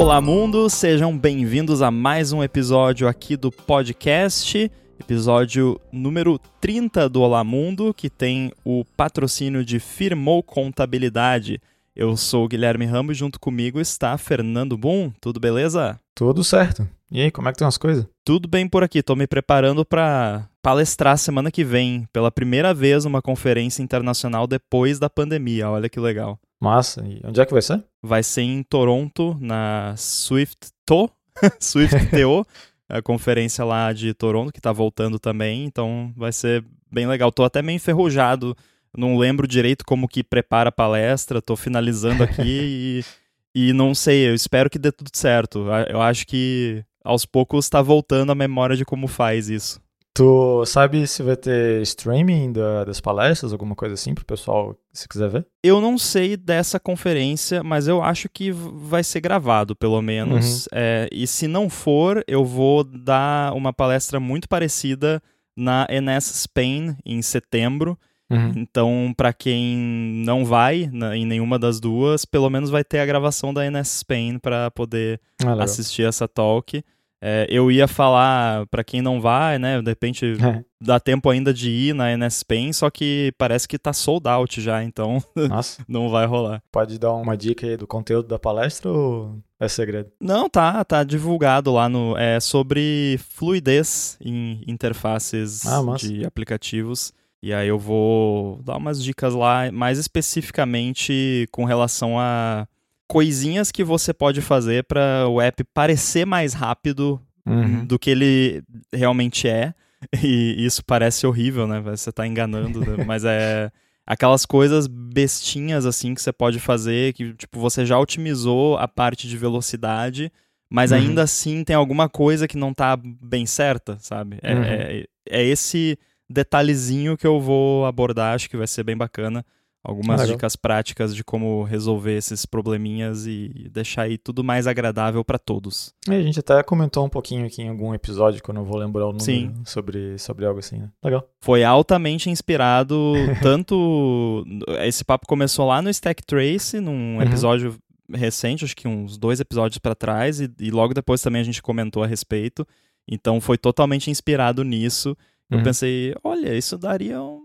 Olá, 0.00 0.18
mundo! 0.18 0.70
Sejam 0.70 1.16
bem-vindos 1.16 1.82
a 1.82 1.90
mais 1.90 2.32
um 2.32 2.42
episódio 2.42 3.06
aqui 3.06 3.36
do 3.36 3.52
podcast, 3.52 4.72
episódio 4.98 5.78
número 5.92 6.40
30 6.58 7.06
do 7.06 7.20
Olá 7.20 7.44
Mundo, 7.44 7.92
que 7.92 8.08
tem 8.08 8.50
o 8.64 8.82
patrocínio 8.96 9.62
de 9.62 9.78
Firmou 9.78 10.42
Contabilidade. 10.42 11.60
Eu 11.94 12.16
sou 12.16 12.46
o 12.46 12.48
Guilherme 12.48 12.86
Ramos 12.86 13.14
e 13.14 13.18
junto 13.18 13.38
comigo 13.38 13.78
está 13.78 14.16
Fernando 14.16 14.74
Boom. 14.74 15.12
Tudo 15.20 15.38
beleza? 15.38 16.00
Tudo 16.14 16.42
certo. 16.42 16.88
E 17.12 17.20
aí, 17.20 17.30
como 17.30 17.50
é 17.50 17.52
que 17.52 17.56
estão 17.56 17.68
as 17.68 17.76
coisas? 17.76 18.06
Tudo 18.24 18.48
bem 18.48 18.66
por 18.66 18.82
aqui. 18.82 19.02
Tô 19.02 19.14
me 19.14 19.26
preparando 19.26 19.84
para 19.84 20.48
palestrar 20.62 21.18
semana 21.18 21.50
que 21.50 21.62
vem, 21.62 22.08
pela 22.10 22.30
primeira 22.30 22.72
vez, 22.72 23.04
uma 23.04 23.20
conferência 23.20 23.82
internacional 23.82 24.46
depois 24.46 24.98
da 24.98 25.10
pandemia. 25.10 25.68
Olha 25.68 25.90
que 25.90 26.00
legal. 26.00 26.38
Massa. 26.60 27.02
E 27.06 27.20
onde 27.24 27.40
é 27.40 27.46
que 27.46 27.52
vai 27.52 27.62
ser? 27.62 27.82
Vai 28.02 28.22
ser 28.22 28.42
em 28.42 28.62
Toronto, 28.62 29.36
na 29.40 29.94
Swift 29.96 30.70
To, 30.84 31.10
Swift 31.58 31.96
TO, 32.10 32.46
a 32.88 33.00
conferência 33.00 33.64
lá 33.64 33.92
de 33.92 34.12
Toronto, 34.12 34.52
que 34.52 34.60
tá 34.60 34.72
voltando 34.72 35.18
também. 35.18 35.64
Então 35.64 36.12
vai 36.16 36.32
ser 36.32 36.64
bem 36.92 37.06
legal. 37.06 37.32
Tô 37.32 37.44
até 37.44 37.62
meio 37.62 37.76
enferrujado. 37.76 38.56
Não 38.96 39.16
lembro 39.16 39.46
direito 39.46 39.84
como 39.84 40.08
que 40.08 40.22
prepara 40.22 40.68
a 40.68 40.72
palestra. 40.72 41.40
Tô 41.40 41.56
finalizando 41.56 42.22
aqui 42.22 43.02
e, 43.54 43.68
e 43.70 43.72
não 43.72 43.94
sei. 43.94 44.28
Eu 44.28 44.34
espero 44.34 44.68
que 44.68 44.78
dê 44.78 44.92
tudo 44.92 45.10
certo. 45.14 45.66
Eu 45.88 46.02
acho 46.02 46.26
que 46.26 46.84
aos 47.02 47.24
poucos 47.24 47.64
está 47.64 47.80
voltando 47.80 48.32
a 48.32 48.34
memória 48.34 48.76
de 48.76 48.84
como 48.84 49.06
faz 49.06 49.48
isso. 49.48 49.80
Tu 50.12 50.64
sabe 50.66 51.06
se 51.06 51.22
vai 51.22 51.36
ter 51.36 51.80
streaming 51.82 52.52
da, 52.52 52.84
das 52.84 53.00
palestras, 53.00 53.52
alguma 53.52 53.76
coisa 53.76 53.94
assim, 53.94 54.12
pro 54.12 54.24
pessoal, 54.24 54.76
se 54.92 55.08
quiser 55.08 55.28
ver? 55.28 55.46
Eu 55.62 55.80
não 55.80 55.96
sei 55.96 56.36
dessa 56.36 56.80
conferência, 56.80 57.62
mas 57.62 57.86
eu 57.86 58.02
acho 58.02 58.28
que 58.28 58.50
vai 58.50 59.04
ser 59.04 59.20
gravado, 59.20 59.76
pelo 59.76 60.02
menos. 60.02 60.66
Uhum. 60.66 60.68
É, 60.72 61.08
e 61.12 61.26
se 61.26 61.46
não 61.46 61.70
for, 61.70 62.24
eu 62.26 62.44
vou 62.44 62.82
dar 62.82 63.54
uma 63.54 63.72
palestra 63.72 64.18
muito 64.18 64.48
parecida 64.48 65.22
na 65.56 65.86
NS 65.88 66.42
Spain 66.42 66.96
em 67.06 67.22
setembro. 67.22 67.96
Uhum. 68.28 68.52
Então, 68.56 69.14
para 69.16 69.32
quem 69.32 69.76
não 70.24 70.44
vai 70.44 70.88
na, 70.92 71.16
em 71.16 71.26
nenhuma 71.26 71.58
das 71.58 71.80
duas, 71.80 72.24
pelo 72.24 72.50
menos 72.50 72.70
vai 72.70 72.82
ter 72.82 72.98
a 72.98 73.06
gravação 73.06 73.54
da 73.54 73.64
NS 73.64 74.00
Spain 74.00 74.38
para 74.38 74.70
poder 74.70 75.20
ah, 75.44 75.62
assistir 75.62 76.02
essa 76.02 76.26
talk. 76.26 76.82
É, 77.22 77.46
eu 77.50 77.70
ia 77.70 77.86
falar 77.86 78.66
para 78.68 78.82
quem 78.82 79.02
não 79.02 79.20
vai, 79.20 79.58
né? 79.58 79.80
De 79.82 79.90
repente 79.90 80.36
é. 80.42 80.64
dá 80.80 80.98
tempo 80.98 81.28
ainda 81.28 81.52
de 81.52 81.70
ir 81.70 81.94
na 81.94 82.16
NS 82.16 82.42
Pen, 82.42 82.72
só 82.72 82.88
que 82.88 83.32
parece 83.36 83.68
que 83.68 83.78
tá 83.78 83.92
sold 83.92 84.26
out 84.26 84.60
já, 84.60 84.82
então 84.82 85.22
não 85.86 86.08
vai 86.08 86.26
rolar. 86.26 86.62
Pode 86.72 86.98
dar 86.98 87.12
uma 87.12 87.36
dica 87.36 87.66
aí 87.66 87.76
do 87.76 87.86
conteúdo 87.86 88.26
da 88.26 88.38
palestra 88.38 88.90
ou 88.90 89.38
é 89.58 89.68
segredo? 89.68 90.10
Não, 90.18 90.48
tá, 90.48 90.82
tá 90.82 91.04
divulgado 91.04 91.70
lá 91.70 91.88
no. 91.88 92.16
É 92.16 92.40
sobre 92.40 93.20
fluidez 93.28 94.16
em 94.20 94.64
interfaces 94.66 95.66
ah, 95.66 95.82
de 95.98 96.24
aplicativos. 96.24 97.12
E 97.42 97.54
aí 97.54 97.68
eu 97.68 97.78
vou 97.78 98.60
dar 98.62 98.76
umas 98.76 99.02
dicas 99.02 99.34
lá, 99.34 99.70
mais 99.72 99.98
especificamente 99.98 101.48
com 101.50 101.64
relação 101.64 102.18
a 102.18 102.66
coisinhas 103.10 103.72
que 103.72 103.82
você 103.82 104.14
pode 104.14 104.40
fazer 104.40 104.84
para 104.84 105.26
o 105.28 105.40
app 105.40 105.64
parecer 105.74 106.24
mais 106.24 106.54
rápido 106.54 107.20
uhum. 107.44 107.84
do 107.84 107.98
que 107.98 108.08
ele 108.08 108.62
realmente 108.94 109.48
é. 109.48 109.74
E 110.24 110.64
isso 110.64 110.82
parece 110.82 111.26
horrível, 111.26 111.66
né? 111.66 111.80
Você 111.80 112.10
tá 112.10 112.26
enganando, 112.26 112.80
né? 112.80 113.02
mas 113.04 113.22
é 113.24 113.70
aquelas 114.06 114.46
coisas 114.46 114.86
bestinhas 114.86 115.84
assim 115.84 116.14
que 116.14 116.22
você 116.22 116.32
pode 116.32 116.58
fazer, 116.60 117.12
que 117.12 117.34
tipo 117.34 117.58
você 117.60 117.84
já 117.84 117.98
otimizou 117.98 118.78
a 118.78 118.88
parte 118.88 119.28
de 119.28 119.36
velocidade, 119.36 120.32
mas 120.70 120.92
uhum. 120.92 120.98
ainda 120.98 121.24
assim 121.24 121.64
tem 121.64 121.74
alguma 121.74 122.08
coisa 122.08 122.46
que 122.46 122.56
não 122.56 122.72
tá 122.72 122.96
bem 122.96 123.44
certa, 123.44 123.98
sabe? 124.00 124.38
É, 124.40 124.54
uhum. 124.54 124.62
é, 124.62 125.04
é 125.28 125.44
esse 125.44 125.98
detalhezinho 126.30 127.16
que 127.16 127.26
eu 127.26 127.40
vou 127.40 127.84
abordar, 127.84 128.36
acho 128.36 128.48
que 128.48 128.56
vai 128.56 128.68
ser 128.68 128.84
bem 128.84 128.96
bacana 128.96 129.44
algumas 129.82 130.28
dicas 130.28 130.56
práticas 130.56 131.14
de 131.14 131.24
como 131.24 131.62
resolver 131.62 132.16
esses 132.16 132.44
probleminhas 132.44 133.26
e 133.26 133.68
deixar 133.72 134.02
aí 134.02 134.18
tudo 134.18 134.44
mais 134.44 134.66
agradável 134.66 135.24
para 135.24 135.38
todos. 135.38 135.94
E 136.08 136.12
a 136.12 136.22
gente 136.22 136.38
até 136.38 136.62
comentou 136.62 137.04
um 137.04 137.08
pouquinho 137.08 137.46
aqui 137.46 137.62
em 137.62 137.68
algum 137.68 137.94
episódio, 137.94 138.42
que 138.42 138.50
eu 138.50 138.54
não 138.54 138.64
vou 138.64 138.76
lembrar 138.76 139.06
o 139.06 139.12
nome 139.12 139.22
Sim. 139.22 139.54
sobre, 139.64 140.18
sobre 140.18 140.44
algo 140.44 140.58
assim, 140.58 140.78
né? 140.78 140.90
Legal. 141.02 141.26
Foi 141.40 141.64
altamente 141.64 142.28
inspirado, 142.28 143.14
tanto... 143.42 144.44
Esse 144.84 145.04
papo 145.04 145.26
começou 145.26 145.66
lá 145.66 145.80
no 145.80 145.90
Stack 145.90 146.24
Trace, 146.24 146.80
num 146.80 147.16
uhum. 147.16 147.22
episódio 147.22 147.76
recente, 148.12 148.64
acho 148.64 148.76
que 148.76 148.88
uns 148.88 149.16
dois 149.16 149.40
episódios 149.40 149.78
para 149.78 149.94
trás, 149.94 150.40
e, 150.40 150.50
e 150.58 150.70
logo 150.70 150.92
depois 150.92 151.22
também 151.22 151.40
a 151.40 151.44
gente 151.44 151.62
comentou 151.62 152.02
a 152.02 152.06
respeito. 152.06 152.66
Então 153.08 153.40
foi 153.40 153.56
totalmente 153.56 154.10
inspirado 154.10 154.62
nisso. 154.62 155.16
Eu 155.48 155.58
uhum. 155.58 155.64
pensei, 155.64 156.14
olha, 156.22 156.56
isso 156.56 156.76
daria 156.76 157.20
um 157.20 157.39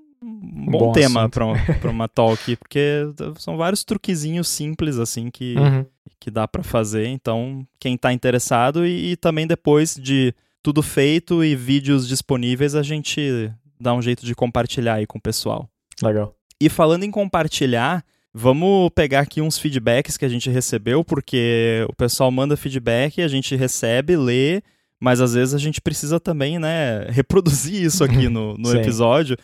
bom, 0.53 0.78
bom 0.78 0.91
tema 0.91 1.29
para 1.29 1.89
uma 1.89 2.07
talk, 2.07 2.56
porque 2.57 3.01
são 3.38 3.57
vários 3.57 3.83
truquezinhos 3.83 4.47
simples 4.47 4.97
assim 4.97 5.29
que, 5.29 5.56
uhum. 5.57 5.85
que 6.19 6.29
dá 6.29 6.47
para 6.47 6.63
fazer. 6.63 7.07
Então, 7.07 7.66
quem 7.79 7.95
está 7.95 8.13
interessado 8.13 8.85
e, 8.85 9.11
e, 9.11 9.16
também 9.16 9.47
depois 9.47 9.95
de 9.95 10.33
tudo 10.61 10.81
feito 10.81 11.44
e 11.44 11.56
vídeos 11.56 12.07
disponíveis, 12.07 12.75
a 12.75 12.83
gente 12.83 13.51
dá 13.79 13.94
um 13.94 14.01
jeito 14.01 14.25
de 14.25 14.33
compartilhar 14.33 14.95
aí 14.95 15.06
com 15.06 15.17
o 15.17 15.22
pessoal. 15.22 15.69
Legal. 16.01 16.35
E 16.59 16.69
falando 16.69 17.03
em 17.03 17.12
compartilhar, 17.12 18.03
vamos 18.33 18.89
pegar 18.95 19.22
aqui 19.22 19.41
uns 19.41 19.57
feedbacks 19.57 20.17
que 20.17 20.25
a 20.25 20.29
gente 20.29 20.50
recebeu, 20.50 21.03
porque 21.03 21.85
o 21.89 21.94
pessoal 21.94 22.31
manda 22.31 22.57
feedback, 22.57 23.22
a 23.22 23.27
gente 23.27 23.56
recebe, 23.56 24.16
lê, 24.16 24.62
mas 25.00 25.22
às 25.22 25.33
vezes 25.33 25.53
a 25.53 25.57
gente 25.57 25.81
precisa 25.81 26.19
também, 26.19 26.57
né, 26.57 27.06
reproduzir 27.09 27.83
isso 27.83 28.03
aqui 28.03 28.27
no, 28.29 28.57
no 28.57 28.75
episódio. 28.75 29.38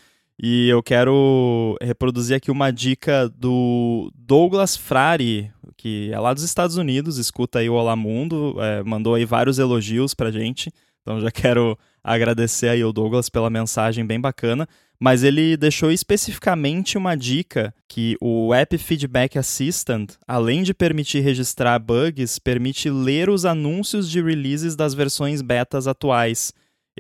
E 0.44 0.68
eu 0.70 0.82
quero 0.82 1.78
reproduzir 1.80 2.36
aqui 2.36 2.50
uma 2.50 2.72
dica 2.72 3.30
do 3.30 4.12
Douglas 4.16 4.76
Frari, 4.76 5.52
que 5.78 6.10
é 6.12 6.20
lá 6.20 6.34
dos 6.34 6.42
Estados 6.42 6.78
Unidos, 6.78 7.20
escuta 7.20 7.60
aí 7.60 7.70
o 7.70 7.76
Olá 7.76 7.96
Mundo, 7.96 8.56
é, 8.60 8.82
mandou 8.82 9.14
aí 9.14 9.24
vários 9.24 9.60
elogios 9.60 10.16
pra 10.16 10.32
gente. 10.32 10.74
Então 11.04 11.22
já 11.22 11.30
quero 11.32 11.78
agradecer 12.04 12.70
aí 12.70 12.84
o 12.84 12.92
Douglas 12.92 13.30
pela 13.30 13.52
mensagem 13.52 14.04
bem 14.04 14.20
bacana. 14.20 14.68
Mas 15.00 15.24
ele 15.24 15.56
deixou 15.56 15.92
especificamente 15.92 16.98
uma 16.98 17.16
dica 17.16 17.72
que 17.88 18.18
o 18.20 18.52
App 18.52 18.76
Feedback 18.80 19.38
Assistant, 19.38 20.14
além 20.28 20.64
de 20.64 20.74
permitir 20.74 21.20
registrar 21.20 21.78
bugs, 21.78 22.40
permite 22.40 22.90
ler 22.90 23.30
os 23.30 23.46
anúncios 23.46 24.10
de 24.10 24.20
releases 24.20 24.76
das 24.76 24.96
versões 24.96 25.44
betas 25.44 25.88
atuais. 25.88 26.52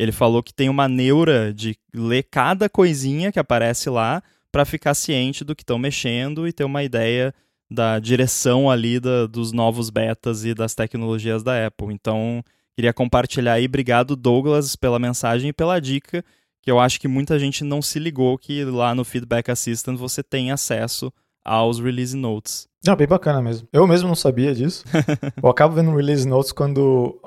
Ele 0.01 0.11
falou 0.11 0.41
que 0.41 0.51
tem 0.51 0.67
uma 0.67 0.87
neura 0.87 1.53
de 1.53 1.77
ler 1.93 2.23
cada 2.23 2.67
coisinha 2.67 3.31
que 3.31 3.37
aparece 3.37 3.87
lá 3.87 4.23
para 4.51 4.65
ficar 4.65 4.95
ciente 4.95 5.43
do 5.43 5.55
que 5.55 5.61
estão 5.61 5.77
mexendo 5.77 6.47
e 6.47 6.51
ter 6.51 6.63
uma 6.63 6.83
ideia 6.83 7.31
da 7.69 7.99
direção 7.99 8.67
ali 8.67 8.99
da, 8.99 9.27
dos 9.27 9.51
novos 9.51 9.91
betas 9.91 10.43
e 10.43 10.55
das 10.55 10.73
tecnologias 10.73 11.43
da 11.43 11.67
Apple. 11.67 11.93
Então, 11.93 12.43
queria 12.75 12.91
compartilhar 12.91 13.53
aí. 13.53 13.65
Obrigado, 13.65 14.15
Douglas, 14.15 14.75
pela 14.75 14.97
mensagem 14.97 15.49
e 15.49 15.53
pela 15.53 15.79
dica, 15.79 16.25
que 16.63 16.71
eu 16.71 16.79
acho 16.79 16.99
que 16.99 17.07
muita 17.07 17.37
gente 17.37 17.63
não 17.63 17.79
se 17.79 17.99
ligou 17.99 18.39
que 18.39 18.65
lá 18.65 18.95
no 18.95 19.05
Feedback 19.05 19.51
Assistant 19.51 19.99
você 19.99 20.23
tem 20.23 20.51
acesso 20.51 21.13
aos 21.45 21.79
release 21.79 22.17
notes. 22.17 22.67
Não, 22.83 22.95
bem 22.95 23.07
bacana 23.07 23.39
mesmo. 23.39 23.67
Eu 23.71 23.85
mesmo 23.85 24.07
não 24.07 24.15
sabia 24.15 24.55
disso. 24.55 24.83
eu 25.41 25.47
acabo 25.47 25.75
vendo 25.75 25.95
release 25.95 26.27
notes 26.27 26.51
quando 26.51 27.20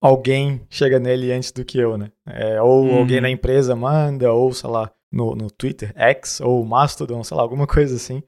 alguém 0.00 0.60
chega 0.70 0.98
nele 0.98 1.32
antes 1.32 1.52
do 1.52 1.64
que 1.64 1.78
eu, 1.78 1.96
né? 1.98 2.10
É, 2.26 2.60
ou 2.62 2.84
uhum. 2.84 2.98
alguém 2.98 3.20
na 3.20 3.30
empresa 3.30 3.74
manda, 3.74 4.32
ou 4.32 4.52
sei 4.52 4.70
lá, 4.70 4.90
no, 5.10 5.34
no 5.34 5.50
Twitter, 5.50 5.92
X, 5.96 6.40
ou 6.40 6.64
Mastodon, 6.64 7.22
sei 7.24 7.36
lá, 7.36 7.42
alguma 7.42 7.66
coisa 7.68 7.96
assim. 7.96 8.22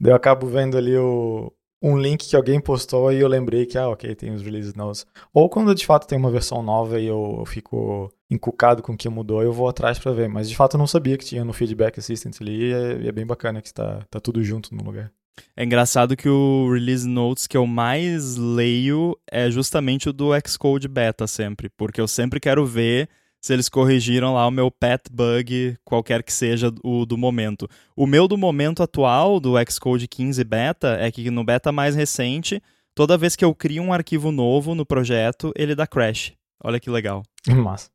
Daí 0.00 0.12
eu 0.12 0.16
acabo 0.16 0.46
vendo 0.46 0.78
ali 0.78 0.96
o, 0.96 1.52
um 1.82 1.98
link 1.98 2.28
que 2.28 2.36
alguém 2.36 2.60
postou 2.60 3.12
e 3.12 3.20
eu 3.20 3.28
lembrei 3.28 3.66
que, 3.66 3.78
ah, 3.78 3.88
ok, 3.88 4.14
tem 4.14 4.32
os 4.32 4.42
release 4.42 4.76
notes. 4.76 5.06
Ou 5.32 5.48
quando 5.48 5.74
de 5.74 5.84
fato 5.86 6.06
tem 6.06 6.18
uma 6.18 6.30
versão 6.30 6.62
nova 6.62 7.00
e 7.00 7.06
eu, 7.06 7.36
eu 7.40 7.46
fico 7.46 8.12
encucado 8.30 8.82
com 8.82 8.92
o 8.92 8.96
que 8.96 9.08
mudou, 9.08 9.42
eu 9.42 9.52
vou 9.52 9.68
atrás 9.68 9.98
para 9.98 10.12
ver. 10.12 10.28
Mas 10.28 10.48
de 10.48 10.56
fato 10.56 10.74
eu 10.74 10.78
não 10.78 10.86
sabia 10.86 11.18
que 11.18 11.24
tinha 11.24 11.44
no 11.44 11.52
Feedback 11.52 11.98
Assistant 11.98 12.36
ali 12.40 12.68
e 12.68 12.72
é, 12.72 13.02
e 13.02 13.08
é 13.08 13.12
bem 13.12 13.26
bacana 13.26 13.60
que 13.60 13.68
está 13.68 14.04
tá 14.10 14.20
tudo 14.20 14.42
junto 14.42 14.74
no 14.74 14.82
lugar. 14.82 15.12
É 15.56 15.64
engraçado 15.64 16.16
que 16.16 16.28
o 16.28 16.72
release 16.72 17.06
notes 17.06 17.46
que 17.46 17.56
eu 17.56 17.66
mais 17.66 18.36
leio 18.36 19.16
é 19.30 19.50
justamente 19.50 20.08
o 20.08 20.12
do 20.12 20.30
Xcode 20.46 20.88
Beta 20.88 21.26
sempre, 21.26 21.68
porque 21.68 22.00
eu 22.00 22.08
sempre 22.08 22.40
quero 22.40 22.64
ver 22.64 23.08
se 23.40 23.52
eles 23.54 23.68
corrigiram 23.68 24.34
lá 24.34 24.46
o 24.46 24.50
meu 24.50 24.70
pet 24.70 25.04
bug, 25.10 25.76
qualquer 25.84 26.22
que 26.22 26.32
seja 26.32 26.72
o 26.84 27.06
do 27.06 27.16
momento. 27.16 27.68
O 27.96 28.06
meu 28.06 28.28
do 28.28 28.36
momento 28.36 28.82
atual, 28.82 29.40
do 29.40 29.54
Xcode 29.68 30.06
15 30.06 30.44
Beta, 30.44 30.98
é 31.00 31.10
que 31.10 31.30
no 31.30 31.42
beta 31.42 31.72
mais 31.72 31.94
recente, 31.94 32.62
toda 32.94 33.16
vez 33.16 33.34
que 33.34 33.44
eu 33.44 33.54
crio 33.54 33.82
um 33.82 33.92
arquivo 33.92 34.30
novo 34.30 34.74
no 34.74 34.84
projeto, 34.84 35.52
ele 35.56 35.74
dá 35.74 35.86
crash. 35.86 36.34
Olha 36.62 36.78
que 36.78 36.90
legal. 36.90 37.22
Massa. 37.48 37.90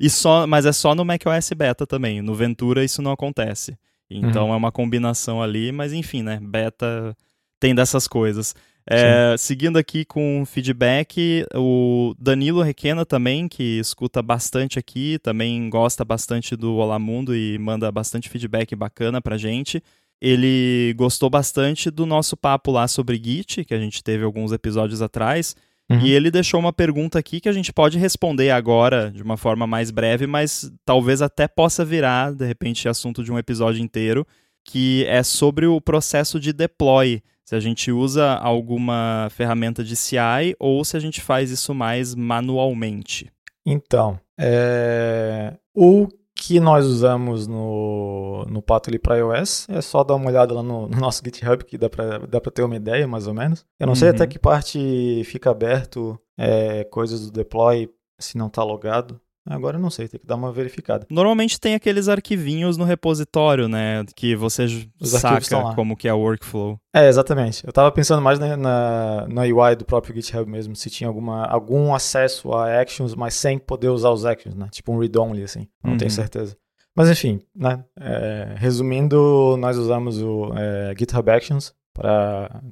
e 0.00 0.08
só, 0.08 0.46
mas 0.46 0.64
é 0.64 0.72
só 0.72 0.94
no 0.94 1.04
macOS 1.04 1.50
Beta 1.54 1.86
também. 1.86 2.22
No 2.22 2.34
Ventura 2.34 2.82
isso 2.82 3.02
não 3.02 3.12
acontece. 3.12 3.76
Então 4.10 4.48
uhum. 4.48 4.54
é 4.54 4.56
uma 4.56 4.72
combinação 4.72 5.42
ali, 5.42 5.72
mas 5.72 5.92
enfim, 5.92 6.22
né? 6.22 6.38
Beta 6.42 7.16
tem 7.58 7.74
dessas 7.74 8.06
coisas. 8.06 8.54
É, 8.88 9.34
seguindo 9.36 9.78
aqui 9.78 10.04
com 10.04 10.44
feedback, 10.46 11.44
o 11.54 12.14
Danilo 12.18 12.62
Requena 12.62 13.04
também, 13.04 13.48
que 13.48 13.80
escuta 13.80 14.22
bastante 14.22 14.78
aqui, 14.78 15.18
também 15.18 15.68
gosta 15.68 16.04
bastante 16.04 16.54
do 16.54 16.76
Olá 16.76 16.96
Mundo 16.96 17.34
e 17.34 17.58
manda 17.58 17.90
bastante 17.90 18.28
feedback 18.28 18.76
bacana 18.76 19.20
pra 19.20 19.36
gente. 19.36 19.82
Ele 20.20 20.94
gostou 20.96 21.28
bastante 21.28 21.90
do 21.90 22.06
nosso 22.06 22.36
papo 22.36 22.70
lá 22.70 22.86
sobre 22.86 23.20
Git, 23.22 23.64
que 23.64 23.74
a 23.74 23.78
gente 23.78 24.04
teve 24.04 24.24
alguns 24.24 24.52
episódios 24.52 25.02
atrás. 25.02 25.56
Uhum. 25.88 26.00
E 26.00 26.12
ele 26.12 26.30
deixou 26.30 26.58
uma 26.58 26.72
pergunta 26.72 27.18
aqui 27.18 27.40
que 27.40 27.48
a 27.48 27.52
gente 27.52 27.72
pode 27.72 27.96
responder 27.98 28.50
agora 28.50 29.10
de 29.10 29.22
uma 29.22 29.36
forma 29.36 29.66
mais 29.66 29.90
breve, 29.90 30.26
mas 30.26 30.70
talvez 30.84 31.22
até 31.22 31.46
possa 31.46 31.84
virar, 31.84 32.32
de 32.32 32.44
repente, 32.44 32.88
assunto 32.88 33.22
de 33.22 33.30
um 33.30 33.38
episódio 33.38 33.82
inteiro, 33.82 34.26
que 34.64 35.04
é 35.06 35.22
sobre 35.22 35.66
o 35.66 35.80
processo 35.80 36.40
de 36.40 36.52
deploy 36.52 37.22
se 37.44 37.54
a 37.54 37.60
gente 37.60 37.92
usa 37.92 38.32
alguma 38.34 39.28
ferramenta 39.30 39.84
de 39.84 39.94
CI 39.94 40.56
ou 40.58 40.84
se 40.84 40.96
a 40.96 41.00
gente 41.00 41.20
faz 41.20 41.52
isso 41.52 41.72
mais 41.72 42.12
manualmente. 42.12 43.30
Então, 43.64 44.18
é... 44.36 45.54
o 45.72 46.08
que 46.36 46.60
nós 46.60 46.84
usamos 46.84 47.46
no, 47.46 48.44
no 48.48 48.60
Pathly 48.60 48.98
para 48.98 49.16
iOS 49.16 49.66
é 49.70 49.80
só 49.80 50.04
dar 50.04 50.14
uma 50.14 50.28
olhada 50.28 50.52
lá 50.52 50.62
no, 50.62 50.86
no 50.86 51.00
nosso 51.00 51.22
GitHub, 51.24 51.64
que 51.64 51.78
dá 51.78 51.88
para 51.88 52.18
dá 52.18 52.40
ter 52.40 52.62
uma 52.62 52.76
ideia, 52.76 53.08
mais 53.08 53.26
ou 53.26 53.34
menos. 53.34 53.64
Eu 53.80 53.86
não 53.86 53.92
uhum. 53.92 53.96
sei 53.96 54.10
até 54.10 54.26
que 54.26 54.38
parte 54.38 55.24
fica 55.24 55.50
aberto 55.50 56.20
é, 56.38 56.84
coisas 56.84 57.22
do 57.22 57.32
deploy 57.32 57.90
se 58.18 58.36
não 58.36 58.48
está 58.48 58.62
logado. 58.62 59.18
Agora 59.46 59.76
eu 59.76 59.80
não 59.80 59.90
sei, 59.90 60.08
tem 60.08 60.18
que 60.18 60.26
dar 60.26 60.34
uma 60.34 60.52
verificada. 60.52 61.06
Normalmente 61.08 61.60
tem 61.60 61.74
aqueles 61.74 62.08
arquivinhos 62.08 62.76
no 62.76 62.84
repositório, 62.84 63.68
né? 63.68 64.04
Que 64.16 64.34
você 64.34 64.64
Os 65.00 65.10
saca 65.10 65.74
como 65.74 65.96
que 65.96 66.08
é 66.08 66.12
o 66.12 66.18
workflow. 66.18 66.78
É, 66.92 67.08
exatamente. 67.08 67.64
Eu 67.64 67.72
tava 67.72 67.92
pensando 67.92 68.20
mais 68.20 68.38
na, 68.38 68.56
na, 68.56 69.26
na 69.28 69.42
UI 69.42 69.76
do 69.76 69.84
próprio 69.84 70.14
GitHub 70.14 70.50
mesmo, 70.50 70.74
se 70.74 70.90
tinha 70.90 71.06
alguma, 71.06 71.46
algum 71.46 71.94
acesso 71.94 72.52
a 72.52 72.80
actions, 72.80 73.14
mas 73.14 73.34
sem 73.34 73.58
poder 73.58 73.88
usar 73.88 74.10
os 74.10 74.24
actions, 74.24 74.54
né? 74.54 74.68
Tipo 74.70 74.92
um 74.92 74.98
read-only, 74.98 75.42
assim. 75.44 75.68
Não 75.82 75.92
uhum. 75.92 75.98
tenho 75.98 76.10
certeza. 76.10 76.56
Mas 76.94 77.10
enfim, 77.10 77.40
né? 77.54 77.84
É, 78.00 78.54
resumindo, 78.56 79.56
nós 79.58 79.76
usamos 79.76 80.20
o 80.22 80.52
é, 80.56 80.94
GitHub 80.98 81.30
Actions 81.30 81.74
para 81.96 82.62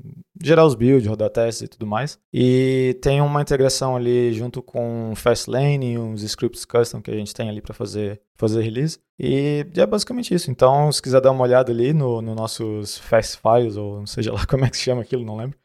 gerar 0.43 0.67
os 0.67 0.75
builds, 0.75 1.09
rodar 1.09 1.31
testes 1.31 1.63
e 1.63 1.69
tudo 1.69 1.87
mais. 1.87 2.19
E 2.33 2.99
tem 3.01 3.23
uma 3.23 3.41
integração 3.41 3.97
ali 3.97 4.33
junto 4.35 4.63
com 4.63 5.13
Fastlane, 5.17 5.99
uns 5.99 6.23
scripts 6.23 6.65
custom 6.67 7.01
que 7.01 7.11
a 7.11 7.15
gente 7.15 7.33
tem 7.33 7.49
ali 7.49 7.63
para 7.63 7.73
fazer, 7.73 8.21
fazer 8.37 8.61
release. 8.63 8.99
E 9.19 9.67
é 9.77 9.87
basicamente 9.87 10.35
isso. 10.35 10.51
Então, 10.51 10.93
se 10.93 11.01
quiser 11.01 11.21
dar 11.21 11.31
uma 11.31 11.43
olhada 11.43 11.73
ali 11.73 11.95
no, 11.95 12.21
no 12.21 12.35
nossos 12.35 12.99
fast 12.99 13.41
files, 13.41 13.77
ou 13.77 14.01
não 14.01 14.07
seja 14.07 14.33
lá 14.33 14.45
como 14.47 14.65
é 14.65 14.71
que 14.71 14.77
se 14.77 14.85
chama 14.85 15.03
aquilo, 15.03 15.25
não 15.25 15.37
lembro. 15.37 15.59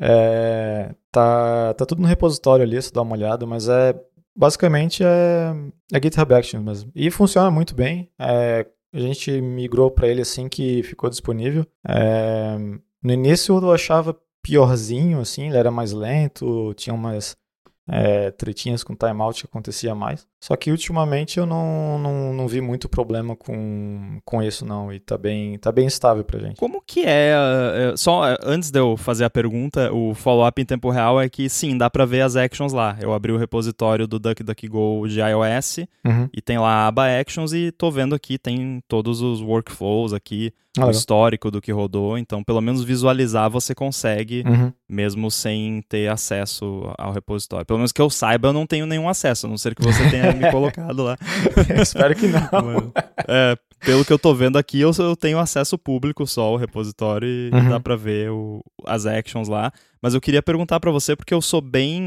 É, 0.00 0.94
tá, 1.10 1.74
tá 1.74 1.84
tudo 1.84 2.00
no 2.00 2.08
repositório 2.08 2.64
ali, 2.64 2.80
se 2.80 2.92
dá 2.92 3.02
uma 3.02 3.14
olhada, 3.14 3.44
mas 3.44 3.68
é 3.68 3.94
basicamente 4.34 5.04
é, 5.04 5.54
é 5.92 6.02
GitHub 6.02 6.32
Actions 6.32 6.64
mesmo. 6.64 6.90
E 6.94 7.10
funciona 7.10 7.50
muito 7.50 7.74
bem. 7.74 8.08
É, 8.18 8.66
a 8.92 8.98
gente 8.98 9.40
migrou 9.40 9.90
para 9.90 10.08
ele 10.08 10.20
assim 10.20 10.48
que 10.48 10.82
ficou 10.82 11.08
disponível. 11.08 11.66
É, 11.86 12.56
no 13.02 13.12
início 13.12 13.56
eu 13.56 13.72
achava 13.72 14.16
piorzinho, 14.42 15.20
assim, 15.20 15.48
ele 15.48 15.56
era 15.56 15.70
mais 15.70 15.92
lento, 15.92 16.74
tinha 16.74 16.94
umas 16.94 17.36
é, 17.88 18.30
tretinhas 18.30 18.84
com 18.84 18.94
timeout 18.94 19.40
que 19.40 19.46
acontecia 19.46 19.94
mais. 19.94 20.26
Só 20.40 20.56
que 20.56 20.70
ultimamente 20.70 21.38
eu 21.38 21.46
não, 21.46 21.98
não, 21.98 22.32
não 22.32 22.48
vi 22.48 22.60
muito 22.60 22.88
problema 22.88 23.36
com, 23.36 24.18
com 24.24 24.42
isso, 24.42 24.64
não. 24.64 24.92
E 24.92 24.98
tá 24.98 25.16
bem, 25.16 25.58
tá 25.58 25.70
bem 25.70 25.86
estável 25.86 26.24
pra 26.24 26.40
gente. 26.40 26.56
Como 26.56 26.82
que 26.84 27.04
é, 27.04 27.32
é 27.92 27.96
só 27.96 28.26
é, 28.28 28.36
antes 28.42 28.70
de 28.70 28.78
eu 28.78 28.96
fazer 28.96 29.24
a 29.24 29.30
pergunta, 29.30 29.92
o 29.92 30.14
follow-up 30.14 30.60
em 30.60 30.64
tempo 30.64 30.90
real 30.90 31.20
é 31.20 31.28
que 31.28 31.48
sim, 31.48 31.76
dá 31.76 31.88
pra 31.88 32.04
ver 32.04 32.22
as 32.22 32.34
actions 32.34 32.72
lá. 32.72 32.96
Eu 33.00 33.12
abri 33.12 33.30
o 33.32 33.36
repositório 33.36 34.06
do 34.06 34.18
DuckDuckGo 34.18 35.06
de 35.08 35.20
iOS 35.20 35.78
uhum. 36.04 36.28
e 36.32 36.40
tem 36.40 36.58
lá 36.58 36.84
a 36.84 36.86
aba 36.88 37.20
Actions 37.20 37.52
e 37.52 37.70
tô 37.70 37.90
vendo 37.90 38.14
aqui, 38.14 38.38
tem 38.38 38.80
todos 38.88 39.20
os 39.20 39.40
workflows 39.40 40.12
aqui, 40.12 40.52
ah, 40.78 40.86
o 40.86 40.90
histórico 40.90 41.50
do 41.50 41.60
que 41.60 41.70
rodou. 41.70 42.16
Então, 42.16 42.42
pelo 42.42 42.60
menos 42.60 42.82
visualizar 42.82 43.50
você 43.50 43.74
consegue, 43.74 44.42
uhum. 44.46 44.72
mesmo 44.88 45.30
sem 45.30 45.82
ter 45.88 46.10
acesso 46.10 46.92
ao 46.96 47.12
repositório. 47.12 47.66
Pelo 47.66 47.78
menos 47.78 47.92
que 47.92 48.00
eu 48.00 48.08
saiba, 48.08 48.48
eu 48.48 48.52
não 48.52 48.66
tenho 48.66 48.86
nenhum 48.86 49.08
acesso, 49.08 49.46
a 49.46 49.50
não 49.50 49.58
ser 49.58 49.74
que 49.74 49.82
você 49.82 50.08
tenha 50.10 50.32
me 50.32 50.48
colocado 50.50 51.02
lá. 51.02 51.16
Espero 51.80 52.14
que 52.14 52.26
não. 52.26 52.40
é, 53.28 53.56
pelo 53.80 54.04
que 54.04 54.12
eu 54.12 54.18
tô 54.18 54.34
vendo 54.34 54.56
aqui, 54.56 54.80
eu, 54.80 54.92
eu 54.98 55.16
tenho 55.16 55.38
acesso 55.38 55.76
público 55.76 56.26
só 56.26 56.42
ao 56.42 56.56
repositório 56.56 57.28
e 57.28 57.50
uhum. 57.52 57.68
dá 57.68 57.80
pra 57.80 57.96
ver 57.96 58.30
o, 58.30 58.62
as 58.86 59.06
actions 59.06 59.48
lá. 59.48 59.72
Mas 60.00 60.14
eu 60.14 60.20
queria 60.20 60.42
perguntar 60.42 60.80
para 60.80 60.90
você, 60.90 61.14
porque 61.14 61.34
eu 61.34 61.40
sou 61.40 61.60
bem 61.60 62.00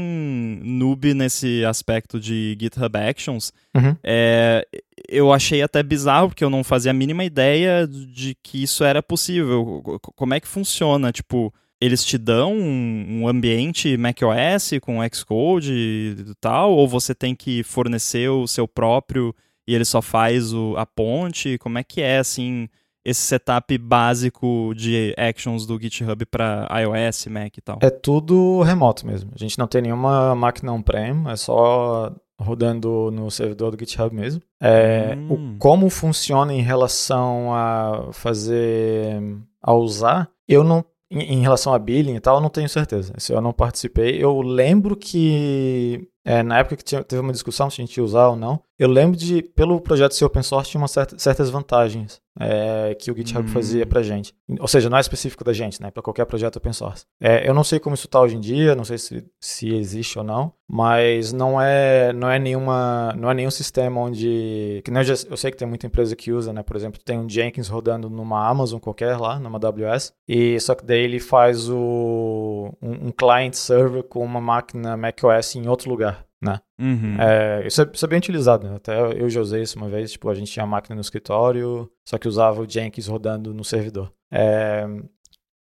noob 0.62 1.14
nesse 1.14 1.64
aspecto 1.64 2.20
de 2.20 2.56
GitHub 2.60 2.98
Actions. 2.98 3.52
Uhum. 3.74 3.96
É, 4.04 4.66
eu 5.08 5.32
achei 5.32 5.62
até 5.62 5.82
bizarro, 5.82 6.28
porque 6.28 6.44
eu 6.44 6.50
não 6.50 6.64
fazia 6.64 6.90
a 6.90 6.94
mínima 6.94 7.24
ideia 7.24 7.86
de 7.86 8.36
que 8.42 8.62
isso 8.62 8.84
era 8.84 9.02
possível. 9.02 9.82
Como 10.14 10.34
é 10.34 10.40
que 10.40 10.48
funciona? 10.48 11.12
Tipo, 11.12 11.52
eles 11.80 12.04
te 12.04 12.16
dão 12.16 12.54
um, 12.54 13.28
ambiente 13.28 13.96
macOS 13.96 14.72
com 14.80 14.98
Xcode 15.12 15.72
e 16.18 16.34
tal, 16.40 16.72
ou 16.72 16.88
você 16.88 17.14
tem 17.14 17.34
que 17.34 17.62
fornecer 17.62 18.28
o 18.28 18.46
seu 18.46 18.66
próprio 18.66 19.34
e 19.66 19.74
ele 19.74 19.84
só 19.84 20.00
faz 20.00 20.52
o, 20.52 20.74
a 20.76 20.86
ponte? 20.86 21.58
Como 21.58 21.78
é 21.78 21.84
que 21.84 22.00
é, 22.00 22.18
assim, 22.18 22.68
esse 23.04 23.20
setup 23.20 23.76
básico 23.78 24.72
de 24.74 25.14
actions 25.18 25.66
do 25.66 25.80
GitHub 25.80 26.24
para 26.26 26.68
iOS, 26.80 27.26
Mac 27.26 27.56
e 27.56 27.60
tal? 27.60 27.78
É 27.82 27.90
tudo 27.90 28.62
remoto 28.62 29.06
mesmo. 29.06 29.30
A 29.34 29.38
gente 29.38 29.58
não 29.58 29.66
tem 29.66 29.82
nenhuma 29.82 30.34
máquina 30.34 30.72
on-prem, 30.72 31.24
é 31.28 31.36
só 31.36 32.12
rodando 32.38 33.10
no 33.10 33.30
servidor 33.30 33.70
do 33.74 33.78
GitHub 33.78 34.14
mesmo. 34.14 34.42
É, 34.60 35.16
hum. 35.16 35.54
o, 35.54 35.58
como 35.58 35.88
funciona 35.88 36.52
em 36.52 36.62
relação 36.62 37.54
a 37.54 38.10
fazer, 38.12 39.20
a 39.62 39.74
usar, 39.74 40.30
eu 40.46 40.62
não 40.62 40.84
em, 41.10 41.34
em, 41.34 41.40
relação 41.40 41.72
a 41.72 41.78
billing 41.78 42.16
e 42.16 42.20
tal, 42.20 42.36
eu 42.36 42.40
não 42.40 42.50
tenho 42.50 42.68
certeza. 42.68 43.14
Se 43.18 43.32
eu 43.32 43.40
não 43.40 43.52
participei, 43.52 44.22
eu 44.22 44.40
lembro 44.40 44.96
que 44.96 46.08
é, 46.26 46.42
na 46.42 46.58
época 46.58 46.74
que 46.74 46.82
tinha, 46.82 47.04
teve 47.04 47.22
uma 47.22 47.32
discussão 47.32 47.70
se 47.70 47.80
a 47.80 47.84
gente 47.84 47.96
ia 47.96 48.02
usar 48.02 48.26
ou 48.26 48.34
não, 48.34 48.60
eu 48.76 48.88
lembro 48.88 49.16
de, 49.16 49.42
pelo 49.42 49.80
projeto 49.80 50.12
ser 50.12 50.24
open 50.24 50.42
source, 50.42 50.70
tinha 50.70 50.80
uma 50.80 50.88
certa, 50.88 51.16
certas 51.18 51.48
vantagens 51.48 52.20
é, 52.38 52.94
que 52.94 53.10
o 53.10 53.16
GitHub 53.16 53.48
hum. 53.48 53.52
fazia 53.52 53.86
pra 53.86 54.02
gente. 54.02 54.34
Ou 54.60 54.68
seja, 54.68 54.90
não 54.90 54.98
é 54.98 55.00
específico 55.00 55.44
da 55.44 55.52
gente, 55.52 55.80
né? 55.80 55.90
Para 55.90 56.02
qualquer 56.02 56.26
projeto 56.26 56.56
open 56.56 56.72
source. 56.72 57.06
É, 57.20 57.48
eu 57.48 57.54
não 57.54 57.64
sei 57.64 57.78
como 57.78 57.94
isso 57.94 58.08
tá 58.08 58.20
hoje 58.20 58.36
em 58.36 58.40
dia, 58.40 58.74
não 58.74 58.84
sei 58.84 58.98
se, 58.98 59.24
se 59.40 59.72
existe 59.72 60.18
ou 60.18 60.24
não, 60.24 60.52
mas 60.68 61.32
não 61.32 61.60
é, 61.60 62.12
não 62.12 62.28
é 62.28 62.38
nenhuma, 62.38 63.14
não 63.16 63.30
é 63.30 63.34
nenhum 63.34 63.50
sistema 63.50 64.00
onde, 64.00 64.82
que 64.84 64.90
eu, 64.90 65.04
já, 65.04 65.14
eu 65.30 65.36
sei 65.36 65.50
que 65.50 65.56
tem 65.56 65.66
muita 65.66 65.86
empresa 65.86 66.14
que 66.16 66.32
usa, 66.32 66.52
né? 66.52 66.62
Por 66.62 66.76
exemplo, 66.76 67.00
tem 67.02 67.18
um 67.18 67.28
Jenkins 67.28 67.68
rodando 67.68 68.10
numa 68.10 68.46
Amazon 68.46 68.80
qualquer 68.80 69.16
lá, 69.16 69.38
numa 69.38 69.58
AWS, 69.58 70.12
e 70.28 70.58
só 70.60 70.74
que 70.74 70.84
daí 70.84 71.00
ele 71.00 71.20
faz 71.20 71.70
o, 71.70 72.74
um, 72.82 73.08
um 73.08 73.12
client 73.12 73.54
server 73.54 74.02
com 74.02 74.22
uma 74.22 74.40
máquina 74.40 74.96
macOS 74.96 75.54
em 75.54 75.68
outro 75.68 75.88
lugar 75.88 76.15
né? 76.46 76.60
Uhum. 76.78 77.16
É, 77.20 77.66
isso, 77.66 77.82
é, 77.82 77.90
isso, 77.92 78.04
é, 78.04 78.08
bem 78.08 78.18
utilizado, 78.18 78.68
né? 78.68 78.76
Até 78.76 78.98
eu 79.20 79.28
já 79.28 79.40
usei 79.40 79.62
isso 79.62 79.76
uma 79.76 79.88
vez, 79.88 80.12
tipo, 80.12 80.28
a 80.28 80.34
gente 80.34 80.50
tinha 80.50 80.64
a 80.64 80.66
máquina 80.66 80.94
no 80.94 81.00
escritório, 81.00 81.90
só 82.08 82.16
que 82.16 82.28
usava 82.28 82.62
o 82.62 82.68
Jenkins 82.68 83.06
rodando 83.06 83.52
no 83.52 83.64
servidor. 83.64 84.12
É, 84.32 84.86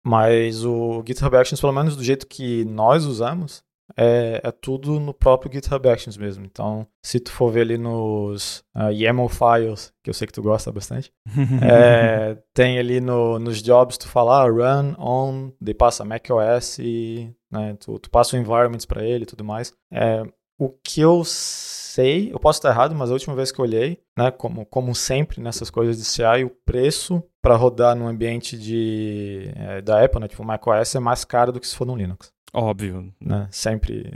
mas 0.05 0.65
o 0.65 1.03
GitHub 1.07 1.35
Actions, 1.37 1.61
pelo 1.61 1.73
menos 1.73 1.97
do 1.97 2.05
jeito 2.05 2.27
que 2.27 2.65
nós 2.67 3.07
usamos, 3.07 3.65
é, 3.97 4.41
é, 4.43 4.51
tudo 4.51 4.99
no 4.99 5.13
próprio 5.13 5.53
GitHub 5.53 5.89
Actions 5.89 6.17
mesmo. 6.17 6.45
Então, 6.45 6.87
se 7.03 7.21
tu 7.21 7.31
for 7.31 7.51
ver 7.51 7.63
ali 7.63 7.79
nos 7.79 8.65
uh, 8.75 8.91
YAML 8.91 9.29
files, 9.29 9.93
que 10.03 10.11
eu 10.11 10.15
sei 10.15 10.27
que 10.27 10.33
tu 10.33 10.43
gosta 10.43 10.73
bastante, 10.73 11.13
é, 11.63 12.37
tem 12.53 12.79
ali 12.79 13.01
no, 13.01 13.39
nos 13.39 13.63
jobs 13.63 13.99
tu 13.99 14.09
falar 14.09 14.43
ah, 14.43 14.51
run 14.51 14.95
on, 14.99 15.53
daí 15.61 15.75
passa 15.75 16.05
macOS 16.05 16.79
né, 17.51 17.77
tu, 17.79 17.99
tu 17.99 18.11
passa 18.11 18.37
o 18.37 18.39
environments 18.39 18.85
para 18.85 19.05
ele 19.05 19.25
e 19.25 19.27
tudo 19.27 19.45
mais. 19.45 19.73
É, 19.93 20.23
o 20.59 20.69
que 20.69 21.01
eu 21.01 21.23
sei, 21.25 22.33
eu 22.33 22.39
posso 22.39 22.59
estar 22.59 22.71
errado, 22.71 22.95
mas 22.95 23.11
a 23.11 23.13
última 23.13 23.35
vez 23.35 23.53
que 23.53 23.61
eu 23.61 23.65
olhei, 23.65 24.01
né, 24.17 24.31
como, 24.31 24.65
como 24.67 24.95
sempre 24.95 25.41
nessas 25.41 25.71
coisas 25.71 25.97
de 25.97 26.05
CI, 26.05 26.45
o 26.45 26.51
preço 26.51 27.23
para 27.43 27.57
rodar 27.57 27.95
no 27.95 28.07
ambiente 28.07 28.59
de, 28.59 29.53
é, 29.55 29.83
da 29.83 30.05
Apple, 30.05 30.21
né, 30.21 30.29
tipo 30.29 30.45
macOS, 30.45 30.95
é 30.95 31.01
mais 31.01 31.25
caro 31.25 31.53
do 31.53 31.61
que 31.61 31.69
se 31.69 31.77
for 31.77 31.87
no 31.87 31.97
Linux. 31.97 32.33
Óbvio. 32.53 33.13
Né, 33.21 33.49
sempre. 33.51 34.13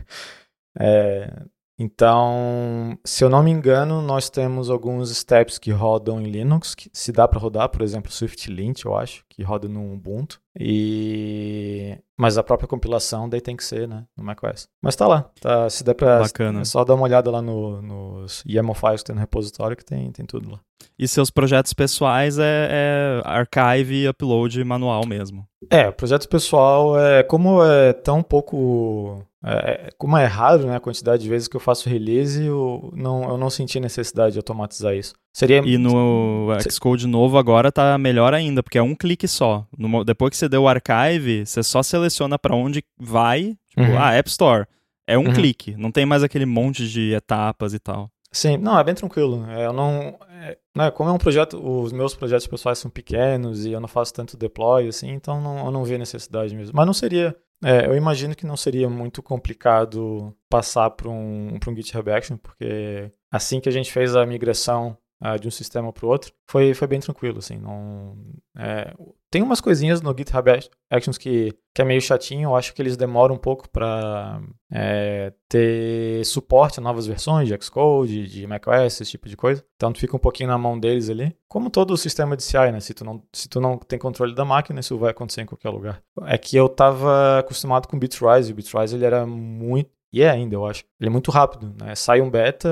é, 0.78 1.44
então, 1.78 2.98
se 3.06 3.24
eu 3.24 3.30
não 3.30 3.42
me 3.42 3.50
engano, 3.50 4.02
nós 4.02 4.28
temos 4.28 4.68
alguns 4.68 5.10
steps 5.16 5.58
que 5.58 5.70
rodam 5.70 6.20
em 6.20 6.30
Linux, 6.30 6.74
que 6.74 6.90
se 6.92 7.10
dá 7.10 7.26
para 7.26 7.40
rodar, 7.40 7.70
por 7.70 7.80
exemplo, 7.80 8.12
SwiftLint, 8.12 8.84
eu 8.84 8.94
acho, 8.94 9.24
que 9.30 9.42
roda 9.42 9.66
no 9.66 9.94
Ubuntu. 9.94 10.42
E 10.62 11.96
mas 12.18 12.36
a 12.36 12.42
própria 12.42 12.68
compilação 12.68 13.26
daí 13.30 13.40
tem 13.40 13.56
que 13.56 13.64
ser, 13.64 13.88
né, 13.88 14.04
no 14.14 14.22
macOS. 14.22 14.68
Mas 14.82 14.94
tá 14.94 15.08
lá, 15.08 15.30
tá, 15.40 15.70
se 15.70 15.82
der 15.82 15.94
para. 15.94 16.20
É 16.20 16.64
só 16.64 16.84
dar 16.84 16.94
uma 16.94 17.04
olhada 17.04 17.30
lá 17.30 17.40
no, 17.40 17.80
nos 17.80 18.44
YAML 18.46 18.74
files 18.74 19.00
que 19.00 19.06
tem 19.06 19.14
no 19.14 19.20
repositório 19.20 19.74
que 19.74 19.84
tem, 19.84 20.12
tem 20.12 20.26
tudo 20.26 20.50
lá. 20.50 20.60
E 20.98 21.08
seus 21.08 21.30
projetos 21.30 21.72
pessoais 21.72 22.38
é, 22.38 22.68
é 22.70 23.22
archive 23.24 24.02
e 24.02 24.08
upload 24.08 24.62
manual 24.62 25.06
mesmo? 25.06 25.46
É, 25.70 25.90
projeto 25.90 26.28
pessoal 26.28 26.98
é 26.98 27.22
como 27.22 27.64
é 27.64 27.94
tão 27.94 28.22
pouco 28.22 29.24
é, 29.42 29.86
é, 29.86 29.88
como 29.96 30.16
é 30.18 30.26
raro 30.26 30.66
né, 30.66 30.76
a 30.76 30.80
quantidade 30.80 31.22
de 31.22 31.28
vezes 31.28 31.48
que 31.48 31.56
eu 31.56 31.60
faço 31.60 31.88
release, 31.88 32.44
eu 32.44 32.92
não, 32.94 33.22
eu 33.24 33.38
não 33.38 33.48
senti 33.48 33.80
necessidade 33.80 34.34
de 34.34 34.38
automatizar 34.38 34.94
isso. 34.94 35.14
Seria... 35.32 35.62
E 35.64 35.78
no 35.78 36.48
Xcode 36.70 37.06
novo 37.06 37.38
agora 37.38 37.72
tá 37.72 37.96
melhor 37.96 38.34
ainda, 38.34 38.62
porque 38.62 38.78
é 38.78 38.82
um 38.82 38.94
clique 38.94 39.26
só. 39.26 39.66
No, 39.76 40.04
depois 40.04 40.30
que 40.30 40.36
você 40.36 40.48
deu 40.48 40.64
o 40.64 40.68
archive, 40.68 41.46
você 41.46 41.62
só 41.62 41.82
seleciona 41.82 42.38
para 42.38 42.54
onde 42.54 42.84
vai, 42.98 43.56
tipo, 43.68 43.82
uhum. 43.82 43.98
ah, 43.98 44.12
App 44.12 44.28
Store. 44.28 44.66
É 45.06 45.16
um 45.16 45.26
uhum. 45.26 45.32
clique, 45.32 45.74
não 45.76 45.90
tem 45.90 46.04
mais 46.04 46.22
aquele 46.22 46.46
monte 46.46 46.86
de 46.86 47.14
etapas 47.14 47.72
e 47.72 47.78
tal. 47.78 48.10
Sim, 48.32 48.58
não, 48.58 48.78
é 48.78 48.84
bem 48.84 48.94
tranquilo. 48.94 49.44
É, 49.48 49.66
eu 49.66 49.72
não, 49.72 50.16
é, 50.42 50.56
né, 50.76 50.90
como 50.90 51.10
é 51.10 51.12
um 51.12 51.18
projeto, 51.18 51.56
os 51.60 51.92
meus 51.92 52.14
projetos 52.14 52.46
pessoais 52.46 52.78
são 52.78 52.90
pequenos 52.90 53.64
e 53.64 53.72
eu 53.72 53.80
não 53.80 53.88
faço 53.88 54.14
tanto 54.14 54.36
deploy, 54.36 54.86
assim, 54.86 55.10
então 55.10 55.40
não, 55.40 55.64
eu 55.64 55.70
não 55.70 55.84
vejo 55.84 55.98
necessidade 55.98 56.54
mesmo. 56.54 56.72
Mas 56.76 56.86
não 56.86 56.92
seria 56.92 57.34
é, 57.62 57.86
eu 57.86 57.94
imagino 57.94 58.34
que 58.34 58.46
não 58.46 58.56
seria 58.56 58.88
muito 58.88 59.22
complicado 59.22 60.34
passar 60.48 60.90
para 60.90 61.08
um, 61.08 61.54
um 61.54 61.76
GitHub 61.76 62.10
Action, 62.10 62.36
porque 62.36 63.12
assim 63.30 63.60
que 63.60 63.68
a 63.68 63.72
gente 63.72 63.92
fez 63.92 64.16
a 64.16 64.24
migração 64.24 64.96
uh, 65.22 65.38
de 65.38 65.48
um 65.48 65.50
sistema 65.50 65.92
para 65.92 66.06
o 66.06 66.08
outro, 66.08 66.32
foi, 66.48 66.74
foi 66.74 66.88
bem 66.88 67.00
tranquilo, 67.00 67.38
assim, 67.38 67.58
não... 67.58 68.16
É, 68.56 68.94
tem 69.30 69.42
umas 69.42 69.60
coisinhas 69.60 70.02
no 70.02 70.16
GitHub 70.16 70.50
Actions 70.90 71.16
que, 71.16 71.56
que 71.72 71.80
é 71.80 71.84
meio 71.84 72.00
chatinho, 72.00 72.48
eu 72.48 72.56
acho 72.56 72.74
que 72.74 72.82
eles 72.82 72.96
demoram 72.96 73.36
um 73.36 73.38
pouco 73.38 73.68
para 73.70 74.42
é, 74.72 75.32
ter 75.48 76.24
suporte 76.24 76.80
a 76.80 76.82
novas 76.82 77.06
versões 77.06 77.46
de 77.46 77.56
Xcode, 77.62 78.26
de 78.26 78.46
macOS, 78.46 79.00
esse 79.00 79.12
tipo 79.12 79.28
de 79.28 79.36
coisa, 79.36 79.64
então 79.76 79.94
fica 79.94 80.16
um 80.16 80.20
pouquinho 80.20 80.48
na 80.48 80.58
mão 80.58 80.78
deles 80.78 81.08
ali. 81.08 81.36
Como 81.48 81.70
todo 81.70 81.92
o 81.92 81.96
sistema 81.96 82.36
de 82.36 82.42
CI, 82.42 82.72
né, 82.72 82.80
se 82.80 82.92
tu 82.92 83.04
não, 83.04 83.22
se 83.32 83.48
tu 83.48 83.60
não 83.60 83.78
tem 83.78 83.98
controle 83.98 84.34
da 84.34 84.44
máquina, 84.44 84.80
isso 84.80 84.98
vai 84.98 85.12
acontecer 85.12 85.42
em 85.42 85.46
qualquer 85.46 85.70
lugar. 85.70 86.02
É 86.26 86.36
que 86.36 86.56
eu 86.56 86.66
estava 86.66 87.38
acostumado 87.38 87.86
com 87.86 87.96
o 87.96 88.00
Bitrise, 88.00 88.52
o 88.52 88.54
Bitrise 88.54 88.96
ele 88.96 89.04
era 89.04 89.24
muito 89.24 89.90
e 90.12 90.22
é 90.22 90.30
ainda, 90.30 90.54
eu 90.54 90.66
acho. 90.66 90.84
Ele 91.00 91.08
é 91.08 91.12
muito 91.12 91.30
rápido, 91.30 91.72
né? 91.78 91.94
Sai 91.94 92.20
um 92.20 92.30
beta, 92.30 92.68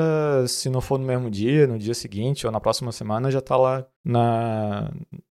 se 0.48 0.68
não 0.68 0.80
for 0.80 0.98
no 0.98 1.06
mesmo 1.06 1.30
dia, 1.30 1.66
no 1.66 1.78
dia 1.78 1.94
seguinte 1.94 2.46
ou 2.46 2.52
na 2.52 2.60
próxima 2.60 2.90
semana, 2.90 3.30
já 3.30 3.38
está 3.38 3.56
lá 3.56 3.86
na... 4.04 4.90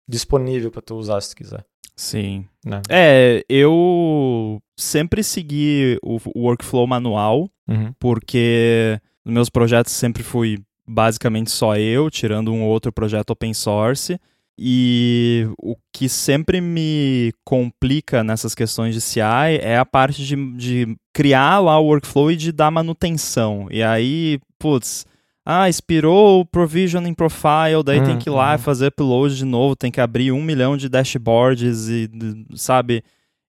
disponível 0.09 0.71
para 0.71 0.83
tu 0.83 0.95
usar 0.95 1.21
se 1.21 1.31
tu 1.31 1.37
quiser. 1.37 1.65
Sim. 1.97 2.47
Né? 2.65 2.83
É, 2.89 3.45
eu 3.49 4.61
sempre 4.77 5.25
segui 5.25 5.99
o, 6.03 6.19
workflow 6.37 6.87
manual, 6.87 7.51
uhum. 7.67 7.93
porque 7.99 9.01
nos 9.25 9.35
meus 9.35 9.51
projetos 9.51 9.93
sempre 9.93 10.23
fui 10.23 10.59
basicamente 10.87 11.51
só 11.51 11.77
eu, 11.77 12.11
tirando 12.11 12.53
um 12.53 12.63
outro 12.63 12.93
projeto 12.93 13.31
open 13.31 13.53
source. 13.53 14.21
E 14.59 15.47
o 15.59 15.77
que 15.93 16.09
sempre 16.09 16.61
me 16.61 17.33
complica 17.45 18.25
nessas 18.25 18.55
questões 18.55 18.95
de 18.95 19.01
CI 19.01 19.59
é 19.61 19.77
a 19.77 19.85
parte 19.85 20.25
de, 20.25 20.37
de 20.57 20.97
criar 21.13 21.59
lá 21.59 21.79
o 21.79 21.87
workflow 21.87 22.31
e 22.31 22.37
de 22.37 22.53
dar 22.53 22.71
manutenção. 22.71 23.69
E 23.71 23.83
aí, 23.83 24.39
putz, 24.59 25.05
ah, 25.45 25.69
expirou 25.69 26.41
o 26.41 26.45
provisioning 26.47 27.15
profile, 27.15 27.83
daí 27.85 28.03
tem 28.03 28.19
que 28.19 28.29
ir 28.29 28.33
lá 28.33 28.53
uhum. 28.53 28.59
fazer 28.59 28.87
upload 28.89 29.37
de 29.37 29.45
novo, 29.45 29.77
tem 29.77 29.93
que 29.93 30.01
abrir 30.01 30.33
um 30.33 30.43
milhão 30.43 30.77
de 30.77 30.89
dashboards 30.89 31.89
e, 31.89 32.11
sabe? 32.55 33.05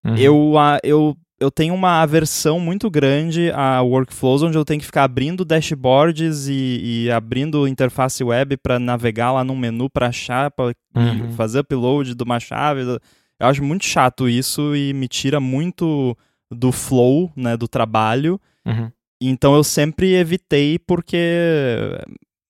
Uhum. 0.05 0.15
Eu, 0.15 0.53
eu 0.83 1.17
eu 1.39 1.51
tenho 1.51 1.73
uma 1.73 2.01
aversão 2.01 2.59
muito 2.59 2.89
grande 2.89 3.51
a 3.51 3.81
workflows 3.81 4.41
onde 4.41 4.57
eu 4.57 4.65
tenho 4.65 4.79
que 4.79 4.85
ficar 4.85 5.03
abrindo 5.03 5.45
dashboards 5.45 6.47
e, 6.47 7.05
e 7.05 7.11
abrindo 7.11 7.67
interface 7.67 8.23
web 8.23 8.57
para 8.57 8.79
navegar 8.79 9.31
lá 9.31 9.43
num 9.43 9.55
menu 9.55 9.89
para 9.89 10.07
achar, 10.07 10.49
para 10.49 10.73
uhum. 10.95 11.31
fazer 11.33 11.59
upload 11.59 12.15
de 12.15 12.23
uma 12.23 12.39
chave. 12.39 12.81
Eu 13.39 13.47
acho 13.47 13.63
muito 13.63 13.85
chato 13.85 14.27
isso 14.27 14.75
e 14.75 14.93
me 14.93 15.07
tira 15.07 15.39
muito 15.39 16.17
do 16.51 16.71
flow, 16.71 17.31
né, 17.35 17.55
do 17.55 17.67
trabalho. 17.67 18.41
Uhum. 18.65 18.91
Então 19.21 19.55
eu 19.55 19.63
sempre 19.63 20.15
evitei 20.15 20.79
porque 20.79 21.99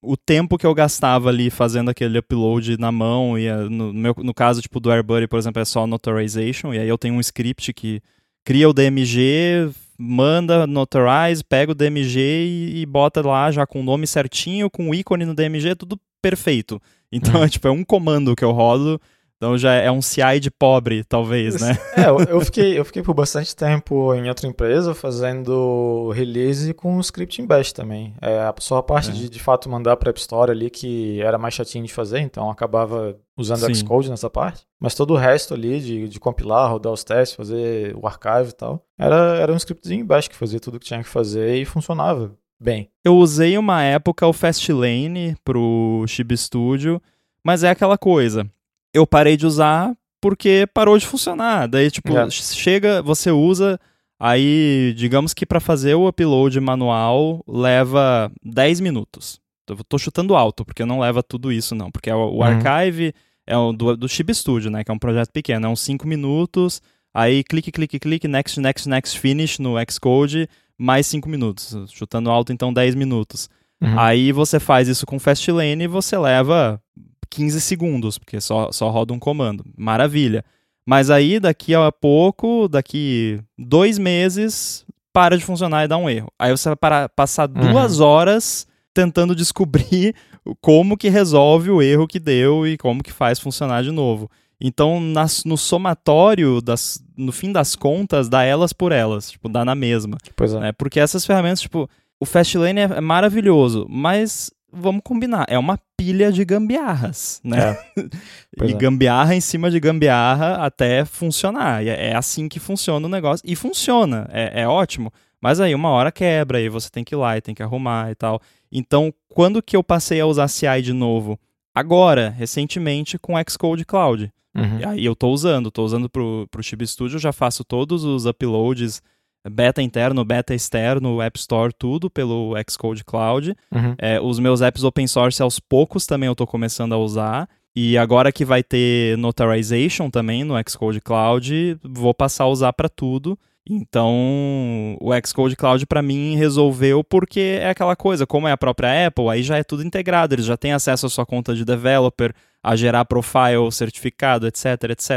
o 0.01 0.15
tempo 0.15 0.57
que 0.57 0.65
eu 0.65 0.73
gastava 0.73 1.27
ali 1.27 1.49
fazendo 1.49 1.89
aquele 1.89 2.19
upload 2.19 2.77
na 2.77 2.91
mão 2.91 3.37
e 3.37 3.51
no, 3.69 3.93
meu, 3.93 4.15
no 4.17 4.33
caso 4.33 4.61
tipo 4.61 4.79
do 4.79 4.89
AirBuddy, 4.89 5.27
por 5.27 5.39
exemplo, 5.39 5.61
é 5.61 5.65
só 5.65 5.85
notarization 5.85 6.73
e 6.73 6.79
aí 6.79 6.87
eu 6.87 6.97
tenho 6.97 7.15
um 7.15 7.19
script 7.19 7.73
que 7.73 8.01
cria 8.47 8.69
o 8.69 8.71
DMG, 8.71 9.69
manda, 9.97 10.65
notarize, 10.65 11.43
pega 11.43 11.73
o 11.73 11.75
DMG 11.75 12.17
e, 12.17 12.81
e, 12.81 12.85
bota 12.85 13.21
lá 13.21 13.51
já 13.51 13.67
com 13.67 13.81
o 13.81 13.83
nome 13.83 14.07
certinho, 14.07 14.69
com 14.69 14.89
o 14.89 14.95
ícone 14.95 15.25
no 15.25 15.35
DMG, 15.35 15.75
tudo 15.75 15.99
perfeito. 16.21 16.81
Então, 17.11 17.43
é, 17.43 17.49
tipo, 17.51 17.67
é 17.67 17.71
um 17.71 17.83
comando 17.83 18.37
que 18.37 18.45
eu 18.45 18.53
rodo 18.53 19.01
então 19.37 19.55
já 19.55 19.73
é 19.73 19.91
um 19.91 20.01
CI 20.01 20.39
de 20.41 20.49
pobre, 20.49 21.03
talvez, 21.03 21.61
né? 21.61 21.77
É, 21.97 22.09
eu 22.31 22.41
fiquei, 22.41 22.77
eu 22.77 22.85
fiquei 22.85 23.01
por 23.01 23.13
bastante 23.13 23.55
tempo 23.55 24.13
em 24.13 24.29
outra 24.29 24.47
empresa 24.47 24.93
fazendo 24.93 26.11
release 26.11 26.73
com 26.73 26.99
script 26.99 27.41
em 27.41 27.45
bash 27.45 27.71
também. 27.71 28.13
É, 28.21 28.53
só 28.59 28.77
a 28.77 28.83
parte 28.83 29.09
é. 29.09 29.13
de 29.13 29.29
de 29.29 29.39
fato 29.39 29.69
mandar 29.69 29.97
para 29.97 30.09
App 30.09 30.19
Store 30.19 30.51
ali 30.51 30.69
que 30.69 31.21
era 31.21 31.37
mais 31.37 31.53
chatinho 31.53 31.85
de 31.85 31.93
fazer, 31.93 32.19
então 32.19 32.49
acabava 32.49 33.15
usando 33.37 33.65
Sim. 33.65 33.73
Xcode 33.75 34.09
nessa 34.09 34.29
parte. 34.29 34.65
Mas 34.79 34.95
todo 34.95 35.13
o 35.13 35.17
resto 35.17 35.53
ali 35.53 35.79
de, 35.79 36.07
de 36.07 36.19
compilar, 36.19 36.71
rodar 36.71 36.93
os 36.93 37.03
testes, 37.03 37.35
fazer 37.35 37.95
o 37.95 38.07
archive 38.07 38.49
e 38.49 38.55
tal, 38.55 38.83
era, 38.97 39.37
era 39.37 39.53
um 39.53 39.57
scriptzinho 39.57 40.01
em 40.01 40.05
bash 40.05 40.27
que 40.27 40.35
fazia 40.35 40.59
tudo 40.59 40.79
que 40.79 40.85
tinha 40.85 41.03
que 41.03 41.09
fazer 41.09 41.55
e 41.55 41.65
funcionava 41.65 42.31
bem. 42.59 42.89
Eu 43.03 43.15
usei 43.15 43.57
uma 43.57 43.83
época 43.83 44.27
o 44.27 44.33
Fastlane 44.33 45.35
pro 45.43 46.05
Chib 46.07 46.35
Studio, 46.35 47.01
mas 47.43 47.63
é 47.63 47.69
aquela 47.69 47.97
coisa 47.97 48.49
eu 48.97 49.07
parei 49.07 49.37
de 49.37 49.45
usar 49.45 49.95
porque 50.19 50.67
parou 50.73 50.97
de 50.97 51.05
funcionar. 51.05 51.67
Daí, 51.67 51.89
tipo, 51.91 52.17
é. 52.17 52.29
chega, 52.29 53.01
você 53.01 53.31
usa, 53.31 53.79
aí, 54.19 54.93
digamos 54.97 55.33
que 55.33 55.45
para 55.45 55.59
fazer 55.59 55.95
o 55.95 56.07
upload 56.07 56.59
manual 56.59 57.43
leva 57.47 58.31
10 58.43 58.79
minutos. 58.79 59.39
Eu 59.69 59.77
tô 59.87 59.97
chutando 59.97 60.35
alto, 60.35 60.65
porque 60.65 60.85
não 60.85 60.99
leva 60.99 61.21
tudo 61.21 61.51
isso, 61.51 61.75
não. 61.75 61.91
Porque 61.91 62.09
é 62.09 62.15
o, 62.15 62.19
o 62.19 62.37
uhum. 62.37 62.43
archive 62.43 63.13
é 63.45 63.57
o 63.57 63.71
do, 63.71 63.95
do 63.95 64.09
Chib 64.09 64.33
Studio, 64.33 64.71
né? 64.71 64.83
Que 64.83 64.91
é 64.91 64.93
um 64.93 64.99
projeto 64.99 65.31
pequeno, 65.31 65.67
é 65.67 65.69
uns 65.69 65.81
5 65.81 66.07
minutos. 66.07 66.81
Aí 67.13 67.43
clique, 67.43 67.71
clique, 67.71 67.99
clique, 67.99 68.27
next, 68.27 68.59
next, 68.59 68.87
next, 68.87 69.19
finish 69.19 69.59
no 69.59 69.75
Xcode, 69.89 70.49
mais 70.77 71.05
5 71.07 71.27
minutos. 71.29 71.75
Chutando 71.91 72.29
alto, 72.29 72.53
então 72.53 72.73
10 72.73 72.95
minutos. 72.95 73.49
Uhum. 73.81 73.99
Aí 73.99 74.31
você 74.31 74.59
faz 74.59 74.87
isso 74.87 75.05
com 75.05 75.19
Fastlane 75.19 75.83
e 75.83 75.87
você 75.87 76.17
leva 76.17 76.81
15 77.29 77.61
segundos, 77.61 78.17
porque 78.17 78.39
só, 78.41 78.71
só 78.71 78.89
roda 78.89 79.13
um 79.13 79.19
comando. 79.19 79.63
Maravilha. 79.77 80.43
Mas 80.85 81.09
aí, 81.09 81.39
daqui 81.39 81.75
a 81.75 81.91
pouco, 81.91 82.67
daqui 82.67 83.39
dois 83.57 83.97
meses, 83.97 84.85
para 85.11 85.37
de 85.37 85.43
funcionar 85.43 85.83
e 85.83 85.87
dá 85.87 85.97
um 85.97 86.09
erro. 86.09 86.31
Aí 86.39 86.51
você 86.51 86.69
vai 86.69 86.75
parar, 86.75 87.09
passar 87.09 87.49
uhum. 87.49 87.71
duas 87.71 87.99
horas 87.99 88.65
tentando 88.93 89.33
descobrir 89.35 90.15
como 90.61 90.95
que 90.95 91.09
resolve 91.09 91.69
o 91.69 91.81
erro 91.81 92.07
que 92.07 92.19
deu 92.19 92.65
e 92.65 92.77
como 92.77 93.03
que 93.03 93.11
faz 93.11 93.39
funcionar 93.39 93.83
de 93.83 93.91
novo. 93.91 94.29
Então, 94.59 94.99
nas, 94.99 95.43
no 95.43 95.57
somatório, 95.57 96.61
das, 96.61 97.03
no 97.15 97.31
fim 97.31 97.51
das 97.51 97.75
contas, 97.75 98.27
dá 98.27 98.43
elas 98.43 98.73
por 98.73 98.91
elas, 98.91 99.31
tipo, 99.31 99.47
dá 99.49 99.63
na 99.63 99.75
mesma. 99.75 100.17
Pois 100.35 100.53
é. 100.53 100.59
Né? 100.59 100.71
Porque 100.71 100.99
essas 100.99 101.25
ferramentas, 101.25 101.61
tipo, 101.61 101.89
o 102.19 102.25
Fastlane 102.25 102.79
é, 102.79 102.83
é 102.83 103.01
maravilhoso, 103.01 103.85
mas 103.89 104.51
vamos 104.71 105.01
combinar, 105.03 105.45
é 105.49 105.57
uma 105.57 105.79
pilha 105.95 106.31
de 106.31 106.43
gambiarras, 106.43 107.41
né? 107.43 107.77
É. 107.97 108.65
e 108.65 108.71
é. 108.71 108.73
gambiarra 108.73 109.35
em 109.35 109.41
cima 109.41 109.71
de 109.71 109.79
gambiarra 109.79 110.55
até 110.65 111.05
funcionar. 111.05 111.83
E 111.83 111.89
é, 111.89 112.09
é 112.09 112.15
assim 112.15 112.47
que 112.47 112.59
funciona 112.59 113.05
o 113.05 113.09
negócio. 113.09 113.43
E 113.47 113.55
funciona, 113.55 114.27
é, 114.31 114.61
é 114.61 114.67
ótimo. 114.67 115.11
Mas 115.41 115.59
aí 115.59 115.73
uma 115.73 115.89
hora 115.89 116.11
quebra, 116.11 116.57
aí 116.57 116.69
você 116.69 116.89
tem 116.89 117.03
que 117.03 117.13
ir 117.13 117.17
lá 117.17 117.37
e 117.37 117.41
tem 117.41 117.53
que 117.53 117.63
arrumar 117.63 118.11
e 118.11 118.15
tal. 118.15 118.41
Então, 118.71 119.13
quando 119.29 119.61
que 119.61 119.75
eu 119.75 119.83
passei 119.83 120.19
a 120.19 120.25
usar 120.25 120.47
CI 120.47 120.81
de 120.81 120.93
novo? 120.93 121.39
Agora, 121.73 122.29
recentemente, 122.29 123.19
com 123.19 123.33
Xcode 123.47 123.85
Cloud. 123.85 124.31
Uhum. 124.55 124.79
E 124.79 124.85
aí 124.85 125.05
eu 125.05 125.15
tô 125.15 125.29
usando, 125.29 125.69
tô 125.69 125.85
usando 125.85 126.09
pro, 126.09 126.47
pro 126.49 126.63
Chib 126.63 126.85
Studio, 126.87 127.19
já 127.19 127.31
faço 127.31 127.63
todos 127.63 128.03
os 128.03 128.25
uploads 128.25 129.01
beta 129.49 129.81
interno, 129.81 130.23
beta 130.23 130.53
externo, 130.53 131.21
App 131.21 131.37
Store, 131.39 131.73
tudo 131.73 132.09
pelo 132.09 132.53
Xcode 132.69 133.03
Cloud. 133.03 133.55
Uhum. 133.73 133.95
É, 133.97 134.19
os 134.19 134.39
meus 134.39 134.61
apps 134.61 134.83
open 134.83 135.07
source 135.07 135.41
aos 135.41 135.59
poucos 135.59 136.05
também 136.05 136.27
eu 136.27 136.33
estou 136.33 136.47
começando 136.47 136.93
a 136.93 136.97
usar. 136.97 137.49
E 137.75 137.97
agora 137.97 138.31
que 138.31 138.43
vai 138.43 138.63
ter 138.63 139.17
notarization 139.17 140.09
também 140.09 140.43
no 140.43 140.55
Xcode 140.67 140.99
Cloud, 140.99 141.79
vou 141.83 142.13
passar 142.13 142.45
a 142.45 142.49
usar 142.49 142.73
para 142.73 142.89
tudo. 142.89 143.37
Então, 143.69 144.97
o 145.01 145.11
Xcode 145.25 145.55
Cloud 145.55 145.85
para 145.85 146.01
mim 146.01 146.35
resolveu 146.35 147.03
porque 147.03 147.59
é 147.59 147.69
aquela 147.69 147.95
coisa, 147.95 148.25
como 148.25 148.47
é 148.47 148.51
a 148.51 148.57
própria 148.57 149.07
Apple, 149.07 149.29
aí 149.29 149.43
já 149.43 149.57
é 149.57 149.63
tudo 149.63 149.83
integrado, 149.83 150.33
eles 150.33 150.45
já 150.45 150.55
têm 150.55 150.71
acesso 150.71 151.05
à 151.05 151.09
sua 151.09 151.25
conta 151.25 151.53
de 151.53 151.65
developer, 151.65 152.33
a 152.63 152.75
gerar 152.75 153.03
profile, 153.05 153.71
certificado, 153.71 154.47
etc, 154.47 154.65
etc. 154.89 155.11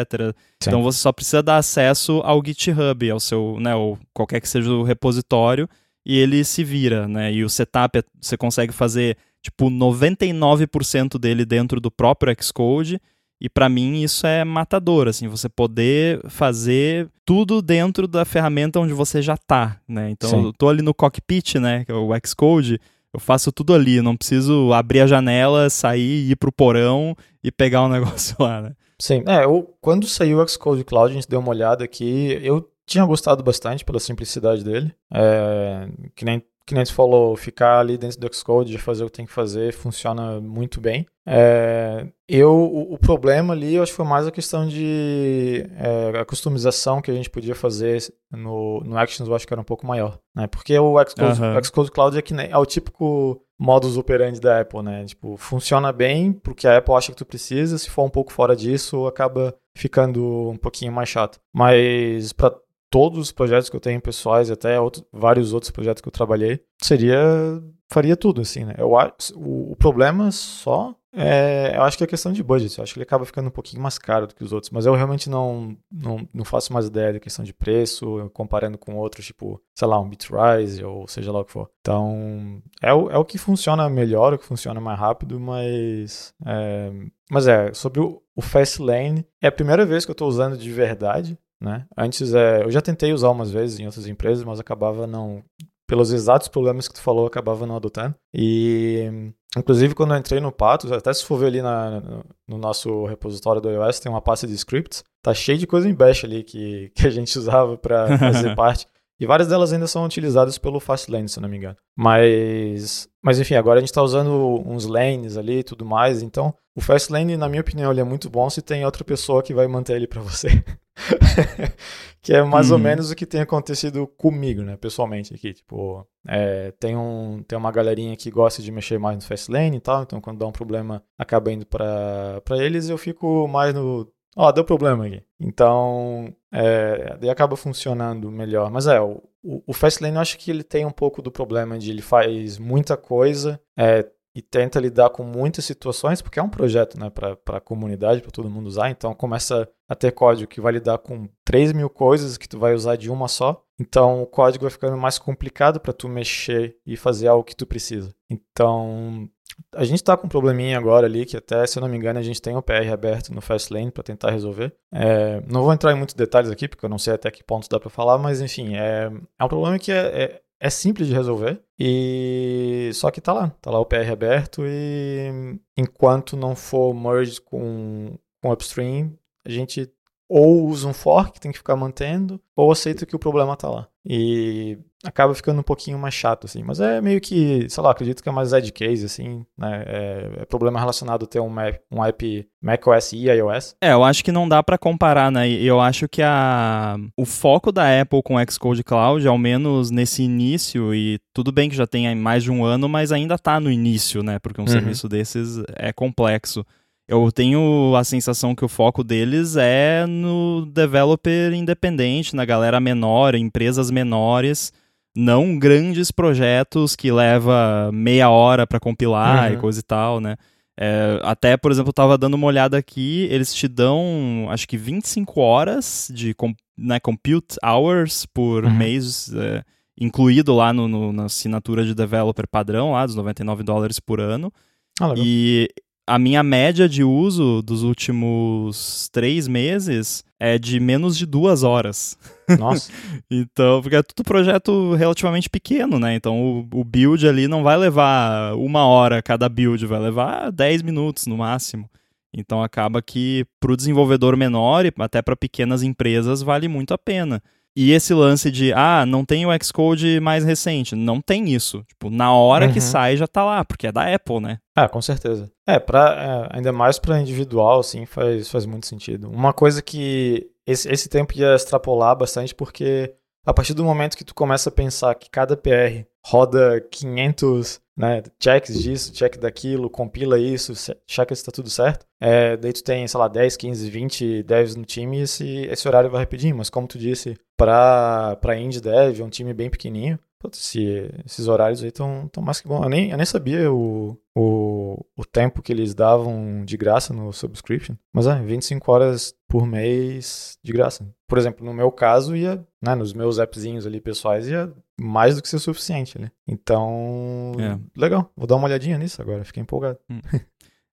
Sim. 0.60 0.68
Então 0.68 0.82
você 0.82 0.98
só 0.98 1.12
precisa 1.12 1.42
dar 1.42 1.58
acesso 1.58 2.20
ao 2.24 2.44
GitHub, 2.44 3.10
ao 3.10 3.20
seu, 3.20 3.56
né, 3.60 3.74
ou 3.74 3.98
qualquer 4.12 4.40
que 4.40 4.48
seja 4.48 4.70
o 4.70 4.82
repositório, 4.82 5.68
e 6.04 6.18
ele 6.18 6.42
se 6.44 6.64
vira, 6.64 7.06
né? 7.06 7.32
E 7.32 7.44
o 7.44 7.48
setup 7.48 7.98
é, 7.98 8.02
você 8.20 8.36
consegue 8.36 8.72
fazer 8.72 9.16
tipo 9.42 9.70
99% 9.70 11.18
dele 11.18 11.44
dentro 11.44 11.80
do 11.80 11.90
próprio 11.90 12.34
Xcode 12.40 13.00
E 13.40 13.48
para 13.48 13.68
mim 13.68 14.02
isso 14.02 14.26
é 14.26 14.44
matador, 14.44 15.08
assim, 15.08 15.26
você 15.26 15.48
poder 15.48 16.20
fazer 16.28 17.08
tudo 17.24 17.62
dentro 17.62 18.06
da 18.06 18.24
ferramenta 18.24 18.78
onde 18.78 18.92
você 18.92 19.22
já 19.22 19.36
tá, 19.36 19.80
né? 19.88 20.10
Então 20.10 20.28
Sim. 20.28 20.44
eu 20.44 20.52
tô 20.52 20.68
ali 20.68 20.82
no 20.82 20.92
cockpit, 20.92 21.54
né, 21.54 21.84
que 21.84 21.92
é 21.92 21.94
o 21.94 22.10
Xcode, 22.26 22.78
eu 23.12 23.18
faço 23.18 23.50
tudo 23.50 23.72
ali, 23.74 24.02
não 24.02 24.16
preciso 24.16 24.72
abrir 24.72 25.00
a 25.00 25.06
janela, 25.06 25.70
sair, 25.70 26.30
ir 26.30 26.36
pro 26.36 26.52
porão 26.52 27.16
e 27.42 27.50
pegar 27.50 27.82
o 27.82 27.86
um 27.86 27.88
negócio 27.90 28.36
lá, 28.38 28.60
né? 28.60 28.72
Sim, 28.98 29.24
é, 29.26 29.44
eu, 29.44 29.74
quando 29.80 30.06
saiu 30.06 30.38
o 30.38 30.46
Xcode 30.46 30.84
Cloud, 30.84 31.10
a 31.10 31.14
gente 31.14 31.28
deu 31.28 31.40
uma 31.40 31.48
olhada 31.48 31.82
aqui, 31.82 32.38
eu 32.42 32.68
tinha 32.86 33.04
gostado 33.04 33.42
bastante 33.42 33.84
pela 33.84 33.98
simplicidade 33.98 34.62
dele, 34.62 34.92
é, 35.12 35.88
que 36.14 36.24
nem 36.24 36.42
que 36.66 36.74
nem 36.74 36.84
você 36.84 36.92
falou, 36.92 37.36
ficar 37.36 37.80
ali 37.80 37.98
dentro 37.98 38.20
do 38.20 38.34
Xcode, 38.34 38.78
fazer 38.78 39.04
o 39.04 39.06
que 39.06 39.16
tem 39.16 39.26
que 39.26 39.32
fazer, 39.32 39.72
funciona 39.72 40.40
muito 40.40 40.80
bem. 40.80 41.06
É, 41.26 42.06
eu, 42.28 42.52
o, 42.52 42.94
o, 42.94 42.98
problema 42.98 43.54
ali, 43.54 43.74
eu 43.74 43.82
acho 43.82 43.92
que 43.92 43.96
foi 43.96 44.06
mais 44.06 44.26
a 44.26 44.30
questão 44.30 44.66
de 44.66 45.66
é, 45.76 46.18
a 46.18 46.24
customização 46.24 47.00
que 47.00 47.10
a 47.10 47.14
gente 47.14 47.30
podia 47.30 47.54
fazer 47.54 48.02
no, 48.32 48.80
no 48.80 48.96
Actions, 48.96 49.28
eu 49.28 49.34
acho 49.34 49.46
que 49.46 49.52
era 49.52 49.60
um 49.60 49.64
pouco 49.64 49.86
maior, 49.86 50.18
né? 50.34 50.46
Porque 50.46 50.76
o 50.78 50.96
Xcode, 51.04 51.40
uhum. 51.40 51.56
o 51.56 51.64
Xcode 51.64 51.90
Cloud 51.90 52.18
é, 52.18 52.22
que 52.22 52.34
nem, 52.34 52.50
é 52.50 52.56
o 52.56 52.66
típico 52.66 53.40
modus 53.58 53.98
operandi 53.98 54.40
da 54.40 54.60
Apple, 54.60 54.82
né? 54.82 55.04
Tipo, 55.04 55.36
funciona 55.36 55.92
bem 55.92 56.32
porque 56.32 56.66
a 56.66 56.78
Apple 56.78 56.94
acha 56.94 57.12
que 57.12 57.18
tu 57.18 57.26
precisa, 57.26 57.76
se 57.76 57.90
for 57.90 58.04
um 58.04 58.10
pouco 58.10 58.32
fora 58.32 58.56
disso, 58.56 59.06
acaba 59.06 59.54
ficando 59.76 60.50
um 60.50 60.56
pouquinho 60.56 60.92
mais 60.92 61.08
chato. 61.08 61.38
Mas 61.52 62.32
para 62.32 62.56
todos 62.90 63.18
os 63.18 63.32
projetos 63.32 63.70
que 63.70 63.76
eu 63.76 63.80
tenho 63.80 64.00
pessoais 64.00 64.48
e 64.48 64.52
até 64.52 64.80
outro, 64.80 65.06
vários 65.12 65.52
outros 65.52 65.70
projetos 65.70 66.02
que 66.02 66.08
eu 66.08 66.12
trabalhei, 66.12 66.60
seria 66.82 67.62
faria 67.88 68.16
tudo 68.16 68.40
assim, 68.40 68.64
né? 68.64 68.74
Eu, 68.78 68.90
o, 69.36 69.72
o 69.72 69.76
problema 69.76 70.30
só 70.30 70.94
é, 71.12 71.76
eu 71.76 71.82
acho 71.82 71.98
que 71.98 72.04
é 72.04 72.06
questão 72.06 72.32
de 72.32 72.42
budget. 72.42 72.78
Eu 72.78 72.84
acho 72.84 72.92
que 72.92 72.98
ele 72.98 73.04
acaba 73.04 73.24
ficando 73.24 73.48
um 73.48 73.52
pouquinho 73.52 73.82
mais 73.82 73.98
caro 73.98 74.26
do 74.26 74.34
que 74.34 74.44
os 74.44 74.52
outros. 74.52 74.70
Mas 74.70 74.86
eu 74.86 74.94
realmente 74.94 75.28
não, 75.28 75.76
não, 75.90 76.28
não 76.32 76.44
faço 76.44 76.72
mais 76.72 76.86
ideia 76.86 77.12
da 77.12 77.20
questão 77.20 77.44
de 77.44 77.52
preço, 77.52 78.30
comparando 78.32 78.78
com 78.78 78.96
outros, 78.96 79.26
tipo, 79.26 79.60
sei 79.74 79.88
lá, 79.88 79.98
um 79.98 80.08
Bitrise 80.08 80.84
ou 80.84 81.06
seja 81.08 81.32
lá 81.32 81.40
o 81.40 81.44
que 81.44 81.52
for. 81.52 81.68
Então, 81.80 82.62
é 82.80 82.92
o, 82.92 83.10
é 83.10 83.18
o 83.18 83.24
que 83.24 83.38
funciona 83.38 83.88
melhor, 83.88 84.34
o 84.34 84.38
que 84.38 84.46
funciona 84.46 84.80
mais 84.80 84.98
rápido, 84.98 85.40
mas. 85.40 86.32
É, 86.46 86.92
mas 87.30 87.46
é, 87.48 87.72
sobre 87.74 88.00
o, 88.00 88.22
o 88.34 88.42
Fastlane, 88.42 89.26
é 89.40 89.48
a 89.48 89.52
primeira 89.52 89.84
vez 89.84 90.04
que 90.04 90.10
eu 90.10 90.14
estou 90.14 90.28
usando 90.28 90.56
de 90.56 90.70
verdade. 90.70 91.38
Né? 91.60 91.86
Antes, 91.96 92.32
é, 92.34 92.62
eu 92.64 92.70
já 92.70 92.80
tentei 92.80 93.12
usar 93.12 93.30
umas 93.30 93.50
vezes 93.50 93.78
em 93.78 93.86
outras 93.86 94.06
empresas, 94.06 94.44
mas 94.44 94.58
acabava 94.58 95.06
não. 95.06 95.42
Pelos 95.86 96.12
exatos 96.12 96.46
problemas 96.46 96.86
que 96.86 96.94
tu 96.94 97.02
falou, 97.02 97.26
acabava 97.26 97.66
não 97.66 97.74
adotando. 97.74 98.14
E, 98.32 99.32
inclusive, 99.56 99.92
quando 99.92 100.14
eu 100.14 100.18
entrei 100.18 100.40
no 100.40 100.52
Patos, 100.52 100.92
até 100.92 101.12
se 101.12 101.24
for 101.24 101.36
ver 101.36 101.46
ali 101.46 101.60
na, 101.60 102.00
no, 102.00 102.24
no 102.48 102.58
nosso 102.58 103.06
repositório 103.06 103.60
do 103.60 103.68
iOS, 103.68 103.98
tem 103.98 104.10
uma 104.10 104.22
pasta 104.22 104.46
de 104.46 104.54
scripts. 104.54 105.02
Tá 105.20 105.34
cheio 105.34 105.58
de 105.58 105.66
coisa 105.66 105.88
em 105.88 105.94
bash 105.94 106.24
ali 106.24 106.44
que, 106.44 106.92
que 106.94 107.06
a 107.06 107.10
gente 107.10 107.36
usava 107.36 107.76
para 107.76 108.16
fazer 108.16 108.54
parte. 108.56 108.86
E 109.20 109.26
várias 109.26 109.48
delas 109.48 109.70
ainda 109.70 109.86
são 109.86 110.06
utilizadas 110.06 110.56
pelo 110.56 110.80
Fastlane, 110.80 111.28
se 111.28 111.38
não 111.38 111.48
me 111.48 111.58
engano. 111.58 111.76
Mas, 111.94 113.06
mas 113.22 113.38
enfim, 113.38 113.54
agora 113.54 113.78
a 113.78 113.80
gente 113.80 113.90
está 113.90 114.02
usando 114.02 114.62
uns 114.66 114.86
lanes 114.86 115.36
ali 115.36 115.58
e 115.58 115.62
tudo 115.62 115.84
mais. 115.84 116.22
Então, 116.22 116.54
o 116.74 116.80
Fastlane, 116.80 117.36
na 117.36 117.46
minha 117.46 117.60
opinião, 117.60 117.90
ele 117.90 118.00
é 118.00 118.04
muito 118.04 118.30
bom 118.30 118.48
se 118.48 118.62
tem 118.62 118.82
outra 118.82 119.04
pessoa 119.04 119.42
que 119.42 119.52
vai 119.52 119.66
manter 119.68 119.96
ele 119.96 120.06
para 120.06 120.22
você. 120.22 120.48
que 122.22 122.32
é 122.32 122.42
mais 122.42 122.70
uhum. 122.70 122.78
ou 122.78 122.82
menos 122.82 123.10
o 123.10 123.14
que 123.14 123.26
tem 123.26 123.42
acontecido 123.42 124.06
comigo, 124.06 124.62
né, 124.62 124.78
pessoalmente 124.78 125.34
aqui. 125.34 125.52
Tipo, 125.52 126.06
é, 126.26 126.72
tem, 126.80 126.96
um, 126.96 127.42
tem 127.46 127.58
uma 127.58 127.70
galerinha 127.70 128.16
que 128.16 128.30
gosta 128.30 128.62
de 128.62 128.72
mexer 128.72 128.98
mais 128.98 129.16
no 129.16 129.22
Fastlane 129.22 129.76
e 129.76 129.80
tal. 129.80 130.02
Então, 130.02 130.18
quando 130.18 130.38
dá 130.38 130.46
um 130.46 130.52
problema, 130.52 131.02
acaba 131.18 131.52
indo 131.52 131.66
para 131.66 132.40
eles. 132.52 132.88
Eu 132.88 132.96
fico 132.96 133.46
mais 133.46 133.74
no 133.74 134.10
Ó, 134.36 134.48
oh, 134.48 134.52
deu 134.52 134.64
problema 134.64 135.06
aqui. 135.06 135.22
Então, 135.40 136.32
é, 136.52 137.18
acaba 137.30 137.56
funcionando 137.56 138.30
melhor. 138.30 138.70
Mas 138.70 138.86
é, 138.86 139.00
o, 139.00 139.22
o 139.42 139.72
Fastlane 139.72 140.16
eu 140.16 140.20
acho 140.20 140.38
que 140.38 140.50
ele 140.50 140.62
tem 140.62 140.84
um 140.84 140.90
pouco 140.90 141.22
do 141.22 141.30
problema 141.30 141.78
de 141.78 141.90
ele 141.90 142.02
faz 142.02 142.58
muita 142.58 142.96
coisa 142.96 143.60
é, 143.76 144.06
e 144.34 144.40
tenta 144.40 144.78
lidar 144.78 145.10
com 145.10 145.24
muitas 145.24 145.64
situações, 145.64 146.22
porque 146.22 146.38
é 146.38 146.42
um 146.42 146.48
projeto 146.48 146.98
né, 146.98 147.10
para 147.10 147.36
a 147.56 147.60
comunidade, 147.60 148.22
para 148.22 148.30
todo 148.30 148.50
mundo 148.50 148.68
usar. 148.68 148.90
Então, 148.90 149.12
começa 149.12 149.68
a 149.88 149.94
ter 149.94 150.12
código 150.12 150.48
que 150.48 150.60
vai 150.60 150.72
lidar 150.72 150.98
com 150.98 151.28
3 151.44 151.72
mil 151.72 151.90
coisas 151.90 152.36
que 152.36 152.48
tu 152.48 152.58
vai 152.58 152.74
usar 152.74 152.96
de 152.96 153.10
uma 153.10 153.26
só. 153.26 153.64
Então, 153.78 154.22
o 154.22 154.26
código 154.26 154.64
vai 154.64 154.70
ficando 154.70 154.96
mais 154.96 155.18
complicado 155.18 155.80
para 155.80 155.92
tu 155.92 156.08
mexer 156.08 156.76
e 156.86 156.96
fazer 156.96 157.26
algo 157.26 157.42
que 157.42 157.56
tu 157.56 157.66
precisa. 157.66 158.14
Então, 158.30 159.28
a 159.74 159.84
gente 159.84 159.96
está 159.96 160.16
com 160.16 160.26
um 160.26 160.30
probleminha 160.30 160.78
agora 160.78 161.06
ali, 161.06 161.24
que 161.24 161.36
até, 161.36 161.66
se 161.66 161.78
eu 161.78 161.80
não 161.80 161.88
me 161.88 161.96
engano, 161.96 162.18
a 162.18 162.22
gente 162.22 162.40
tem 162.40 162.56
o 162.56 162.62
PR 162.62 162.92
aberto 162.92 163.32
no 163.34 163.40
Fastlane 163.40 163.90
para 163.90 164.02
tentar 164.02 164.30
resolver. 164.30 164.74
É, 164.92 165.42
não 165.46 165.62
vou 165.62 165.72
entrar 165.72 165.92
em 165.92 165.96
muitos 165.96 166.14
detalhes 166.14 166.50
aqui, 166.50 166.68
porque 166.68 166.84
eu 166.84 166.90
não 166.90 166.98
sei 166.98 167.14
até 167.14 167.30
que 167.30 167.44
ponto 167.44 167.68
dá 167.68 167.78
para 167.78 167.90
falar, 167.90 168.18
mas 168.18 168.40
enfim, 168.40 168.76
é, 168.76 169.10
é 169.38 169.44
um 169.44 169.48
problema 169.48 169.78
que 169.78 169.92
é, 169.92 170.22
é, 170.22 170.42
é, 170.60 170.70
simples 170.70 171.08
de 171.08 171.14
resolver, 171.14 171.62
e 171.78 172.90
só 172.94 173.10
que 173.10 173.20
tá 173.20 173.32
lá, 173.32 173.50
tá 173.60 173.70
lá 173.70 173.78
o 173.78 173.86
PR 173.86 174.10
aberto, 174.12 174.62
e 174.66 175.58
enquanto 175.76 176.36
não 176.36 176.54
for 176.54 176.94
merged 176.94 177.40
com, 177.40 178.18
com 178.42 178.52
upstream, 178.52 179.12
a 179.44 179.50
gente 179.50 179.90
ou 180.28 180.64
usa 180.68 180.86
um 180.86 180.94
fork, 180.94 181.40
tem 181.40 181.50
que 181.50 181.58
ficar 181.58 181.74
mantendo, 181.74 182.40
ou 182.54 182.70
aceita 182.70 183.04
que 183.04 183.16
o 183.16 183.18
problema 183.18 183.56
tá 183.56 183.68
lá. 183.68 183.88
E 184.04 184.78
acaba 185.04 185.34
ficando 185.34 185.60
um 185.60 185.62
pouquinho 185.62 185.98
mais 185.98 186.14
chato, 186.14 186.46
assim. 186.46 186.62
Mas 186.62 186.80
é 186.80 187.00
meio 187.00 187.20
que, 187.20 187.66
sei 187.68 187.82
lá, 187.82 187.90
acredito 187.90 188.22
que 188.22 188.28
é 188.28 188.32
mais 188.32 188.52
edge 188.52 188.72
case, 188.72 189.04
assim, 189.04 189.44
né? 189.56 189.84
É, 189.86 190.30
é 190.40 190.44
problema 190.44 190.78
relacionado 190.78 191.24
a 191.24 191.26
ter 191.26 191.40
um, 191.40 191.48
Mac, 191.48 191.76
um 191.90 192.04
app 192.04 192.48
macOS 192.62 193.12
e 193.12 193.28
iOS. 193.28 193.76
É, 193.80 193.92
eu 193.92 194.04
acho 194.04 194.24
que 194.24 194.32
não 194.32 194.48
dá 194.48 194.62
para 194.62 194.78
comparar, 194.78 195.30
né? 195.30 195.48
Eu 195.48 195.80
acho 195.80 196.08
que 196.08 196.22
a, 196.22 196.96
o 197.16 197.24
foco 197.24 197.72
da 197.72 198.00
Apple 198.00 198.22
com 198.22 198.36
o 198.36 198.50
Xcode 198.50 198.84
Cloud, 198.84 199.26
ao 199.26 199.38
menos 199.38 199.90
nesse 199.90 200.22
início, 200.22 200.94
e 200.94 201.18
tudo 201.32 201.52
bem 201.52 201.68
que 201.68 201.76
já 201.76 201.86
tem 201.86 202.14
mais 202.14 202.42
de 202.42 202.50
um 202.50 202.64
ano, 202.64 202.88
mas 202.88 203.12
ainda 203.12 203.38
tá 203.38 203.58
no 203.60 203.70
início, 203.70 204.22
né? 204.22 204.38
Porque 204.38 204.60
um 204.60 204.64
uhum. 204.64 204.70
serviço 204.70 205.08
desses 205.08 205.62
é 205.76 205.92
complexo 205.92 206.64
eu 207.10 207.32
tenho 207.32 207.92
a 207.96 208.04
sensação 208.04 208.54
que 208.54 208.64
o 208.64 208.68
foco 208.68 209.02
deles 209.02 209.56
é 209.56 210.06
no 210.06 210.64
developer 210.64 211.52
independente, 211.52 212.36
na 212.36 212.44
galera 212.44 212.78
menor, 212.78 213.34
empresas 213.34 213.90
menores, 213.90 214.72
não 215.14 215.58
grandes 215.58 216.12
projetos 216.12 216.94
que 216.94 217.10
leva 217.10 217.90
meia 217.92 218.30
hora 218.30 218.64
para 218.64 218.78
compilar 218.78 219.48
uhum. 219.48 219.56
e 219.56 219.60
coisa 219.60 219.80
e 219.80 219.82
tal, 219.82 220.20
né? 220.20 220.36
É, 220.78 221.18
até, 221.24 221.56
por 221.56 221.72
exemplo, 221.72 221.88
eu 221.88 221.94
tava 221.94 222.16
dando 222.16 222.34
uma 222.34 222.46
olhada 222.46 222.78
aqui, 222.78 223.26
eles 223.28 223.52
te 223.52 223.66
dão, 223.66 224.46
acho 224.48 224.68
que 224.68 224.76
25 224.76 225.40
horas 225.40 226.12
de 226.14 226.32
né, 226.78 227.00
compute 227.00 227.56
hours 227.60 228.24
por 228.24 228.64
uhum. 228.64 228.70
mês, 228.70 229.34
é, 229.34 229.64
incluído 230.00 230.54
lá 230.54 230.72
no, 230.72 230.86
no, 230.86 231.12
na 231.12 231.24
assinatura 231.24 231.84
de 231.84 231.92
developer 231.92 232.46
padrão, 232.48 232.92
lá 232.92 233.04
dos 233.04 233.16
99 233.16 233.64
dólares 233.64 233.98
por 233.98 234.20
ano. 234.20 234.52
Ah, 235.00 235.12
e 235.16 235.68
a 236.10 236.18
minha 236.18 236.42
média 236.42 236.88
de 236.88 237.04
uso 237.04 237.62
dos 237.62 237.84
últimos 237.84 239.08
três 239.12 239.46
meses 239.46 240.24
é 240.40 240.58
de 240.58 240.80
menos 240.80 241.16
de 241.16 241.24
duas 241.24 241.62
horas. 241.62 242.18
Nossa. 242.58 242.90
então, 243.30 243.80
porque 243.80 243.94
é 243.94 244.02
tudo 244.02 244.24
projeto 244.24 244.94
relativamente 244.94 245.48
pequeno, 245.48 246.00
né? 246.00 246.16
Então, 246.16 246.66
o, 246.72 246.80
o, 246.80 246.82
build 246.82 247.28
ali 247.28 247.46
não 247.46 247.62
vai 247.62 247.76
levar 247.76 248.56
uma 248.56 248.84
hora 248.86 249.22
cada 249.22 249.48
build, 249.48 249.86
vai 249.86 250.00
levar 250.00 250.50
dez 250.50 250.82
minutos 250.82 251.28
no 251.28 251.36
máximo. 251.36 251.88
Então, 252.34 252.60
acaba 252.60 253.00
que 253.00 253.46
para 253.60 253.70
o 253.70 253.76
desenvolvedor 253.76 254.36
menor 254.36 254.84
e 254.84 254.92
até 254.98 255.22
para 255.22 255.36
pequenas 255.36 255.84
empresas 255.84 256.42
vale 256.42 256.66
muito 256.66 256.92
a 256.92 256.98
pena. 256.98 257.40
E 257.76 257.92
esse 257.92 258.12
lance 258.12 258.50
de, 258.50 258.72
ah, 258.72 259.06
não 259.06 259.24
tem 259.24 259.46
o 259.46 259.64
Xcode 259.64 260.18
mais 260.20 260.44
recente. 260.44 260.96
Não 260.96 261.20
tem 261.20 261.50
isso. 261.50 261.82
Tipo, 261.84 262.10
na 262.10 262.32
hora 262.34 262.66
uhum. 262.66 262.72
que 262.72 262.80
sai 262.80 263.16
já 263.16 263.26
tá 263.26 263.44
lá, 263.44 263.64
porque 263.64 263.86
é 263.86 263.92
da 263.92 264.12
Apple, 264.12 264.40
né? 264.40 264.58
Ah, 264.76 264.88
com 264.88 265.00
certeza. 265.00 265.50
É, 265.66 265.78
pra, 265.78 266.48
é, 266.52 266.56
ainda 266.56 266.72
mais 266.72 266.98
para 266.98 267.20
individual, 267.20 267.80
assim, 267.80 268.06
faz, 268.06 268.48
faz 268.48 268.66
muito 268.66 268.86
sentido. 268.86 269.30
Uma 269.30 269.52
coisa 269.52 269.80
que 269.80 270.50
esse, 270.66 270.90
esse 270.90 271.08
tempo 271.08 271.36
ia 271.36 271.54
extrapolar 271.54 272.16
bastante, 272.16 272.54
porque 272.54 273.14
a 273.46 273.54
partir 273.54 273.74
do 273.74 273.84
momento 273.84 274.16
que 274.16 274.24
tu 274.24 274.34
começa 274.34 274.68
a 274.68 274.72
pensar 274.72 275.14
que 275.14 275.30
cada 275.30 275.56
PR 275.56 276.06
roda 276.24 276.80
500 276.90 277.80
né, 278.00 278.22
checks 278.42 278.82
disso, 278.82 279.12
check 279.12 279.36
daquilo, 279.36 279.90
compila 279.90 280.38
isso, 280.38 280.72
checa 281.06 281.34
se 281.34 281.42
está 281.42 281.52
tudo 281.52 281.68
certo, 281.68 282.06
é, 282.18 282.56
daí 282.56 282.72
tu 282.72 282.82
tem, 282.82 283.06
sei 283.06 283.20
lá, 283.20 283.28
10, 283.28 283.58
15, 283.58 283.90
20 283.90 284.42
devs 284.42 284.74
no 284.74 284.86
time 284.86 285.18
e 285.18 285.22
esse, 285.22 285.66
esse 285.66 285.86
horário 285.86 286.08
vai 286.08 286.20
rapidinho, 286.20 286.56
mas 286.56 286.70
como 286.70 286.88
tu 286.88 286.98
disse, 286.98 287.36
para 287.58 288.38
indie 288.58 288.80
dev, 288.80 289.20
é 289.20 289.22
um 289.22 289.28
time 289.28 289.52
bem 289.52 289.68
pequenininho, 289.68 290.18
Putz, 290.40 290.58
esse, 290.58 291.10
esses 291.26 291.48
horários 291.48 291.82
aí 291.82 291.90
estão 291.90 292.30
mais 292.40 292.62
que 292.62 292.66
bom. 292.66 292.82
Eu 292.82 292.88
nem, 292.88 293.10
eu 293.10 293.16
nem 293.18 293.26
sabia 293.26 293.70
o, 293.70 294.18
o, 294.34 295.04
o 295.14 295.24
tempo 295.24 295.60
que 295.60 295.70
eles 295.70 295.94
davam 295.94 296.64
de 296.64 296.78
graça 296.78 297.12
no 297.12 297.30
subscription. 297.30 297.94
Mas 298.10 298.26
é, 298.26 298.40
25 298.42 298.90
horas 298.90 299.34
por 299.46 299.66
mês 299.66 300.56
de 300.64 300.72
graça. 300.72 301.06
Por 301.28 301.36
exemplo, 301.36 301.64
no 301.64 301.74
meu 301.74 301.92
caso, 301.92 302.34
ia, 302.34 302.66
né, 302.82 302.94
nos 302.94 303.12
meus 303.12 303.38
appzinhos 303.38 303.86
ali 303.86 304.00
pessoais, 304.00 304.48
ia 304.48 304.72
mais 304.98 305.36
do 305.36 305.42
que 305.42 305.48
ser 305.48 305.58
suficiente, 305.58 306.18
né? 306.18 306.30
Então, 306.48 307.52
é. 307.58 307.78
legal. 308.00 308.32
Vou 308.34 308.46
dar 308.46 308.56
uma 308.56 308.66
olhadinha 308.66 308.96
nisso 308.96 309.20
agora, 309.20 309.44
fiquei 309.44 309.62
empolgado. 309.62 309.98
Hum. 310.10 310.20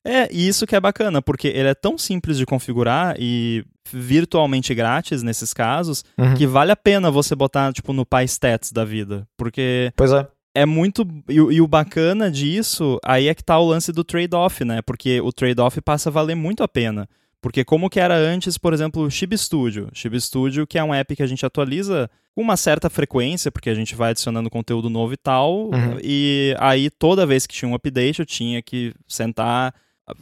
É, 0.06 0.32
e 0.32 0.48
isso 0.48 0.66
que 0.66 0.74
é 0.74 0.80
bacana, 0.80 1.22
porque 1.22 1.50
ele 1.50 1.68
é 1.68 1.76
tão 1.76 1.98
simples 1.98 2.38
de 2.38 2.46
configurar 2.46 3.18
e 3.20 3.66
virtualmente 3.92 4.74
grátis 4.74 5.24
nesses 5.24 5.54
casos, 5.54 6.04
Uhum. 6.18 6.34
que 6.36 6.46
vale 6.48 6.72
a 6.72 6.76
pena 6.76 7.10
você 7.12 7.36
botar, 7.36 7.72
tipo, 7.74 7.94
no 7.94 8.06
PyStats 8.06 8.72
da 8.72 8.84
vida. 8.86 9.28
Porque 9.38 9.92
Pois 9.96 10.12
é. 10.12 10.28
é 10.56 10.66
muito. 10.66 11.08
E, 11.30 11.40
o- 11.42 11.52
e 11.52 11.62
o 11.62 11.68
bacana 11.68 12.30
disso, 12.32 13.00
aí 13.06 13.28
é 13.28 13.34
que 13.36 13.44
tá 13.44 13.58
o 13.60 13.66
lance 13.68 13.92
do 13.92 14.04
trade-off, 14.04 14.64
né? 14.66 14.82
Porque 14.82 15.22
o 15.22 15.32
trade-off 15.32 15.80
passa 15.82 16.10
a 16.10 16.12
valer 16.12 16.36
muito 16.36 16.64
a 16.64 16.68
pena. 16.68 17.08
Porque 17.42 17.64
como 17.64 17.90
que 17.90 18.00
era 18.00 18.16
antes, 18.16 18.58
por 18.58 18.74
exemplo, 18.74 19.04
o 19.04 19.12
Chib 19.12 19.38
Studio. 19.38 19.90
Chib 19.94 20.20
Studio, 20.20 20.66
que 20.66 20.78
é 20.78 20.84
um 20.84 20.94
app 20.94 21.16
que 21.16 21.22
a 21.24 21.28
gente 21.28 21.46
atualiza 21.46 22.10
com 22.36 22.42
uma 22.42 22.58
certa 22.58 22.90
frequência, 22.90 23.52
porque 23.52 23.70
a 23.70 23.76
gente 23.76 23.96
vai 23.96 24.10
adicionando 24.10 24.50
conteúdo 24.50 24.90
novo 24.90 25.14
e 25.14 25.18
tal. 25.18 25.66
Uhum. 25.68 25.98
E 26.04 26.56
aí, 26.60 26.90
toda 26.90 27.26
vez 27.28 27.46
que 27.48 27.54
tinha 27.54 27.70
um 27.70 27.76
update, 27.76 28.20
eu 28.20 28.26
tinha 28.26 28.62
que 28.62 28.92
sentar, 29.08 29.74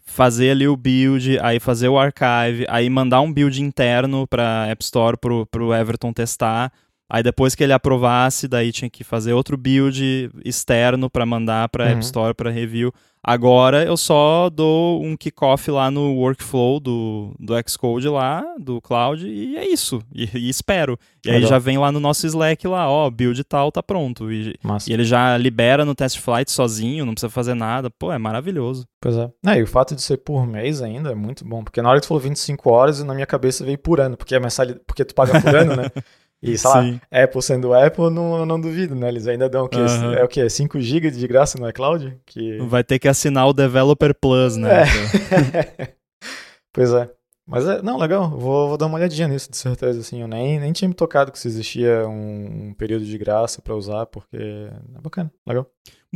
fazer 0.04 0.52
ali 0.52 0.68
o 0.68 0.76
build, 0.76 1.40
aí 1.42 1.60
fazer 1.60 1.88
o 1.88 1.98
archive, 1.98 2.66
aí 2.68 2.90
mandar 2.90 3.22
um 3.22 3.32
build 3.32 3.62
interno 3.62 4.28
para 4.28 4.68
App 4.68 4.84
Store 4.84 5.18
pro, 5.18 5.46
pro 5.46 5.74
Everton 5.74 6.12
testar. 6.12 6.72
Aí 7.10 7.22
depois 7.22 7.54
que 7.54 7.64
ele 7.64 7.74
aprovasse, 7.74 8.48
daí 8.48 8.72
tinha 8.72 8.90
que 8.90 9.04
fazer 9.04 9.34
outro 9.34 9.56
build 9.56 10.32
externo 10.44 11.10
para 11.10 11.26
mandar 11.26 11.70
para 11.70 11.86
Uhum. 11.86 11.92
App 11.92 12.04
Store 12.04 12.34
para 12.34 12.50
review. 12.50 12.92
Agora 13.28 13.84
eu 13.84 13.98
só 13.98 14.52
dou 14.52 15.04
um 15.04 15.18
kickoff 15.18 15.72
lá 15.72 15.90
no 15.90 16.14
workflow 16.14 16.80
do, 16.80 17.34
do 17.40 17.56
Xcode 17.68 18.08
lá, 18.08 18.46
do 18.60 18.80
cloud, 18.80 19.28
e 19.28 19.58
é 19.58 19.68
isso. 19.68 20.00
E, 20.14 20.30
e 20.36 20.48
espero. 20.48 20.96
E 21.26 21.30
aí 21.30 21.38
Legal. 21.38 21.50
já 21.50 21.58
vem 21.58 21.80
lá 21.80 21.92
no 21.92 22.00
nosso 22.00 22.28
Slack 22.28 22.68
lá, 22.68 22.88
ó, 22.88 23.10
build 23.10 23.44
tal 23.46 23.72
tá 23.72 23.82
pronto. 23.82 24.32
E, 24.32 24.54
e 24.88 24.94
ele 24.94 25.04
já 25.04 25.36
libera 25.38 25.84
no 25.84 25.96
test 25.96 26.20
flight 26.20 26.52
sozinho, 26.52 27.04
não 27.04 27.14
precisa 27.16 27.32
fazer 27.32 27.56
nada. 27.56 27.90
Pô, 27.90 28.12
é 28.12 28.18
maravilhoso. 28.20 28.88
Pois 29.02 29.18
é. 29.18 29.32
É, 29.48 29.58
e 29.58 29.64
o 29.64 29.68
fato 29.68 29.96
de 29.96 30.04
ser 30.04 30.18
por 30.18 30.46
mês 30.46 30.84
ainda 30.84 31.12
é 31.12 31.16
muito 31.16 31.44
bom. 31.44 31.64
Porque 31.64 31.82
na 31.82 31.90
hora 31.90 32.00
que 32.00 32.06
tu 32.06 32.10
falou 32.10 32.22
25 32.22 32.72
horas, 32.72 33.04
na 33.04 33.16
minha 33.16 33.26
cabeça 33.26 33.66
veio 33.66 33.80
por 33.80 34.00
ano. 34.00 34.16
Porque, 34.16 34.36
a 34.36 34.40
mensalidade, 34.40 34.84
porque 34.86 35.04
tu 35.04 35.16
paga 35.16 35.42
por 35.42 35.56
ano, 35.56 35.76
né? 35.76 35.90
E, 36.42 36.58
sei 36.58 36.70
lá. 36.70 37.02
Apple 37.12 37.42
sendo 37.42 37.74
Apple, 37.74 38.10
não, 38.10 38.38
eu 38.38 38.46
não 38.46 38.60
duvido, 38.60 38.94
né? 38.94 39.08
Eles 39.08 39.28
ainda 39.28 39.50
dão 39.50 39.66
o 39.66 39.70
quê? 39.70 39.80
Aham. 39.80 40.16
É 40.16 40.24
o 40.24 40.28
quê? 40.28 40.48
5 40.50 40.80
GB 40.80 41.12
de 41.12 41.28
graça 41.28 41.58
no 41.60 41.68
iCloud? 41.70 42.18
Que... 42.26 42.58
Vai 42.60 42.84
ter 42.84 43.00
que 43.00 43.08
assinar 43.08 43.48
o 43.48 43.54
Developer 43.54 44.14
Plus, 44.14 44.56
né? 44.56 44.84
É. 44.84 45.94
pois 46.72 46.92
é. 46.92 47.10
Mas 47.48 47.68
é, 47.68 47.82
não, 47.82 47.98
legal. 47.98 48.30
Vou, 48.30 48.70
vou 48.70 48.78
dar 48.78 48.88
uma 48.88 48.98
olhadinha 48.98 49.28
nisso, 49.28 49.52
de 49.52 49.58
certeza, 49.58 50.00
assim. 50.00 50.22
Eu 50.22 50.28
nem, 50.28 50.60
nem 50.60 50.74
tinha 50.74 50.90
me 50.90 50.96
tocado 50.96 51.32
que 51.32 51.38
se 51.38 51.48
existia 51.48 52.08
um, 52.08 52.70
um 52.70 52.74
período 52.74 53.06
de 53.06 53.18
graça 53.18 53.62
pra 53.62 53.76
usar, 53.76 54.08
porque 54.08 54.36
é 54.36 55.02
bacana, 55.02 55.32
legal. 55.46 55.68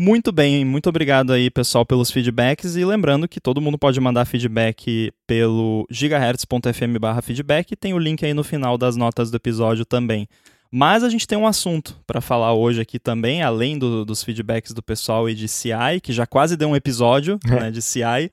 Muito 0.01 0.31
bem, 0.31 0.63
muito 0.63 0.87
obrigado 0.87 1.33
aí, 1.33 1.49
pessoal, 1.49 1.85
pelos 1.85 2.09
feedbacks. 2.09 2.77
E 2.77 2.85
lembrando 2.85 3.27
que 3.27 3.41
todo 3.41 3.59
mundo 3.59 3.77
pode 3.77 3.99
mandar 3.99 4.23
feedback 4.23 5.11
pelo 5.27 5.85
gigahertz.fm 5.89 6.97
barra 6.97 7.21
feedback. 7.21 7.75
Tem 7.75 7.93
o 7.93 7.99
link 7.99 8.23
aí 8.25 8.33
no 8.33 8.41
final 8.41 8.77
das 8.77 8.95
notas 8.95 9.29
do 9.29 9.35
episódio 9.35 9.83
também. 9.83 10.25
Mas 10.71 11.03
a 11.03 11.09
gente 11.09 11.27
tem 11.27 11.37
um 11.37 11.45
assunto 11.45 11.97
para 12.07 12.21
falar 12.21 12.53
hoje 12.53 12.79
aqui 12.79 12.97
também, 12.97 13.41
além 13.41 13.77
do- 13.77 14.05
dos 14.05 14.23
feedbacks 14.23 14.71
do 14.73 14.81
pessoal 14.81 15.29
e 15.29 15.35
de 15.35 15.49
CI, 15.49 15.99
que 16.01 16.13
já 16.13 16.25
quase 16.25 16.55
deu 16.55 16.69
um 16.69 16.77
episódio 16.77 17.37
né, 17.45 17.69
de 17.69 17.81
CI. 17.81 18.31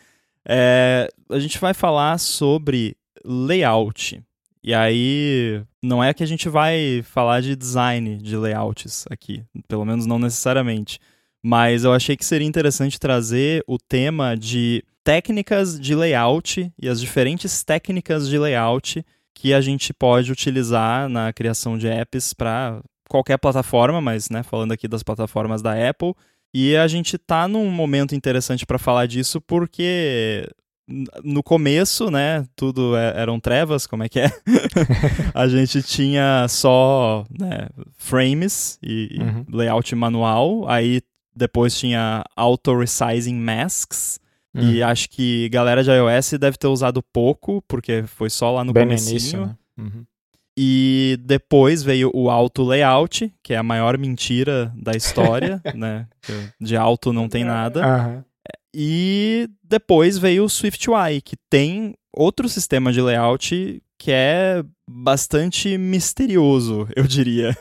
É, 0.48 1.08
a 1.28 1.38
gente 1.40 1.58
vai 1.58 1.74
falar 1.74 2.16
sobre 2.20 2.96
layout. 3.24 4.22
E 4.62 4.72
aí, 4.72 5.60
não 5.82 6.02
é 6.04 6.14
que 6.14 6.22
a 6.22 6.26
gente 6.26 6.48
vai 6.48 7.02
falar 7.02 7.40
de 7.42 7.56
design 7.56 8.18
de 8.18 8.36
layouts 8.36 9.04
aqui, 9.10 9.42
pelo 9.66 9.84
menos 9.84 10.06
não 10.06 10.20
necessariamente. 10.20 11.00
Mas 11.44 11.84
eu 11.84 11.92
achei 11.92 12.16
que 12.16 12.24
seria 12.24 12.46
interessante 12.46 12.98
trazer 12.98 13.62
o 13.66 13.78
tema 13.78 14.36
de 14.36 14.82
técnicas 15.04 15.78
de 15.78 15.94
layout 15.94 16.72
e 16.80 16.88
as 16.88 17.00
diferentes 17.00 17.62
técnicas 17.62 18.28
de 18.28 18.38
layout 18.38 19.04
que 19.34 19.54
a 19.54 19.60
gente 19.60 19.92
pode 19.94 20.32
utilizar 20.32 21.08
na 21.08 21.32
criação 21.32 21.78
de 21.78 21.86
apps 21.86 22.32
para 22.34 22.80
qualquer 23.08 23.38
plataforma, 23.38 24.00
mas 24.00 24.28
né, 24.30 24.42
falando 24.42 24.72
aqui 24.72 24.88
das 24.88 25.02
plataformas 25.04 25.62
da 25.62 25.72
Apple. 25.88 26.14
E 26.52 26.74
a 26.76 26.88
gente 26.88 27.16
tá 27.18 27.46
num 27.46 27.70
momento 27.70 28.14
interessante 28.14 28.64
para 28.66 28.78
falar 28.78 29.06
disso 29.06 29.40
porque 29.40 30.48
no 31.22 31.42
começo, 31.42 32.10
né, 32.10 32.44
tudo 32.56 32.96
é- 32.96 33.20
eram 33.20 33.38
trevas, 33.38 33.86
como 33.86 34.02
é 34.04 34.08
que 34.08 34.20
é? 34.20 34.30
a 35.34 35.46
gente 35.48 35.82
tinha 35.82 36.46
só 36.48 37.24
né, 37.38 37.68
frames 37.96 38.78
e, 38.82 39.08
e 39.12 39.20
Uhum. 39.22 39.44
layout 39.52 39.94
manual, 39.94 40.68
aí 40.68 41.00
depois 41.36 41.78
tinha 41.78 42.24
auto 42.34 42.76
resizing 42.76 43.36
masks. 43.36 44.18
E 44.58 44.82
acho 44.82 45.10
que 45.10 45.50
galera 45.50 45.84
de 45.84 45.90
iOS 45.90 46.30
deve 46.40 46.56
ter 46.56 46.66
usado 46.66 47.02
pouco, 47.02 47.62
porque 47.68 48.04
foi 48.06 48.30
só 48.30 48.50
lá 48.50 48.64
no 48.64 48.72
Bem 48.72 48.84
comecinho. 48.84 49.10
início, 49.10 49.46
né? 49.46 49.56
Uhum. 49.76 50.04
E 50.58 51.18
depois 51.20 51.82
veio 51.82 52.10
o 52.14 52.30
auto 52.30 52.64
layout, 52.64 53.30
que 53.42 53.52
é 53.52 53.58
a 53.58 53.62
maior 53.62 53.98
mentira 53.98 54.72
da 54.74 54.92
história, 54.92 55.60
né? 55.76 56.08
De 56.58 56.74
auto 56.74 57.12
não 57.12 57.28
tem 57.28 57.44
nada. 57.44 57.84
Aham. 57.84 58.24
E 58.74 59.46
depois 59.62 60.16
veio 60.16 60.44
o 60.44 60.48
SwiftUI, 60.48 61.20
que 61.20 61.36
tem 61.50 61.94
outro 62.10 62.48
sistema 62.48 62.90
de 62.90 63.02
layout 63.02 63.82
que 63.98 64.10
é 64.10 64.64
bastante 64.88 65.76
misterioso, 65.76 66.88
eu 66.96 67.04
diria. 67.04 67.56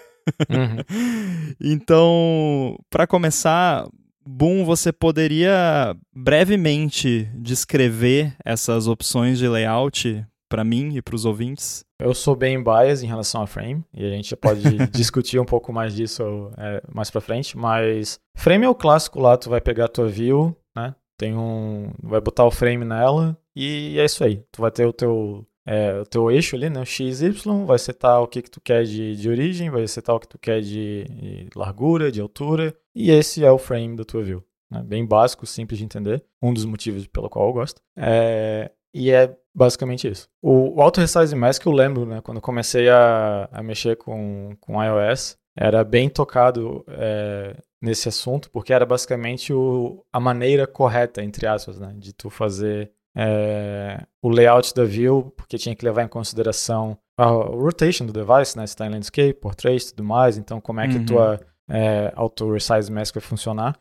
Uhum. 0.49 1.55
Então, 1.61 2.77
para 2.89 3.07
começar, 3.07 3.88
Boom, 4.27 4.65
você 4.65 4.91
poderia 4.91 5.95
brevemente 6.13 7.29
descrever 7.35 8.35
essas 8.43 8.88
opções 8.88 9.38
de 9.38 9.47
layout 9.47 10.25
para 10.49 10.63
mim 10.63 10.95
e 10.95 11.01
para 11.01 11.15
os 11.15 11.25
ouvintes? 11.25 11.85
Eu 11.99 12.13
sou 12.15 12.35
bem 12.35 12.61
bias 12.61 13.03
em 13.03 13.07
relação 13.07 13.43
a 13.43 13.47
frame, 13.47 13.83
e 13.93 14.03
a 14.03 14.09
gente 14.09 14.35
pode 14.35 14.61
discutir 14.91 15.39
um 15.39 15.45
pouco 15.45 15.71
mais 15.71 15.95
disso 15.95 16.49
é, 16.57 16.81
mais 16.91 17.11
pra 17.11 17.21
frente, 17.21 17.55
mas 17.55 18.19
frame 18.35 18.65
é 18.65 18.69
o 18.69 18.73
clássico 18.73 19.19
lá, 19.19 19.38
tu 19.38 19.49
vai 19.49 19.61
pegar 19.61 19.85
a 19.85 19.89
tua 19.89 20.07
view, 20.07 20.55
né? 20.75 20.95
Tem 21.17 21.35
um. 21.35 21.91
Vai 22.01 22.19
botar 22.19 22.45
o 22.45 22.51
frame 22.51 22.83
nela 22.83 23.38
e 23.55 23.97
é 23.99 24.05
isso 24.05 24.23
aí. 24.23 24.43
Tu 24.51 24.61
vai 24.61 24.71
ter 24.71 24.85
o 24.85 24.91
teu. 24.91 25.45
É, 25.65 25.99
o 25.99 26.06
teu 26.06 26.30
eixo 26.30 26.56
ali, 26.56 26.69
né? 26.69 26.80
O 26.82 26.86
XY, 26.86 27.32
vai 27.65 27.80
setar 27.80 28.21
o 28.21 28.28
que, 28.28 28.41
que 28.41 28.51
tu 28.51 28.62
quer 28.62 28.84
de, 28.84 29.15
de 29.15 29.30
origem, 29.30 29.69
vai 29.69 29.88
setar 29.88 30.15
o 30.15 30.19
que 30.19 30.28
tu 30.28 30.38
quer 30.38 30.62
de, 30.62 31.06
de 31.06 31.49
largura, 31.56 32.12
de 32.12 32.21
altura, 32.21 32.75
e 32.93 33.10
esse 33.12 33.43
é 33.43 33.51
o 33.51 33.58
frame 33.58 33.95
da 33.95 34.06
tua 34.06 34.23
view. 34.23 34.43
né? 34.69 34.84
Bem 34.84 35.06
básico, 35.06 35.45
simples 35.45 35.80
de 35.80 35.86
entender. 35.86 36.23
Um 36.41 36.54
dos 36.54 36.65
motivos 36.65 37.08
pelo 37.08 37.30
qual 37.30 37.47
eu 37.47 37.54
gosto. 37.54 37.82
É, 37.97 38.71
e 38.93 39.12
é 39.12 39.36
basicamente 39.54 40.08
isso. 40.08 40.30
O, 40.41 40.78
o 40.78 40.82
Auto 40.82 41.01
Resize 41.01 41.36
Mask 41.36 41.65
eu 41.65 41.71
lembro, 41.71 42.06
né? 42.06 42.21
Quando 42.21 42.38
eu 42.38 42.41
comecei 42.41 42.88
a, 42.89 43.49
a 43.51 43.63
mexer 43.63 43.95
com, 43.97 44.56
com 44.62 44.82
iOS, 44.84 45.38
era 45.58 45.84
bem 45.84 46.10
tocado 46.10 46.84
é, 46.88 47.56
nesse 47.82 48.08
assunto, 48.08 48.51
porque 48.51 48.73
era 48.73 48.86
basicamente 48.86 49.54
o, 49.54 50.06
a 50.12 50.19
maneira 50.19 50.67
correta, 50.67 51.23
entre 51.23 51.47
aspas, 51.47 51.80
né? 51.80 51.93
De 51.97 52.13
tu 52.13 52.30
fazer 52.30 52.91
é, 53.15 54.04
o 54.21 54.30
layout 54.30 54.73
da 54.73 54.84
view, 54.84 55.34
porque 55.38 55.58
tinha 55.58 55.75
que 55.75 55.86
levar 55.86 56.04
em 56.04 56.08
consideração 56.08 56.97
a, 57.17 57.25
rotation 57.25 58.06
do 58.06 58.13
device, 58.13 58.58
né? 58.58 58.65
Se 58.67 58.73
está 58.73 58.86
em 58.86 58.89
landscape, 58.89 59.34
portrait 59.36 59.84
e 59.84 59.89
tudo 59.89 60.04
mais. 60.04 60.38
Então, 60.38 60.60
como 60.60 60.80
é 60.82 60.88
que 60.88 60.97
Uhum. 60.97 61.06
tua 61.06 61.39
é, 61.69 62.12
Auto 62.15 62.51
Resize 62.51 62.91
Mask 62.91 63.15
vai 63.15 63.21
funcionar. 63.21 63.78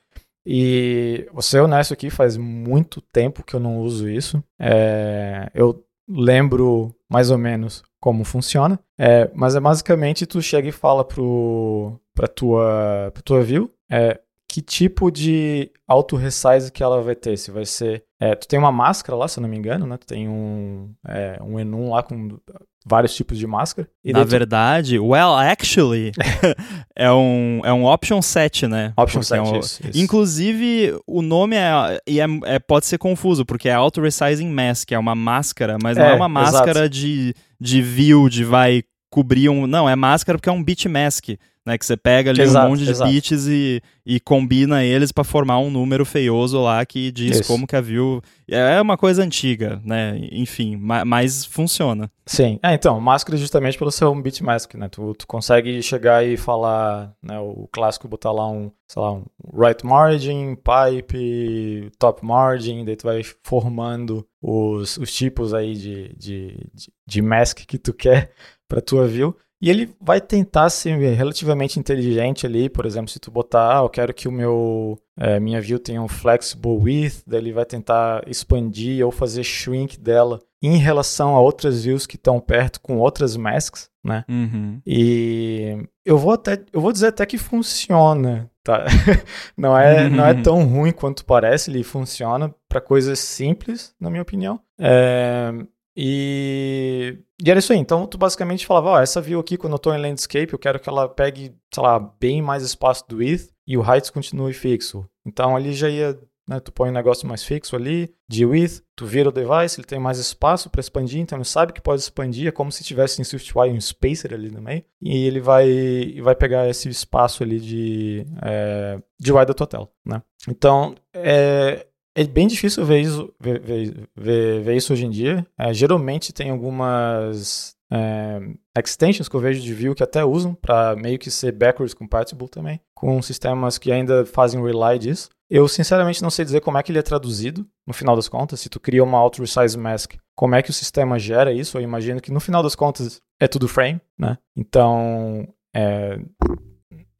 E 0.46 1.26
vou 1.32 1.42
ser 1.42 1.60
honesto 1.60 1.94
aqui, 1.94 2.10
faz 2.10 2.36
muito 2.36 3.00
tempo 3.00 3.42
que 3.42 3.54
eu 3.54 3.60
não 3.60 3.78
uso 3.78 4.08
isso. 4.08 4.42
É, 4.60 5.50
eu 5.54 5.82
lembro 6.08 6.94
mais 7.10 7.30
ou 7.30 7.38
menos 7.38 7.82
como 8.00 8.24
funciona, 8.24 8.78
é, 8.98 9.30
mas 9.34 9.56
é 9.56 9.60
basicamente 9.60 10.26
tu 10.26 10.42
chega 10.42 10.68
e 10.68 10.72
fala 10.72 11.02
pro, 11.02 11.98
pra, 12.14 12.28
tua, 12.28 13.10
pra 13.14 13.22
tua 13.22 13.42
view 13.42 13.70
é, 13.90 14.20
que 14.46 14.60
tipo 14.60 15.10
de 15.10 15.70
auto 15.88 16.14
resize 16.14 16.70
que 16.70 16.82
ela 16.82 17.00
vai 17.00 17.14
ter. 17.14 17.36
Se 17.36 17.50
vai 17.50 17.64
ser. 17.64 18.04
É, 18.24 18.34
tu 18.34 18.46
tem 18.48 18.58
uma 18.58 18.72
máscara 18.72 19.16
lá, 19.16 19.28
se 19.28 19.38
eu 19.38 19.42
não 19.42 19.48
me 19.48 19.56
engano, 19.56 19.86
né? 19.86 19.96
Tu 19.98 20.06
tem 20.06 20.28
um, 20.28 20.90
é, 21.06 21.38
um 21.42 21.58
enum 21.60 21.90
lá 21.90 22.02
com 22.02 22.38
vários 22.86 23.14
tipos 23.14 23.38
de 23.38 23.46
máscara. 23.46 23.88
Na 24.04 24.22
tu- 24.24 24.28
verdade, 24.28 24.98
well, 24.98 25.34
actually, 25.34 26.12
é 26.96 27.10
um, 27.12 27.60
é 27.64 27.72
um 27.72 27.84
option 27.86 28.20
set, 28.22 28.66
né? 28.66 28.92
Option 28.96 29.20
Porque 29.20 29.26
set, 29.26 29.38
é 29.38 29.42
um- 29.42 29.58
isso, 29.58 29.82
isso. 29.88 29.98
Inclusive, 30.00 30.98
o 31.06 31.22
nome 31.22 31.56
é, 31.56 32.00
e 32.06 32.20
é, 32.20 32.26
é- 32.44 32.58
pode 32.58 32.86
ser 32.86 32.98
confuso, 32.98 33.44
porque 33.44 33.68
é 33.68 33.74
Auto 33.74 34.00
Resizing 34.00 34.48
Mask, 34.50 34.90
é 34.92 34.98
uma 34.98 35.14
máscara, 35.14 35.76
mas 35.82 35.96
não 35.96 36.04
é 36.04 36.12
É, 36.12 36.14
uma 36.14 36.28
máscara 36.28 36.88
de, 36.88 37.34
de 37.60 37.82
view, 37.82 38.28
de 38.28 38.44
vai 38.44 38.82
cobrir 39.10 39.48
um. 39.48 39.66
Não, 39.66 39.88
é 39.88 39.94
máscara 39.96 40.38
porque 40.38 40.48
é 40.48 40.52
um 40.52 40.62
bit 40.64 40.88
mask. 40.88 41.30
Né? 41.64 41.78
Que 41.78 41.86
você 41.86 41.96
pega 41.96 42.30
ali 42.30 42.42
Exato, 42.42 42.66
um 42.66 42.70
monte 42.70 42.84
de 42.84 42.90
exato. 42.90 43.10
bits 43.10 43.46
e, 43.46 43.82
e 44.04 44.20
combina 44.20 44.84
eles 44.84 45.10
para 45.12 45.24
formar 45.24 45.58
um 45.58 45.70
número 45.70 46.04
feioso 46.04 46.60
lá 46.62 46.84
que 46.84 47.10
diz 47.10 47.40
Isso. 47.40 47.46
como 47.46 47.66
que 47.66 47.74
a 47.76 47.80
view. 47.80 48.20
É 48.46 48.80
uma 48.80 48.96
coisa 48.98 49.22
antiga, 49.22 49.80
né? 49.84 50.18
Enfim, 50.30 50.76
ma- 50.76 51.04
mas 51.04 51.44
funciona. 51.44 52.10
Sim. 52.26 52.58
É, 52.62 52.74
então, 52.74 53.00
máscara 53.00 53.36
justamente 53.38 53.78
pelo 53.78 53.90
seu 53.90 54.14
bitmask, 54.14 54.74
né? 54.74 54.88
Tu, 54.88 55.14
tu 55.14 55.26
consegue 55.26 55.82
chegar 55.82 56.24
e 56.26 56.36
falar, 56.36 57.12
né, 57.22 57.38
o 57.38 57.68
clássico 57.72 58.06
botar 58.08 58.32
lá 58.32 58.46
um, 58.50 58.70
sei 58.86 59.00
lá, 59.02 59.12
um 59.12 59.24
right 59.52 59.84
margin, 59.84 60.56
pipe, 60.56 61.90
top 61.98 62.24
margin, 62.24 62.84
daí 62.84 62.96
tu 62.96 63.04
vai 63.04 63.22
formando 63.42 64.26
os, 64.42 64.96
os 64.98 65.12
tipos 65.12 65.52
aí 65.54 65.74
de, 65.74 66.08
de, 66.16 66.48
de, 66.74 66.92
de 67.06 67.22
mask 67.22 67.58
que 67.66 67.78
tu 67.78 67.92
quer 67.92 68.30
pra 68.68 68.80
tua 68.80 69.06
view. 69.06 69.36
E 69.62 69.70
ele 69.70 69.94
vai 70.00 70.20
tentar 70.20 70.68
ser 70.68 70.96
relativamente 71.14 71.78
inteligente 71.78 72.44
ali, 72.44 72.68
por 72.68 72.84
exemplo, 72.84 73.10
se 73.10 73.18
tu 73.18 73.30
botar, 73.30 73.78
ah, 73.78 73.82
eu 73.82 73.88
quero 73.88 74.12
que 74.12 74.28
o 74.28 74.32
meu 74.32 74.98
é, 75.18 75.38
minha 75.38 75.60
view 75.60 75.78
tenha 75.78 76.02
um 76.02 76.08
flexible 76.08 76.76
width, 76.76 77.22
daí 77.26 77.40
ele 77.40 77.52
vai 77.52 77.64
tentar 77.64 78.22
expandir 78.26 79.04
ou 79.04 79.12
fazer 79.12 79.44
shrink 79.44 79.98
dela 79.98 80.40
em 80.62 80.76
relação 80.78 81.36
a 81.36 81.40
outras 81.40 81.84
views 81.84 82.06
que 82.06 82.16
estão 82.16 82.40
perto 82.40 82.80
com 82.80 82.98
outras 82.98 83.36
masks, 83.36 83.90
né? 84.02 84.24
Uhum. 84.28 84.80
E 84.86 85.78
eu 86.04 86.18
vou 86.18 86.32
até 86.32 86.62
eu 86.72 86.80
vou 86.80 86.92
dizer 86.92 87.08
até 87.08 87.24
que 87.26 87.38
funciona, 87.38 88.50
tá? 88.62 88.84
não 89.56 89.76
é 89.78 90.08
não 90.08 90.24
é 90.24 90.34
tão 90.34 90.64
ruim 90.64 90.90
quanto 90.90 91.24
parece, 91.24 91.70
ele 91.70 91.84
funciona 91.84 92.52
para 92.68 92.80
coisas 92.80 93.18
simples, 93.18 93.94
na 94.00 94.10
minha 94.10 94.22
opinião. 94.22 94.58
É, 94.80 95.52
e, 95.96 97.18
e 97.42 97.50
era 97.50 97.58
isso 97.58 97.72
aí. 97.72 97.78
Então, 97.78 98.06
tu 98.06 98.18
basicamente 98.18 98.66
falava, 98.66 98.90
ó, 98.90 99.00
essa 99.00 99.20
view 99.20 99.40
aqui, 99.40 99.56
quando 99.56 99.74
eu 99.74 99.78
tô 99.78 99.92
em 99.94 100.00
landscape, 100.00 100.52
eu 100.52 100.58
quero 100.58 100.80
que 100.80 100.88
ela 100.88 101.08
pegue, 101.08 101.54
sei 101.72 101.82
lá, 101.82 101.98
bem 101.98 102.42
mais 102.42 102.62
espaço 102.62 103.04
do 103.08 103.16
width 103.16 103.50
e 103.66 103.76
o 103.76 103.82
height 103.82 104.10
continue 104.12 104.52
fixo. 104.52 105.08
Então, 105.24 105.56
ali 105.56 105.72
já 105.72 105.88
ia, 105.88 106.18
né, 106.48 106.60
tu 106.60 106.72
põe 106.72 106.90
um 106.90 106.92
negócio 106.92 107.26
mais 107.28 107.44
fixo 107.44 107.76
ali, 107.76 108.12
de 108.28 108.44
width, 108.44 108.82
tu 108.96 109.06
vira 109.06 109.28
o 109.28 109.32
device, 109.32 109.78
ele 109.80 109.86
tem 109.86 109.98
mais 109.98 110.18
espaço 110.18 110.68
para 110.68 110.80
expandir, 110.80 111.20
então 111.20 111.38
ele 111.38 111.44
sabe 111.44 111.72
que 111.72 111.80
pode 111.80 112.02
expandir, 112.02 112.48
é 112.48 112.52
como 112.52 112.72
se 112.72 112.84
tivesse 112.84 113.20
em 113.20 113.24
SwiftUI 113.24 113.70
um 113.70 113.80
spacer 113.80 114.34
ali 114.34 114.50
no 114.50 114.60
meio, 114.60 114.84
e 115.00 115.26
ele 115.26 115.40
vai, 115.40 116.20
vai 116.22 116.34
pegar 116.34 116.68
esse 116.68 116.88
espaço 116.88 117.42
ali 117.42 117.60
de, 117.60 118.26
é, 118.42 119.00
de 119.18 119.32
UI 119.32 119.46
da 119.46 119.54
tua 119.54 119.66
tela, 119.66 119.88
né? 120.04 120.22
Então, 120.48 120.94
é, 121.14 121.86
é 122.14 122.24
bem 122.24 122.46
difícil 122.46 122.84
ver 122.84 123.00
isso, 123.00 123.32
ver, 123.40 123.60
ver, 123.60 124.60
ver, 124.62 124.76
isso 124.76 124.92
hoje 124.92 125.04
em 125.04 125.10
dia. 125.10 125.46
É, 125.58 125.74
geralmente 125.74 126.32
tem 126.32 126.50
algumas 126.50 127.74
é, 127.92 128.40
extensions 128.78 129.28
que 129.28 129.34
eu 129.34 129.40
vejo 129.40 129.60
de 129.60 129.74
view 129.74 129.94
que 129.94 130.02
até 130.02 130.24
usam 130.24 130.54
para 130.54 130.94
meio 130.96 131.18
que 131.18 131.30
ser 131.30 131.52
backwards 131.52 131.94
compatible 131.94 132.48
também, 132.48 132.80
com 132.94 133.20
sistemas 133.20 133.78
que 133.78 133.90
ainda 133.90 134.24
fazem 134.24 134.62
rely 134.62 134.98
disso. 134.98 135.28
Eu 135.50 135.68
sinceramente 135.68 136.22
não 136.22 136.30
sei 136.30 136.44
dizer 136.44 136.60
como 136.60 136.78
é 136.78 136.82
que 136.82 136.90
ele 136.90 136.98
é 136.98 137.02
traduzido, 137.02 137.66
no 137.86 137.92
final 137.92 138.16
das 138.16 138.28
contas, 138.28 138.60
se 138.60 138.68
tu 138.68 138.80
cria 138.80 139.04
uma 139.04 139.18
auto 139.18 139.40
resize 139.40 139.76
mask, 139.76 140.14
como 140.34 140.54
é 140.54 140.62
que 140.62 140.70
o 140.70 140.74
sistema 140.74 141.18
gera 141.18 141.52
isso? 141.52 141.76
Eu 141.76 141.82
imagino 141.82 142.20
que 142.20 142.32
no 142.32 142.40
final 142.40 142.62
das 142.62 142.74
contas 142.74 143.20
é 143.38 143.46
tudo 143.46 143.68
frame, 143.68 144.00
né? 144.18 144.38
Então, 144.56 145.46
é, 145.74 146.18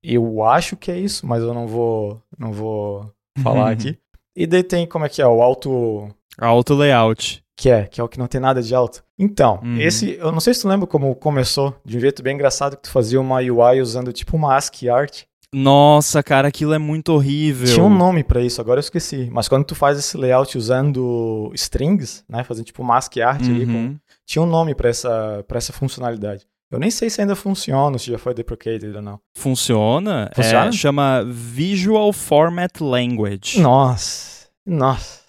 eu 0.03 0.43
acho 0.43 0.77
que 0.77 0.91
é 0.91 0.99
isso, 0.99 1.27
mas 1.27 1.43
eu 1.43 1.53
não 1.53 1.67
vou, 1.67 2.23
não 2.39 2.53
vou 2.53 3.13
falar 3.43 3.71
aqui. 3.71 3.99
E 4.37 4.47
daí 4.47 4.63
tem 4.63 4.87
como 4.87 5.05
é 5.05 5.09
que 5.09 5.23
é 5.23 5.27
o 5.27 5.41
auto 5.43 6.09
Auto 6.39 6.75
layout. 6.75 7.43
que 7.57 7.71
é, 7.71 7.85
que 7.85 8.01
é 8.01 8.05
o 8.05 8.09
que 8.09 8.19
não 8.19 8.27
tem 8.27 8.41
nada 8.41 8.61
de 8.63 8.75
alto. 8.75 9.05
Então, 9.19 9.61
Uhum. 9.63 9.79
esse, 9.81 10.15
eu 10.15 10.33
não 10.33 10.41
sei 10.41 10.53
se 10.55 10.63
tu 10.63 10.69
lembra 10.69 10.87
como 10.89 11.15
começou, 11.15 11.75
de 11.85 11.97
um 11.97 12.01
jeito 12.01 12.23
bem 12.23 12.35
engraçado 12.35 12.77
que 12.77 12.83
tu 12.83 12.91
fazia 12.91 13.21
uma 13.21 13.37
UI 13.39 13.81
usando 13.81 14.13
tipo 14.13 14.37
uma 14.37 14.57
ASCII 14.57 14.89
art. 14.91 15.23
Nossa, 15.53 16.21
cara, 16.21 16.49
aquilo 16.49 16.75
é 16.75 16.79
muito 16.79 17.11
horrível. 17.13 17.69
Tinha 17.73 17.85
um 17.85 17.97
nome 17.97 18.25
pra 18.25 18.41
isso, 18.43 18.61
agora 18.61 18.79
eu 18.79 18.83
esqueci. 18.83 19.29
Mas 19.31 19.47
quando 19.47 19.65
tu 19.65 19.77
faz 19.77 19.97
esse 19.97 20.17
layout 20.17 20.59
usando 20.59 21.53
strings, 21.55 22.25
né, 22.29 22.43
fazendo 22.43 22.65
tipo 22.65 22.83
uma 22.83 22.97
ASCII 22.97 23.23
art 23.23 23.43
ali, 23.49 23.65
com, 23.65 23.73
Uhum. 23.73 23.97
tinha 24.27 24.43
um 24.43 24.47
nome 24.47 24.75
pra 24.75 24.89
essa, 24.89 25.45
pra 25.47 25.59
essa 25.59 25.73
funcionalidade. 25.73 26.45
Eu 26.75 26.81
nem 26.81 26.91
sei 26.91 27.09
se 27.09 27.21
ainda 27.21 27.37
funciona, 27.37 27.99
se 27.99 28.11
já 28.11 28.19
foi 28.19 28.35
deprecated 28.35 28.95
ou 28.95 29.03
não. 29.03 29.21
Funciona? 29.37 30.31
Funciona? 30.35 30.69
É, 30.69 30.73
chama 30.73 31.25
Visual 31.25 32.13
Format 32.13 32.81
Language. 32.81 33.61
Nossa, 33.61 34.49
nossa. 34.67 35.25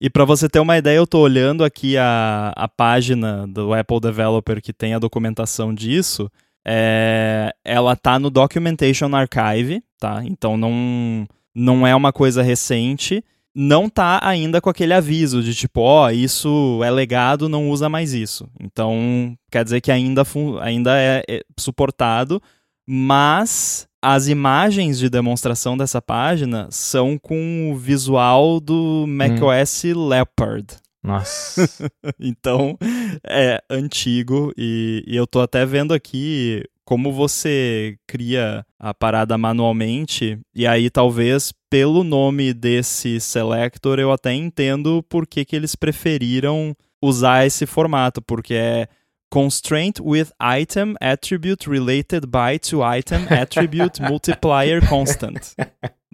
E 0.00 0.08
para 0.08 0.24
você 0.24 0.48
ter 0.48 0.60
uma 0.60 0.78
ideia, 0.78 0.96
eu 0.96 1.06
tô 1.06 1.18
olhando 1.20 1.64
aqui 1.64 1.96
a, 1.96 2.52
a 2.54 2.68
página 2.68 3.46
do 3.48 3.74
Apple 3.74 4.00
Developer 4.00 4.62
que 4.62 4.72
tem 4.72 4.94
a 4.94 4.98
documentação 4.98 5.74
disso. 5.74 6.30
É, 6.64 7.52
ela 7.64 7.96
tá 7.96 8.18
no 8.18 8.30
Documentation 8.30 9.10
Archive, 9.14 9.82
tá? 9.98 10.22
Então 10.24 10.56
não, 10.56 11.26
não 11.54 11.86
é 11.86 11.94
uma 11.96 12.12
coisa 12.12 12.42
recente. 12.42 13.24
Não 13.60 13.88
tá 13.88 14.20
ainda 14.22 14.60
com 14.60 14.70
aquele 14.70 14.94
aviso 14.94 15.42
de 15.42 15.52
tipo, 15.52 15.80
ó, 15.80 16.10
isso 16.10 16.80
é 16.84 16.90
legado, 16.92 17.48
não 17.48 17.68
usa 17.68 17.88
mais 17.88 18.14
isso. 18.14 18.48
Então, 18.60 19.36
quer 19.50 19.64
dizer 19.64 19.80
que 19.80 19.90
ainda, 19.90 20.22
ainda 20.60 20.96
é, 20.96 21.24
é 21.28 21.40
suportado, 21.58 22.40
mas 22.86 23.88
as 24.00 24.28
imagens 24.28 24.96
de 24.96 25.10
demonstração 25.10 25.76
dessa 25.76 26.00
página 26.00 26.68
são 26.70 27.18
com 27.18 27.72
o 27.72 27.76
visual 27.76 28.60
do 28.60 29.04
macOS 29.08 29.82
Leopard. 29.82 30.76
Nossa. 31.02 31.68
Então, 32.20 32.78
é 33.26 33.60
antigo 33.68 34.52
e, 34.56 35.02
e 35.04 35.16
eu 35.16 35.26
tô 35.26 35.40
até 35.40 35.66
vendo 35.66 35.92
aqui 35.92 36.62
como 36.88 37.12
você 37.12 37.98
cria 38.06 38.64
a 38.78 38.94
parada 38.94 39.36
manualmente, 39.36 40.40
e 40.54 40.66
aí 40.66 40.88
talvez 40.88 41.52
pelo 41.68 42.02
nome 42.02 42.54
desse 42.54 43.20
selector 43.20 43.98
eu 43.98 44.10
até 44.10 44.32
entendo 44.32 45.02
por 45.02 45.26
que, 45.26 45.44
que 45.44 45.54
eles 45.54 45.76
preferiram 45.76 46.74
usar 47.02 47.44
esse 47.44 47.66
formato, 47.66 48.22
porque 48.22 48.54
é 48.54 48.88
constraint 49.30 50.00
with 50.00 50.28
item 50.40 50.94
attribute 50.98 51.68
related 51.68 52.26
by 52.26 52.58
to 52.58 52.78
item 52.82 53.26
attribute 53.38 54.00
multiplier 54.00 54.80
constant. 54.88 55.54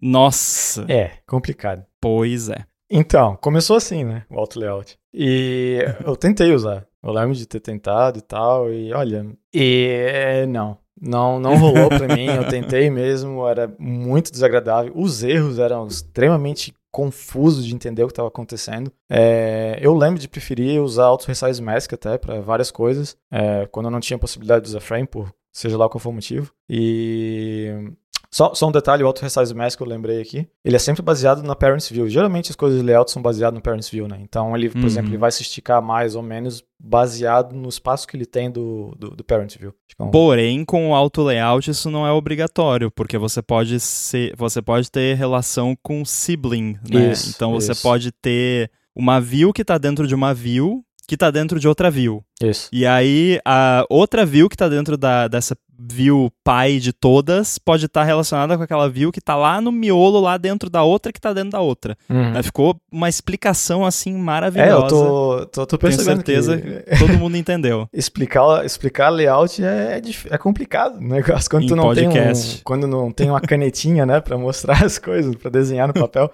Nossa, 0.03 0.85
é, 0.89 1.19
complicado. 1.25 1.85
pois 2.01 2.49
é. 2.49 2.65
Então, 2.91 3.37
começou 3.37 3.77
assim, 3.77 4.03
né? 4.03 4.25
O 4.29 4.41
auto 4.41 4.59
layout. 4.59 4.99
E 5.13 5.79
eu 6.05 6.17
tentei 6.17 6.53
usar. 6.53 6.85
Eu 7.05 7.13
lembro 7.13 7.35
de 7.35 7.47
ter 7.47 7.61
tentado 7.61 8.19
e 8.19 8.23
tal. 8.23 8.73
E 8.73 8.93
olha, 8.93 9.27
e 9.53 10.47
não. 10.49 10.79
Não, 11.01 11.39
não 11.39 11.57
rolou 11.57 11.89
pra 11.89 12.09
mim. 12.09 12.27
Eu 12.27 12.49
tentei 12.49 12.89
mesmo, 12.89 13.47
era 13.47 13.73
muito 13.79 14.33
desagradável. 14.33 14.93
Os 14.97 15.23
erros 15.23 15.59
eram 15.59 15.87
extremamente 15.87 16.75
confusos 16.91 17.67
de 17.67 17.75
entender 17.75 18.05
o 18.05 18.07
que 18.07 18.13
estava 18.13 18.29
acontecendo. 18.29 18.91
É, 19.11 19.79
eu 19.83 19.95
lembro 19.95 20.21
de 20.21 20.29
preferir 20.29 20.81
usar 20.81 21.07
Auto 21.07 21.27
Resize 21.27 21.61
Mask 21.61 21.93
até 21.93 22.17
para 22.17 22.41
várias 22.41 22.71
coisas, 22.71 23.17
é, 23.33 23.67
quando 23.67 23.87
eu 23.87 23.91
não 23.91 23.99
tinha 23.99 24.17
possibilidade 24.17 24.65
de 24.65 24.71
usar 24.71 24.81
Frame, 24.81 25.07
por 25.07 25.35
seja 25.53 25.77
lá 25.77 25.89
qual 25.89 25.99
for 25.99 26.11
o 26.11 26.15
motivo. 26.15 26.53
E 26.71 27.93
só, 28.37 28.53
só 28.55 28.69
um 28.69 28.73
detalhe, 28.73 29.03
o 29.03 29.07
Auto 29.07 29.23
Resize 29.23 29.55
Mask 29.55 29.77
que 29.77 29.83
eu 29.83 29.87
lembrei 29.87 30.21
aqui, 30.21 30.49
ele 30.65 30.75
é 30.77 30.79
sempre 30.79 31.03
baseado 31.03 31.43
na 31.43 31.55
Parents 31.55 31.89
View. 31.89 32.09
Geralmente 32.09 32.51
as 32.51 32.57
coisas 32.57 32.81
de 32.81 32.85
layout 32.85 33.11
são 33.11 33.23
baseadas 33.23 33.55
no 33.55 33.63
Parents 33.63 33.89
View, 33.89 34.09
né? 34.09 34.19
Então 34.21 34.57
ele, 34.57 34.69
por 34.71 34.81
Uhum. 34.81 34.87
exemplo, 34.87 35.11
ele 35.11 35.19
vai 35.19 35.31
se 35.31 35.43
esticar 35.43 35.81
mais 35.81 36.17
ou 36.17 36.23
menos 36.23 36.65
baseado 36.79 37.55
no 37.55 37.69
espaço 37.69 38.07
que 38.07 38.17
ele 38.17 38.27
tem 38.27 38.51
do, 38.51 38.95
do, 38.99 39.11
do 39.11 39.25
Parent 39.25 39.57
View. 39.59 39.73
Um- 40.01 40.11
Porém, 40.11 40.65
com 40.65 40.91
o 40.91 40.95
auto 40.95 41.23
layout 41.23 41.71
isso 41.71 41.91
não 41.91 42.07
é 42.07 42.11
obrigatório, 42.13 42.91
porque 42.91 43.17
você 43.17 43.41
pode 43.41 43.79
ser, 43.81 44.35
você 44.37 44.61
pode 44.61 44.91
ter 44.91 45.17
relação 45.17 45.77
com 45.83 46.05
sibling, 46.05 46.77
né? 46.91 47.13
Isso, 47.13 47.31
então 47.35 47.53
você 47.53 47.73
isso. 47.73 47.83
pode 47.83 48.11
ter 48.11 48.71
uma 48.97 49.21
view 49.21 49.53
que 49.53 49.63
está 49.63 49.79
dentro 49.79 50.07
de 50.07 50.15
uma 50.15 50.35
view 50.35 50.85
que 51.07 51.15
está 51.17 51.31
dentro 51.31 51.61
de 51.61 51.69
outra 51.69 51.91
view. 51.91 52.25
Isso. 52.43 52.69
E 52.73 52.85
aí 52.87 53.41
a 53.45 53.85
outra 53.89 54.25
view 54.27 54.49
que 54.49 54.55
está 54.55 54.69
dentro 54.69 54.97
da, 54.97 55.29
dessa 55.29 55.57
view 55.77 56.31
pai 56.45 56.79
de 56.79 56.93
todas 56.93 57.59
pode 57.59 57.87
estar 57.87 58.05
relacionada 58.05 58.57
com 58.57 58.63
aquela 58.63 58.89
view 58.89 59.11
que 59.11 59.19
está 59.19 59.35
lá 59.37 59.61
no 59.61 59.73
miolo 59.73 60.21
lá 60.21 60.37
dentro 60.37 60.71
da 60.71 60.83
outra 60.85 61.13
que 61.13 61.19
está 61.19 61.33
dentro 61.33 61.51
da 61.51 61.61
outra. 61.61 61.97
Uhum. 62.09 62.43
Ficou 62.43 62.77
uma 62.93 63.09
explicação 63.09 63.85
assim 63.85 64.15
É, 64.15 64.19
maravilhosa. 64.19 64.73
eu 64.85 64.89
tô, 64.89 65.47
tô, 65.47 65.67
tô 65.67 65.79
Tenho 65.79 65.81
percebendo 65.93 66.17
certeza 66.19 66.57
que 66.59 66.85
todo 66.99 67.19
mundo 67.19 67.37
entendeu. 67.37 67.89
explicar, 67.93 68.65
explicar 68.65 69.09
layout 69.11 69.63
é, 69.65 69.99
é, 69.99 70.03
é 70.35 70.39
complicado, 70.39 71.01
né? 71.01 71.23
Quando 71.51 71.65
Em 71.65 71.69
tu 71.69 71.77
não 71.77 71.93
tem 71.95 72.09
um, 72.09 72.13
podcast. 72.13 72.63
quando 72.63 72.87
não 72.87 73.11
tem 73.13 73.31
uma 73.31 73.41
canetinha, 73.41 74.07
né, 74.07 74.21
para 74.21 74.39
mostrar 74.39 74.83
as 74.85 74.99
coisas, 74.99 75.35
para 75.37 75.51
desenhar 75.51 75.89
no 75.89 75.95
papel, 75.95 76.31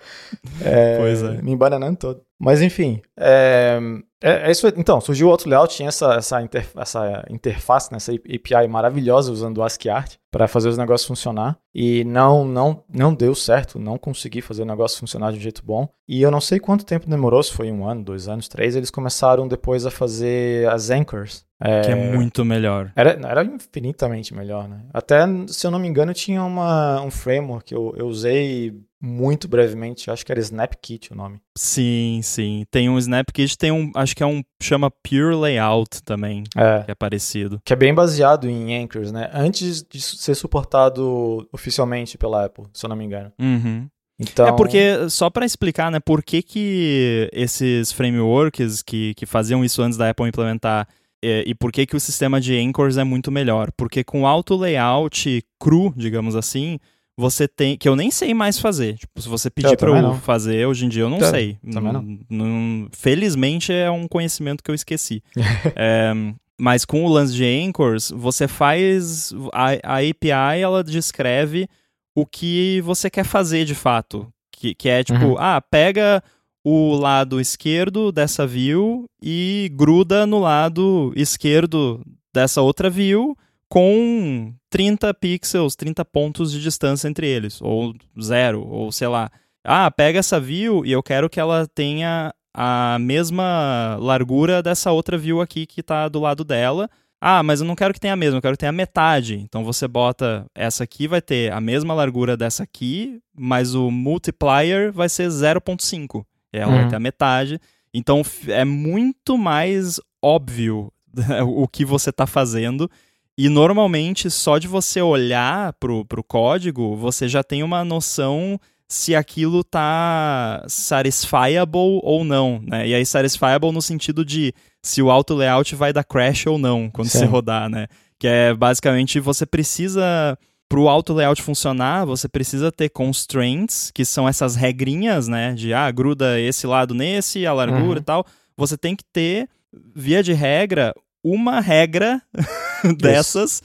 é, 0.62 0.98
Pois 0.98 1.22
é. 1.22 1.42
me 1.42 1.52
embananando 1.52 1.96
todo. 1.96 2.20
Mas 2.42 2.62
enfim, 2.62 3.02
é, 3.18 3.78
é, 4.22 4.48
é 4.48 4.50
isso. 4.50 4.66
aí. 4.66 4.72
Então, 4.76 4.98
surgiu 4.98 5.26
o 5.26 5.30
outro 5.30 5.48
layout, 5.48 5.76
tinha 5.76 5.89
essa, 5.90 6.14
essa, 6.14 6.42
inter, 6.42 6.66
essa 6.76 7.24
interface, 7.28 7.92
né, 7.92 7.96
essa 7.96 8.12
API 8.12 8.66
maravilhosa 8.68 9.30
usando 9.30 9.58
o 9.58 9.62
ASCII 9.62 9.90
Art 9.90 10.14
para 10.30 10.48
fazer 10.48 10.68
os 10.68 10.78
negócios 10.78 11.06
funcionar 11.06 11.58
e 11.74 12.04
não, 12.04 12.44
não, 12.44 12.82
não 12.88 13.14
deu 13.14 13.34
certo, 13.34 13.78
não 13.78 13.98
consegui 13.98 14.40
fazer 14.40 14.62
o 14.62 14.66
negócio 14.66 14.98
funcionar 14.98 15.32
de 15.32 15.38
um 15.38 15.42
jeito 15.42 15.62
bom. 15.64 15.88
E 16.08 16.22
eu 16.22 16.30
não 16.30 16.40
sei 16.40 16.58
quanto 16.58 16.84
tempo 16.84 17.08
demorou, 17.08 17.42
se 17.42 17.52
foi 17.52 17.70
um 17.70 17.86
ano, 17.86 18.02
dois 18.02 18.28
anos, 18.28 18.48
três. 18.48 18.74
Eles 18.74 18.90
começaram 18.90 19.46
depois 19.46 19.84
a 19.84 19.90
fazer 19.90 20.68
as 20.68 20.90
anchors. 20.90 21.44
É, 21.60 21.82
Que 21.82 21.90
é 21.90 21.94
muito 21.94 22.44
melhor. 22.44 22.90
Era, 22.96 23.10
era 23.22 23.44
infinitamente 23.44 24.34
melhor, 24.34 24.66
né? 24.68 24.80
Até, 24.92 25.18
se 25.48 25.66
eu 25.66 25.70
não 25.70 25.78
me 25.78 25.86
engano, 25.88 26.14
tinha 26.14 26.42
uma, 26.42 27.00
um 27.02 27.10
framework 27.10 27.66
que 27.66 27.74
eu, 27.74 27.94
eu 27.96 28.06
usei 28.06 28.74
muito 29.02 29.48
brevemente, 29.48 30.10
acho 30.10 30.24
que 30.26 30.30
era 30.32 30.40
SnapKit 30.40 31.12
o 31.12 31.16
nome. 31.16 31.40
Sim, 31.56 32.20
sim. 32.22 32.64
Tem 32.70 32.88
um 32.90 32.98
SnapKit, 32.98 33.56
tem 33.56 33.70
um, 33.72 33.90
acho 33.94 34.14
que 34.14 34.22
é 34.22 34.26
um, 34.26 34.42
chama 34.62 34.90
Pure 34.90 35.34
Layout 35.36 36.02
também, 36.02 36.44
É, 36.56 36.82
que 36.82 36.90
é 36.90 36.94
parecido. 36.94 37.60
que 37.64 37.72
é 37.72 37.76
bem 37.76 37.94
baseado 37.94 38.48
em 38.48 38.82
Anchors, 38.82 39.10
né? 39.10 39.30
Antes 39.32 39.82
de 39.82 40.00
ser 40.00 40.34
suportado 40.34 41.48
oficialmente 41.52 42.18
pela 42.18 42.44
Apple, 42.46 42.64
se 42.72 42.84
eu 42.84 42.88
não 42.88 42.96
me 42.96 43.04
engano. 43.04 43.32
Uhum. 43.40 43.86
Então, 44.18 44.46
É 44.46 44.52
porque, 44.52 45.08
só 45.08 45.30
pra 45.30 45.46
explicar, 45.46 45.90
né, 45.90 45.98
por 45.98 46.22
que, 46.22 46.42
que 46.42 47.30
esses 47.32 47.90
frameworks 47.90 48.82
que, 48.82 49.14
que 49.14 49.24
faziam 49.24 49.64
isso 49.64 49.80
antes 49.80 49.96
da 49.96 50.10
Apple 50.10 50.28
implementar 50.28 50.86
é, 51.22 51.44
e 51.46 51.54
por 51.54 51.70
que, 51.72 51.86
que 51.86 51.96
o 51.96 52.00
sistema 52.00 52.40
de 52.40 52.56
anchors 52.58 52.96
é 52.96 53.04
muito 53.04 53.30
melhor? 53.30 53.70
Porque 53.76 54.02
com 54.04 54.26
auto 54.26 54.56
layout 54.56 55.42
cru, 55.58 55.92
digamos 55.96 56.34
assim, 56.36 56.78
você 57.16 57.46
tem. 57.46 57.76
que 57.76 57.88
eu 57.88 57.94
nem 57.94 58.10
sei 58.10 58.32
mais 58.32 58.58
fazer. 58.58 58.96
Tipo, 58.96 59.20
se 59.20 59.28
você 59.28 59.50
pedir 59.50 59.68
Eu 59.68 59.76
também 59.76 60.02
eu 60.02 60.14
fazer, 60.14 60.66
hoje 60.66 60.86
em 60.86 60.88
dia 60.88 61.02
eu 61.02 61.10
não 61.10 61.20
sei. 61.20 61.58
também 61.72 62.24
não- 62.30 62.88
felizmente 62.92 63.72
é 63.72 63.90
um 63.90 64.06
conhecimento 64.08 64.62
que 64.64 64.70
eu 64.70 64.74
esqueci. 64.74 65.22
É, 65.76 66.12
mas 66.58 66.84
com 66.84 67.04
o 67.04 67.08
lance 67.08 67.34
de 67.34 67.44
anchors, 67.44 68.10
você 68.10 68.46
faz. 68.46 69.32
A, 69.52 69.96
a 69.96 69.96
API 69.98 70.60
ela 70.62 70.84
descreve 70.84 71.66
o 72.14 72.26
que 72.26 72.80
você 72.82 73.08
quer 73.10 73.24
fazer 73.24 73.64
de 73.64 73.74
fato. 73.74 74.26
Que, 74.52 74.74
que 74.74 74.88
é 74.88 75.02
tipo, 75.02 75.24
Uhum. 75.24 75.36
ah, 75.38 75.60
pega 75.70 76.22
o 76.64 76.94
lado 76.94 77.40
esquerdo 77.40 78.12
dessa 78.12 78.46
view 78.46 79.04
e 79.22 79.70
gruda 79.74 80.26
no 80.26 80.38
lado 80.38 81.12
esquerdo 81.16 82.00
dessa 82.32 82.60
outra 82.60 82.90
view 82.90 83.36
com 83.68 84.52
30 84.68 85.14
pixels, 85.14 85.76
30 85.76 86.04
pontos 86.04 86.50
de 86.52 86.60
distância 86.60 87.08
entre 87.08 87.26
eles, 87.26 87.60
ou 87.62 87.94
zero, 88.20 88.66
ou 88.66 88.90
sei 88.90 89.08
lá. 89.08 89.30
Ah, 89.64 89.90
pega 89.90 90.18
essa 90.18 90.40
view 90.40 90.84
e 90.84 90.92
eu 90.92 91.02
quero 91.02 91.30
que 91.30 91.38
ela 91.38 91.66
tenha 91.74 92.32
a 92.52 92.98
mesma 92.98 93.96
largura 94.00 94.62
dessa 94.62 94.90
outra 94.90 95.16
view 95.16 95.40
aqui 95.40 95.66
que 95.66 95.80
está 95.80 96.08
do 96.08 96.18
lado 96.18 96.44
dela. 96.44 96.90
Ah, 97.20 97.42
mas 97.42 97.60
eu 97.60 97.66
não 97.66 97.76
quero 97.76 97.92
que 97.92 98.00
tenha 98.00 98.14
a 98.14 98.16
mesma, 98.16 98.38
eu 98.38 98.42
quero 98.42 98.54
que 98.54 98.60
tenha 98.60 98.70
a 98.70 98.72
metade. 98.72 99.36
Então 99.36 99.62
você 99.62 99.86
bota 99.86 100.46
essa 100.54 100.82
aqui 100.82 101.06
vai 101.06 101.20
ter 101.20 101.52
a 101.52 101.60
mesma 101.60 101.92
largura 101.94 102.36
dessa 102.36 102.62
aqui, 102.62 103.20
mas 103.36 103.74
o 103.74 103.90
multiplier 103.90 104.90
vai 104.90 105.08
ser 105.08 105.28
0.5. 105.28 106.24
Ela 106.52 106.72
vai 106.72 106.82
Uhum. 106.84 106.88
ter 106.90 106.96
a 106.96 107.00
metade. 107.00 107.60
Então 107.92 108.22
é 108.48 108.64
muito 108.64 109.36
mais 109.36 110.00
óbvio 110.22 110.92
o 111.46 111.66
que 111.68 111.84
você 111.84 112.10
está 112.10 112.26
fazendo. 112.26 112.90
E 113.38 113.48
normalmente, 113.48 114.28
só 114.30 114.58
de 114.58 114.68
você 114.68 115.00
olhar 115.00 115.72
pro, 115.74 116.04
pro 116.04 116.22
código, 116.22 116.94
você 116.96 117.26
já 117.28 117.42
tem 117.42 117.62
uma 117.62 117.84
noção 117.84 118.60
se 118.86 119.14
aquilo 119.14 119.62
tá 119.64 120.64
satisfiable 120.68 122.00
ou 122.02 122.24
não, 122.24 122.60
né? 122.66 122.86
E 122.88 122.94
aí 122.94 123.06
satisfiable 123.06 123.70
no 123.72 123.80
sentido 123.80 124.24
de 124.24 124.52
se 124.82 125.00
o 125.00 125.10
auto 125.10 125.34
layout 125.34 125.74
vai 125.74 125.92
dar 125.92 126.04
crash 126.04 126.46
ou 126.46 126.58
não 126.58 126.90
quando 126.90 127.08
Sim. 127.08 127.20
você 127.20 127.24
rodar, 127.24 127.68
né? 127.70 127.86
Que 128.18 128.26
é 128.26 128.52
basicamente 128.54 129.20
você 129.20 129.46
precisa 129.46 130.36
pro 130.70 130.88
auto 130.88 131.12
layout 131.12 131.42
funcionar, 131.42 132.06
você 132.06 132.28
precisa 132.28 132.70
ter 132.70 132.88
constraints, 132.90 133.90
que 133.92 134.04
são 134.04 134.28
essas 134.28 134.54
regrinhas, 134.54 135.26
né, 135.26 135.52
de 135.52 135.74
ah, 135.74 135.90
gruda 135.90 136.38
esse 136.40 136.64
lado 136.64 136.94
nesse, 136.94 137.44
a 137.44 137.52
largura 137.52 137.82
Uhum. 137.82 137.96
e 137.96 138.00
tal. 138.00 138.26
Você 138.56 138.78
tem 138.78 138.94
que 138.94 139.02
ter 139.12 139.48
via 139.94 140.22
de 140.22 140.32
regra 140.32 140.94
uma 141.24 141.58
regra 141.60 142.22
dessas 142.96 143.62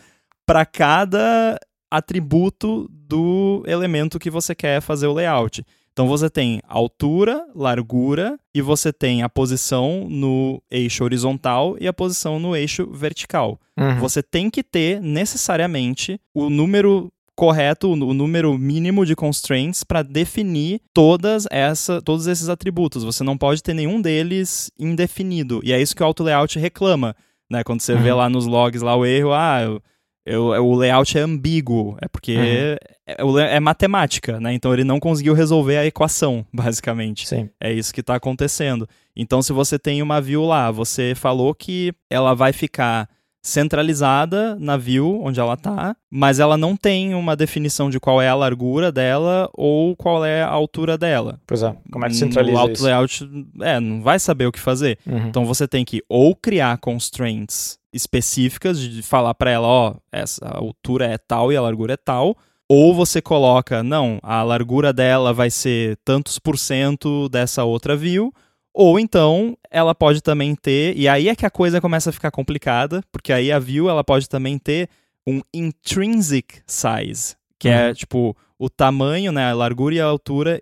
para 0.47 0.65
cada 0.65 1.59
atributo 1.91 2.87
do 2.89 3.63
elemento 3.67 4.17
que 4.19 4.31
você 4.31 4.55
quer 4.55 4.81
fazer 4.81 5.05
o 5.05 5.13
layout. 5.13 5.63
Então 5.95 6.09
você 6.09 6.29
tem 6.29 6.59
altura, 6.67 7.45
largura 7.55 8.37
e 8.53 8.61
você 8.61 8.91
tem 8.91 9.23
a 9.23 9.29
posição 9.29 10.07
no 10.09 10.61
eixo 10.69 11.05
horizontal 11.05 11.77
e 11.79 11.87
a 11.87 11.93
posição 11.93 12.37
no 12.37 12.53
eixo 12.53 12.85
vertical. 12.91 13.57
Uhum. 13.79 13.99
Você 13.99 14.21
tem 14.21 14.49
que 14.49 14.61
ter 14.61 14.99
necessariamente 15.01 16.19
o 16.33 16.49
número 16.49 17.09
correto, 17.33 17.93
o 17.93 18.13
número 18.13 18.57
mínimo 18.57 19.05
de 19.05 19.15
constraints 19.15 19.85
para 19.85 20.01
definir 20.03 20.81
todas 20.93 21.47
essa, 21.49 22.01
todos 22.01 22.27
esses 22.27 22.49
atributos. 22.49 23.01
Você 23.05 23.23
não 23.23 23.37
pode 23.37 23.63
ter 23.63 23.73
nenhum 23.73 24.01
deles 24.01 24.69
indefinido. 24.77 25.61
E 25.63 25.71
é 25.71 25.81
isso 25.81 25.95
que 25.95 26.03
o 26.03 26.05
auto 26.05 26.23
layout 26.23 26.59
reclama, 26.59 27.15
né? 27.49 27.63
Quando 27.63 27.79
você 27.79 27.95
vê 27.95 28.11
Uhum. 28.11 28.17
lá 28.17 28.29
nos 28.29 28.45
logs 28.45 28.81
lá 28.81 28.97
o 28.97 29.05
erro, 29.05 29.31
ah, 29.31 29.79
eu, 30.25 30.53
eu- 30.53 30.65
o 30.65 30.75
layout 30.75 31.17
é 31.17 31.21
ambíguo, 31.21 31.97
é 32.01 32.07
porque 32.07 32.35
Uhum. 32.35 33.37
é, 33.37 33.55
é 33.55 33.59
matemática, 33.59 34.39
né? 34.39 34.53
Então 34.53 34.73
ele 34.73 34.83
não 34.83 34.99
conseguiu 34.99 35.33
resolver 35.33 35.77
a 35.77 35.85
equação, 35.85 36.45
basicamente. 36.53 37.27
Sim. 37.27 37.49
É 37.61 37.71
isso 37.71 37.93
que 37.93 38.01
está 38.01 38.15
acontecendo. 38.15 38.87
Então, 39.15 39.41
se 39.41 39.53
você 39.53 39.77
tem 39.79 40.01
uma 40.01 40.19
view 40.19 40.43
lá, 40.45 40.71
você 40.71 41.13
falou 41.15 41.53
que 41.53 41.93
ela 42.09 42.33
vai 42.33 42.51
ficar 42.51 43.07
centralizada 43.45 44.55
na 44.59 44.75
view 44.75 45.21
onde 45.23 45.39
ela 45.39 45.55
tá, 45.55 45.95
mas 46.09 46.39
ela 46.39 46.57
não 46.57 46.75
tem 46.75 47.13
uma 47.13 47.35
definição 47.35 47.91
de 47.91 47.99
qual 47.99 48.19
é 48.19 48.27
a 48.27 48.33
largura 48.35 48.91
dela 48.91 49.47
ou 49.53 49.95
qual 49.95 50.25
é 50.25 50.41
a 50.41 50.49
altura 50.49 50.97
dela. 50.97 51.39
Pois 51.45 51.61
é. 51.61 51.75
Como 51.91 52.03
é 52.03 52.07
que 52.07 52.15
No 52.15 52.19
centraliza 52.19 52.59
auto 52.59 52.73
isso? 52.73 52.83
layout, 52.83 53.29
é, 53.61 53.79
não 53.79 54.01
vai 54.01 54.17
saber 54.17 54.47
o 54.47 54.51
que 54.51 54.59
fazer. 54.59 54.97
Uhum. 55.05 55.27
Então 55.27 55.45
você 55.45 55.67
tem 55.67 55.85
que 55.85 56.01
ou 56.09 56.35
criar 56.35 56.77
constraints 56.79 57.77
específicas 57.93 58.79
de 58.79 59.03
falar 59.03 59.35
para 59.35 59.51
ela, 59.51 59.67
ó, 59.67 59.93
essa 60.11 60.45
altura 60.47 61.05
é 61.05 61.17
tal 61.17 61.51
e 61.51 61.55
a 61.55 61.61
largura 61.61 61.93
é 61.93 61.97
tal, 61.97 62.35
ou 62.67 62.95
você 62.95 63.21
coloca, 63.21 63.83
não, 63.83 64.17
a 64.23 64.41
largura 64.41 64.91
dela 64.91 65.31
vai 65.31 65.51
ser 65.51 65.97
tantos 66.03 66.39
por 66.39 66.57
cento 66.57 67.29
dessa 67.29 67.63
outra 67.63 67.95
view, 67.95 68.33
ou 68.77 68.99
então 68.99 69.57
ela 69.71 69.95
pode 69.95 70.21
também 70.21 70.53
ter, 70.53 70.95
e 70.97 71.07
aí 71.07 71.29
é 71.29 71.35
que 71.35 71.45
a 71.45 71.49
coisa 71.49 71.79
começa 71.79 72.09
a 72.09 72.13
ficar 72.13 72.29
complicada, 72.29 73.01
porque 73.11 73.31
aí 73.31 73.49
a 73.51 73.57
view 73.57 73.89
ela 73.89 74.03
pode 74.03 74.27
também 74.27 74.59
ter 74.59 74.89
um 75.25 75.41
intrinsic 75.53 76.59
size, 76.67 77.35
que 77.57 77.69
é 77.69 77.87
Uhum. 77.87 77.93
tipo 77.93 78.37
o 78.59 78.69
tamanho, 78.69 79.31
né, 79.31 79.49
a 79.49 79.53
largura 79.53 79.95
e 79.95 79.99
a 79.99 80.05
altura 80.05 80.59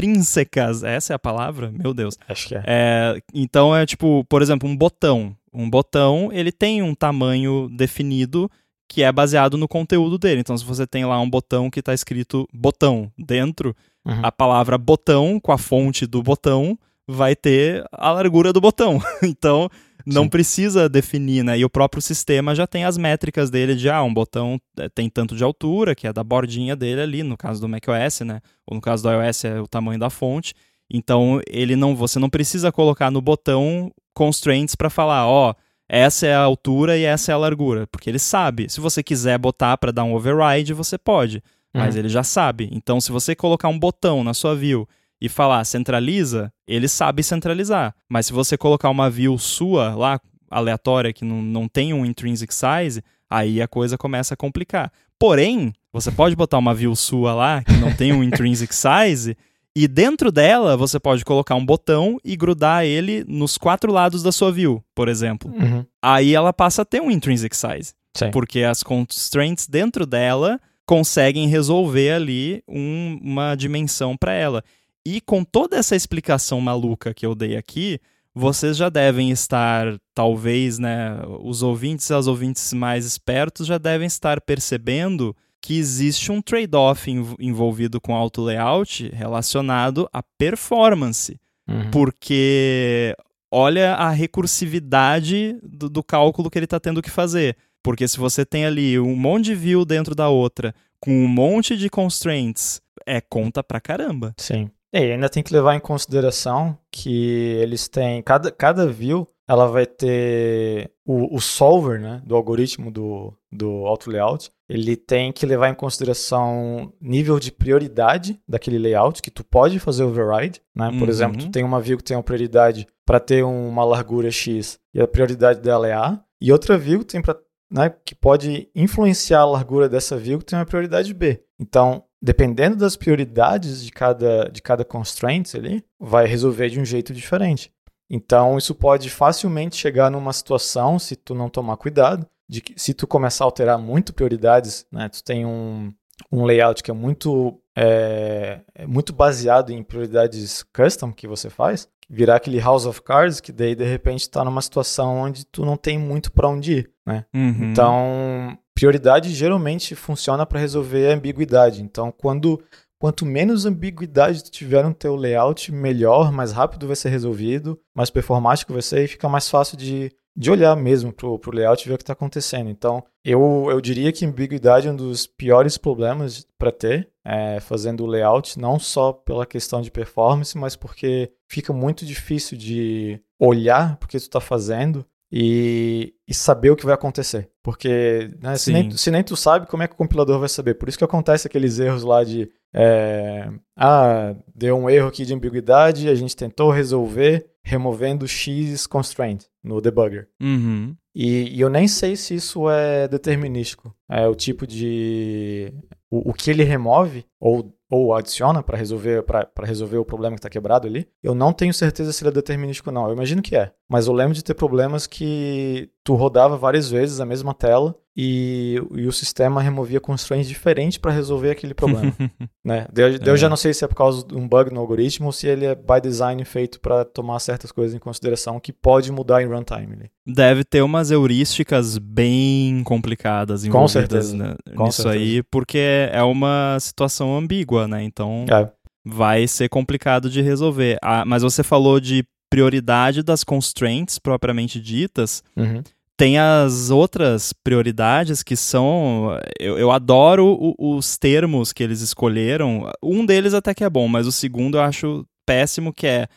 intrínsecas. 0.00 0.82
Essa 0.82 1.12
é 1.12 1.16
a 1.16 1.18
palavra? 1.18 1.70
Meu 1.70 1.92
Deus. 1.94 2.16
Acho 2.28 2.48
que 2.48 2.54
é. 2.54 2.62
É, 2.66 3.22
então 3.34 3.74
é 3.76 3.84
tipo, 3.86 4.24
por 4.28 4.42
exemplo, 4.42 4.68
um 4.68 4.76
botão. 4.76 5.34
Um 5.52 5.68
botão, 5.68 6.30
ele 6.32 6.52
tem 6.52 6.82
um 6.82 6.94
tamanho 6.94 7.68
definido 7.70 8.50
que 8.88 9.02
é 9.02 9.12
baseado 9.12 9.56
no 9.56 9.68
conteúdo 9.68 10.18
dele. 10.18 10.40
Então, 10.40 10.56
se 10.58 10.64
você 10.64 10.86
tem 10.86 11.04
lá 11.04 11.20
um 11.20 11.28
botão 11.30 11.70
que 11.70 11.78
está 11.80 11.94
escrito 11.94 12.48
botão 12.52 13.10
dentro, 13.18 13.74
Uhum. 14.04 14.20
a 14.22 14.32
palavra 14.32 14.78
botão 14.78 15.38
com 15.38 15.52
a 15.52 15.58
fonte 15.58 16.06
do 16.06 16.22
botão 16.22 16.78
vai 17.10 17.34
ter 17.36 17.84
a 17.92 18.12
largura 18.12 18.52
do 18.52 18.60
botão. 18.60 19.00
então, 19.22 19.68
não 20.06 20.24
Sim. 20.24 20.28
precisa 20.28 20.88
definir, 20.88 21.42
né? 21.44 21.58
E 21.58 21.64
o 21.64 21.70
próprio 21.70 22.00
sistema 22.00 22.54
já 22.54 22.66
tem 22.66 22.84
as 22.84 22.96
métricas 22.96 23.50
dele 23.50 23.74
de, 23.74 23.90
ah, 23.90 24.02
um 24.02 24.12
botão 24.12 24.60
eh, 24.78 24.88
tem 24.88 25.08
tanto 25.10 25.36
de 25.36 25.44
altura, 25.44 25.94
que 25.94 26.06
é 26.06 26.12
da 26.12 26.24
bordinha 26.24 26.74
dele 26.74 27.00
ali, 27.00 27.22
no 27.22 27.36
caso 27.36 27.60
do 27.60 27.68
macOS, 27.68 28.20
né? 28.20 28.40
Ou 28.66 28.74
no 28.74 28.80
caso 28.80 29.02
do 29.02 29.10
iOS 29.10 29.44
é 29.44 29.60
o 29.60 29.66
tamanho 29.68 29.98
da 29.98 30.08
fonte. 30.10 30.54
Então, 30.92 31.40
ele 31.48 31.76
não, 31.76 31.94
você 31.94 32.18
não 32.18 32.28
precisa 32.30 32.72
colocar 32.72 33.10
no 33.10 33.20
botão 33.20 33.92
constraints 34.14 34.74
para 34.74 34.90
falar, 34.90 35.26
ó, 35.28 35.54
essa 35.88 36.26
é 36.26 36.34
a 36.34 36.40
altura 36.40 36.96
e 36.96 37.04
essa 37.04 37.30
é 37.32 37.34
a 37.34 37.38
largura, 37.38 37.86
porque 37.86 38.10
ele 38.10 38.18
sabe. 38.18 38.68
Se 38.68 38.80
você 38.80 39.02
quiser 39.02 39.38
botar 39.38 39.76
para 39.76 39.92
dar 39.92 40.04
um 40.04 40.14
override, 40.14 40.72
você 40.72 40.96
pode, 40.98 41.42
mas 41.72 41.94
Uhum. 41.94 42.00
ele 42.00 42.08
já 42.08 42.22
sabe. 42.22 42.68
Então, 42.72 43.00
se 43.00 43.12
você 43.12 43.34
colocar 43.36 43.68
um 43.68 43.78
botão 43.78 44.24
na 44.24 44.34
sua 44.34 44.54
view 44.56 44.88
e 45.20 45.28
falar 45.28 45.64
centraliza, 45.64 46.52
ele 46.66 46.88
sabe 46.88 47.22
centralizar. 47.22 47.94
Mas 48.08 48.26
se 48.26 48.32
você 48.32 48.56
colocar 48.56 48.88
uma 48.90 49.10
view 49.10 49.36
sua 49.38 49.94
lá, 49.94 50.20
aleatória, 50.50 51.12
que 51.12 51.24
não, 51.24 51.42
não 51.42 51.68
tem 51.68 51.92
um 51.92 52.04
intrinsic 52.04 52.52
size, 52.54 53.02
aí 53.28 53.60
a 53.62 53.68
coisa 53.68 53.96
começa 53.98 54.34
a 54.34 54.36
complicar. 54.36 54.90
Porém, 55.18 55.72
você 55.92 56.10
pode 56.10 56.34
botar 56.34 56.58
uma 56.58 56.74
view 56.74 56.94
sua 56.96 57.34
lá, 57.34 57.62
que 57.62 57.72
não 57.74 57.94
tem 57.94 58.12
um 58.12 58.22
intrinsic 58.24 58.72
size, 58.74 59.36
e 59.76 59.86
dentro 59.86 60.32
dela 60.32 60.76
você 60.76 60.98
pode 60.98 61.24
colocar 61.24 61.54
um 61.54 61.64
botão 61.64 62.18
e 62.24 62.34
grudar 62.34 62.84
ele 62.84 63.24
nos 63.28 63.56
quatro 63.58 63.92
lados 63.92 64.22
da 64.22 64.32
sua 64.32 64.50
view, 64.50 64.82
por 64.94 65.08
exemplo. 65.08 65.52
Uhum. 65.54 65.84
Aí 66.02 66.34
ela 66.34 66.52
passa 66.52 66.82
a 66.82 66.84
ter 66.84 67.00
um 67.00 67.10
intrinsic 67.10 67.54
size 67.56 67.92
Sim. 68.16 68.30
porque 68.32 68.62
as 68.64 68.82
constraints 68.82 69.68
dentro 69.68 70.04
dela 70.06 70.58
conseguem 70.86 71.46
resolver 71.46 72.10
ali 72.10 72.64
um- 72.66 73.20
uma 73.22 73.54
dimensão 73.54 74.16
para 74.16 74.32
ela. 74.32 74.64
E 75.06 75.20
com 75.20 75.42
toda 75.44 75.76
essa 75.76 75.96
explicação 75.96 76.60
maluca 76.60 77.14
que 77.14 77.24
eu 77.24 77.34
dei 77.34 77.56
aqui, 77.56 77.98
vocês 78.34 78.76
já 78.76 78.88
devem 78.88 79.30
estar, 79.30 79.98
talvez, 80.14 80.78
né, 80.78 81.16
os 81.40 81.62
ouvintes 81.62 82.08
e 82.10 82.14
as 82.14 82.26
ouvintes 82.26 82.72
mais 82.72 83.04
espertos 83.04 83.66
já 83.66 83.78
devem 83.78 84.06
estar 84.06 84.40
percebendo 84.40 85.34
que 85.62 85.76
existe 85.78 86.30
um 86.32 86.40
trade-off 86.40 87.10
env- 87.10 87.34
envolvido 87.38 88.00
com 88.00 88.14
auto 88.14 88.40
layout 88.42 89.10
relacionado 89.14 90.08
à 90.12 90.22
performance 90.38 91.38
Uhum. 91.68 91.88
porque 91.92 93.14
olha 93.52 93.94
a 93.94 94.10
recursividade 94.10 95.56
do, 95.62 95.88
do 95.88 96.02
cálculo 96.02 96.50
que 96.50 96.58
ele 96.58 96.64
está 96.64 96.80
tendo 96.80 97.02
que 97.02 97.10
fazer. 97.10 97.56
Porque 97.82 98.06
se 98.08 98.18
você 98.18 98.44
tem 98.44 98.64
ali 98.66 98.98
um 98.98 99.14
monte 99.16 99.46
de 99.46 99.54
view 99.54 99.84
dentro 99.84 100.14
da 100.14 100.28
outra, 100.28 100.74
com 101.00 101.12
um 101.24 101.28
monte 101.28 101.76
de 101.76 101.88
constraints, 101.88 102.80
é 103.06 103.20
conta 103.20 103.62
pra 103.62 103.80
caramba. 103.80 104.34
Sim. 104.36 104.68
E 104.92 104.98
ainda 104.98 105.28
tem 105.28 105.42
que 105.42 105.52
levar 105.52 105.74
em 105.74 105.80
consideração 105.80 106.76
que 106.90 107.56
eles 107.60 107.88
têm. 107.88 108.22
Cada, 108.22 108.50
cada 108.50 108.86
view 108.86 109.26
ela 109.46 109.66
vai 109.66 109.86
ter 109.86 110.92
o, 111.04 111.36
o 111.36 111.40
solver 111.40 112.00
né, 112.00 112.22
do 112.24 112.36
algoritmo 112.36 112.90
do, 112.90 113.32
do 113.50 113.86
auto 113.86 114.10
layout. 114.10 114.50
Ele 114.68 114.96
tem 114.96 115.32
que 115.32 115.44
levar 115.44 115.68
em 115.68 115.74
consideração 115.74 116.92
nível 117.00 117.40
de 117.40 117.50
prioridade 117.50 118.40
daquele 118.48 118.78
layout, 118.78 119.20
que 119.20 119.30
tu 119.30 119.42
pode 119.42 119.80
fazer 119.80 120.04
override. 120.04 120.60
Né? 120.74 120.90
Por 120.90 121.02
uhum. 121.02 121.08
exemplo, 121.08 121.38
tu 121.38 121.50
tem 121.50 121.64
uma 121.64 121.80
view 121.80 121.98
que 121.98 122.04
tem 122.04 122.16
uma 122.16 122.22
prioridade 122.22 122.86
para 123.04 123.18
ter 123.18 123.44
uma 123.44 123.84
largura 123.84 124.30
X 124.30 124.78
e 124.94 125.00
a 125.00 125.08
prioridade 125.08 125.60
dela 125.60 125.88
é 125.88 125.94
A, 125.94 126.20
e 126.40 126.52
outra 126.52 126.78
view 126.78 127.02
tem 127.02 127.20
pra, 127.20 127.36
né, 127.70 127.92
que 128.04 128.14
pode 128.14 128.68
influenciar 128.72 129.40
a 129.40 129.46
largura 129.46 129.88
dessa 129.88 130.16
view 130.16 130.38
que 130.38 130.44
tem 130.44 130.58
uma 130.58 130.64
prioridade 130.64 131.12
B. 131.12 131.42
Então, 131.58 132.04
dependendo 132.22 132.76
das 132.76 132.96
prioridades 132.96 133.82
de 133.82 133.90
cada, 133.90 134.48
de 134.50 134.60
cada 134.60 134.84
constraint 134.84 135.54
ali, 135.54 135.84
vai 135.98 136.26
resolver 136.26 136.68
de 136.68 136.80
um 136.80 136.84
jeito 136.84 137.14
diferente. 137.14 137.72
Então, 138.10 138.58
isso 138.58 138.74
pode 138.74 139.08
facilmente 139.08 139.76
chegar 139.76 140.10
numa 140.10 140.32
situação, 140.32 140.98
se 140.98 141.14
tu 141.14 141.34
não 141.34 141.48
tomar 141.48 141.76
cuidado, 141.76 142.26
de 142.48 142.60
que 142.60 142.74
se 142.76 142.92
tu 142.92 143.06
começar 143.06 143.44
a 143.44 143.46
alterar 143.46 143.78
muito 143.78 144.12
prioridades, 144.12 144.84
né, 144.90 145.08
tu 145.08 145.22
tem 145.22 145.46
um, 145.46 145.92
um 146.30 146.44
layout 146.44 146.82
que 146.82 146.90
é 146.90 146.94
muito, 146.94 147.60
é, 147.78 148.60
é 148.74 148.86
muito 148.86 149.12
baseado 149.12 149.70
em 149.70 149.82
prioridades 149.84 150.64
custom 150.74 151.12
que 151.12 151.28
você 151.28 151.48
faz, 151.48 151.88
virar 152.08 152.36
aquele 152.36 152.58
House 152.58 152.86
of 152.86 153.00
Cards, 153.02 153.40
que 153.40 153.52
daí 153.52 153.76
de 153.76 153.84
repente 153.84 154.22
está 154.22 154.44
numa 154.44 154.60
situação 154.60 155.16
onde 155.18 155.46
tu 155.46 155.64
não 155.64 155.76
tem 155.76 155.96
muito 155.96 156.32
para 156.32 156.48
onde 156.48 156.72
ir, 156.72 156.90
né? 157.06 157.24
Uhum. 157.32 157.70
Então, 157.70 158.58
prioridade 158.80 159.34
geralmente 159.34 159.94
funciona 159.94 160.46
para 160.46 160.58
resolver 160.58 161.10
a 161.10 161.14
ambiguidade. 161.14 161.82
Então, 161.82 162.10
quando 162.10 162.62
Quanto 163.00 163.24
menos 163.24 163.64
ambiguidade 163.64 164.44
tu 164.44 164.50
tiver 164.50 164.84
no 164.84 164.92
teu 164.92 165.16
layout, 165.16 165.72
melhor, 165.72 166.30
mais 166.30 166.52
rápido 166.52 166.86
vai 166.86 166.94
ser 166.94 167.08
resolvido, 167.08 167.80
mais 167.94 168.10
performático 168.10 168.74
vai 168.74 168.82
ser 168.82 169.02
e 169.02 169.08
fica 169.08 169.26
mais 169.26 169.48
fácil 169.48 169.78
de, 169.78 170.12
de 170.36 170.50
olhar 170.50 170.76
mesmo 170.76 171.10
pro, 171.10 171.38
pro 171.38 171.56
layout 171.56 171.82
e 171.82 171.88
ver 171.88 171.94
o 171.94 171.96
que 171.96 172.02
está 172.02 172.12
acontecendo. 172.12 172.68
Então, 172.68 173.02
eu, 173.24 173.68
eu 173.70 173.80
diria 173.80 174.12
que 174.12 174.26
ambiguidade 174.26 174.86
é 174.86 174.90
um 174.92 174.96
dos 174.96 175.26
piores 175.26 175.78
problemas 175.78 176.46
para 176.58 176.70
ter, 176.70 177.08
é, 177.24 177.58
fazendo 177.58 178.04
o 178.04 178.06
layout, 178.06 178.58
não 178.58 178.78
só 178.78 179.14
pela 179.14 179.46
questão 179.46 179.80
de 179.80 179.90
performance, 179.90 180.58
mas 180.58 180.76
porque 180.76 181.32
fica 181.48 181.72
muito 181.72 182.04
difícil 182.04 182.58
de 182.58 183.18
olhar 183.38 183.96
porque 183.96 184.18
tu 184.18 184.24
está 184.24 184.40
fazendo 184.40 185.06
e, 185.32 186.14
e, 186.26 186.34
saber 186.34 186.70
o 186.70 186.76
que 186.76 186.84
vai 186.84 186.94
acontecer. 186.94 187.48
Porque 187.62 188.30
né, 188.42 188.56
se, 188.56 188.72
nem, 188.72 188.90
se, 188.90 189.10
nem, 189.10 189.22
tu 189.22 189.36
sabe, 189.36 189.66
como 189.66 189.82
é 189.82 189.88
que 189.88 189.94
o 189.94 189.96
compilador 189.96 190.40
vai 190.40 190.48
saber? 190.48 190.74
Por 190.74 190.88
isso 190.88 190.98
que 190.98 191.04
acontece 191.04 191.46
aqueles 191.46 191.78
erros 191.78 192.02
lá 192.02 192.24
de 192.24 192.50
é, 192.74 193.48
ah, 193.76 194.34
deu 194.54 194.76
um 194.76 194.88
erro 194.88 195.08
aqui 195.08 195.24
de 195.24 195.34
ambiguidade, 195.34 196.08
a 196.08 196.14
gente 196.14 196.36
tentou 196.36 196.70
resolver 196.70 197.46
removendo 197.62 198.26
X 198.26 198.86
constraint 198.86 199.44
no 199.62 199.80
debugger. 199.80 200.28
Uhum. 200.40 200.96
E, 201.14 201.56
e, 201.56 201.60
eu 201.60 201.68
nem 201.68 201.86
sei 201.86 202.16
se 202.16 202.34
isso 202.34 202.70
é 202.70 203.06
determinístico. 203.08 203.94
É 204.08 204.26
o 204.26 204.34
tipo 204.34 204.66
de. 204.66 205.72
O, 206.10 206.30
o 206.30 206.32
que 206.32 206.50
ele 206.50 206.64
remove, 206.64 207.24
ou 207.38 207.72
ou 207.90 208.14
adiciona 208.14 208.62
para 208.62 208.78
resolver 208.78 209.22
para 209.24 209.50
resolver 209.64 209.98
o 209.98 210.04
problema 210.04 210.36
que 210.36 210.38
está 210.38 210.48
quebrado 210.48 210.86
ali. 210.86 211.08
Eu 211.20 211.34
não 211.34 211.52
tenho 211.52 211.74
certeza 211.74 212.12
se 212.12 212.22
ele 212.22 212.30
é 212.30 212.34
determinístico 212.34 212.88
ou 212.88 212.94
não. 212.94 213.08
Eu 213.08 213.14
imagino 213.14 213.42
que 213.42 213.56
é. 213.56 213.72
Mas 213.90 214.06
eu 214.06 214.12
lembro 214.12 214.34
de 214.34 214.44
ter 214.44 214.54
problemas 214.54 215.04
que 215.04 215.90
tu 216.04 216.14
rodava 216.14 216.56
várias 216.56 216.88
vezes 216.88 217.18
a 217.18 217.26
mesma 217.26 217.52
tela 217.52 217.92
e, 218.16 218.80
e 218.94 219.04
o 219.08 219.10
sistema 219.10 219.60
removia 219.60 219.98
constraints 219.98 220.48
diferentes 220.48 220.96
para 220.96 221.10
resolver 221.10 221.50
aquele 221.50 221.74
problema. 221.74 222.14
né? 222.64 222.86
Eu, 222.94 223.08
é. 223.08 223.18
eu 223.26 223.36
já 223.36 223.48
não 223.48 223.56
sei 223.56 223.74
se 223.74 223.84
é 223.84 223.88
por 223.88 223.96
causa 223.96 224.24
de 224.24 224.36
um 224.36 224.46
bug 224.46 224.72
no 224.72 224.78
algoritmo 224.78 225.26
ou 225.26 225.32
se 225.32 225.48
ele 225.48 225.66
é 225.66 225.74
by 225.74 226.00
design 226.00 226.44
feito 226.44 226.78
para 226.78 227.04
tomar 227.04 227.40
certas 227.40 227.72
coisas 227.72 227.92
em 227.92 227.98
consideração 227.98 228.60
que 228.60 228.72
pode 228.72 229.10
mudar 229.10 229.42
em 229.42 229.46
runtime. 229.46 230.08
Deve 230.24 230.62
ter 230.62 230.82
umas 230.82 231.10
heurísticas 231.10 231.98
bem 231.98 232.84
complicadas 232.84 233.64
envolvidas 233.64 233.92
Com 233.92 234.00
certeza. 234.00 234.36
Né, 234.36 234.54
Com 234.76 234.84
nisso 234.84 235.02
certeza. 235.02 235.24
aí, 235.24 235.42
porque 235.50 236.08
é 236.12 236.22
uma 236.22 236.78
situação 236.78 237.36
ambígua, 237.36 237.88
né? 237.88 238.04
Então 238.04 238.46
é. 238.48 238.70
vai 239.04 239.48
ser 239.48 239.68
complicado 239.68 240.30
de 240.30 240.40
resolver. 240.40 240.96
Ah, 241.02 241.24
mas 241.26 241.42
você 241.42 241.64
falou 241.64 241.98
de 241.98 242.24
prioridade 242.50 243.22
das 243.22 243.44
constraints 243.44 244.18
propriamente 244.18 244.80
ditas. 244.80 245.42
Uhum 245.56 245.82
tem 246.20 246.38
as 246.38 246.90
outras 246.90 247.50
prioridades 247.50 248.42
que 248.42 248.54
são. 248.54 249.40
Eu, 249.58 249.78
eu 249.78 249.90
adoro 249.90 250.48
o, 250.48 250.96
os 250.98 251.16
termos 251.16 251.72
que 251.72 251.82
eles 251.82 252.02
escolheram. 252.02 252.92
Um 253.02 253.24
deles 253.24 253.54
até 253.54 253.72
que 253.72 253.82
é 253.82 253.88
bom, 253.88 254.06
mas 254.06 254.26
o 254.26 254.32
segundo 254.32 254.76
eu 254.76 254.82
acho 254.82 255.26
péssimo, 255.46 255.94
que 255.94 256.06
é 256.06 256.28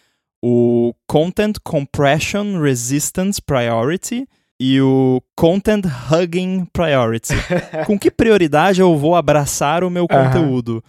o 0.42 0.94
Content 1.06 1.58
Compression 1.62 2.62
Resistance 2.62 3.42
Priority 3.42 4.26
e 4.58 4.80
o 4.80 5.22
Content 5.36 5.84
Hugging 6.10 6.66
Priority. 6.72 7.34
Com 7.86 8.00
que 8.00 8.10
prioridade 8.10 8.80
eu 8.80 8.96
vou 8.96 9.18
abraçar 9.18 9.84
o 9.84 9.90
meu 9.90 10.08
conteúdo? 10.08 10.82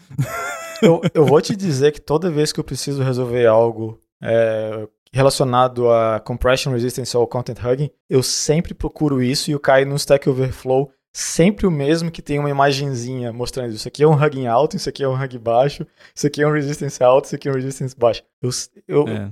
eu, 0.80 1.00
eu 1.12 1.26
vou 1.26 1.40
te 1.40 1.56
dizer 1.56 1.90
que 1.90 2.00
toda 2.00 2.30
vez 2.30 2.52
que 2.52 2.60
eu 2.60 2.64
preciso 2.64 3.02
resolver 3.02 3.46
algo 3.46 3.98
é, 4.22 4.86
relacionado 5.14 5.88
a 5.88 6.18
compression 6.18 6.72
resistance 6.72 7.16
ou 7.16 7.24
content 7.26 7.58
hugging, 7.64 7.90
eu 8.10 8.20
sempre 8.20 8.74
procuro 8.74 9.22
isso 9.22 9.48
e 9.48 9.52
eu 9.52 9.60
caio 9.60 9.86
no 9.86 9.94
Stack 9.94 10.28
Overflow 10.28 10.90
sempre 11.12 11.64
o 11.64 11.70
mesmo 11.70 12.10
que 12.10 12.20
tem 12.20 12.40
uma 12.40 12.50
imagenzinha 12.50 13.32
mostrando 13.32 13.72
isso 13.72 13.86
aqui 13.86 14.02
é 14.02 14.08
um 14.08 14.20
hugging 14.20 14.48
alto, 14.48 14.76
isso 14.76 14.88
aqui 14.88 15.04
é 15.04 15.08
um 15.08 15.14
hug 15.14 15.38
baixo, 15.38 15.86
isso 16.12 16.26
aqui 16.26 16.42
é 16.42 16.46
um 16.46 16.50
resistance 16.50 17.00
alto, 17.02 17.26
isso 17.26 17.36
aqui 17.36 17.48
é 17.48 17.52
um 17.52 17.54
resistance 17.54 17.96
baixo. 17.96 18.24
Eu, 18.42 18.50
eu, 18.88 19.08
é. 19.08 19.30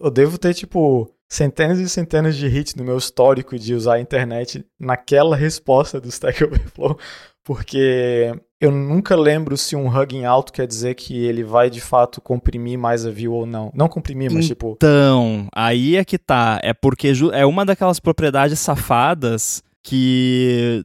eu 0.00 0.10
devo 0.12 0.38
ter, 0.38 0.54
tipo, 0.54 1.10
centenas 1.28 1.80
e 1.80 1.88
centenas 1.88 2.36
de 2.36 2.46
hits 2.46 2.76
no 2.76 2.84
meu 2.84 2.96
histórico 2.96 3.58
de 3.58 3.74
usar 3.74 3.94
a 3.94 4.00
internet 4.00 4.64
naquela 4.78 5.34
resposta 5.34 6.00
do 6.00 6.08
Stack 6.08 6.42
Overflow, 6.44 6.96
porque 7.42 8.32
eu 8.60 8.70
nunca 8.70 9.16
lembro 9.16 9.56
se 9.56 9.76
um 9.76 9.88
hugging 9.88 10.24
alto 10.24 10.52
quer 10.52 10.66
dizer 10.66 10.94
que 10.94 11.24
ele 11.24 11.42
vai 11.42 11.68
de 11.68 11.80
fato 11.80 12.20
comprimir 12.20 12.78
mais 12.78 13.04
a 13.04 13.10
view 13.10 13.32
ou 13.32 13.46
não. 13.46 13.70
Não 13.74 13.88
comprimir, 13.88 14.30
mas 14.30 14.44
então, 14.44 14.48
tipo. 14.48 14.72
Então, 14.76 15.48
aí 15.54 15.96
é 15.96 16.04
que 16.04 16.18
tá. 16.18 16.60
É 16.62 16.72
porque 16.72 17.12
é 17.32 17.44
uma 17.44 17.64
daquelas 17.64 18.00
propriedades 18.00 18.58
safadas 18.58 19.62
que 19.82 20.84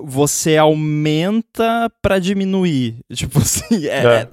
você 0.00 0.56
aumenta 0.56 1.90
para 2.00 2.18
diminuir. 2.18 2.98
Tipo 3.12 3.38
assim, 3.38 3.86
é, 3.86 4.04
é. 4.04 4.28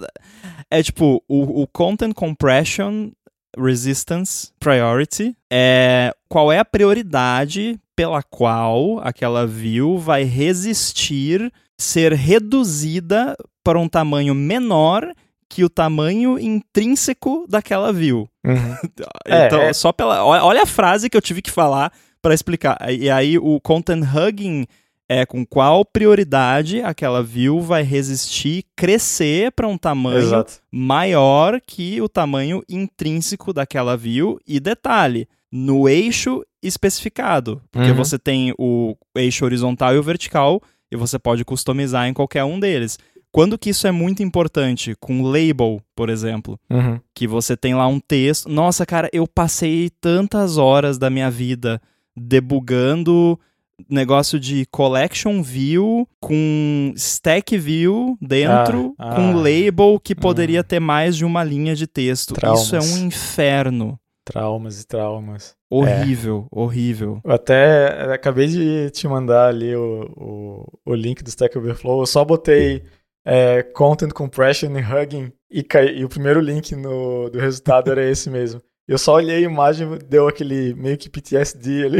é, 0.72 0.80
é 0.80 0.84
tipo 0.84 1.24
o, 1.28 1.62
o 1.62 1.68
content 1.68 2.14
compression 2.14 3.12
resistance 3.58 4.52
priority 4.60 5.36
é 5.52 6.14
qual 6.30 6.52
é 6.52 6.60
a 6.60 6.66
prioridade 6.66 7.80
pela 7.96 8.24
qual 8.24 9.00
aquela 9.00 9.46
view 9.46 9.98
vai 9.98 10.24
resistir 10.24 11.52
ser 11.80 12.12
reduzida 12.14 13.38
para 13.64 13.80
um 13.80 13.88
tamanho 13.88 14.36
menor 14.36 15.14
que 15.48 15.64
o 15.64 15.70
tamanho 15.70 16.38
intrínseco 16.38 17.46
daquela 17.50 17.92
view. 17.92 18.30
Uhum. 18.46 18.76
então, 19.26 19.60
é, 19.62 19.70
é. 19.70 19.74
só 19.74 19.92
pela. 19.92 20.24
Olha 20.24 20.64
a 20.64 20.68
frase 20.68 21.10
que 21.10 21.18
eu 21.18 21.22
tive 21.22 21.42
que 21.42 21.50
falar 21.50 21.92
para 22.22 22.34
explicar. 22.34 22.78
E 22.92 23.10
aí, 23.10 23.40
o 23.40 23.60
content 23.62 24.04
hugging 24.04 24.68
é 25.08 25.26
com 25.26 25.44
qual 25.44 25.84
prioridade 25.84 26.82
aquela 26.84 27.24
view 27.24 27.62
vai 27.62 27.82
resistir 27.82 28.64
crescer 28.76 29.52
para 29.54 29.68
um 29.68 29.78
tamanho 29.78 30.20
Exato. 30.20 30.62
maior 30.72 31.60
que 31.66 32.00
o 32.00 32.08
tamanho 32.08 32.62
intrínseco 32.70 33.52
daquela 33.52 33.98
view. 33.98 34.40
E 34.46 34.60
detalhe, 34.60 35.28
no 35.52 35.90
eixo 35.90 36.44
especificado. 36.62 37.62
Porque 37.72 37.90
uhum. 37.90 37.96
você 37.96 38.20
tem 38.20 38.54
o 38.60 38.96
eixo 39.16 39.46
horizontal 39.46 39.96
e 39.96 39.98
o 39.98 40.04
vertical 40.04 40.62
e 40.92 40.96
você 40.96 41.20
pode 41.20 41.46
customizar 41.46 42.08
em 42.08 42.14
qualquer 42.14 42.44
um 42.44 42.60
deles. 42.60 42.98
Quando 43.32 43.58
que 43.58 43.70
isso 43.70 43.86
é 43.86 43.92
muito 43.92 44.24
importante? 44.24 44.96
Com 45.00 45.22
label, 45.22 45.82
por 45.96 46.10
exemplo. 46.10 46.60
Uhum. 46.70 47.00
Que 47.14 47.28
você 47.28 47.56
tem 47.56 47.76
lá 47.76 47.88
um 47.88 48.00
texto. 48.00 48.50
Nossa, 48.50 48.86
cara, 48.86 49.08
eu 49.14 49.28
passei 49.28 49.92
tantas 50.02 50.58
horas 50.58 50.98
da 50.98 51.10
minha 51.10 51.30
vida 51.30 51.80
debugando 52.18 53.40
negócio 53.88 54.40
de 54.40 54.66
collection 54.72 55.42
view 55.42 56.08
com 56.20 56.92
stack 56.96 57.58
view 57.58 58.18
dentro, 58.20 58.94
ah, 58.98 59.16
com 59.16 59.30
ah, 59.30 59.36
label 59.36 60.00
que 60.04 60.14
poderia 60.14 60.62
hum. 60.62 60.66
ter 60.68 60.80
mais 60.80 61.16
de 61.16 61.24
uma 61.24 61.44
linha 61.44 61.76
de 61.76 61.88
texto. 61.88 62.34
Traumas. 62.34 62.64
Isso 62.64 62.76
é 62.76 62.80
um 62.80 63.06
inferno. 63.06 64.00
Traumas 64.32 64.82
e 64.82 64.88
traumas. 64.88 65.56
Horrível, 65.70 66.48
é. 66.52 66.60
horrível. 66.60 67.22
Eu 67.24 67.32
até 67.32 68.14
acabei 68.14 68.48
de 68.48 68.90
te 68.92 69.08
mandar 69.08 69.48
ali 69.48 69.76
o, 69.76 70.12
o, 70.16 70.80
o 70.86 70.94
link 70.94 71.24
do 71.24 71.30
Stack 71.30 71.58
Overflow. 71.58 72.02
Eu 72.02 72.06
só 72.06 72.24
botei 72.24 72.84
é, 73.26 73.64
Content 73.64 74.12
Compression 74.12 74.72
e 74.78 74.82
Hugging 74.82 75.34
e, 75.50 75.64
cai, 75.64 75.88
e 75.96 76.06
o 76.06 76.10
primeiro 76.10 76.40
link 76.40 76.76
no, 76.76 77.30
do 77.30 77.40
resultado 77.40 77.92
era 77.92 78.04
esse 78.04 78.30
mesmo. 78.30 78.62
Eu 78.88 78.98
só 78.98 79.16
olhei 79.16 79.38
a 79.38 79.50
imagem, 79.50 79.88
deu 80.08 80.28
aquele 80.28 80.74
meio 80.76 80.98
que 80.98 81.10
PTSD 81.10 81.86
ali. 81.86 82.00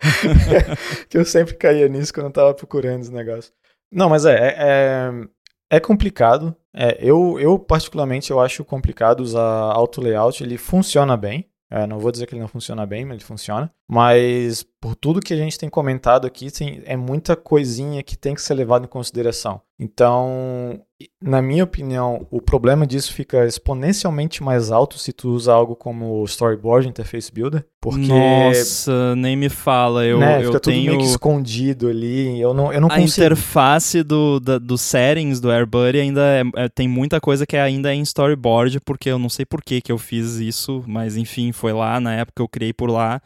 que 1.08 1.18
eu 1.18 1.24
sempre 1.24 1.54
caía 1.54 1.88
nisso 1.88 2.12
quando 2.12 2.26
eu 2.26 2.32
tava 2.32 2.54
procurando 2.54 3.02
os 3.02 3.10
negócios. 3.10 3.52
Não, 3.92 4.08
mas 4.08 4.24
é, 4.24 4.34
é, 4.34 4.54
é, 4.58 5.76
é 5.76 5.80
complicado. 5.80 6.56
É, 6.74 6.98
eu, 7.00 7.38
eu, 7.40 7.58
particularmente, 7.58 8.30
eu 8.30 8.40
acho 8.40 8.64
complicado 8.64 9.20
usar 9.20 9.42
auto 9.42 10.00
layout. 10.00 10.42
Ele 10.42 10.56
funciona 10.56 11.16
bem. 11.16 11.46
É, 11.70 11.86
não 11.86 12.00
vou 12.00 12.10
dizer 12.10 12.26
que 12.26 12.34
ele 12.34 12.40
não 12.40 12.48
funciona 12.48 12.84
bem, 12.84 13.04
mas 13.04 13.14
ele 13.16 13.24
funciona. 13.24 13.72
Mas 13.88 14.64
por 14.80 14.96
tudo 14.96 15.20
que 15.20 15.34
a 15.34 15.36
gente 15.36 15.58
tem 15.58 15.68
comentado 15.68 16.26
aqui, 16.26 16.50
tem, 16.50 16.80
é 16.86 16.96
muita 16.96 17.36
coisinha 17.36 18.02
que 18.02 18.16
tem 18.16 18.34
que 18.34 18.40
ser 18.40 18.54
levado 18.54 18.86
em 18.86 18.88
consideração. 18.88 19.60
Então, 19.78 20.80
na 21.22 21.40
minha 21.40 21.64
opinião, 21.64 22.26
o 22.30 22.40
problema 22.40 22.86
disso 22.86 23.12
fica 23.12 23.46
exponencialmente 23.46 24.42
mais 24.42 24.70
alto 24.70 24.98
se 24.98 25.12
tu 25.12 25.30
usa 25.30 25.52
algo 25.52 25.76
como 25.76 26.24
Storyboard 26.24 26.88
Interface 26.88 27.30
Builder, 27.32 27.64
porque 27.80 28.06
nossa, 28.06 29.14
nem 29.16 29.36
me 29.36 29.48
fala, 29.50 30.04
eu, 30.04 30.18
né, 30.18 30.44
eu 30.44 30.58
tenho 30.60 30.96
meio 30.96 31.02
escondido 31.02 31.88
ali, 31.88 32.40
eu 32.40 32.52
não, 32.52 32.72
eu 32.72 32.80
não 32.80 32.88
a 32.88 32.96
consigo. 32.96 33.26
interface 33.26 34.02
do, 34.02 34.40
da, 34.40 34.58
do 34.58 34.76
settings 34.76 35.40
do 35.40 35.50
AirBuddy 35.50 36.00
ainda 36.00 36.22
é, 36.22 36.42
é, 36.64 36.68
tem 36.68 36.88
muita 36.88 37.20
coisa 37.20 37.46
que 37.46 37.56
ainda 37.56 37.90
é 37.90 37.94
em 37.94 38.02
Storyboard, 38.02 38.80
porque 38.80 39.10
eu 39.10 39.18
não 39.18 39.28
sei 39.28 39.44
por 39.44 39.62
que 39.62 39.80
que 39.80 39.92
eu 39.92 39.98
fiz 39.98 40.36
isso, 40.36 40.82
mas 40.86 41.16
enfim, 41.16 41.52
foi 41.52 41.72
lá 41.72 42.00
na 42.00 42.14
época 42.14 42.42
eu 42.42 42.48
criei 42.48 42.72
por 42.72 42.90
lá 42.90 43.20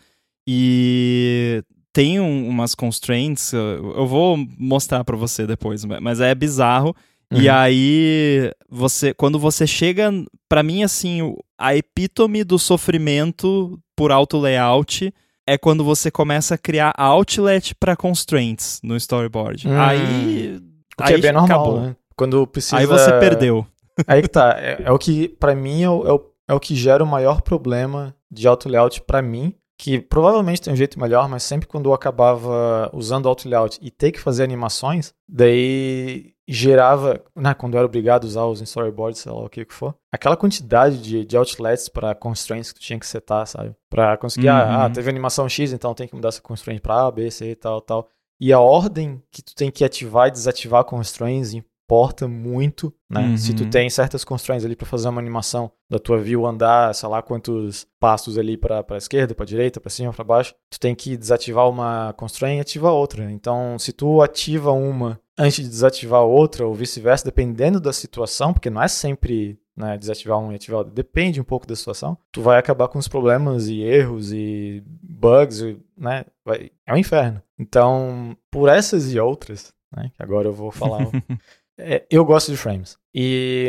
e 0.46 1.62
tem 1.92 2.20
um, 2.20 2.48
umas 2.48 2.74
constraints, 2.74 3.52
eu 3.52 4.06
vou 4.06 4.36
mostrar 4.58 5.04
para 5.04 5.16
você 5.16 5.46
depois, 5.46 5.84
mas 5.84 6.20
é 6.20 6.34
bizarro. 6.34 6.94
Uhum. 7.32 7.40
E 7.40 7.48
aí, 7.48 8.52
você, 8.68 9.14
quando 9.14 9.38
você 9.38 9.66
chega, 9.66 10.10
para 10.48 10.62
mim, 10.62 10.82
assim, 10.82 11.34
a 11.58 11.74
epítome 11.74 12.44
do 12.44 12.58
sofrimento 12.58 13.78
por 13.96 14.12
auto 14.12 14.38
layout 14.38 15.12
é 15.46 15.56
quando 15.56 15.84
você 15.84 16.10
começa 16.10 16.54
a 16.56 16.58
criar 16.58 16.92
outlet 16.96 17.74
para 17.74 17.96
constraints 17.96 18.80
no 18.82 18.96
storyboard. 18.96 19.68
Hum. 19.68 19.80
Aí, 19.80 20.56
o 20.98 21.04
que 21.04 21.12
aí 21.12 21.14
é 21.14 21.18
bem 21.18 21.32
normal, 21.32 21.60
acabou. 21.60 21.80
né? 21.80 21.96
Quando 22.16 22.46
precisa. 22.46 22.76
Aí 22.76 22.86
você 22.86 23.12
perdeu. 23.18 23.66
Aí 24.06 24.22
que 24.22 24.28
tá. 24.28 24.56
É, 24.58 24.82
é 24.84 24.90
o 24.90 24.98
que, 24.98 25.28
para 25.28 25.54
mim, 25.54 25.82
é 25.82 25.90
o, 25.90 26.06
é 26.06 26.12
o, 26.12 26.30
é 26.48 26.54
o 26.54 26.60
que 26.60 26.74
gera 26.74 27.04
o 27.04 27.06
maior 27.06 27.42
problema 27.42 28.14
de 28.30 28.48
auto 28.48 28.68
layout 28.68 29.00
para 29.02 29.22
mim 29.22 29.54
que 29.78 30.00
provavelmente 30.00 30.62
tem 30.62 30.72
um 30.72 30.76
jeito 30.76 31.00
melhor, 31.00 31.28
mas 31.28 31.42
sempre 31.42 31.66
quando 31.66 31.88
eu 31.88 31.94
acabava 31.94 32.90
usando 32.92 33.28
auto 33.28 33.48
layout 33.48 33.78
e 33.82 33.90
ter 33.90 34.12
que 34.12 34.20
fazer 34.20 34.44
animações, 34.44 35.12
daí 35.28 36.34
gerava, 36.46 37.22
né, 37.34 37.54
quando 37.54 37.74
eu 37.74 37.78
era 37.78 37.86
obrigado 37.86 38.24
a 38.24 38.26
usar 38.26 38.44
os 38.44 38.60
storyboards, 38.60 39.20
sei 39.20 39.32
lá 39.32 39.44
o 39.44 39.48
que 39.48 39.64
que 39.64 39.74
for, 39.74 39.94
aquela 40.12 40.36
quantidade 40.36 41.00
de, 41.00 41.24
de 41.24 41.36
outlets 41.36 41.88
para 41.88 42.14
constraints 42.14 42.70
que 42.70 42.78
tu 42.78 42.82
tinha 42.82 42.98
que 42.98 43.06
setar, 43.06 43.46
sabe? 43.46 43.74
Para 43.88 44.16
conseguir, 44.16 44.48
ah, 44.48 44.64
uhum. 44.64 44.82
ah, 44.82 44.90
teve 44.90 45.08
animação 45.08 45.48
X, 45.48 45.72
então 45.72 45.94
tem 45.94 46.06
que 46.06 46.14
mudar 46.14 46.28
essa 46.28 46.42
constraint 46.42 46.80
para 46.80 47.06
A, 47.06 47.10
B, 47.10 47.30
C 47.30 47.50
e 47.50 47.54
tal, 47.54 47.80
tal. 47.80 48.08
E 48.40 48.52
a 48.52 48.60
ordem 48.60 49.22
que 49.30 49.42
tu 49.42 49.54
tem 49.54 49.70
que 49.70 49.84
ativar 49.84 50.28
e 50.28 50.32
desativar 50.32 50.84
constraints 50.84 51.54
importa 51.84 52.26
muito, 52.26 52.92
né? 53.10 53.20
Uhum. 53.20 53.36
Se 53.36 53.54
tu 53.54 53.64
uhum. 53.64 53.70
tem 53.70 53.90
certas 53.90 54.24
constraints 54.24 54.64
ali 54.64 54.74
para 54.74 54.86
fazer 54.86 55.08
uma 55.08 55.20
animação 55.20 55.70
da 55.88 55.98
tua 55.98 56.18
view 56.18 56.46
andar, 56.46 56.94
sei 56.94 57.08
lá 57.08 57.22
quantos 57.22 57.86
passos 58.00 58.38
ali 58.38 58.56
para 58.56 58.82
para 58.82 58.96
esquerda, 58.96 59.34
para 59.34 59.44
direita, 59.44 59.80
para 59.80 59.90
cima, 59.90 60.12
para 60.12 60.24
baixo, 60.24 60.54
tu 60.70 60.80
tem 60.80 60.94
que 60.94 61.16
desativar 61.16 61.68
uma 61.68 62.14
constraint 62.14 62.58
e 62.58 62.60
ativar 62.60 62.92
outra. 62.92 63.30
Então, 63.30 63.78
se 63.78 63.92
tu 63.92 64.22
ativa 64.22 64.72
uma 64.72 65.20
antes 65.38 65.62
de 65.62 65.68
desativar 65.68 66.22
outra 66.22 66.66
ou 66.66 66.74
vice-versa, 66.74 67.24
dependendo 67.24 67.80
da 67.80 67.92
situação, 67.92 68.52
porque 68.52 68.70
não 68.70 68.82
é 68.82 68.88
sempre 68.88 69.58
né, 69.76 69.98
desativar 69.98 70.38
um 70.38 70.52
e 70.52 70.54
ativar 70.54 70.78
outro, 70.78 70.94
depende 70.94 71.40
um 71.40 71.44
pouco 71.44 71.66
da 71.66 71.74
situação, 71.74 72.16
tu 72.30 72.40
vai 72.40 72.58
acabar 72.58 72.88
com 72.88 72.98
os 72.98 73.08
problemas 73.08 73.68
e 73.68 73.80
erros 73.82 74.32
e 74.32 74.82
bugs, 75.02 75.76
né? 75.96 76.24
Vai, 76.44 76.70
é 76.86 76.94
um 76.94 76.96
inferno. 76.96 77.42
Então, 77.58 78.36
por 78.50 78.68
essas 78.68 79.12
e 79.12 79.18
outras, 79.18 79.72
né, 79.94 80.10
que 80.14 80.22
agora 80.22 80.48
eu 80.48 80.52
vou 80.52 80.70
falar 80.70 81.00
É, 81.78 82.04
eu 82.10 82.24
gosto 82.24 82.50
de 82.50 82.56
frames. 82.56 82.96
E, 83.14 83.68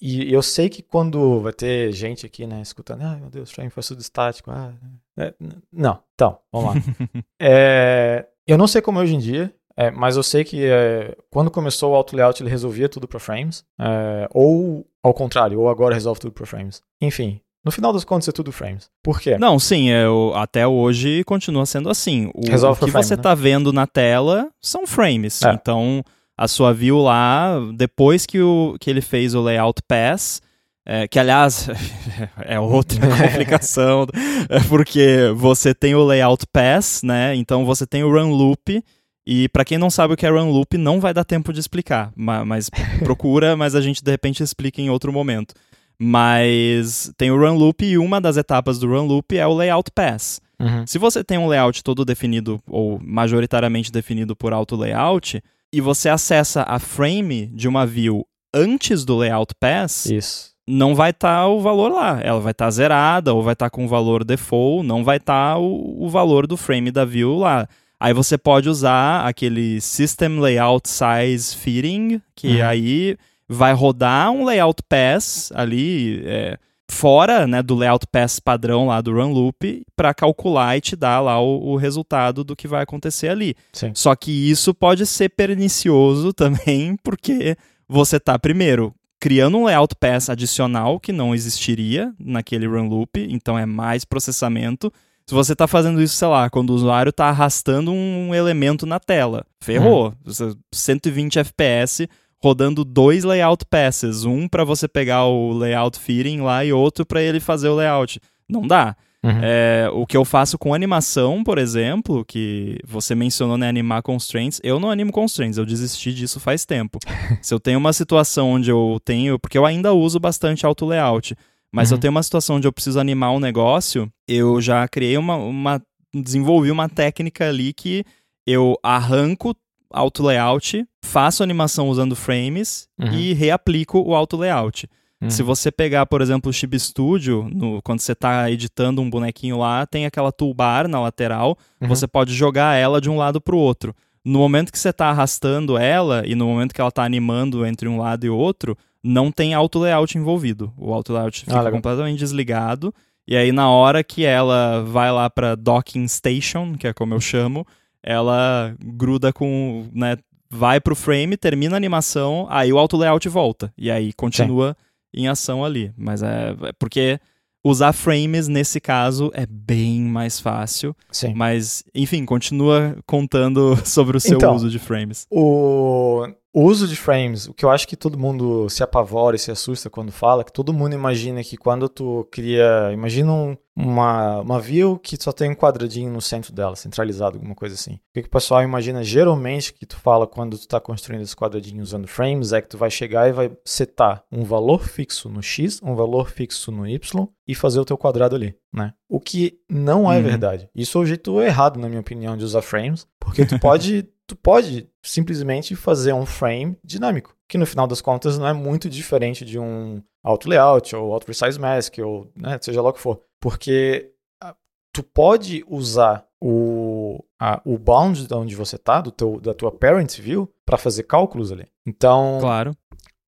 e 0.00 0.32
eu 0.32 0.42
sei 0.42 0.68
que 0.68 0.82
quando 0.82 1.40
vai 1.40 1.52
ter 1.52 1.92
gente 1.92 2.26
aqui, 2.26 2.46
né, 2.46 2.60
escutando, 2.60 3.02
ah, 3.02 3.16
meu 3.16 3.30
Deus, 3.30 3.50
frame 3.50 3.70
faz 3.70 3.88
tudo 3.88 4.00
estático. 4.00 4.50
Ah, 4.50 4.72
é, 5.16 5.34
não, 5.72 5.98
então, 6.14 6.38
vamos 6.52 6.74
lá. 6.74 6.82
é, 7.40 8.26
eu 8.46 8.58
não 8.58 8.66
sei 8.66 8.82
como 8.82 8.98
é 8.98 9.02
hoje 9.02 9.14
em 9.14 9.18
dia, 9.18 9.54
é, 9.76 9.90
mas 9.90 10.16
eu 10.16 10.22
sei 10.22 10.44
que 10.44 10.64
é, 10.64 11.16
quando 11.30 11.50
começou 11.50 11.92
o 11.92 11.94
auto 11.94 12.14
layout 12.14 12.42
ele 12.42 12.50
resolvia 12.50 12.88
tudo 12.88 13.08
para 13.08 13.18
frames, 13.18 13.64
é, 13.80 14.28
ou 14.32 14.86
ao 15.02 15.12
contrário, 15.12 15.60
ou 15.60 15.68
agora 15.68 15.94
resolve 15.94 16.20
tudo 16.20 16.32
para 16.32 16.46
frames. 16.46 16.82
Enfim, 17.00 17.40
no 17.64 17.72
final 17.72 17.92
das 17.92 18.04
contas 18.04 18.28
é 18.28 18.32
tudo 18.32 18.52
frames. 18.52 18.90
Por 19.02 19.18
quê? 19.18 19.38
Não, 19.38 19.58
sim, 19.58 19.88
eu, 19.88 20.32
até 20.34 20.66
hoje 20.66 21.24
continua 21.24 21.64
sendo 21.64 21.88
assim. 21.88 22.30
O, 22.34 22.46
Resolve 22.46 22.82
o 22.82 22.86
que 22.86 22.90
você 22.92 23.16
né? 23.16 23.22
tá 23.22 23.34
vendo 23.34 23.72
na 23.72 23.86
tela 23.86 24.50
são 24.60 24.86
frames. 24.86 25.42
É. 25.42 25.52
Então, 25.52 26.04
a 26.36 26.48
sua 26.48 26.72
view 26.72 26.98
lá, 26.98 27.58
depois 27.76 28.26
que, 28.26 28.40
o, 28.40 28.76
que 28.80 28.90
ele 28.90 29.00
fez 29.00 29.34
o 29.34 29.42
layout 29.42 29.80
pass, 29.86 30.42
é, 30.86 31.08
que 31.08 31.18
aliás 31.18 31.68
é 32.44 32.58
outra 32.60 33.00
complicação, 33.16 34.06
é 34.48 34.60
porque 34.68 35.32
você 35.34 35.74
tem 35.74 35.94
o 35.94 36.04
layout 36.04 36.44
pass, 36.52 37.02
né? 37.02 37.34
Então 37.36 37.64
você 37.64 37.86
tem 37.86 38.02
o 38.04 38.10
run 38.10 38.30
loop. 38.32 38.82
E 39.26 39.48
para 39.48 39.64
quem 39.64 39.78
não 39.78 39.88
sabe 39.88 40.12
o 40.12 40.16
que 40.18 40.26
é 40.26 40.28
run 40.28 40.50
loop, 40.50 40.76
não 40.76 41.00
vai 41.00 41.14
dar 41.14 41.24
tempo 41.24 41.50
de 41.50 41.58
explicar, 41.58 42.12
mas 42.14 42.68
procura, 43.02 43.56
mas 43.56 43.74
a 43.74 43.80
gente 43.80 44.04
de 44.04 44.10
repente 44.10 44.42
explica 44.42 44.82
em 44.82 44.90
outro 44.90 45.10
momento. 45.10 45.54
Mas 45.98 47.10
tem 47.16 47.30
o 47.30 47.38
run 47.38 47.56
loop 47.56 47.82
e 47.86 47.96
uma 47.96 48.20
das 48.20 48.36
etapas 48.36 48.78
do 48.78 48.88
run 48.88 49.06
loop 49.06 49.38
é 49.38 49.46
o 49.46 49.54
layout 49.54 49.90
pass. 49.92 50.40
Uhum. 50.60 50.86
Se 50.86 50.98
você 50.98 51.24
tem 51.24 51.38
um 51.38 51.46
layout 51.46 51.82
todo 51.82 52.04
definido 52.04 52.60
ou 52.66 53.00
majoritariamente 53.02 53.90
definido 53.90 54.36
por 54.36 54.52
auto 54.52 54.76
layout, 54.76 55.40
e 55.76 55.80
você 55.80 56.08
acessa 56.08 56.62
a 56.68 56.78
frame 56.78 57.46
de 57.48 57.66
uma 57.68 57.84
view 57.86 58.24
antes 58.54 59.04
do 59.04 59.16
layout 59.16 59.54
pass, 59.58 60.06
Isso. 60.06 60.52
não 60.66 60.94
vai 60.94 61.10
estar 61.10 61.40
tá 61.40 61.48
o 61.48 61.60
valor 61.60 61.90
lá. 61.92 62.20
Ela 62.22 62.40
vai 62.40 62.52
estar 62.52 62.66
tá 62.66 62.70
zerada 62.70 63.34
ou 63.34 63.42
vai 63.42 63.54
estar 63.54 63.66
tá 63.66 63.70
com 63.70 63.84
o 63.84 63.88
valor 63.88 64.24
default, 64.24 64.86
não 64.86 65.02
vai 65.02 65.16
estar 65.16 65.54
tá 65.54 65.58
o, 65.58 66.04
o 66.04 66.08
valor 66.08 66.46
do 66.46 66.56
frame 66.56 66.90
da 66.90 67.04
view 67.04 67.36
lá. 67.36 67.68
Aí 67.98 68.12
você 68.12 68.36
pode 68.38 68.68
usar 68.68 69.26
aquele 69.26 69.80
System 69.80 70.38
Layout 70.38 70.88
Size 70.88 71.56
Fitting, 71.56 72.20
que 72.34 72.60
Uhum. 72.60 72.66
aí 72.66 73.16
vai 73.48 73.72
rodar 73.72 74.30
um 74.30 74.44
layout 74.44 74.82
pass 74.88 75.50
ali 75.54 76.22
é, 76.24 76.58
fora 76.90 77.46
né, 77.46 77.62
do 77.62 77.74
layout 77.74 78.06
pass 78.06 78.38
padrão 78.38 78.86
lá 78.86 79.00
do 79.00 79.12
run 79.12 79.32
loop 79.32 79.82
para 79.96 80.12
calcular 80.14 80.76
e 80.76 80.80
te 80.80 80.94
dar 80.96 81.20
lá 81.20 81.40
o, 81.40 81.72
o 81.72 81.76
resultado 81.76 82.44
do 82.44 82.54
que 82.54 82.68
vai 82.68 82.82
acontecer 82.82 83.28
ali. 83.28 83.54
Sim. 83.72 83.90
Só 83.94 84.14
que 84.14 84.30
isso 84.50 84.74
pode 84.74 85.06
ser 85.06 85.30
pernicioso 85.30 86.32
também, 86.34 86.96
porque 87.02 87.56
você 87.88 88.20
tá 88.20 88.38
primeiro 88.38 88.94
criando 89.20 89.56
um 89.56 89.64
layout 89.64 89.94
pass 89.98 90.28
adicional 90.28 91.00
que 91.00 91.10
não 91.12 91.34
existiria 91.34 92.12
naquele 92.20 92.66
run 92.66 92.88
loop, 92.88 93.18
então 93.30 93.58
é 93.58 93.64
mais 93.64 94.04
processamento. 94.04 94.92
Se 95.26 95.34
você 95.34 95.56
tá 95.56 95.66
fazendo 95.66 96.02
isso, 96.02 96.14
sei 96.16 96.28
lá, 96.28 96.50
quando 96.50 96.68
o 96.68 96.74
usuário 96.74 97.10
tá 97.10 97.30
arrastando 97.30 97.90
um 97.90 98.34
elemento 98.34 98.84
na 98.84 99.00
tela, 99.00 99.46
ferrou. 99.58 100.12
Você- 100.22 100.54
120 100.70 101.38
FPS 101.38 102.06
rodando 102.44 102.84
dois 102.84 103.24
layout 103.24 103.64
passes, 103.64 104.26
um 104.26 104.46
para 104.46 104.64
você 104.64 104.86
pegar 104.86 105.24
o 105.24 105.54
layout 105.56 105.98
fitting 105.98 106.40
lá 106.42 106.62
e 106.62 106.74
outro 106.74 107.06
para 107.06 107.22
ele 107.22 107.40
fazer 107.40 107.68
o 107.68 107.74
layout. 107.74 108.20
Não 108.46 108.66
dá. 108.66 108.94
Uhum. 109.22 109.40
É, 109.42 109.88
o 109.90 110.06
que 110.06 110.14
eu 110.14 110.22
faço 110.26 110.58
com 110.58 110.74
animação, 110.74 111.42
por 111.42 111.56
exemplo, 111.56 112.22
que 112.26 112.78
você 112.86 113.14
mencionou, 113.14 113.56
né, 113.56 113.66
animar 113.66 114.02
constraints, 114.02 114.60
eu 114.62 114.78
não 114.78 114.90
animo 114.90 115.10
constraints, 115.10 115.56
eu 115.56 115.64
desisti 115.64 116.12
disso 116.12 116.38
faz 116.38 116.66
tempo. 116.66 116.98
Se 117.40 117.54
eu 117.54 117.58
tenho 117.58 117.78
uma 117.78 117.94
situação 117.94 118.50
onde 118.50 118.70
eu 118.70 119.00
tenho, 119.02 119.38
porque 119.38 119.56
eu 119.56 119.64
ainda 119.64 119.94
uso 119.94 120.20
bastante 120.20 120.66
auto 120.66 120.84
layout, 120.84 121.34
mas 121.72 121.90
Uhum. 121.90 121.96
eu 121.96 122.00
tenho 122.00 122.10
uma 122.10 122.22
situação 122.22 122.56
onde 122.56 122.68
eu 122.68 122.72
preciso 122.72 123.00
animar 123.00 123.30
um 123.32 123.40
negócio, 123.40 124.06
eu 124.28 124.60
já 124.60 124.86
criei 124.86 125.16
uma, 125.16 125.36
uma 125.36 125.82
desenvolvi 126.14 126.70
uma 126.70 126.90
técnica 126.90 127.48
ali 127.48 127.72
que 127.72 128.04
eu 128.46 128.78
arranco 128.82 129.54
auto 129.94 130.22
layout, 130.22 130.84
faço 131.04 131.42
animação 131.42 131.88
usando 131.88 132.16
frames 132.16 132.88
Uhum. 133.00 133.12
e 133.12 133.32
reaplico 133.32 133.98
o 134.00 134.14
auto 134.14 134.36
layout. 134.36 134.88
Uhum. 135.22 135.30
Se 135.30 135.42
você 135.42 135.70
pegar, 135.70 136.04
por 136.06 136.20
exemplo, 136.20 136.50
o 136.50 136.52
Chib 136.52 136.78
Studio, 136.78 137.48
no- 137.52 137.80
quando 137.82 138.00
você 138.00 138.12
está 138.12 138.50
editando 138.50 139.00
um 139.00 139.08
bonequinho 139.08 139.58
lá, 139.58 139.86
tem 139.86 140.04
aquela 140.06 140.30
toolbar 140.32 140.86
na 140.88 141.00
lateral, 141.00 141.56
Uhum. 141.80 141.88
você 141.88 142.06
pode 142.06 142.34
jogar 142.34 142.74
ela 142.76 143.00
de 143.00 143.08
um 143.08 143.16
lado 143.16 143.40
para 143.40 143.54
o 143.54 143.58
outro. 143.58 143.94
No 144.24 144.38
momento 144.38 144.72
que 144.72 144.78
você 144.78 144.88
está 144.88 145.06
arrastando 145.10 145.76
ela 145.78 146.22
e 146.26 146.34
no 146.34 146.46
momento 146.46 146.74
que 146.74 146.80
ela 146.80 146.88
está 146.88 147.04
animando 147.04 147.64
entre 147.66 147.88
um 147.88 147.98
lado 147.98 148.24
e 148.24 148.30
outro, 148.30 148.76
não 149.02 149.30
tem 149.30 149.52
auto 149.54 149.78
layout 149.78 150.16
envolvido. 150.16 150.72
O 150.78 150.92
auto 150.94 151.12
layout 151.12 151.40
fica 151.40 151.60
Ah, 151.60 151.70
completamente 151.70 152.18
desligado. 152.18 152.92
E 153.28 153.36
aí, 153.36 153.52
na 153.52 153.70
hora 153.70 154.02
que 154.02 154.24
ela 154.24 154.82
vai 154.82 155.10
lá 155.12 155.28
para 155.30 155.54
docking 155.54 156.06
station, 156.08 156.74
que 156.74 156.86
é 156.86 156.92
como 156.92 157.14
eu 157.14 157.20
chamo, 157.20 157.66
ela 158.04 158.76
gruda 158.80 159.32
com, 159.32 159.88
né, 159.92 160.16
vai 160.50 160.80
pro 160.80 160.94
frame, 160.94 161.36
termina 161.36 161.74
a 161.74 161.76
animação, 161.76 162.46
aí 162.50 162.72
o 162.72 162.78
auto 162.78 162.96
layout 162.96 163.28
volta 163.28 163.72
e 163.76 163.90
aí 163.90 164.12
continua 164.12 164.76
em 165.12 165.26
ação 165.26 165.64
ali. 165.64 165.92
Mas 165.96 166.22
é, 166.22 166.54
é 166.62 166.72
porque 166.72 167.18
usar 167.64 167.92
frames 167.92 168.46
nesse 168.46 168.78
caso 168.78 169.30
é 169.34 169.46
bem 169.46 170.02
mais 170.02 170.38
fácil. 170.38 170.94
Sim. 171.10 171.32
Mas, 171.34 171.82
enfim, 171.94 172.24
continua 172.26 172.96
contando 173.06 173.74
sobre 173.86 174.16
o 174.16 174.20
seu 174.20 174.36
Então, 174.36 174.54
uso 174.54 174.68
de 174.68 174.78
frames. 174.78 175.26
O, 175.30 176.26
o 176.54 176.62
uso 176.62 176.86
de 176.86 176.94
frames, 176.94 177.48
o 177.48 177.52
que 177.52 177.64
eu 177.64 177.70
acho 177.70 177.86
que 177.88 177.96
todo 177.96 178.16
mundo 178.18 178.68
se 178.70 178.82
apavora 178.82 179.34
e 179.34 179.38
se 179.40 179.50
assusta 179.50 179.90
quando 179.90 180.12
fala, 180.12 180.44
que 180.44 180.52
todo 180.52 180.72
mundo 180.72 180.94
imagina 180.94 181.42
que 181.42 181.56
quando 181.56 181.88
tu 181.88 182.26
cria, 182.30 182.90
imagina 182.92 183.32
um- 183.32 183.56
uma, 183.76 184.38
uma 184.40 184.60
view 184.60 184.96
que 184.96 185.20
só 185.20 185.32
tem 185.32 185.50
um 185.50 185.54
quadradinho 185.54 186.08
no 186.08 186.20
centro 186.22 186.52
dela, 186.52 186.76
centralizado, 186.76 187.36
alguma 187.38 187.56
coisa 187.56 187.74
assim. 187.74 187.94
O 187.94 188.00
que, 188.14 188.22
que 188.22 188.28
o 188.28 188.30
pessoal 188.30 188.62
imagina 188.62 189.02
geralmente 189.02 189.74
que 189.74 189.84
tu 189.84 189.96
fala 189.96 190.28
quando 190.28 190.56
tu 190.56 190.68
tá 190.68 190.78
construindo 190.78 191.22
esse 191.22 191.34
quadradinho 191.34 191.82
usando 191.82 192.06
frames 192.06 192.52
é 192.52 192.62
que 192.62 192.68
tu 192.68 192.78
vai 192.78 192.88
chegar 192.88 193.28
e 193.28 193.32
vai 193.32 193.50
setar 193.64 194.22
um 194.30 194.44
valor 194.44 194.86
fixo 194.86 195.28
no 195.28 195.42
X, 195.42 195.80
um 195.82 195.96
valor 195.96 196.30
fixo 196.30 196.70
no 196.70 196.86
Y 196.86 197.26
e 197.48 197.54
fazer 197.56 197.80
o 197.80 197.84
teu 197.84 197.98
quadrado 197.98 198.36
ali, 198.36 198.54
né? 198.72 198.94
O 199.08 199.18
que 199.18 199.58
não 199.68 200.10
é 200.10 200.18
Uhum. 200.18 200.22
verdade. 200.22 200.68
Isso 200.72 200.96
é 200.98 201.00
o 201.00 201.06
jeito 201.06 201.40
errado, 201.42 201.80
na 201.80 201.88
minha 201.88 202.00
opinião, 202.00 202.36
de 202.36 202.44
usar 202.44 202.62
frames, 202.62 203.08
porque 203.18 203.44
tu 203.44 203.58
pode 203.58 204.08
tu 204.26 204.36
pode 204.36 204.88
simplesmente 205.02 205.76
fazer 205.76 206.12
um 206.12 206.26
frame 206.26 206.76
dinâmico, 206.82 207.36
que 207.48 207.58
no 207.58 207.66
final 207.66 207.86
das 207.86 208.00
contas 208.00 208.38
não 208.38 208.46
é 208.46 208.52
muito 208.52 208.88
diferente 208.88 209.44
de 209.44 209.58
um 209.58 210.02
auto 210.22 210.48
layout 210.48 210.94
ou 210.96 211.12
auto 211.12 211.26
resize 211.26 211.58
mask 211.58 211.98
ou 211.98 212.30
né, 212.34 212.58
seja 212.60 212.80
lá 212.80 212.90
o 212.90 212.92
que 212.92 213.00
for, 213.00 213.20
porque 213.38 214.10
ah, 214.40 214.54
tu 214.92 215.02
pode 215.02 215.64
usar 215.68 216.26
o, 216.40 217.22
a, 217.38 217.60
o 217.64 217.78
bound 217.78 218.26
de 218.26 218.34
onde 218.34 218.56
você 218.56 218.78
tá, 218.78 219.00
do 219.00 219.10
teu, 219.10 219.40
da 219.40 219.54
tua 219.54 219.70
parent 219.72 220.18
view, 220.18 220.50
para 220.64 220.78
fazer 220.78 221.04
cálculos 221.04 221.52
ali. 221.52 221.66
Então, 221.86 222.38
Claro. 222.40 222.76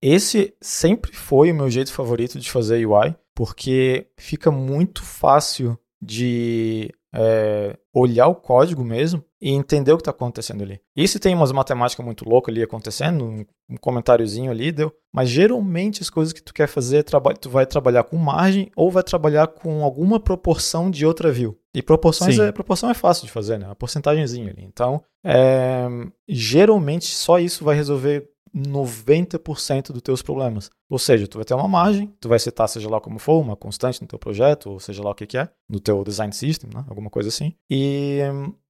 esse 0.01 0.55
sempre 0.61 1.15
foi 1.15 1.51
o 1.51 1.55
meu 1.55 1.69
jeito 1.69 1.93
favorito 1.93 2.39
de 2.39 2.49
fazer 2.51 2.85
UI, 2.85 3.15
porque 3.35 4.07
fica 4.17 4.51
muito 4.51 5.03
fácil 5.03 5.77
de 6.01 6.91
é, 7.13 7.77
olhar 7.93 8.27
o 8.27 8.35
código 8.35 8.83
mesmo 8.83 9.23
e 9.41 9.51
entender 9.51 9.91
o 9.91 9.97
que 9.97 10.01
está 10.01 10.11
acontecendo 10.11 10.63
ali. 10.63 10.79
E 10.95 11.07
se 11.07 11.19
tem 11.19 11.35
umas 11.35 11.51
matemáticas 11.51 12.03
muito 12.03 12.27
loucas 12.27 12.53
ali 12.53 12.63
acontecendo, 12.63 13.23
um, 13.23 13.45
comentáriozinho 13.79 14.51
ali, 14.51 14.71
deu. 14.71 14.91
Mas 15.13 15.29
geralmente 15.29 16.01
as 16.01 16.09
coisas 16.09 16.33
que 16.33 16.41
tu 16.41 16.53
quer 16.53 16.67
fazer, 16.67 16.97
é 16.97 17.03
tu 17.39 17.49
vai 17.49 17.65
trabalhar 17.65 18.03
com 18.03 18.17
margem 18.17 18.71
ou 18.75 18.91
vai 18.91 19.03
trabalhar 19.03 19.47
com 19.47 19.83
alguma 19.83 20.19
proporção 20.19 20.89
de 20.89 21.05
outra 21.05 21.31
view. 21.31 21.57
E 21.73 21.81
proporções 21.81 22.39
é, 22.39 22.51
proporção 22.51 22.89
é 22.89 22.93
fácil 22.93 23.25
de 23.25 23.31
fazer, 23.31 23.59
né? 23.59 23.67
Uma 23.67 23.75
porcentagemzinha 23.75 24.49
ali. 24.49 24.63
Então, 24.63 25.03
é, 25.23 25.87
geralmente 26.27 27.05
só 27.05 27.39
isso 27.39 27.63
vai 27.63 27.75
resolver 27.75 28.27
90% 28.55 29.91
dos 29.91 30.01
teus 30.01 30.21
problemas. 30.21 30.69
Ou 30.89 30.97
seja, 30.97 31.27
tu 31.27 31.37
vai 31.37 31.45
ter 31.45 31.53
uma 31.53 31.67
margem, 31.67 32.11
tu 32.19 32.27
vai 32.29 32.39
setar 32.39 32.67
seja 32.67 32.89
lá 32.89 32.99
como 32.99 33.19
for, 33.19 33.39
uma 33.39 33.55
constante 33.55 34.01
no 34.01 34.07
teu 34.07 34.17
projeto, 34.17 34.71
ou 34.71 34.79
seja 34.79 35.03
lá 35.03 35.11
o 35.11 35.15
que 35.15 35.27
que 35.27 35.37
é, 35.37 35.49
no 35.69 35.79
teu 35.79 36.03
design 36.03 36.33
system, 36.33 36.69
né? 36.73 36.83
alguma 36.87 37.09
coisa 37.09 37.29
assim. 37.29 37.53
E, 37.69 38.19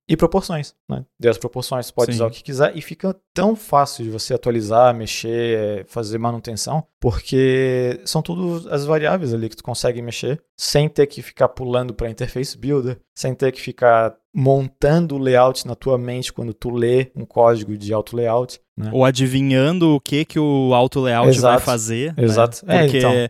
e 0.09 0.15
proporções, 0.15 0.73
né? 0.89 1.03
Daí 1.19 1.29
as 1.29 1.37
proporções 1.37 1.91
pode 1.91 2.11
Sim. 2.11 2.17
usar 2.17 2.27
o 2.27 2.31
que 2.31 2.41
quiser 2.41 2.71
e 2.75 2.81
fica 2.81 3.15
tão 3.33 3.55
fácil 3.55 4.05
de 4.05 4.09
você 4.09 4.33
atualizar, 4.33 4.95
mexer, 4.95 5.85
fazer 5.87 6.17
manutenção, 6.17 6.83
porque 6.99 7.99
são 8.05 8.21
tudo 8.21 8.69
as 8.71 8.85
variáveis 8.85 9.33
ali 9.33 9.49
que 9.49 9.57
tu 9.57 9.63
consegue 9.63 10.01
mexer 10.01 10.41
sem 10.55 10.87
ter 10.87 11.07
que 11.07 11.21
ficar 11.21 11.49
pulando 11.49 11.93
para 11.93 12.09
interface 12.09 12.57
builder, 12.57 12.99
sem 13.13 13.33
ter 13.35 13.51
que 13.51 13.59
ficar 13.61 14.15
montando 14.33 15.15
o 15.15 15.19
layout 15.19 15.67
na 15.67 15.75
tua 15.75 15.97
mente 15.97 16.31
quando 16.31 16.53
tu 16.53 16.69
lê 16.69 17.11
um 17.15 17.25
código 17.25 17.75
de 17.77 17.91
auto 17.91 18.15
layout, 18.15 18.61
né? 18.77 18.89
Ou 18.93 19.03
adivinhando 19.03 19.95
o 19.95 19.99
que 19.99 20.23
que 20.23 20.39
o 20.39 20.73
auto 20.73 20.99
layout 20.99 21.27
vai 21.27 21.35
Exato. 21.35 21.63
fazer. 21.63 22.13
né? 22.15 22.23
Exato. 22.23 22.63
É, 22.67 22.83
Porque 22.83 22.97
então. 22.99 23.29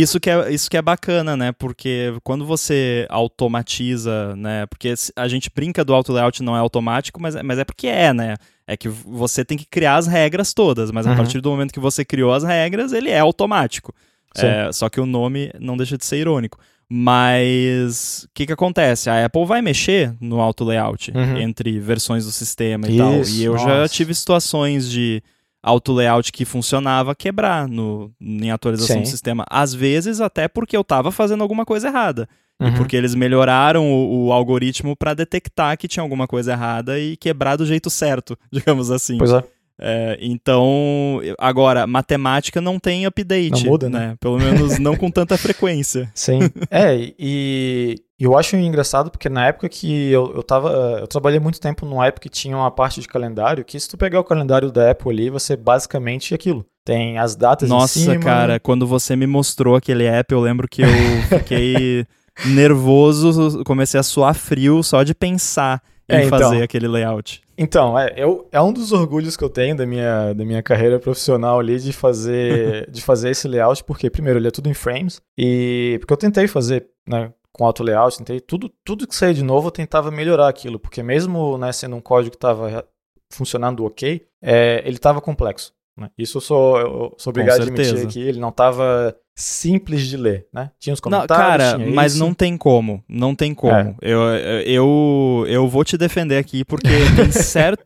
Isso, 0.00 0.18
que 0.20 0.28
é, 0.30 0.52
isso 0.52 0.68
que 0.70 0.76
é 0.76 0.82
bacana, 0.82 1.36
né? 1.36 1.52
Porque 1.52 2.12
quando 2.22 2.44
você 2.44 3.06
automatiza, 3.08 4.34
né? 4.36 4.66
Porque 4.66 4.92
a 5.14 5.28
gente 5.28 5.50
brinca 5.54 5.84
do 5.84 5.94
auto 5.94 6.12
layout 6.12 6.42
não 6.42 6.56
é 6.56 6.58
automático, 6.60 7.20
mas, 7.20 7.34
é- 7.36 7.42
mas 7.42 7.58
é 7.58 7.64
porque 7.64 7.86
é, 7.86 8.12
né? 8.12 8.34
É 8.66 8.76
que 8.76 8.88
você 8.88 9.44
tem 9.44 9.56
que 9.56 9.64
criar 9.66 9.96
as 9.96 10.06
regras 10.06 10.52
todas, 10.52 10.90
mas 10.90 11.06
a 11.06 11.10
Uhum. 11.10 11.16
partir 11.16 11.40
do 11.40 11.50
momento 11.50 11.72
que 11.72 11.80
você 11.80 12.04
criou 12.04 12.32
as 12.32 12.42
regras, 12.42 12.92
ele 12.92 13.10
é 13.10 13.18
automático. 13.20 13.94
É, 14.36 14.70
só 14.72 14.88
que 14.90 15.00
o 15.00 15.06
nome 15.06 15.50
não 15.58 15.76
deixa 15.78 15.96
de 15.96 16.04
ser 16.04 16.18
irônico. 16.18 16.58
Mas 16.90 18.24
o 18.24 18.28
que, 18.34 18.46
que 18.46 18.52
acontece? 18.52 19.08
A 19.08 19.24
Apple 19.24 19.44
vai 19.46 19.62
mexer 19.62 20.14
no 20.20 20.40
auto 20.40 20.64
layout 20.64 21.10
Uhum. 21.12 21.38
entre 21.38 21.78
versões 21.80 22.24
do 22.26 22.30
sistema 22.32 22.88
e 22.88 22.96
tal. 22.98 23.20
Isso, 23.20 23.40
E 23.40 23.44
eu 23.44 23.56
já 23.56 23.78
nossa. 23.80 23.94
tive 23.94 24.14
situações 24.14 24.88
de 24.90 25.22
auto 25.66 25.92
layout 25.92 26.30
que 26.30 26.44
funcionava 26.44 27.12
quebrar 27.12 27.66
no, 27.66 28.12
em 28.20 28.52
atualização 28.52 28.96
Sim. 28.98 29.02
do 29.02 29.08
sistema. 29.08 29.44
Às 29.50 29.74
vezes 29.74 30.20
até 30.20 30.46
porque 30.46 30.76
eu 30.76 30.82
estava 30.82 31.10
fazendo 31.10 31.42
alguma 31.42 31.66
coisa 31.66 31.88
errada. 31.88 32.28
Uhum. 32.58 32.68
E 32.68 32.76
porque 32.76 32.96
eles 32.96 33.14
melhoraram 33.14 33.84
o, 33.92 34.26
o 34.26 34.32
algoritmo 34.32 34.96
para 34.96 35.12
detectar 35.12 35.76
que 35.76 35.88
tinha 35.88 36.02
alguma 36.02 36.28
coisa 36.28 36.52
errada 36.52 36.98
e 36.98 37.16
quebrar 37.16 37.56
do 37.56 37.66
jeito 37.66 37.90
certo, 37.90 38.38
digamos 38.50 38.90
assim. 38.90 39.18
Pois 39.18 39.32
é. 39.32 39.44
É, 39.78 40.16
então, 40.20 41.20
agora, 41.38 41.86
matemática 41.86 42.60
não 42.60 42.78
tem 42.78 43.04
update. 43.06 43.64
Não 43.64 43.70
muda, 43.70 43.90
né? 43.90 44.16
Pelo 44.18 44.38
menos 44.38 44.78
não 44.78 44.96
com 44.96 45.10
tanta 45.10 45.36
frequência. 45.38 46.10
Sim. 46.14 46.40
é, 46.70 47.12
e 47.18 47.96
eu 48.18 48.36
acho 48.36 48.56
engraçado 48.56 49.10
porque 49.10 49.28
na 49.28 49.46
época 49.46 49.68
que 49.68 50.10
eu, 50.10 50.32
eu 50.34 50.42
tava. 50.42 50.70
Eu 51.00 51.06
trabalhei 51.06 51.38
muito 51.38 51.60
tempo 51.60 51.84
num 51.84 52.02
app 52.02 52.18
que 52.18 52.30
tinha 52.30 52.56
uma 52.56 52.70
parte 52.70 53.00
de 53.00 53.08
calendário, 53.08 53.64
que 53.64 53.78
se 53.78 53.88
tu 53.88 53.98
pegar 53.98 54.20
o 54.20 54.24
calendário 54.24 54.72
da 54.72 54.90
Apple 54.90 55.10
ali, 55.10 55.30
você 55.30 55.56
basicamente 55.56 56.34
aquilo. 56.34 56.64
Tem 56.84 57.18
as 57.18 57.34
datas 57.34 57.68
em 57.68 57.72
Nossa, 57.72 57.98
cima. 57.98 58.18
cara, 58.20 58.60
quando 58.60 58.86
você 58.86 59.16
me 59.16 59.26
mostrou 59.26 59.74
aquele 59.74 60.04
app, 60.04 60.32
eu 60.32 60.40
lembro 60.40 60.68
que 60.68 60.82
eu 60.82 60.88
fiquei 61.28 62.06
nervoso, 62.46 63.64
comecei 63.64 63.98
a 63.98 64.04
suar 64.04 64.34
frio 64.34 64.82
só 64.84 65.02
de 65.02 65.12
pensar 65.12 65.82
em 66.08 66.16
É, 66.16 66.24
então. 66.24 66.38
fazer 66.38 66.62
aquele 66.62 66.88
layout. 66.88 67.42
Então, 67.58 67.98
é, 67.98 68.12
eu, 68.16 68.46
é 68.52 68.60
um 68.60 68.72
dos 68.72 68.92
orgulhos 68.92 69.36
que 69.36 69.42
eu 69.42 69.48
tenho 69.48 69.76
da 69.76 69.86
minha, 69.86 70.32
da 70.34 70.44
minha 70.44 70.62
carreira 70.62 70.98
profissional 70.98 71.58
ali 71.58 71.78
de 71.78 71.92
fazer, 71.92 72.88
de 72.90 73.02
fazer 73.02 73.30
esse 73.30 73.48
layout, 73.48 73.82
porque, 73.84 74.10
primeiro, 74.10 74.38
ele 74.38 74.48
é 74.48 74.50
tudo 74.50 74.68
em 74.68 74.74
frames, 74.74 75.20
e 75.36 75.96
porque 76.00 76.12
eu 76.12 76.16
tentei 76.18 76.46
fazer, 76.46 76.86
né, 77.08 77.32
com 77.52 77.64
auto 77.64 77.82
layout, 77.82 78.18
tentei 78.18 78.40
tudo, 78.40 78.70
tudo 78.84 79.06
que 79.06 79.16
saía 79.16 79.34
de 79.34 79.42
novo, 79.42 79.68
eu 79.68 79.72
tentava 79.72 80.10
melhorar 80.10 80.48
aquilo, 80.48 80.78
porque 80.78 81.02
mesmo, 81.02 81.56
né, 81.56 81.72
sendo 81.72 81.96
um 81.96 82.00
código 82.00 82.32
que 82.32 82.36
estava 82.36 82.84
funcionando 83.32 83.84
ok, 83.84 84.26
é, 84.42 84.82
ele 84.84 84.96
estava 84.96 85.20
complexo. 85.20 85.74
Né? 85.98 86.10
Isso 86.18 86.36
eu 86.36 86.42
sou, 86.42 86.78
eu 86.78 87.14
sou 87.16 87.30
obrigado 87.30 87.60
a 87.60 87.62
admitir 87.62 87.98
aqui, 88.04 88.20
ele 88.20 88.38
não 88.38 88.50
estava 88.50 89.16
simples 89.36 90.08
de 90.08 90.16
ler, 90.16 90.46
né? 90.50 90.70
Tinha 90.80 90.94
os 90.94 91.00
Não, 91.00 91.10
comentários, 91.10 91.68
cara, 91.68 91.76
tinha 91.76 91.94
mas 91.94 92.14
isso. 92.14 92.24
não 92.24 92.32
tem 92.32 92.56
como. 92.56 93.04
Não 93.06 93.34
tem 93.34 93.54
como. 93.54 93.74
É. 93.74 93.94
Eu, 94.00 94.20
eu, 94.64 95.44
eu 95.46 95.68
vou 95.68 95.84
te 95.84 95.98
defender 95.98 96.38
aqui 96.38 96.64
porque 96.64 96.88
tem, 97.14 97.30
cer 97.30 97.78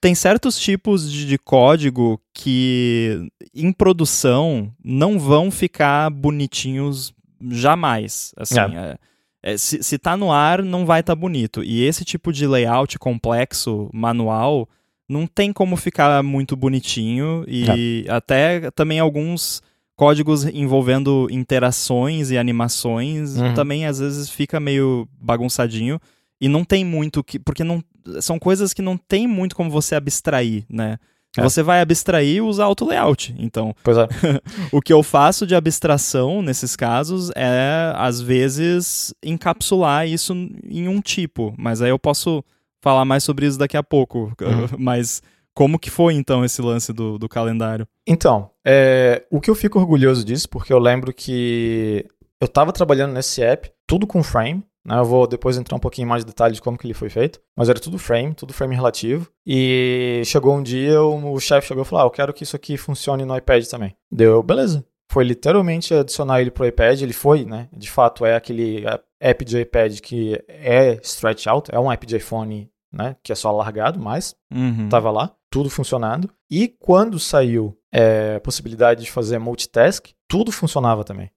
tem 0.00 0.14
certos 0.14 0.56
tipos 0.56 1.10
de, 1.10 1.26
de 1.26 1.36
código 1.36 2.20
que 2.32 3.28
em 3.52 3.72
produção 3.72 4.72
não 4.84 5.18
vão 5.18 5.50
ficar 5.50 6.10
bonitinhos 6.10 7.12
jamais. 7.50 8.32
Assim, 8.36 8.60
é, 8.60 8.96
é, 9.42 9.56
se, 9.56 9.82
se 9.82 9.98
tá 9.98 10.16
no 10.16 10.30
ar, 10.30 10.62
não 10.62 10.86
vai 10.86 11.00
estar 11.00 11.16
tá 11.16 11.20
bonito. 11.20 11.64
E 11.64 11.82
esse 11.82 12.04
tipo 12.04 12.32
de 12.32 12.46
layout 12.46 12.98
complexo, 13.00 13.90
manual, 13.92 14.68
não 15.08 15.26
tem 15.26 15.52
como 15.52 15.76
ficar 15.76 16.22
muito 16.22 16.54
bonitinho. 16.54 17.44
E 17.48 18.06
até 18.08 18.70
também 18.70 19.00
alguns 19.00 19.60
códigos 19.96 20.44
envolvendo 20.44 21.28
interações 21.30 22.30
e 22.30 22.38
animações 22.38 23.36
Uhum. 23.36 23.54
também 23.54 23.86
às 23.86 23.98
vezes 23.98 24.28
fica 24.28 24.58
meio 24.58 25.08
bagunçadinho 25.20 26.00
e 26.40 26.48
não 26.48 26.64
tem 26.64 26.84
muito 26.84 27.22
que 27.22 27.38
porque 27.38 27.62
não 27.64 27.82
são 28.20 28.38
coisas 28.38 28.74
que 28.74 28.82
não 28.82 28.96
tem 28.96 29.26
muito 29.26 29.54
como 29.56 29.70
você 29.70 29.94
abstrair, 29.94 30.64
né? 30.68 30.98
É. 31.36 31.42
Você 31.42 31.62
vai 31.64 31.80
abstrair 31.80 32.44
usa 32.44 32.62
auto 32.62 32.84
layout. 32.84 33.34
Então, 33.38 33.74
Pois 33.82 33.96
é. 33.96 34.06
o 34.70 34.80
que 34.80 34.92
eu 34.92 35.02
faço 35.02 35.44
de 35.46 35.54
abstração 35.54 36.42
nesses 36.42 36.76
casos 36.76 37.30
é 37.34 37.92
às 37.96 38.20
vezes 38.20 39.12
encapsular 39.24 40.06
isso 40.06 40.32
em 40.68 40.86
um 40.86 41.00
tipo, 41.00 41.52
mas 41.58 41.82
aí 41.82 41.90
eu 41.90 41.98
posso 41.98 42.44
falar 42.80 43.04
mais 43.04 43.24
sobre 43.24 43.46
isso 43.46 43.58
daqui 43.58 43.76
a 43.76 43.82
pouco. 43.82 44.32
Uhum. 44.40 44.68
Mas 44.78 45.22
como 45.54 45.78
que 45.78 45.90
foi 45.90 46.14
então 46.14 46.44
esse 46.44 46.60
lance 46.60 46.92
do, 46.92 47.18
do 47.18 47.28
calendário? 47.28 47.86
Então, 48.06 48.50
é, 48.66 49.24
o 49.30 49.40
que 49.40 49.48
eu 49.48 49.54
fico 49.54 49.78
orgulhoso 49.78 50.24
disso, 50.24 50.48
porque 50.48 50.72
eu 50.72 50.78
lembro 50.78 51.12
que 51.12 52.06
eu 52.40 52.46
estava 52.46 52.72
trabalhando 52.72 53.12
nesse 53.14 53.42
app, 53.42 53.70
tudo 53.86 54.06
com 54.06 54.22
frame, 54.22 54.62
né? 54.84 54.98
Eu 54.98 55.04
vou 55.04 55.26
depois 55.26 55.56
entrar 55.56 55.76
um 55.76 55.80
pouquinho 55.80 56.08
mais 56.08 56.22
de 56.24 56.30
detalhe 56.30 56.54
de 56.54 56.60
como 56.60 56.76
que 56.76 56.86
ele 56.86 56.92
foi 56.92 57.08
feito, 57.08 57.40
mas 57.56 57.68
era 57.68 57.80
tudo 57.80 57.98
frame, 57.98 58.34
tudo 58.34 58.52
frame 58.52 58.74
relativo. 58.74 59.28
E 59.46 60.20
chegou 60.26 60.54
um 60.54 60.62
dia, 60.62 61.00
o, 61.00 61.40
chefe 61.40 61.68
chegou 61.68 61.84
e 61.84 61.86
falou: 61.86 62.04
Ah, 62.04 62.06
eu 62.06 62.10
quero 62.10 62.34
que 62.34 62.42
isso 62.42 62.56
aqui 62.56 62.76
funcione 62.76 63.24
no 63.24 63.36
iPad 63.36 63.64
também. 63.66 63.96
Deu, 64.10 64.42
beleza. 64.42 64.84
Foi 65.10 65.24
literalmente 65.24 65.94
adicionar 65.94 66.40
ele 66.40 66.50
pro 66.50 66.66
iPad, 66.66 67.00
ele 67.00 67.12
foi, 67.12 67.44
né? 67.44 67.68
De 67.72 67.90
fato, 67.90 68.26
é 68.26 68.34
aquele 68.34 68.84
app 69.20 69.44
de 69.44 69.60
iPad 69.60 70.00
que 70.00 70.42
é 70.48 70.98
stretch 71.02 71.46
out, 71.46 71.70
é 71.72 71.78
um 71.78 71.90
app 71.90 72.04
de 72.06 72.16
iPhone, 72.16 72.68
né? 72.92 73.16
Que 73.22 73.32
é 73.32 73.34
só 73.34 73.50
largado, 73.52 73.98
mas 74.00 74.34
Uhum. 74.52 74.88
tava 74.88 75.10
lá, 75.10 75.32
tudo 75.54 75.70
funcionando. 75.70 76.28
E 76.50 76.66
quando 76.66 77.16
saiu 77.20 77.78
é, 77.92 78.34
a 78.38 78.40
possibilidade 78.40 79.04
de 79.04 79.10
fazer 79.12 79.38
multitask, 79.38 80.08
tudo 80.28 80.50
funcionava 80.50 81.04
também. 81.04 81.30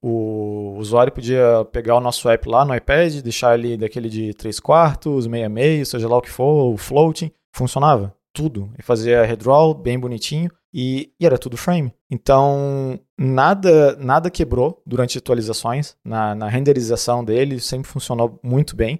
O 0.00 0.74
usuário 0.78 1.12
podia 1.12 1.62
pegar 1.70 1.96
o 1.96 2.00
nosso 2.00 2.30
app 2.30 2.48
lá 2.48 2.64
no 2.64 2.74
iPad, 2.74 3.20
deixar 3.20 3.58
ele 3.58 3.76
daquele 3.76 4.08
de 4.08 4.32
3 4.32 4.58
quartos, 4.58 5.26
meia 5.26 5.50
meio, 5.50 5.84
seja 5.84 6.08
lá 6.08 6.16
o 6.16 6.22
que 6.22 6.30
for, 6.30 6.72
o 6.72 6.78
floating, 6.78 7.30
funcionava 7.54 8.16
tudo. 8.32 8.72
E 8.78 8.82
fazia 8.82 9.22
redraw 9.22 9.74
bem 9.74 10.00
bonitinho 10.00 10.50
e, 10.72 11.12
e, 11.20 11.26
era 11.26 11.36
tudo 11.36 11.58
frame. 11.58 11.92
Então, 12.10 12.98
nada 13.18 13.94
nada 13.96 14.30
quebrou 14.30 14.82
durante 14.86 15.18
atualizações. 15.18 15.94
Na, 16.02 16.34
na 16.34 16.48
renderização 16.48 17.22
dele, 17.22 17.60
sempre 17.60 17.86
funcionou 17.90 18.40
muito 18.42 18.74
bem. 18.74 18.98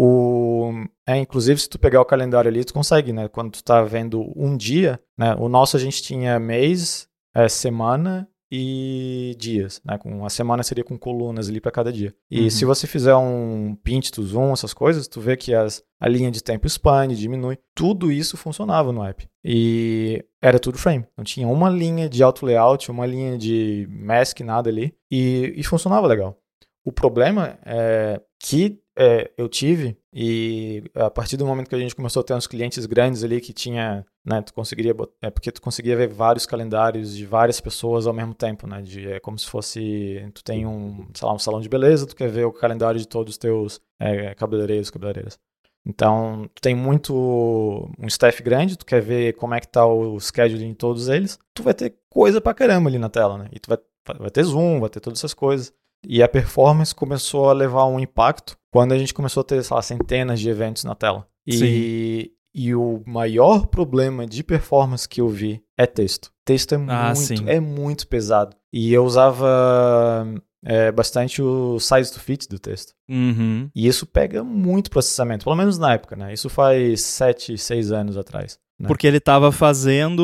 O, 0.00 0.70
é, 1.04 1.16
inclusive, 1.16 1.58
se 1.58 1.68
tu 1.68 1.76
pegar 1.76 2.00
o 2.00 2.04
calendário 2.04 2.48
ali, 2.48 2.64
tu 2.64 2.72
consegue, 2.72 3.12
né? 3.12 3.26
Quando 3.26 3.50
tu 3.50 3.64
tá 3.64 3.82
vendo 3.82 4.32
um 4.36 4.56
dia, 4.56 5.00
né? 5.18 5.34
O 5.34 5.48
nosso 5.48 5.76
a 5.76 5.80
gente 5.80 6.00
tinha 6.00 6.38
mês, 6.38 7.08
é, 7.34 7.48
semana 7.48 8.28
e 8.48 9.34
dias, 9.36 9.82
né? 9.84 9.98
Com 9.98 10.24
a 10.24 10.30
semana 10.30 10.62
seria 10.62 10.84
com 10.84 10.96
colunas 10.96 11.48
ali 11.48 11.60
para 11.60 11.72
cada 11.72 11.92
dia. 11.92 12.14
E 12.30 12.42
uhum. 12.42 12.50
se 12.50 12.64
você 12.64 12.86
fizer 12.86 13.16
um 13.16 13.76
pinch 13.82 14.12
to 14.12 14.22
zoom, 14.22 14.52
essas 14.52 14.72
coisas, 14.72 15.08
tu 15.08 15.20
vê 15.20 15.36
que 15.36 15.52
as, 15.52 15.82
a 16.00 16.08
linha 16.08 16.30
de 16.30 16.44
tempo 16.44 16.64
expande, 16.64 17.16
diminui. 17.16 17.58
Tudo 17.74 18.12
isso 18.12 18.36
funcionava 18.36 18.92
no 18.92 19.02
app. 19.02 19.28
E 19.44 20.24
era 20.40 20.60
tudo 20.60 20.78
frame. 20.78 21.06
Não 21.16 21.24
tinha 21.24 21.48
uma 21.48 21.68
linha 21.68 22.08
de 22.08 22.22
auto 22.22 22.46
layout, 22.46 22.88
uma 22.88 23.04
linha 23.04 23.36
de 23.36 23.88
mask, 23.90 24.38
nada 24.42 24.70
ali. 24.70 24.94
E, 25.10 25.54
e 25.56 25.64
funcionava 25.64 26.06
legal. 26.06 26.38
O 26.84 26.92
problema 26.92 27.58
é 27.66 28.22
que 28.40 28.78
é, 29.00 29.30
eu 29.38 29.48
tive, 29.48 29.96
e 30.12 30.82
a 30.92 31.08
partir 31.08 31.36
do 31.36 31.46
momento 31.46 31.68
que 31.68 31.74
a 31.76 31.78
gente 31.78 31.94
começou 31.94 32.20
a 32.20 32.24
ter 32.24 32.34
uns 32.34 32.48
clientes 32.48 32.84
grandes 32.84 33.22
ali 33.22 33.40
que 33.40 33.52
tinha, 33.52 34.04
né, 34.26 34.42
tu 34.42 34.52
conseguiria, 34.52 34.92
é 35.22 35.30
porque 35.30 35.52
tu 35.52 35.62
conseguia 35.62 35.96
ver 35.96 36.08
vários 36.08 36.44
calendários 36.44 37.14
de 37.14 37.24
várias 37.24 37.60
pessoas 37.60 38.08
ao 38.08 38.12
mesmo 38.12 38.34
tempo, 38.34 38.66
né, 38.66 38.82
de, 38.82 39.08
é 39.08 39.20
como 39.20 39.38
se 39.38 39.46
fosse, 39.46 40.28
tu 40.34 40.42
tem 40.42 40.66
um, 40.66 41.06
sei 41.14 41.28
lá, 41.28 41.32
um 41.32 41.38
salão 41.38 41.60
de 41.60 41.68
beleza, 41.68 42.08
tu 42.08 42.16
quer 42.16 42.28
ver 42.28 42.44
o 42.44 42.52
calendário 42.52 42.98
de 42.98 43.06
todos 43.06 43.34
os 43.34 43.38
teus 43.38 43.80
é, 44.00 44.34
cabeleireiros, 44.34 44.90
cabeleireiras. 44.90 45.38
Então, 45.86 46.50
tu 46.52 46.60
tem 46.60 46.74
muito, 46.74 47.14
um 47.96 48.06
staff 48.08 48.42
grande, 48.42 48.76
tu 48.76 48.84
quer 48.84 49.00
ver 49.00 49.34
como 49.34 49.54
é 49.54 49.60
que 49.60 49.68
tá 49.68 49.86
o 49.86 50.18
scheduling 50.18 50.70
de 50.70 50.74
todos 50.74 51.08
eles, 51.08 51.38
tu 51.54 51.62
vai 51.62 51.72
ter 51.72 51.94
coisa 52.10 52.40
pra 52.40 52.52
caramba 52.52 52.90
ali 52.90 52.98
na 52.98 53.08
tela, 53.08 53.38
né, 53.38 53.48
e 53.52 53.60
tu 53.60 53.68
vai, 53.68 53.78
vai 54.18 54.30
ter 54.30 54.42
zoom, 54.42 54.80
vai 54.80 54.90
ter 54.90 54.98
todas 54.98 55.20
essas 55.20 55.34
coisas. 55.34 55.72
E 56.08 56.22
a 56.22 56.28
performance 56.28 56.94
começou 56.94 57.50
a 57.50 57.52
levar 57.52 57.84
um 57.84 58.00
impacto 58.00 58.56
quando 58.72 58.92
a 58.92 58.98
gente 58.98 59.12
começou 59.12 59.42
a 59.42 59.44
ter, 59.44 59.62
sei 59.62 59.74
lá, 59.74 59.82
centenas 59.82 60.40
de 60.40 60.48
eventos 60.48 60.82
na 60.84 60.94
tela. 60.94 61.28
E, 61.46 62.32
e 62.54 62.74
o 62.74 63.02
maior 63.06 63.66
problema 63.66 64.26
de 64.26 64.42
performance 64.42 65.06
que 65.06 65.20
eu 65.20 65.28
vi 65.28 65.62
é 65.76 65.86
texto. 65.86 66.32
Texto 66.46 66.74
é 66.74 66.78
ah, 66.88 67.12
muito, 67.14 67.48
é 67.48 67.60
muito 67.60 68.08
pesado. 68.08 68.56
E 68.72 68.92
eu 68.92 69.04
usava 69.04 70.24
é, 70.64 70.90
bastante 70.90 71.42
o 71.42 71.78
size 71.78 72.12
to 72.12 72.20
fit 72.20 72.48
do 72.48 72.58
texto. 72.58 72.94
Uhum. 73.08 73.70
E 73.74 73.86
isso 73.86 74.06
pega 74.06 74.42
muito 74.42 74.90
processamento, 74.90 75.44
pelo 75.44 75.56
menos 75.56 75.78
na 75.78 75.92
época, 75.92 76.16
né? 76.16 76.32
Isso 76.32 76.48
faz 76.48 77.02
7, 77.02 77.56
6 77.56 77.92
anos 77.92 78.16
atrás. 78.16 78.58
Né? 78.78 78.86
Porque 78.86 79.06
ele 79.06 79.16
estava 79.18 79.50
fazendo 79.50 80.22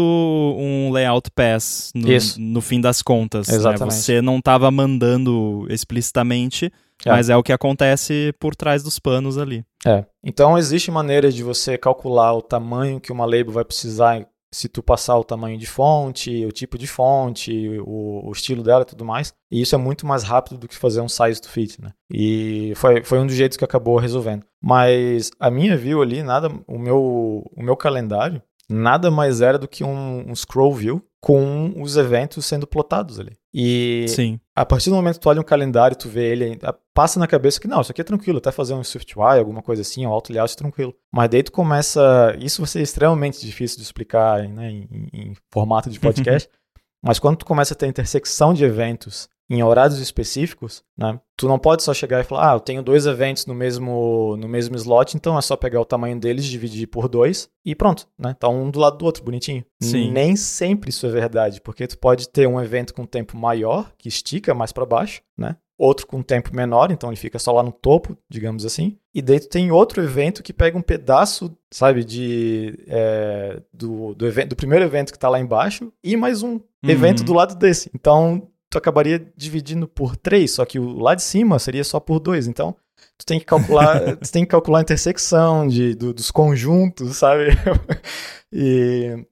um 0.57 0.93
layout 0.93 1.31
pass 1.33 1.91
no, 1.95 2.09
no 2.39 2.61
fim 2.61 2.81
das 2.81 3.03
contas. 3.03 3.49
Né? 3.49 3.55
Exatamente. 3.55 3.95
Né? 3.95 4.01
Você 4.01 4.23
não 4.23 4.39
estava 4.39 4.71
mandando 4.71 5.67
explicitamente, 5.69 6.73
é. 7.05 7.11
mas 7.11 7.29
é 7.29 7.37
o 7.37 7.43
que 7.43 7.53
acontece 7.53 8.33
por 8.39 8.55
trás 8.55 8.83
dos 8.83 8.99
panos 8.99 9.37
ali. 9.39 9.65
É. 9.85 10.05
Então 10.23 10.57
existe 10.57 10.91
maneira 10.91 11.33
de 11.33 11.43
você 11.43 11.77
calcular 11.77 12.33
o 12.33 12.43
tamanho 12.43 13.01
que 13.01 13.13
uma 13.13 13.25
label 13.25 13.53
vai 13.53 13.65
precisar 13.65 14.25
se 14.55 14.69
tu 14.69 14.83
passar 14.85 15.19
o 15.19 15.25
tamanho 15.25 15.59
de 15.59 15.67
fonte, 15.67 16.47
o 16.47 16.53
tipo 16.53 16.79
de 16.79 16.87
fonte, 16.87 17.53
o, 17.81 18.29
o, 18.29 18.31
estilo 18.31 18.63
dela 18.63 18.83
e 18.83 18.87
tudo 18.87 19.05
mais. 19.05 19.35
E 19.51 19.61
isso 19.61 19.75
é 19.75 19.79
muito 19.79 20.07
mais 20.07 20.23
rápido 20.23 20.57
do 20.57 20.69
que 20.69 20.77
fazer 20.77 21.01
um 21.01 21.09
size 21.09 21.41
to 21.41 21.49
fit, 21.49 21.83
né? 21.83 21.91
E 22.09 22.73
foi, 22.77 23.03
foi 23.03 23.19
um 23.19 23.27
dos 23.27 23.35
jeitos 23.35 23.59
que 23.59 23.65
acabou 23.65 23.99
resolvendo. 23.99 24.47
Mas 24.63 25.33
a 25.41 25.51
minha 25.51 25.77
view 25.77 26.01
ali, 26.01 26.23
nada, 26.23 26.49
o 26.69 26.79
meu, 26.79 27.43
o 27.57 27.63
meu 27.63 27.77
calendário, 27.77 28.41
nada 28.71 29.11
mais 29.11 29.41
era 29.41 29.59
do 29.59 29.67
que 29.67 29.83
um, 29.83 30.31
um 30.31 30.35
scroll 30.37 30.73
view 30.73 31.03
com 31.25 31.73
os 31.81 31.97
eventos 31.97 32.45
sendo 32.45 32.67
plotados 32.67 33.19
ali. 33.19 33.33
E 33.53 34.05
Sim. 34.09 34.39
a 34.55 34.67
partir 34.67 34.91
do 34.91 34.97
momento 34.97 35.15
que 35.15 35.21
tu 35.21 35.31
olha 35.31 35.41
um 35.41 35.45
calendário, 35.45 35.97
tu 35.97 36.07
vê 36.07 36.33
ele, 36.33 36.59
passa 36.93 37.19
na 37.19 37.27
cabeça 37.27 37.59
que 37.59 37.67
não, 37.67 37.81
isso 37.81 37.91
aqui 37.91 38.03
é 38.03 38.05
tranquilo, 38.05 38.37
até 38.37 38.53
fazer 38.53 38.75
um 38.75 38.85
SwiftUI, 38.85 39.39
alguma 39.39 39.63
coisa 39.63 39.81
assim, 39.81 40.05
um 40.05 40.11
auto 40.11 40.31
layout 40.31 40.53
é 40.53 40.57
tranquilo. 40.57 40.95
Mas 41.11 41.31
daí 41.31 41.43
tu 41.43 41.51
começa, 41.51 42.37
isso 42.39 42.61
vai 42.61 42.69
ser 42.69 42.83
extremamente 42.83 43.41
difícil 43.41 43.79
de 43.79 43.85
explicar 43.85 44.47
né, 44.47 44.71
em, 44.71 45.09
em 45.15 45.35
formato 45.51 45.89
de 45.89 45.99
podcast, 45.99 46.47
mas 47.03 47.19
quando 47.19 47.39
tu 47.39 47.47
começa 47.47 47.73
a 47.73 47.77
ter 47.77 47.87
intersecção 47.87 48.53
de 48.53 48.63
eventos 48.63 49.27
em 49.49 49.63
horários 49.63 49.99
específicos, 49.99 50.83
né? 50.97 51.21
Tu 51.37 51.47
não 51.47 51.59
pode 51.59 51.83
só 51.83 51.93
chegar 51.93 52.21
e 52.21 52.25
falar, 52.25 52.53
ah, 52.53 52.55
eu 52.55 52.61
tenho 52.61 52.83
dois 52.83 53.07
eventos 53.07 53.45
no 53.45 53.55
mesmo, 53.55 54.37
no 54.39 54.49
mesmo 54.49 54.77
slot, 54.77 55.17
então 55.17 55.37
é 55.37 55.43
só 55.43 55.57
pegar 55.57 55.81
o 55.81 55.85
tamanho 55.85 56.19
deles, 56.19 56.45
dividir 56.45 56.87
por 56.87 57.09
dois 57.09 57.49
e 57.65 57.75
pronto, 57.75 58.07
né? 58.19 58.35
Tá 58.39 58.49
um 58.49 58.71
do 58.71 58.79
lado 58.79 58.97
do 58.97 59.05
outro, 59.05 59.23
bonitinho. 59.23 59.65
Sim. 59.83 60.11
Nem 60.11 60.37
sempre 60.37 60.91
isso 60.91 61.07
é 61.07 61.11
verdade, 61.11 61.61
porque 61.61 61.87
tu 61.87 61.99
pode 61.99 62.29
ter 62.29 62.47
um 62.47 62.61
evento 62.61 62.95
com 62.95 63.05
tempo 63.05 63.37
maior, 63.37 63.93
que 63.99 64.09
estica 64.09 64.55
mais 64.55 64.73
para 64.73 64.87
baixo, 64.87 65.21
né? 65.37 65.57
Outro 65.77 66.07
com 66.07 66.23
tempo 66.23 66.55
menor, 66.55 66.93
então 66.93 67.11
ele 67.11 67.17
fica 67.17 67.37
só 67.37 67.51
lá 67.51 67.63
no 67.63 67.73
topo, 67.73 68.17
digamos 68.31 68.65
assim. 68.65 68.97
E 69.13 69.21
daí 69.21 69.41
tu 69.41 69.49
tem 69.49 69.73
outro 69.73 70.01
evento 70.01 70.41
que 70.41 70.53
pega 70.53 70.79
um 70.79 70.83
pedaço, 70.83 71.55
sabe, 71.69 72.05
de 72.05 72.79
é, 72.87 73.61
do, 73.73 74.15
do, 74.15 74.25
evento, 74.25 74.51
do 74.51 74.57
primeiro 74.57 74.85
evento 74.85 75.13
que 75.13 75.19
tá 75.19 75.29
lá 75.29 75.41
embaixo 75.41 75.93
e 76.03 76.17
mais 76.17 76.45
um 76.45 76.53
uhum. 76.53 76.61
evento 76.85 77.25
do 77.25 77.35
lado 77.35 77.57
desse. 77.57 77.91
Então 77.93 78.49
tu 78.75 78.79
acabaria 78.79 79.25
dividindo 79.37 79.87
por 79.87 80.17
3, 80.17 80.51
só 80.51 80.65
que 80.65 80.79
o 80.79 80.99
lá 80.99 81.15
de 81.15 81.23
cima 81.23 81.59
seria 81.59 81.85
só 81.85 82.01
por 82.01 82.19
2. 82.19 82.49
Então, 82.49 82.75
tu 83.17 83.25
tem 83.25 83.39
que 83.39 83.45
calcular, 83.45 84.17
tu 84.19 84.33
tem 84.33 84.45
que 84.45 84.51
calcular 84.51 84.81
a 84.81 84.83
intersecção 84.83 85.67
de, 85.67 85.95
do, 85.95 86.13
dos 86.13 86.31
conjuntos, 86.31 87.17
sabe? 87.17 87.49
e 88.53 89.25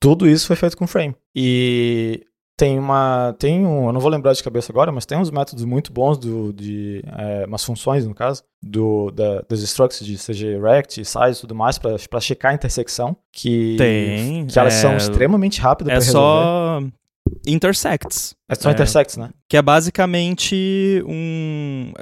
tudo 0.00 0.28
isso 0.28 0.46
foi 0.46 0.56
feito 0.56 0.76
com 0.76 0.86
frame. 0.86 1.14
E 1.34 2.26
tem 2.56 2.78
uma. 2.78 3.34
Tem 3.38 3.66
um. 3.66 3.86
Eu 3.88 3.92
não 3.92 4.00
vou 4.00 4.10
lembrar 4.10 4.32
de 4.32 4.42
cabeça 4.42 4.72
agora, 4.72 4.90
mas 4.90 5.04
tem 5.04 5.18
uns 5.18 5.30
métodos 5.30 5.64
muito 5.64 5.92
bons 5.92 6.16
do, 6.16 6.52
de. 6.52 7.02
É, 7.18 7.44
umas 7.46 7.64
funções, 7.64 8.06
no 8.06 8.14
caso, 8.14 8.42
do, 8.62 9.10
da, 9.10 9.42
dos 9.42 9.62
structs 9.62 10.04
de 10.04 10.16
CG 10.16 10.58
Rect, 10.58 11.04
size 11.04 11.38
e 11.38 11.40
tudo 11.40 11.54
mais, 11.54 11.78
para 11.78 12.20
checar 12.20 12.52
a 12.52 12.54
intersecção. 12.54 13.16
Que, 13.32 13.76
tem. 13.76 14.46
Que 14.46 14.58
elas 14.58 14.74
é, 14.74 14.80
são 14.80 14.96
extremamente 14.96 15.60
rápidas 15.60 15.92
é 15.92 15.96
para 15.96 16.04
resolver. 16.04 16.90
Só 16.90 17.03
intersects. 17.46 18.34
É 18.48 18.54
só 18.54 18.70
é, 18.70 18.72
intersects, 18.72 19.16
né? 19.16 19.30
Que 19.48 19.56
é 19.56 19.62
basicamente 19.62 21.02
um. 21.06 21.92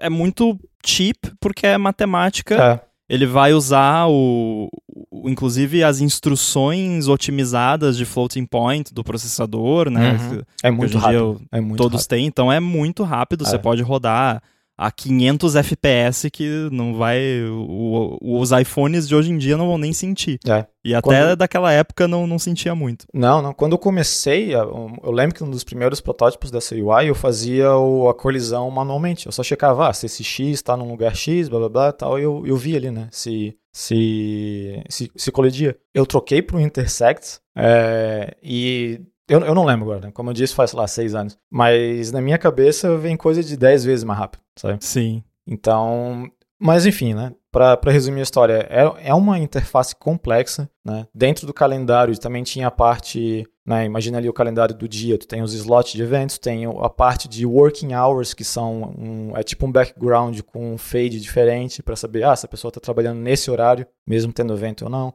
É 0.00 0.08
muito 0.08 0.58
cheap, 0.84 1.18
porque 1.40 1.66
é 1.66 1.78
matemática. 1.78 2.54
É. 2.54 2.92
Ele 3.08 3.26
vai 3.26 3.52
usar 3.52 4.06
o, 4.08 4.70
o, 5.10 5.28
inclusive 5.28 5.84
as 5.84 6.00
instruções 6.00 7.08
otimizadas 7.08 7.96
de 7.96 8.06
floating 8.06 8.46
point 8.46 8.94
do 8.94 9.04
processador, 9.04 9.90
né? 9.90 10.12
Uhum. 10.12 10.42
É 10.62 10.70
muito 10.70 10.96
rápido. 10.96 11.42
é 11.52 11.60
muito 11.60 11.76
todos 11.76 12.02
rápido. 12.02 12.08
têm, 12.08 12.26
então 12.26 12.50
é 12.50 12.58
muito 12.58 13.02
rápido. 13.02 13.44
É. 13.44 13.48
Você 13.48 13.58
pode 13.58 13.82
rodar 13.82 14.42
a 14.76 14.90
500 14.90 15.56
FPS 15.56 16.30
que 16.30 16.68
não 16.72 16.94
vai. 16.94 17.20
O, 17.44 18.18
os 18.20 18.50
iPhones 18.52 19.06
de 19.06 19.14
hoje 19.14 19.30
em 19.30 19.38
dia 19.38 19.56
não 19.56 19.66
vão 19.66 19.78
nem 19.78 19.92
sentir. 19.92 20.38
É. 20.46 20.66
E 20.84 20.94
até 20.94 21.02
Quando... 21.02 21.36
daquela 21.36 21.72
época 21.72 22.08
não, 22.08 22.26
não 22.26 22.38
sentia 22.38 22.74
muito. 22.74 23.06
Não, 23.12 23.40
não. 23.40 23.52
Quando 23.52 23.72
eu 23.72 23.78
comecei, 23.78 24.54
eu 24.54 25.10
lembro 25.12 25.34
que 25.34 25.44
um 25.44 25.50
dos 25.50 25.62
primeiros 25.62 26.00
protótipos 26.00 26.50
dessa 26.50 26.74
UI 26.74 27.08
eu 27.08 27.14
fazia 27.14 27.68
a 27.68 28.14
colisão 28.14 28.70
manualmente. 28.70 29.26
Eu 29.26 29.32
só 29.32 29.42
checava 29.42 29.88
ah, 29.88 29.92
se 29.92 30.06
esse 30.06 30.24
X 30.24 30.54
está 30.54 30.76
num 30.76 30.90
lugar 30.90 31.14
X, 31.14 31.48
blá 31.48 31.60
blá 31.60 31.68
blá 31.68 31.92
tal. 31.92 32.18
E 32.18 32.22
eu, 32.22 32.42
eu 32.46 32.56
vi 32.56 32.76
ali, 32.76 32.90
né? 32.90 33.08
Se, 33.12 33.56
se, 33.72 34.82
se, 34.88 35.10
se 35.14 35.30
colidia. 35.30 35.76
Eu 35.94 36.04
troquei 36.04 36.42
para 36.42 36.56
o 36.56 36.60
Intersect 36.60 37.40
é, 37.56 38.34
e 38.42 39.00
eu, 39.32 39.40
eu 39.40 39.54
não 39.54 39.64
lembro 39.64 39.86
agora, 39.86 40.06
né? 40.06 40.12
Como 40.12 40.28
eu 40.28 40.34
disse, 40.34 40.54
faz, 40.54 40.70
sei 40.70 40.78
lá, 40.78 40.86
seis 40.86 41.14
anos. 41.14 41.38
Mas 41.50 42.12
na 42.12 42.20
minha 42.20 42.36
cabeça 42.36 42.96
vem 42.98 43.16
coisa 43.16 43.42
de 43.42 43.56
dez 43.56 43.82
vezes 43.84 44.04
mais 44.04 44.18
rápido, 44.18 44.42
sabe? 44.56 44.84
Sim. 44.84 45.24
Então. 45.46 46.30
Mas 46.60 46.86
enfim, 46.86 47.14
né? 47.14 47.32
Para 47.50 47.78
resumir 47.86 48.20
a 48.20 48.22
história, 48.22 48.66
é, 48.70 49.08
é 49.08 49.14
uma 49.14 49.38
interface 49.38 49.96
complexa, 49.96 50.70
né? 50.84 51.06
Dentro 51.14 51.46
do 51.46 51.52
calendário 51.52 52.16
também 52.18 52.42
tinha 52.42 52.68
a 52.68 52.70
parte, 52.70 53.46
né? 53.66 53.84
Imagina 53.84 54.18
ali 54.18 54.28
o 54.28 54.32
calendário 54.32 54.74
do 54.74 54.88
dia, 54.88 55.18
tu 55.18 55.26
tem 55.26 55.42
os 55.42 55.52
slots 55.52 55.92
de 55.92 56.02
eventos, 56.02 56.38
tem 56.38 56.64
a 56.66 56.88
parte 56.88 57.28
de 57.28 57.44
working 57.44 57.94
hours, 57.94 58.32
que 58.32 58.44
são 58.44 58.94
um, 58.96 59.36
é 59.36 59.42
tipo 59.42 59.66
um 59.66 59.72
background 59.72 60.40
com 60.42 60.74
um 60.74 60.78
fade 60.78 61.20
diferente 61.20 61.82
para 61.82 61.96
saber, 61.96 62.24
ah, 62.24 62.36
se 62.36 62.46
a 62.46 62.48
pessoa 62.48 62.70
está 62.70 62.80
trabalhando 62.80 63.18
nesse 63.18 63.50
horário, 63.50 63.86
mesmo 64.06 64.32
tendo 64.32 64.54
evento 64.54 64.84
ou 64.84 64.90
não. 64.90 65.12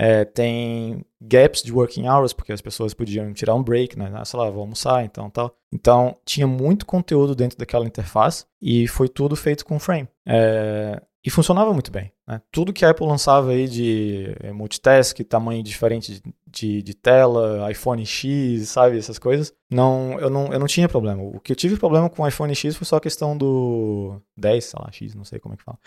É, 0.00 0.24
tem 0.24 1.04
gaps 1.20 1.60
de 1.60 1.72
working 1.72 2.06
hours, 2.06 2.32
porque 2.32 2.52
as 2.52 2.60
pessoas 2.60 2.94
podiam 2.94 3.32
tirar 3.32 3.56
um 3.56 3.62
break, 3.64 3.98
né? 3.98 4.12
Ah, 4.14 4.24
sei 4.24 4.38
lá, 4.38 4.48
vou 4.48 4.60
almoçar, 4.60 5.04
então 5.04 5.28
tal. 5.28 5.52
Então, 5.72 6.16
tinha 6.24 6.46
muito 6.46 6.86
conteúdo 6.86 7.34
dentro 7.34 7.58
daquela 7.58 7.84
interface 7.84 8.46
e 8.62 8.86
foi 8.86 9.08
tudo 9.08 9.34
feito 9.34 9.64
com 9.64 9.76
frame. 9.80 10.06
É, 10.24 11.02
e 11.24 11.30
funcionava 11.30 11.72
muito 11.72 11.90
bem. 11.90 12.12
Né? 12.28 12.40
Tudo 12.52 12.72
que 12.72 12.84
a 12.84 12.90
Apple 12.90 13.08
lançava 13.08 13.50
aí 13.50 13.66
de 13.66 14.36
é, 14.40 14.52
multitask, 14.52 15.18
tamanho 15.24 15.64
diferente 15.64 16.14
de, 16.14 16.22
de, 16.46 16.82
de, 16.82 16.94
tela, 16.94 17.68
iPhone 17.68 18.06
X, 18.06 18.68
sabe, 18.68 18.98
essas 18.98 19.18
coisas, 19.18 19.52
não 19.68 20.16
eu, 20.20 20.30
não, 20.30 20.52
eu 20.52 20.60
não 20.60 20.68
tinha 20.68 20.88
problema. 20.88 21.20
O 21.22 21.40
que 21.40 21.50
eu 21.50 21.56
tive 21.56 21.76
problema 21.76 22.08
com 22.08 22.22
o 22.22 22.28
iPhone 22.28 22.54
X 22.54 22.76
foi 22.76 22.86
só 22.86 22.96
a 22.96 23.00
questão 23.00 23.36
do 23.36 24.22
10, 24.36 24.64
sei 24.64 24.80
lá, 24.80 24.92
X, 24.92 25.14
não 25.16 25.24
sei 25.24 25.40
como 25.40 25.54
é 25.54 25.56
que 25.56 25.64
fala. 25.64 25.78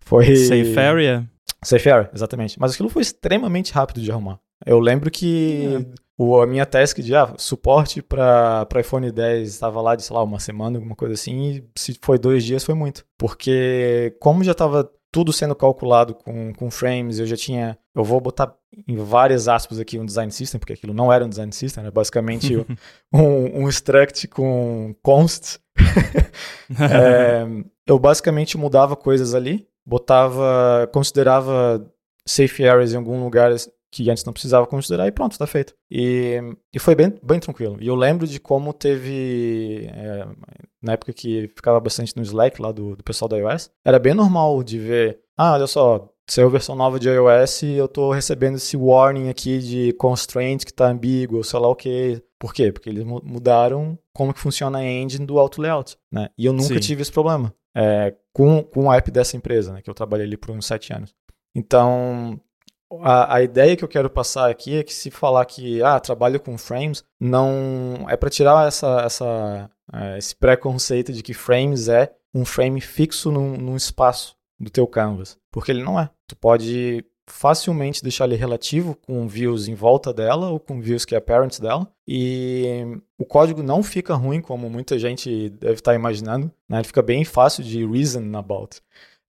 Foi... 0.00 0.34
Safe 0.34 0.76
Area? 0.76 1.30
Safe 1.62 1.90
Area, 1.90 2.10
exatamente. 2.14 2.58
Mas 2.58 2.72
aquilo 2.72 2.88
foi 2.88 3.02
extremamente 3.02 3.72
rápido 3.72 4.00
de 4.00 4.10
arrumar. 4.10 4.40
Eu 4.64 4.78
lembro 4.78 5.10
que 5.10 5.66
é. 5.66 5.86
o, 6.18 6.40
a 6.40 6.46
minha 6.46 6.66
task 6.66 6.98
de 6.98 7.14
ah, 7.14 7.34
suporte 7.38 8.02
para 8.02 8.66
iPhone 8.78 9.10
10 9.10 9.48
estava 9.48 9.80
lá 9.80 9.94
de, 9.94 10.02
sei 10.02 10.14
lá, 10.14 10.22
uma 10.22 10.38
semana, 10.38 10.78
alguma 10.78 10.94
coisa 10.94 11.14
assim, 11.14 11.50
e 11.50 11.64
se 11.76 11.98
foi 12.02 12.18
dois 12.18 12.44
dias 12.44 12.64
foi 12.64 12.74
muito. 12.74 13.04
Porque 13.18 14.14
como 14.20 14.44
já 14.44 14.52
estava 14.52 14.90
tudo 15.12 15.32
sendo 15.32 15.54
calculado 15.54 16.14
com, 16.14 16.52
com 16.54 16.70
frames, 16.70 17.18
eu 17.18 17.26
já 17.26 17.36
tinha. 17.36 17.76
Eu 17.94 18.04
vou 18.04 18.20
botar 18.20 18.54
em 18.86 18.96
várias 18.96 19.48
aspas 19.48 19.78
aqui 19.78 19.98
um 19.98 20.06
design 20.06 20.30
system, 20.30 20.58
porque 20.58 20.74
aquilo 20.74 20.94
não 20.94 21.12
era 21.12 21.24
um 21.24 21.28
design 21.28 21.52
system, 21.52 21.82
era 21.82 21.90
basicamente 21.90 22.54
um, 23.12 23.64
um 23.64 23.68
struct 23.68 24.28
com 24.28 24.94
const. 25.02 25.58
é, 26.78 27.46
eu 27.86 27.98
basicamente 27.98 28.56
mudava 28.56 28.94
coisas 28.94 29.34
ali, 29.34 29.66
botava, 29.86 30.88
considerava 30.92 31.84
safe 32.26 32.66
areas 32.66 32.92
em 32.92 32.96
algum 32.96 33.22
lugar 33.22 33.52
que 33.92 34.08
antes 34.08 34.24
não 34.24 34.32
precisava 34.32 34.66
considerar 34.66 35.08
e 35.08 35.12
pronto, 35.12 35.32
está 35.32 35.46
feito. 35.46 35.74
E, 35.90 36.40
e 36.72 36.78
foi 36.78 36.94
bem, 36.94 37.12
bem 37.22 37.40
tranquilo. 37.40 37.76
E 37.80 37.88
eu 37.88 37.94
lembro 37.94 38.26
de 38.26 38.38
como 38.38 38.72
teve, 38.72 39.88
é, 39.92 40.26
na 40.80 40.92
época 40.92 41.12
que 41.12 41.48
ficava 41.48 41.80
bastante 41.80 42.16
no 42.16 42.22
Slack 42.22 42.62
lá 42.62 42.70
do, 42.70 42.94
do 42.94 43.02
pessoal 43.02 43.28
da 43.28 43.36
iOS, 43.36 43.70
era 43.84 43.98
bem 43.98 44.14
normal 44.14 44.62
de 44.62 44.78
ver, 44.78 45.20
ah, 45.36 45.54
olha 45.54 45.66
só, 45.66 46.08
saiu 46.28 46.48
versão 46.48 46.76
nova 46.76 47.00
de 47.00 47.08
iOS 47.08 47.62
e 47.62 47.72
eu 47.72 47.86
estou 47.86 48.12
recebendo 48.12 48.56
esse 48.56 48.76
warning 48.76 49.28
aqui 49.28 49.58
de 49.58 49.92
constraint 49.94 50.64
que 50.64 50.70
está 50.70 50.88
ambíguo, 50.88 51.42
sei 51.42 51.58
lá 51.58 51.68
o 51.68 51.74
que. 51.74 52.22
Por 52.40 52.54
quê? 52.54 52.72
Porque 52.72 52.88
eles 52.88 53.04
mudaram 53.04 53.98
como 54.14 54.32
que 54.32 54.40
funciona 54.40 54.78
a 54.78 54.84
engine 54.84 55.26
do 55.26 55.38
auto 55.38 55.60
layout, 55.60 55.98
né? 56.10 56.30
E 56.38 56.46
eu 56.46 56.54
nunca 56.54 56.74
Sim. 56.74 56.80
tive 56.80 57.02
esse 57.02 57.12
problema 57.12 57.54
é, 57.76 58.14
com, 58.32 58.62
com 58.62 58.86
o 58.86 58.92
app 58.92 59.10
dessa 59.10 59.36
empresa, 59.36 59.74
né? 59.74 59.82
Que 59.82 59.90
eu 59.90 59.94
trabalhei 59.94 60.26
ali 60.26 60.38
por 60.38 60.50
uns 60.50 60.64
sete 60.64 60.92
anos. 60.92 61.14
Então, 61.54 62.40
a, 63.02 63.36
a, 63.36 63.42
ideia 63.42 63.76
que 63.76 63.84
eu 63.84 63.88
quero 63.88 64.08
passar 64.08 64.50
aqui 64.50 64.78
é 64.78 64.82
que 64.82 64.94
se 64.94 65.10
falar 65.10 65.44
que 65.44 65.82
ah, 65.82 66.00
trabalho 66.00 66.40
com 66.40 66.56
frames, 66.56 67.04
não 67.20 68.06
é 68.08 68.16
para 68.16 68.30
tirar 68.30 68.66
essa, 68.66 69.02
essa, 69.02 69.70
é, 69.92 70.18
esse 70.18 70.34
preconceito 70.34 71.12
de 71.12 71.22
que 71.22 71.34
frames 71.34 71.88
é 71.88 72.12
um 72.34 72.44
frame 72.44 72.80
fixo 72.80 73.30
num, 73.30 73.56
num, 73.56 73.76
espaço 73.76 74.36
do 74.58 74.70
teu 74.70 74.86
canvas, 74.86 75.36
porque 75.50 75.72
ele 75.72 75.82
não 75.82 75.98
é. 75.98 76.08
Tu 76.26 76.36
pode 76.36 77.04
facilmente 77.30 78.02
deixar 78.02 78.24
ele 78.24 78.36
relativo 78.36 78.96
com 79.06 79.26
views 79.26 79.68
em 79.68 79.74
volta 79.74 80.12
dela 80.12 80.50
ou 80.50 80.60
com 80.60 80.80
views 80.80 81.04
que 81.04 81.14
é 81.14 81.20
parents 81.20 81.60
dela 81.60 81.86
e 82.06 82.98
o 83.18 83.24
código 83.24 83.62
não 83.62 83.82
fica 83.82 84.14
ruim 84.14 84.40
como 84.40 84.68
muita 84.68 84.98
gente 84.98 85.50
deve 85.50 85.74
estar 85.74 85.94
imaginando, 85.94 86.50
né? 86.68 86.78
Ele 86.78 86.86
fica 86.86 87.02
bem 87.02 87.24
fácil 87.24 87.62
de 87.62 87.86
reason 87.86 88.36
about. 88.36 88.80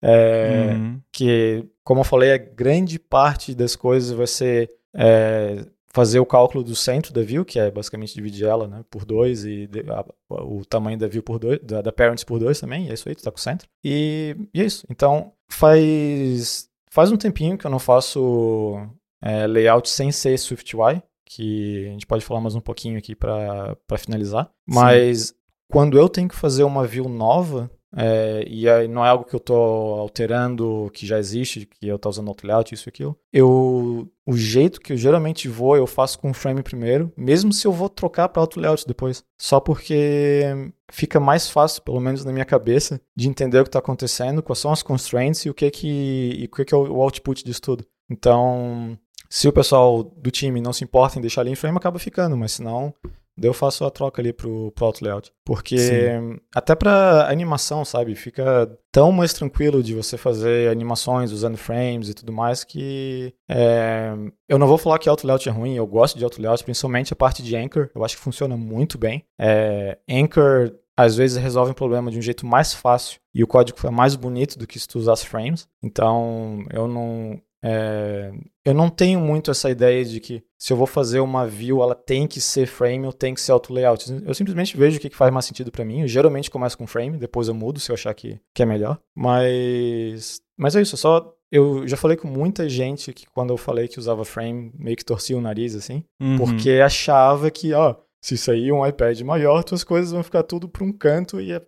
É, 0.02 0.72
uhum. 0.74 1.00
Que, 1.12 1.64
como 1.84 2.02
eu 2.02 2.06
falei, 2.06 2.34
a 2.34 2.38
grande 2.38 2.98
parte 2.98 3.54
das 3.54 3.76
coisas 3.76 4.12
vai 4.12 4.26
ser 4.26 4.70
é, 4.96 5.64
fazer 5.94 6.20
o 6.20 6.26
cálculo 6.26 6.64
do 6.64 6.76
centro 6.76 7.14
da 7.14 7.22
view, 7.22 7.46
que 7.46 7.60
é 7.60 7.70
basicamente 7.70 8.16
dividir 8.16 8.48
ela 8.48 8.68
né, 8.68 8.84
por 8.90 9.06
dois 9.06 9.46
e 9.46 9.70
a, 9.90 10.06
o 10.44 10.66
tamanho 10.66 10.98
da 10.98 11.08
view 11.08 11.22
por 11.22 11.38
dois, 11.38 11.60
da, 11.60 11.82
da 11.82 11.92
parents 11.92 12.24
por 12.24 12.40
dois 12.40 12.60
também, 12.60 12.88
e 12.88 12.90
é 12.90 12.94
isso 12.94 13.08
aí, 13.08 13.16
tu 13.16 13.24
tá 13.24 13.32
com 13.32 13.38
o 13.38 13.42
centro. 13.42 13.68
E, 13.84 14.36
e 14.54 14.62
é 14.62 14.66
isso. 14.66 14.86
Então, 14.90 15.34
faz, 15.50 16.70
faz 16.92 17.12
um 17.12 17.18
tempinho 17.18 17.58
que 17.58 17.66
eu 17.66 17.72
não 17.72 17.80
faço 17.80 18.78
é, 19.24 19.48
layout 19.48 19.90
sem 19.90 20.12
ser 20.12 20.38
SwiftUI, 20.38 21.02
que 21.26 21.88
a 21.88 21.92
gente 21.92 22.06
pode 22.06 22.26
falar 22.26 22.42
mais 22.42 22.54
um 22.54 22.62
pouquinho 22.62 22.98
aqui 22.98 23.16
para 23.16 23.98
finalizar. 23.98 24.52
Mas 24.68 25.28
Sim. 25.28 25.34
quando 25.72 25.98
eu 25.98 26.10
tenho 26.10 26.28
que 26.28 26.36
fazer 26.36 26.64
uma 26.64 26.86
view 26.86 27.08
nova, 27.08 27.72
é, 27.96 28.46
e 28.48 28.70
aí 28.70 28.88
não 28.88 29.06
é 29.06 29.10
algo 29.10 29.26
que 29.26 29.36
eu 29.36 29.40
estou 29.40 30.00
alterando, 30.00 30.90
que 30.94 31.06
já 31.06 31.20
existe, 31.20 31.66
que 31.66 31.88
eu 31.88 31.98
estou 31.98 32.10
usando 32.10 32.30
outro 32.30 32.48
layout, 32.48 32.74
isso 32.74 32.88
e 32.88 32.90
aquilo. 32.90 33.18
Eu, 33.34 34.10
o 34.26 34.38
jeito 34.38 34.80
que 34.80 34.94
eu 34.94 34.98
geralmente 34.98 35.48
vou, 35.48 35.76
eu 35.76 35.86
faço 35.86 36.18
com 36.20 36.32
o 36.32 36.34
frame 36.34 36.64
primeiro, 36.64 37.12
mesmo 37.18 37.52
se 37.52 37.68
eu 37.68 37.72
vou 37.72 37.90
trocar 37.90 38.30
para 38.30 38.42
outro 38.42 38.62
layout 38.62 38.88
depois. 38.88 39.24
Só 39.38 39.60
porque 39.60 40.72
fica 40.92 41.20
mais 41.20 41.50
fácil, 41.50 41.82
pelo 41.82 42.00
menos 42.00 42.24
na 42.24 42.32
minha 42.32 42.46
cabeça, 42.46 43.02
de 43.16 43.28
entender 43.28 43.60
o 43.60 43.64
que 43.64 43.70
está 43.70 43.80
acontecendo, 43.80 44.42
quais 44.42 44.60
são 44.60 44.72
as 44.72 44.84
constraints 44.84 45.46
e 45.46 45.50
o 45.50 45.54
que, 45.54 45.70
que, 45.70 46.38
e 46.40 46.46
o, 46.46 46.50
que, 46.50 46.66
que 46.66 46.74
é 46.74 46.78
o 46.78 47.02
output 47.02 47.44
disso 47.44 47.62
tudo. 47.62 47.86
Então, 48.10 48.98
se 49.30 49.48
o 49.48 49.54
pessoal 49.54 50.04
do 50.04 50.32
time 50.32 50.62
não 50.62 50.74
se 50.74 50.84
importa 50.84 51.18
em 51.18 51.22
deixar 51.22 51.42
ali 51.42 51.52
em 51.52 51.56
frame, 51.56 51.78
acaba 51.78 52.00
ficando, 52.00 52.38
mas 52.38 52.54
se 52.54 52.64
não, 52.64 52.94
Daí 53.38 53.50
eu 53.50 53.54
faço 53.54 53.86
a 53.86 53.90
troca 53.92 54.22
ali 54.22 54.34
pro, 54.34 54.72
pro 54.72 54.86
auto 54.86 55.04
layout. 55.04 55.32
Porque 55.46 55.78
Sim. 55.78 56.38
até 56.56 56.76
pra 56.76 57.30
animação, 57.30 57.84
sabe? 57.84 58.16
Fica 58.16 58.70
tão 58.92 59.12
mais 59.12 59.34
tranquilo 59.34 59.82
de 59.82 59.96
você 59.96 60.18
fazer 60.18 60.70
animações 60.70 61.32
usando 61.32 61.58
frames 61.58 62.10
e 62.10 62.14
tudo 62.14 62.32
mais 62.32 62.64
que 62.64 63.34
é, 63.50 64.14
eu 64.48 64.60
não 64.60 64.68
vou 64.68 64.78
falar 64.78 65.00
que 65.00 65.10
auto 65.10 65.26
layout 65.26 65.48
é 65.48 65.52
ruim, 65.52 65.76
eu 65.76 65.88
gosto 65.88 66.18
de 66.18 66.24
auto 66.24 66.42
layout, 66.42 66.64
principalmente 66.64 67.14
a 67.14 67.16
parte 67.16 67.42
de 67.42 67.56
Anchor, 67.56 67.90
eu 67.96 68.04
acho 68.04 68.18
que 68.18 68.24
funciona 68.24 68.56
muito 68.58 68.98
bem. 68.98 69.26
É, 69.40 69.98
Anchor 70.10 70.74
às 70.96 71.16
vezes 71.16 71.42
resolve 71.42 71.72
um 71.72 71.76
problema 71.76 72.12
de 72.12 72.18
um 72.18 72.22
jeito 72.22 72.46
mais 72.46 72.74
fácil 72.74 73.20
e 73.34 73.44
o 73.44 73.48
código 73.48 73.78
é 73.86 73.90
mais 73.90 74.16
bonito 74.16 74.60
do 74.60 74.68
que 74.68 74.80
se 74.80 74.88
tu 74.88 75.00
usasse 75.00 75.26
frames. 75.26 75.68
Então 75.82 76.66
eu 76.72 76.88
não 76.88 77.42
é, 77.64 78.32
eu 78.66 78.74
não 78.74 78.90
tenho 78.90 79.20
muito 79.20 79.52
essa 79.52 79.70
ideia 79.70 80.04
de 80.04 80.20
que 80.20 80.44
se 80.58 80.74
eu 80.74 80.78
vou 80.78 80.88
fazer 80.88 81.20
uma 81.20 81.48
view, 81.48 81.82
ela 81.82 81.96
tem 81.96 82.28
que 82.28 82.42
ser 82.42 82.68
frame 82.68 83.06
ou 83.06 83.14
tem 83.14 83.34
que 83.34 83.42
ser 83.42 83.52
auto 83.52 83.74
layout. 83.74 84.06
Eu 84.26 84.34
simplesmente 84.34 84.76
vejo 84.76 84.98
o 84.98 85.00
que 85.00 85.10
faz 85.10 85.32
mais 85.32 85.46
sentido 85.46 85.72
para 85.72 85.86
mim. 85.86 86.02
Eu 86.02 86.08
geralmente 86.08 86.50
começo 86.50 86.78
com 86.78 86.88
frame, 86.88 87.18
depois 87.18 87.48
eu 87.48 87.54
mudo 87.54 87.80
se 87.80 87.92
eu 87.92 87.96
achar 87.96 88.14
que, 88.14 88.40
que 88.54 88.64
é 88.64 88.66
melhor. 88.66 89.00
Mas, 89.16 90.42
mas 90.58 90.76
é 90.76 90.82
isso, 90.82 90.98
só 90.98 91.34
eu 91.52 91.86
já 91.86 91.98
falei 91.98 92.16
com 92.16 92.28
muita 92.28 92.70
gente 92.70 93.12
que 93.12 93.26
quando 93.28 93.52
eu 93.52 93.58
falei 93.58 93.88
que 93.88 94.00
usava 94.00 94.24
frame, 94.24 94.72
meio 94.74 94.96
que 94.96 95.04
torcia 95.04 95.38
o 95.38 95.42
nariz 95.42 95.76
assim, 95.76 96.04
uhum. 96.20 96.38
porque 96.38 96.72
achava 96.84 97.52
que, 97.52 97.74
ó, 97.74 97.96
se 98.22 98.38
sair 98.38 98.72
um 98.72 98.86
iPad 98.86 99.20
maior, 99.22 99.64
tuas 99.64 99.84
coisas 99.84 100.12
vão 100.12 100.22
ficar 100.22 100.44
tudo 100.44 100.70
para 100.70 100.84
um 100.84 100.94
canto 100.94 101.42
e, 101.42 101.52
é, 101.52 101.62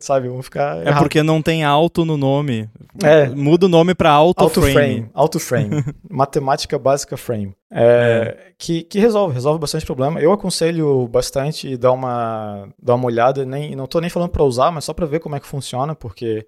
sabe, 0.00 0.26
vão 0.26 0.42
ficar. 0.42 0.86
É 0.86 0.92
porque 0.94 1.22
não 1.22 1.42
tem 1.42 1.64
alto 1.64 2.02
no 2.06 2.16
nome. 2.16 2.66
É. 3.04 3.28
Muda 3.28 3.66
o 3.66 3.68
nome 3.68 3.94
para 3.94 4.10
auto, 4.10 4.40
auto 4.40 4.62
frame. 4.62 4.72
frame. 4.72 5.10
Auto 5.12 5.38
frame. 5.38 5.84
Matemática 6.08 6.78
básica 6.78 7.18
frame. 7.18 7.54
É, 7.70 7.82
é. 7.84 8.52
Que, 8.58 8.82
que 8.84 8.98
resolve, 8.98 9.34
resolve 9.34 9.60
bastante 9.60 9.84
problema. 9.84 10.18
Eu 10.18 10.32
aconselho 10.32 11.06
bastante 11.08 11.76
dar 11.76 11.92
uma, 11.92 12.70
dar 12.82 12.94
uma 12.94 13.06
olhada. 13.06 13.44
Nem, 13.44 13.76
não 13.76 13.84
estou 13.84 14.00
nem 14.00 14.08
falando 14.08 14.30
para 14.30 14.44
usar, 14.44 14.72
mas 14.72 14.84
só 14.84 14.94
para 14.94 15.04
ver 15.04 15.20
como 15.20 15.36
é 15.36 15.40
que 15.40 15.46
funciona, 15.46 15.94
porque 15.94 16.46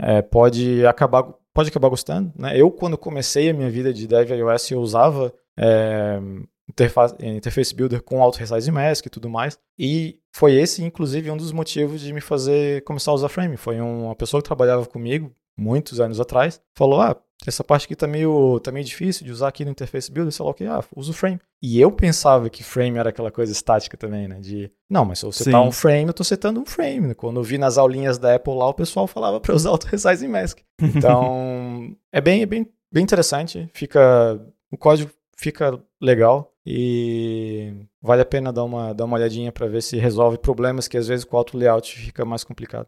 é, 0.00 0.20
pode 0.20 0.84
acabar 0.84 1.32
pode 1.54 1.68
acabar 1.68 1.88
gostando. 1.88 2.32
Né? 2.36 2.56
Eu, 2.56 2.70
quando 2.70 2.98
comecei 2.98 3.50
a 3.50 3.54
minha 3.54 3.70
vida 3.70 3.92
de 3.92 4.06
dev 4.06 4.30
iOS, 4.30 4.70
eu 4.70 4.80
usava 4.80 5.32
é, 5.56 6.18
interface, 6.70 7.14
interface 7.20 7.74
builder 7.74 8.02
com 8.02 8.22
auto 8.22 8.38
resize 8.38 8.70
mask 8.70 9.06
e 9.06 9.10
tudo 9.10 9.28
mais. 9.28 9.58
E 9.78 10.18
foi 10.32 10.54
esse, 10.54 10.82
inclusive, 10.82 11.30
um 11.30 11.36
dos 11.36 11.52
motivos 11.52 12.00
de 12.00 12.12
me 12.12 12.20
fazer 12.20 12.82
começar 12.84 13.10
a 13.10 13.14
usar 13.14 13.28
Frame. 13.28 13.56
Foi 13.56 13.80
uma 13.80 14.14
pessoa 14.14 14.40
que 14.40 14.48
trabalhava 14.48 14.86
comigo 14.86 15.32
muitos 15.56 16.00
anos 16.00 16.18
atrás, 16.20 16.60
falou: 16.74 17.00
"Ah, 17.00 17.16
essa 17.46 17.64
parte 17.64 17.84
aqui 17.84 17.94
tá 17.96 18.06
meio, 18.06 18.58
tá 18.60 18.70
meio 18.70 18.84
difícil 18.84 19.24
de 19.26 19.32
usar 19.32 19.48
aqui 19.48 19.64
no 19.64 19.70
interface 19.70 20.10
builder, 20.10 20.32
sei 20.32 20.44
lá 20.44 20.50
o 20.50 20.54
que, 20.54 20.64
ah, 20.64 20.82
usa 20.96 21.10
o 21.10 21.14
frame". 21.14 21.38
E 21.62 21.78
eu 21.78 21.92
pensava 21.92 22.48
que 22.48 22.62
frame 22.62 22.98
era 22.98 23.10
aquela 23.10 23.30
coisa 23.30 23.52
estática 23.52 23.96
também, 23.96 24.26
né, 24.26 24.40
de, 24.40 24.70
não, 24.88 25.04
mas 25.04 25.18
se 25.18 25.26
eu 25.26 25.32
setar 25.32 25.62
um 25.62 25.72
frame, 25.72 26.06
eu 26.06 26.14
tô 26.14 26.24
setando 26.24 26.60
um 26.60 26.64
frame. 26.64 27.14
Quando 27.14 27.38
eu 27.38 27.42
vi 27.42 27.58
nas 27.58 27.76
aulinhas 27.76 28.16
da 28.16 28.34
Apple 28.34 28.54
lá, 28.54 28.68
o 28.68 28.74
pessoal 28.74 29.06
falava 29.06 29.40
para 29.40 29.54
usar 29.54 29.70
auto 29.70 29.86
resize 29.86 30.26
mask. 30.26 30.60
Então, 30.80 31.94
é 32.10 32.20
bem, 32.20 32.42
é 32.42 32.46
bem, 32.46 32.66
bem 32.90 33.02
interessante, 33.02 33.68
fica 33.74 34.40
o 34.70 34.78
código 34.78 35.10
fica 35.40 35.80
legal 36.00 36.49
e 36.66 37.72
vale 38.02 38.22
a 38.22 38.26
pena 38.26 38.52
dar 38.52 38.64
uma, 38.64 38.92
dar 38.92 39.04
uma 39.04 39.16
olhadinha 39.16 39.50
para 39.50 39.66
ver 39.66 39.82
se 39.82 39.96
resolve 39.96 40.38
problemas 40.38 40.86
que 40.86 40.96
às 40.96 41.08
vezes 41.08 41.24
com 41.24 41.36
o 41.36 41.38
auto 41.38 41.56
layout 41.56 41.98
fica 41.98 42.24
mais 42.24 42.44
complicado. 42.44 42.86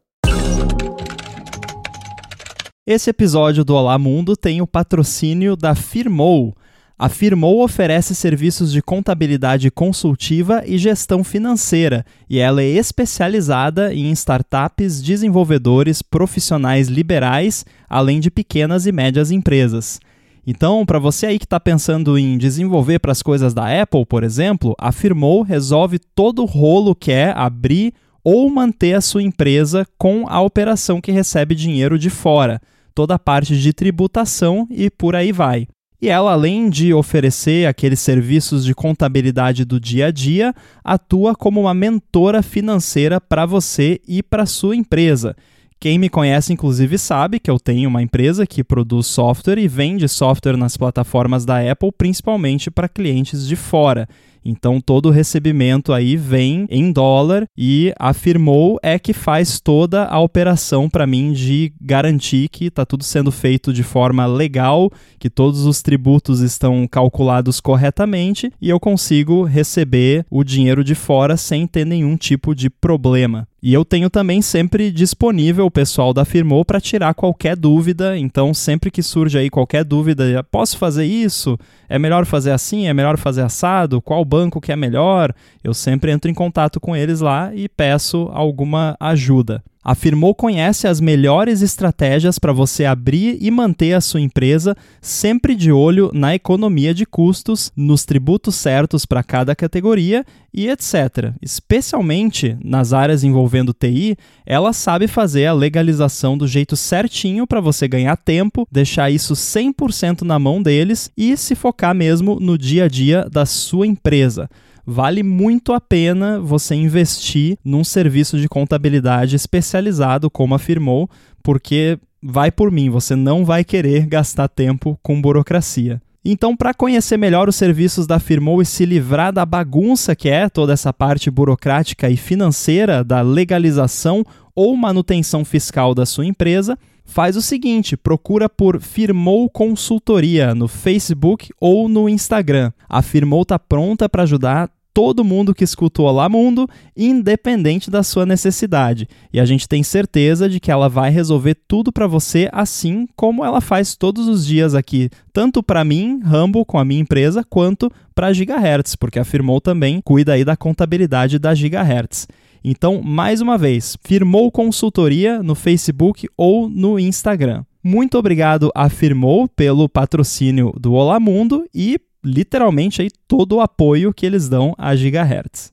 Esse 2.87 3.11
episódio 3.11 3.65
do 3.65 3.75
Olá 3.75 3.97
Mundo 3.97 4.37
tem 4.37 4.61
o 4.61 4.67
patrocínio 4.67 5.57
da 5.57 5.75
Firmou. 5.75 6.55
A 6.99 7.09
Firmou 7.09 7.65
oferece 7.65 8.15
serviços 8.15 8.71
de 8.71 8.83
contabilidade 8.83 9.71
consultiva 9.71 10.63
e 10.67 10.77
gestão 10.79 11.25
financeira, 11.25 12.05
e 12.29 12.39
ela 12.39 12.63
é 12.63 12.67
especializada 12.67 13.95
em 13.95 14.11
startups, 14.13 15.03
desenvolvedores, 15.03 16.03
profissionais 16.03 16.89
liberais, 16.89 17.65
além 17.89 18.21
de 18.21 18.31
pequenas 18.31 18.87
e 18.87 18.93
médias 18.93 19.31
empresas. 19.31 20.01
Então, 20.47 20.85
para 20.85 20.99
você 20.99 21.27
aí 21.27 21.39
que 21.39 21.45
está 21.45 21.61
pensando 21.61 22.19
em 22.19 22.37
desenvolver 22.37 22.99
para 22.99 23.13
as 23.13 23.23
coisas 23.23 23.55
da 23.55 23.83
Apple, 23.83 24.05
por 24.05 24.25
exemplo, 24.25 24.75
a 24.79 24.91
Firmou 24.91 25.43
resolve 25.43 25.99
todo 25.99 26.43
o 26.43 26.47
rolo 26.47 26.95
que 26.95 27.13
é 27.13 27.33
abrir 27.37 27.95
ou 28.25 28.51
manter 28.51 28.95
a 28.95 29.01
sua 29.01 29.23
empresa 29.23 29.87
com 29.97 30.25
a 30.29 30.41
operação 30.41 31.01
que 31.01 31.13
recebe 31.13 31.55
dinheiro 31.55 31.99
de 31.99 32.11
fora. 32.11 32.61
toda 32.95 33.15
a 33.15 33.19
parte 33.19 33.59
de 33.59 33.73
tributação 33.73 34.69
e 34.71 34.91
por 34.91 35.17
aí 35.17 35.33
vai. 35.33 35.67
E 36.03 36.11
ela, 36.11 36.33
além 36.33 36.69
de 36.69 36.93
oferecer 36.93 37.67
aqueles 37.67 38.01
serviços 38.01 38.67
de 38.67 38.75
contabilidade 38.75 39.65
do 39.65 39.81
dia 39.81 40.09
a 40.09 40.11
dia, 40.11 40.53
atua 40.85 41.35
como 41.35 41.61
uma 41.63 41.73
mentora 41.73 42.43
financeira 42.43 43.19
para 43.19 43.47
você 43.47 43.99
e 44.07 44.23
para 44.23 44.45
sua 44.45 44.77
empresa. 44.77 45.35
Quem 45.83 45.99
me 45.99 46.09
conhece, 46.09 46.53
inclusive, 46.53 46.97
sabe 46.97 47.41
que 47.41 47.51
eu 47.51 47.59
tenho 47.59 47.89
uma 47.89 48.01
empresa 48.01 48.47
que 48.47 48.63
produz 48.63 49.09
software 49.09 49.59
e 49.59 49.67
vende 49.67 50.09
software 50.09 50.57
nas 50.57 50.77
plataformas 50.77 51.45
da 51.45 51.59
Apple, 51.59 51.91
principalmente 51.91 52.71
para 52.71 52.89
clientes 52.89 53.49
de 53.49 53.57
fora. 53.57 54.09
Então 54.45 54.81
todo 54.81 55.07
o 55.07 55.11
recebimento 55.11 55.93
aí 55.93 56.17
vem 56.17 56.69
em 56.71 56.93
dólar 56.93 57.49
e 57.59 57.93
afirmou 57.99 58.79
é 58.81 58.97
que 58.97 59.13
faz 59.13 59.59
toda 59.59 60.05
a 60.05 60.21
operação 60.21 60.89
para 60.89 61.05
mim 61.05 61.33
de 61.33 61.73
garantir 61.81 62.49
que 62.49 62.67
está 62.67 62.87
tudo 62.87 63.03
sendo 63.03 63.33
feito 63.33 63.73
de 63.73 63.83
forma 63.83 64.25
legal, 64.25 64.89
que 65.19 65.29
todos 65.29 65.67
os 65.67 65.83
tributos 65.83 66.39
estão 66.43 66.87
calculados 66.87 67.59
corretamente 67.59 68.53
e 68.61 68.69
eu 68.69 68.79
consigo 68.79 69.43
receber 69.43 70.25
o 70.31 70.45
dinheiro 70.45 70.85
de 70.85 70.95
fora 70.95 71.37
sem 71.37 71.67
ter 71.67 71.85
nenhum 71.85 72.17
tipo 72.17 72.55
de 72.55 72.71
problema. 72.71 73.49
E 73.63 73.73
eu 73.73 73.85
tenho 73.85 74.11
também 74.11 74.43
sempre 74.43 74.91
disponível 74.91 75.67
o 75.67 75.71
pessoal 75.71 76.13
da 76.13 76.25
Firmou 76.25 76.65
para 76.65 76.81
tirar 76.81 77.15
qualquer 77.15 77.55
dúvida. 77.55 78.19
Então, 78.19 78.53
sempre 78.53 78.91
que 78.91 79.05
surge 79.05 79.39
aí 79.39 79.49
qualquer 79.49 79.85
dúvida, 79.85 80.43
posso 80.51 80.77
fazer 80.77 81.05
isso? 81.05 81.57
É 81.89 81.97
melhor 81.97 82.27
fazer 82.27 82.51
assim? 82.51 82.89
É 82.89 82.93
melhor 82.93 83.17
fazer 83.17 83.43
assado? 83.43 84.03
Qual 84.03 84.25
banco 84.25 84.61
que 84.61 84.73
é 84.73 84.77
melhor? 84.77 85.33
Eu 85.63 85.73
sempre 85.73 86.11
entro 86.11 86.29
em 86.29 86.35
contato 86.35 86.81
com 86.81 86.97
eles 86.97 87.21
lá 87.21 87.55
e 87.55 87.69
peço 87.69 88.29
alguma 88.33 88.97
ajuda. 88.99 89.63
A 89.85 89.97
Firmou 89.97 90.33
conhece 90.33 90.87
as 90.87 91.01
melhores 91.01 91.61
estratégias 91.61 92.39
para 92.39 92.53
você 92.53 92.85
abrir 92.85 93.37
e 93.41 93.51
manter 93.51 93.95
a 93.95 94.01
sua 94.01 94.21
empresa, 94.21 94.77
sempre 95.01 95.57
de 95.57 95.73
olho 95.73 96.09
na 96.15 96.37
economia 96.37 96.95
de 96.95 97.05
custos, 97.05 97.73
nos 97.75 98.05
tributos 98.05 98.55
certos 98.55 99.05
para 99.05 99.25
cada 99.25 99.57
categoria 99.57 100.25
e 100.55 100.69
etc. 100.69 101.35
Especialmente 101.43 102.57
nas 102.63 102.93
áreas 102.93 103.25
envolvendo 103.25 103.75
TI, 103.75 104.17
ela 104.47 104.73
sabe 104.73 105.09
fazer 105.09 105.47
a 105.47 105.53
legalização 105.53 106.39
do 106.39 106.47
jeito 106.47 106.77
certinho 106.77 107.45
para 107.45 107.61
você 107.61 107.89
ganhar 107.89 108.17
tempo, 108.17 108.69
deixar 108.71 109.11
isso 109.11 109.35
100% 109.35 110.23
na 110.23 110.39
mão 110.39 110.63
deles 110.63 111.11
e 111.17 111.37
se 111.37 111.57
focar 111.57 111.93
mesmo 111.93 112.39
no 112.39 112.57
dia 112.57 112.85
a 112.85 112.89
dia 112.89 113.27
da 113.29 113.45
sua 113.45 113.85
empresa 113.85 114.49
vale 114.87 115.23
muito 115.23 115.73
a 115.73 115.81
pena 115.81 116.41
você 116.41 116.75
investir 116.75 117.59
num 117.65 117.85
serviço 117.85 118.39
de 118.39 118.49
contabilidade 118.49 119.37
especializado, 119.37 120.31
como 120.31 120.55
afirmou, 120.55 121.09
porque 121.43 121.99
vai 122.23 122.51
por 122.51 122.71
mim, 122.71 122.91
você 122.91 123.17
não 123.17 123.45
vai 123.45 123.65
querer 123.65 124.07
gastar 124.07 124.49
tempo 124.49 124.99
com 125.03 125.21
burocracia. 125.21 126.01
Então, 126.25 126.57
para 126.57 126.73
conhecer 126.73 127.17
melhor 127.17 127.49
os 127.49 127.57
serviços 127.57 128.07
da 128.07 128.21
Firmou 128.21 128.63
e 128.63 128.67
se 128.67 128.87
livrar 128.87 129.33
da 129.33 129.45
bagunça 129.45 130.15
que 130.15 130.29
é 130.29 130.49
toda 130.49 130.73
essa 130.73 130.93
parte 130.93 131.29
burocrática 131.29 132.09
e 132.09 132.17
financeira 132.17 133.03
da 133.03 133.23
legalização 133.23 134.25
ou 134.55 134.77
manutenção 134.77 135.45
fiscal 135.45 135.95
da 135.95 136.07
sua 136.07 136.25
empresa, 136.25 136.79
faz 137.05 137.37
o 137.37 137.43
seguinte: 137.43 137.97
procura 137.97 138.49
por 138.49 138.81
Firmou 138.81 139.49
Consultoria 139.49 140.55
no 140.55 140.69
Facebook 140.69 141.51
ou 141.61 141.89
no 141.89 142.09
Instagram. 142.09 142.73
A 142.89 143.03
Firmou 143.03 143.43
está 143.43 143.59
pronta 143.59 144.09
para 144.09 144.23
ajudar 144.23 144.71
todo 144.95 145.25
mundo 145.25 145.55
que 145.55 145.65
escuta 145.65 146.03
o 146.03 146.05
Olá 146.05 146.29
Mundo, 146.29 146.69
independente 146.97 147.91
da 147.91 148.03
sua 148.03 148.27
necessidade. 148.27 149.09
E 149.33 149.41
a 149.41 149.45
gente 149.45 149.67
tem 149.67 149.83
certeza 149.83 150.49
de 150.49 150.61
que 150.61 150.71
ela 150.71 150.89
vai 150.89 151.11
resolver 151.11 151.57
tudo 151.67 151.91
para 151.91 152.07
você, 152.07 152.49
assim 152.53 153.09
como 153.17 153.45
ela 153.45 153.61
faz 153.61 153.97
todos 153.97 154.29
os 154.29 154.47
dias 154.47 154.75
aqui, 154.75 155.09
tanto 155.33 155.63
para 155.63 155.85
mim, 155.85 156.21
Rambo, 156.23 156.65
com 156.65 156.79
a 156.79 156.85
minha 156.85 157.01
empresa, 157.01 157.43
quanto 157.43 157.91
para 158.15 158.29
a 158.29 158.33
Gigahertz, 158.33 158.95
porque 158.95 159.19
a 159.19 159.25
Firmou 159.25 159.61
também 159.61 160.01
cuida 160.01 160.35
aí 160.35 160.45
da 160.45 160.57
contabilidade 160.57 161.39
da 161.39 161.55
Gigahertz. 161.55 162.29
Então, 162.65 163.03
mais 163.03 163.41
uma 163.41 163.59
vez, 163.59 163.97
Firmou 164.05 164.51
Consultoria 164.53 165.43
no 165.43 165.55
Facebook 165.55 166.29
ou 166.37 166.69
no 166.69 166.97
Instagram. 166.97 167.65
Muito 167.83 168.17
obrigado 168.17 168.71
a 168.73 168.89
Firmou 168.89 169.49
pelo 169.49 169.89
patrocínio 169.89 170.73
do 170.79 170.93
Olá 170.93 171.19
Mundo 171.19 171.67
e 171.75 171.99
literalmente 172.25 173.03
aí 173.03 173.09
todo 173.27 173.57
o 173.57 173.61
apoio 173.61 174.15
que 174.15 174.25
eles 174.25 174.49
dão 174.49 174.75
a 174.79 174.95
Gigahertz. 174.95 175.73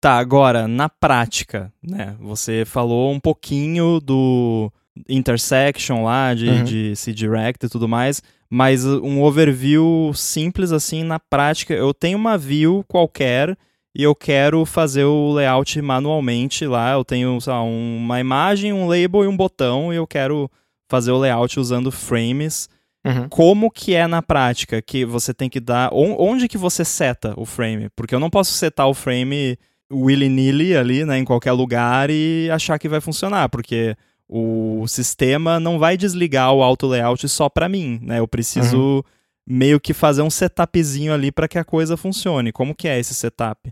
Tá, 0.00 0.18
agora 0.18 0.66
na 0.66 0.88
prática, 0.88 1.72
né? 1.80 2.16
Você 2.18 2.64
falou 2.64 3.12
um 3.12 3.20
pouquinho 3.20 4.00
do 4.00 4.72
intersection 5.08 6.02
lá 6.02 6.34
de, 6.34 6.48
uhum. 6.48 6.64
de 6.64 6.96
C-Direct 6.96 7.64
e 7.64 7.68
tudo 7.68 7.86
mais, 7.86 8.20
mas 8.50 8.84
um 8.84 9.22
overview 9.22 10.10
simples 10.12 10.72
assim 10.72 11.04
na 11.04 11.20
prática, 11.20 11.72
eu 11.72 11.94
tenho 11.94 12.18
uma 12.18 12.36
view 12.36 12.84
qualquer 12.88 13.56
e 13.94 14.02
eu 14.02 14.14
quero 14.14 14.64
fazer 14.64 15.04
o 15.04 15.32
layout 15.32 15.80
manualmente 15.82 16.66
lá. 16.66 16.92
Eu 16.92 17.04
tenho 17.04 17.38
lá, 17.46 17.62
uma 17.62 18.20
imagem, 18.20 18.72
um 18.72 18.86
label 18.86 19.24
e 19.24 19.26
um 19.26 19.36
botão 19.36 19.92
e 19.92 19.96
eu 19.96 20.06
quero 20.06 20.50
fazer 20.88 21.12
o 21.12 21.18
layout 21.18 21.58
usando 21.60 21.92
frames. 21.92 22.68
Uhum. 23.04 23.28
Como 23.28 23.70
que 23.70 23.94
é 23.94 24.06
na 24.06 24.22
prática 24.22 24.80
que 24.80 25.04
você 25.04 25.34
tem 25.34 25.48
que 25.50 25.60
dar. 25.60 25.90
Onde 25.92 26.48
que 26.48 26.56
você 26.56 26.84
seta 26.84 27.34
o 27.36 27.44
frame? 27.44 27.88
Porque 27.96 28.14
eu 28.14 28.20
não 28.20 28.30
posso 28.30 28.52
setar 28.52 28.88
o 28.88 28.94
frame 28.94 29.58
willy-nilly 29.92 30.76
ali, 30.76 31.04
né, 31.04 31.18
em 31.18 31.24
qualquer 31.24 31.52
lugar 31.52 32.08
e 32.10 32.48
achar 32.50 32.78
que 32.78 32.88
vai 32.88 33.00
funcionar, 33.00 33.50
porque 33.50 33.94
o 34.26 34.86
sistema 34.88 35.60
não 35.60 35.78
vai 35.78 35.96
desligar 35.96 36.54
o 36.54 36.62
auto 36.62 36.86
layout 36.86 37.28
só 37.28 37.50
para 37.50 37.68
mim, 37.68 38.00
né? 38.02 38.18
Eu 38.18 38.26
preciso 38.26 38.78
uhum. 38.78 39.02
meio 39.46 39.78
que 39.78 39.92
fazer 39.92 40.22
um 40.22 40.30
setupzinho 40.30 41.12
ali 41.12 41.30
para 41.30 41.46
que 41.46 41.58
a 41.58 41.64
coisa 41.64 41.98
funcione. 41.98 42.50
Como 42.52 42.74
que 42.74 42.88
é 42.88 42.98
esse 42.98 43.14
setup? 43.14 43.70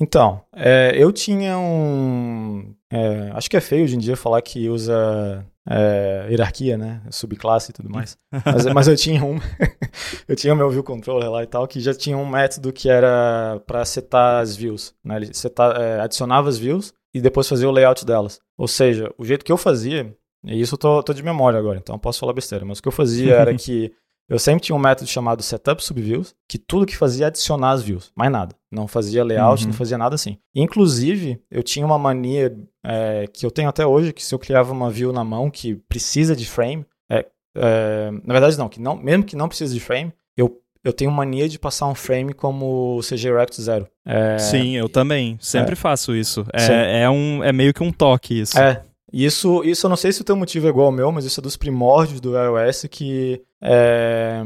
Então, 0.00 0.42
é, 0.54 0.92
eu 0.94 1.10
tinha 1.10 1.58
um. 1.58 2.74
É, 2.90 3.30
acho 3.32 3.48
que 3.48 3.56
é 3.56 3.60
feio 3.60 3.84
hoje 3.84 3.96
em 3.96 3.98
dia 3.98 4.16
falar 4.16 4.42
que 4.42 4.68
usa 4.68 5.46
é, 5.68 6.26
hierarquia, 6.30 6.76
né? 6.76 7.02
Subclasse 7.10 7.70
e 7.70 7.74
tudo 7.74 7.90
mais. 7.90 8.16
Mas, 8.44 8.66
mas 8.66 8.88
eu 8.88 8.96
tinha 8.96 9.24
um. 9.24 9.38
eu 10.28 10.36
tinha 10.36 10.52
o 10.52 10.56
meu 10.56 10.70
view 10.70 10.84
controller 10.84 11.30
lá 11.30 11.42
e 11.42 11.46
tal, 11.46 11.66
que 11.66 11.80
já 11.80 11.94
tinha 11.94 12.16
um 12.16 12.26
método 12.26 12.72
que 12.72 12.88
era 12.88 13.60
para 13.66 13.84
setar 13.84 14.42
as 14.42 14.54
views. 14.54 14.94
Né? 15.02 15.16
Ele 15.16 15.34
setar, 15.34 15.80
é, 15.80 16.00
adicionava 16.00 16.48
as 16.48 16.58
views 16.58 16.92
e 17.14 17.20
depois 17.20 17.48
fazia 17.48 17.68
o 17.68 17.72
layout 17.72 18.04
delas. 18.04 18.38
Ou 18.58 18.68
seja, 18.68 19.10
o 19.16 19.24
jeito 19.24 19.44
que 19.44 19.50
eu 19.50 19.56
fazia, 19.56 20.14
e 20.44 20.60
isso 20.60 20.74
eu 20.74 20.78
tô, 20.78 21.02
tô 21.02 21.14
de 21.14 21.22
memória 21.22 21.58
agora, 21.58 21.78
então 21.78 21.98
posso 21.98 22.20
falar 22.20 22.34
besteira, 22.34 22.64
mas 22.64 22.78
o 22.78 22.82
que 22.82 22.88
eu 22.88 22.92
fazia 22.92 23.34
era 23.34 23.54
que 23.56 23.92
eu 24.28 24.38
sempre 24.38 24.62
tinha 24.62 24.74
um 24.74 24.78
método 24.78 25.08
chamado 25.08 25.42
setup 25.42 25.82
subviews, 25.82 26.34
que 26.48 26.58
tudo 26.58 26.86
que 26.86 26.96
fazia 26.96 27.26
é 27.26 27.28
adicionar 27.28 27.70
as 27.70 27.82
views, 27.82 28.10
mais 28.14 28.30
nada. 28.30 28.56
Não 28.70 28.88
fazia 28.88 29.24
layout, 29.24 29.62
uhum. 29.62 29.68
não 29.68 29.76
fazia 29.76 29.96
nada 29.96 30.16
assim. 30.16 30.36
Inclusive, 30.54 31.40
eu 31.50 31.62
tinha 31.62 31.86
uma 31.86 31.98
mania 31.98 32.56
é, 32.84 33.26
que 33.32 33.46
eu 33.46 33.50
tenho 33.50 33.68
até 33.68 33.86
hoje, 33.86 34.12
que 34.12 34.24
se 34.24 34.34
eu 34.34 34.38
criava 34.38 34.72
uma 34.72 34.90
view 34.90 35.12
na 35.12 35.22
mão 35.22 35.48
que 35.48 35.76
precisa 35.88 36.34
de 36.34 36.44
frame, 36.44 36.84
é, 37.10 37.24
é, 37.56 38.10
na 38.24 38.32
verdade 38.32 38.58
não, 38.58 38.68
que 38.68 38.80
não, 38.80 38.96
mesmo 38.96 39.24
que 39.24 39.36
não 39.36 39.48
precise 39.48 39.72
de 39.72 39.80
frame, 39.80 40.12
eu, 40.36 40.60
eu 40.82 40.92
tenho 40.92 41.10
mania 41.12 41.48
de 41.48 41.58
passar 41.58 41.86
um 41.86 41.94
frame 41.94 42.34
como 42.34 43.00
CG 43.02 43.32
Rect 43.32 43.62
0. 43.62 43.86
É, 44.04 44.38
Sim, 44.38 44.76
eu 44.76 44.88
também. 44.88 45.38
Sempre 45.40 45.74
é. 45.74 45.76
faço 45.76 46.16
isso. 46.16 46.44
É, 46.52 47.02
é, 47.02 47.10
um, 47.10 47.44
é 47.44 47.52
meio 47.52 47.72
que 47.72 47.82
um 47.82 47.92
toque 47.92 48.40
isso. 48.40 48.58
É, 48.58 48.82
isso, 49.12 49.62
isso 49.64 49.86
eu 49.86 49.88
não 49.88 49.96
sei 49.96 50.12
se 50.12 50.20
o 50.20 50.24
teu 50.24 50.36
motivo 50.36 50.66
é 50.66 50.70
igual 50.70 50.86
ao 50.86 50.92
meu, 50.92 51.12
mas 51.12 51.24
isso 51.24 51.40
é 51.40 51.42
dos 51.42 51.56
primórdios 51.56 52.20
do 52.20 52.36
iOS 52.36 52.86
que, 52.90 53.42
é, 53.62 54.42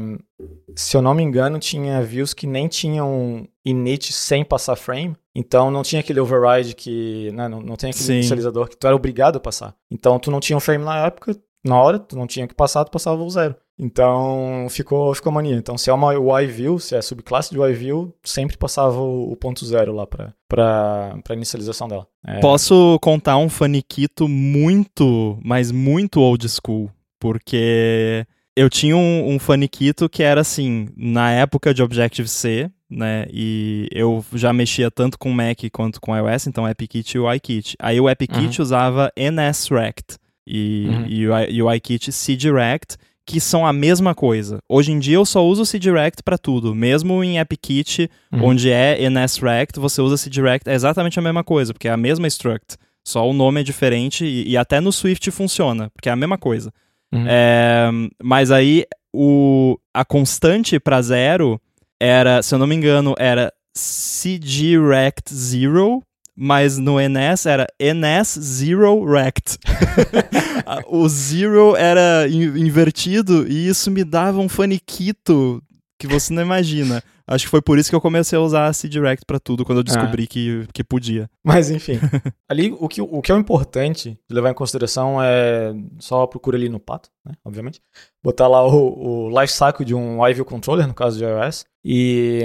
se 0.75 0.95
eu 0.95 1.01
não 1.01 1.13
me 1.13 1.23
engano, 1.23 1.59
tinha 1.59 2.01
views 2.03 2.33
que 2.33 2.45
nem 2.45 2.67
tinham 2.67 3.47
init 3.65 4.13
sem 4.13 4.43
passar 4.45 4.75
frame. 4.75 5.15
Então 5.33 5.71
não 5.71 5.81
tinha 5.81 6.01
aquele 6.01 6.19
override 6.19 6.75
que, 6.75 7.31
né, 7.31 7.47
não, 7.47 7.61
não 7.61 7.75
tem 7.75 7.89
aquele 7.89 8.05
Sim. 8.05 8.13
inicializador 8.15 8.69
que 8.69 8.77
tu 8.77 8.85
era 8.85 8.95
obrigado 8.95 9.37
a 9.37 9.39
passar. 9.39 9.75
Então 9.89 10.19
tu 10.19 10.29
não 10.29 10.39
tinha 10.39 10.57
um 10.57 10.61
frame 10.61 10.83
na 10.83 11.05
época, 11.05 11.35
na 11.63 11.81
hora, 11.81 11.99
tu 11.99 12.15
não 12.15 12.27
tinha 12.27 12.47
que 12.47 12.55
passar, 12.55 12.83
tu 12.85 12.91
passava 12.91 13.21
o 13.21 13.29
zero. 13.29 13.55
Então 13.79 14.67
ficou, 14.69 15.13
ficou 15.15 15.31
mania. 15.31 15.55
Então 15.55 15.77
se 15.77 15.89
é 15.89 15.93
uma 15.93 16.17
UI 16.17 16.47
view, 16.47 16.79
se 16.79 16.95
é 16.95 17.01
subclasse 17.01 17.51
de 17.51 17.59
UI 17.59 17.73
view, 17.73 18.13
sempre 18.23 18.57
passava 18.57 18.99
o, 18.99 19.31
o 19.31 19.35
ponto 19.35 19.65
zero 19.65 19.93
lá 19.93 20.05
para 20.05 20.33
para 20.47 21.33
inicialização 21.35 21.87
dela. 21.87 22.07
É... 22.25 22.39
Posso 22.39 22.99
contar 23.01 23.37
um 23.37 23.49
faniquito 23.49 24.27
muito, 24.27 25.39
mas 25.43 25.71
muito 25.71 26.19
old 26.19 26.47
school, 26.47 26.91
porque 27.19 28.25
eu 28.55 28.69
tinha 28.69 28.95
um, 28.95 29.33
um 29.33 29.39
faniquito 29.39 30.09
que 30.09 30.21
era 30.21 30.41
assim, 30.41 30.89
na 30.95 31.31
época 31.31 31.73
de 31.73 31.81
Objective-C, 31.81 32.69
né? 32.89 33.25
E 33.31 33.87
eu 33.91 34.23
já 34.33 34.51
mexia 34.51 34.91
tanto 34.91 35.17
com 35.17 35.31
Mac 35.31 35.57
quanto 35.71 36.01
com 36.01 36.15
iOS, 36.15 36.47
então 36.47 36.65
AppKit 36.65 37.15
e 37.15 37.19
UIKit. 37.19 37.75
Aí 37.79 37.99
o 38.01 38.07
AppKit 38.09 38.59
uhum. 38.59 38.63
usava 38.63 39.11
NSRect 39.15 40.17
e, 40.45 40.87
uhum. 40.89 41.05
e 41.49 41.61
o 41.61 41.67
UIKit 41.67 42.11
CDirect 42.11 42.97
que 43.31 43.39
são 43.39 43.65
a 43.65 43.71
mesma 43.71 44.13
coisa. 44.13 44.59
Hoje 44.67 44.91
em 44.91 44.99
dia 44.99 45.15
eu 45.15 45.25
só 45.25 45.45
uso 45.45 45.61
o 45.61 45.65
CDirect 45.65 46.21
para 46.21 46.37
tudo. 46.37 46.75
Mesmo 46.75 47.23
em 47.23 47.39
AppKit, 47.39 48.09
uhum. 48.31 48.43
onde 48.43 48.69
é 48.69 49.01
NSRect, 49.09 49.79
você 49.79 50.01
usa 50.01 50.17
CDirect, 50.17 50.69
é 50.69 50.73
exatamente 50.73 51.17
a 51.17 51.21
mesma 51.21 51.41
coisa, 51.41 51.73
porque 51.73 51.87
é 51.87 51.91
a 51.91 51.97
mesma 51.97 52.27
struct. 52.27 52.75
Só 53.07 53.27
o 53.27 53.31
nome 53.31 53.61
é 53.61 53.63
diferente 53.63 54.25
e, 54.25 54.49
e 54.49 54.57
até 54.57 54.81
no 54.81 54.91
Swift 54.91 55.31
funciona, 55.31 55.89
porque 55.91 56.09
é 56.09 56.11
a 56.11 56.15
mesma 56.15 56.37
coisa. 56.37 56.73
Uhum. 57.13 57.25
É, 57.25 57.89
mas 58.21 58.51
aí 58.51 58.85
o, 59.13 59.77
a 59.93 60.03
constante 60.03 60.77
para 60.77 61.01
zero 61.01 61.59
era, 62.01 62.41
se 62.41 62.53
eu 62.53 62.59
não 62.59 62.67
me 62.67 62.75
engano, 62.75 63.15
era 63.17 63.51
CGRect 63.73 65.33
zero, 65.33 66.03
mas 66.43 66.79
no 66.79 66.97
NS 66.99 67.45
era 67.45 67.67
NS 67.79 68.39
zero 68.39 69.05
rect. 69.05 69.59
o 70.89 71.07
zero 71.07 71.75
era 71.75 72.27
invertido 72.27 73.47
e 73.47 73.67
isso 73.67 73.91
me 73.91 74.03
dava 74.03 74.39
um 74.39 74.49
faniquito 74.49 75.61
que 76.01 76.07
você 76.07 76.33
não 76.33 76.41
imagina. 76.41 77.03
Acho 77.27 77.45
que 77.45 77.51
foi 77.51 77.61
por 77.61 77.77
isso 77.77 77.89
que 77.89 77.95
eu 77.95 78.01
comecei 78.01 78.37
a 78.37 78.41
usar 78.41 78.65
a 78.65 78.73
C-Direct 78.73 79.23
pra 79.23 79.39
tudo, 79.39 79.63
quando 79.63 79.77
eu 79.77 79.83
descobri 79.83 80.23
ah. 80.23 80.27
que, 80.27 80.67
que 80.73 80.83
podia. 80.83 81.29
Mas 81.43 81.69
enfim, 81.69 81.99
ali 82.49 82.75
o 82.79 82.87
que, 82.87 83.01
o 83.01 83.21
que 83.21 83.31
é 83.31 83.35
importante 83.35 84.17
de 84.27 84.35
levar 84.35 84.49
em 84.49 84.55
consideração 84.55 85.21
é 85.21 85.73
só 85.99 86.25
procura 86.25 86.57
ali 86.57 86.69
no 86.69 86.79
pato, 86.79 87.09
né, 87.23 87.33
obviamente, 87.45 87.81
botar 88.23 88.47
lá 88.47 88.65
o, 88.65 89.27
o 89.27 89.29
lifecycle 89.29 89.85
de 89.85 89.93
um 89.93 90.27
iView 90.27 90.43
controller, 90.43 90.87
no 90.87 90.93
caso 90.93 91.19
de 91.19 91.23
iOS, 91.23 91.65
e 91.85 92.41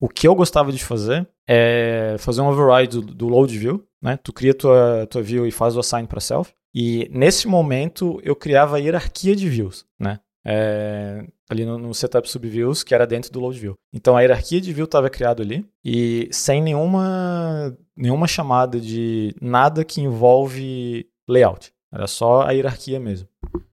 o 0.00 0.08
que 0.08 0.28
eu 0.28 0.34
gostava 0.34 0.70
de 0.70 0.82
fazer 0.82 1.28
é 1.48 2.14
fazer 2.20 2.40
um 2.40 2.48
override 2.48 3.00
do, 3.00 3.02
do 3.02 3.28
load 3.28 3.58
view, 3.58 3.84
né, 4.00 4.16
tu 4.22 4.32
cria 4.32 4.54
tua, 4.54 5.06
tua 5.10 5.22
view 5.22 5.44
e 5.44 5.50
faz 5.50 5.76
o 5.76 5.80
assign 5.80 6.06
para 6.06 6.20
self, 6.20 6.52
e 6.72 7.08
nesse 7.12 7.48
momento 7.48 8.20
eu 8.22 8.36
criava 8.36 8.76
a 8.76 8.78
hierarquia 8.78 9.34
de 9.34 9.48
views, 9.48 9.84
né, 9.98 10.20
é, 10.44 11.24
ali 11.48 11.64
no, 11.64 11.78
no, 11.78 11.94
setup 11.94 12.28
subviews, 12.28 12.82
que 12.82 12.94
era 12.94 13.06
dentro 13.06 13.30
do 13.30 13.40
load 13.40 13.58
view. 13.58 13.74
Então 13.92 14.16
a 14.16 14.20
hierarquia 14.20 14.60
de 14.60 14.72
view 14.72 14.84
estava 14.84 15.08
criado 15.08 15.42
ali 15.42 15.64
e 15.84 16.28
sem 16.32 16.62
nenhuma, 16.62 17.76
nenhuma 17.96 18.26
chamada 18.26 18.80
de 18.80 19.34
nada 19.40 19.84
que 19.84 20.00
envolve 20.00 21.06
layout. 21.28 21.72
Era 21.92 22.06
só 22.06 22.42
a 22.42 22.52
hierarquia 22.52 22.98
mesmo. 22.98 23.28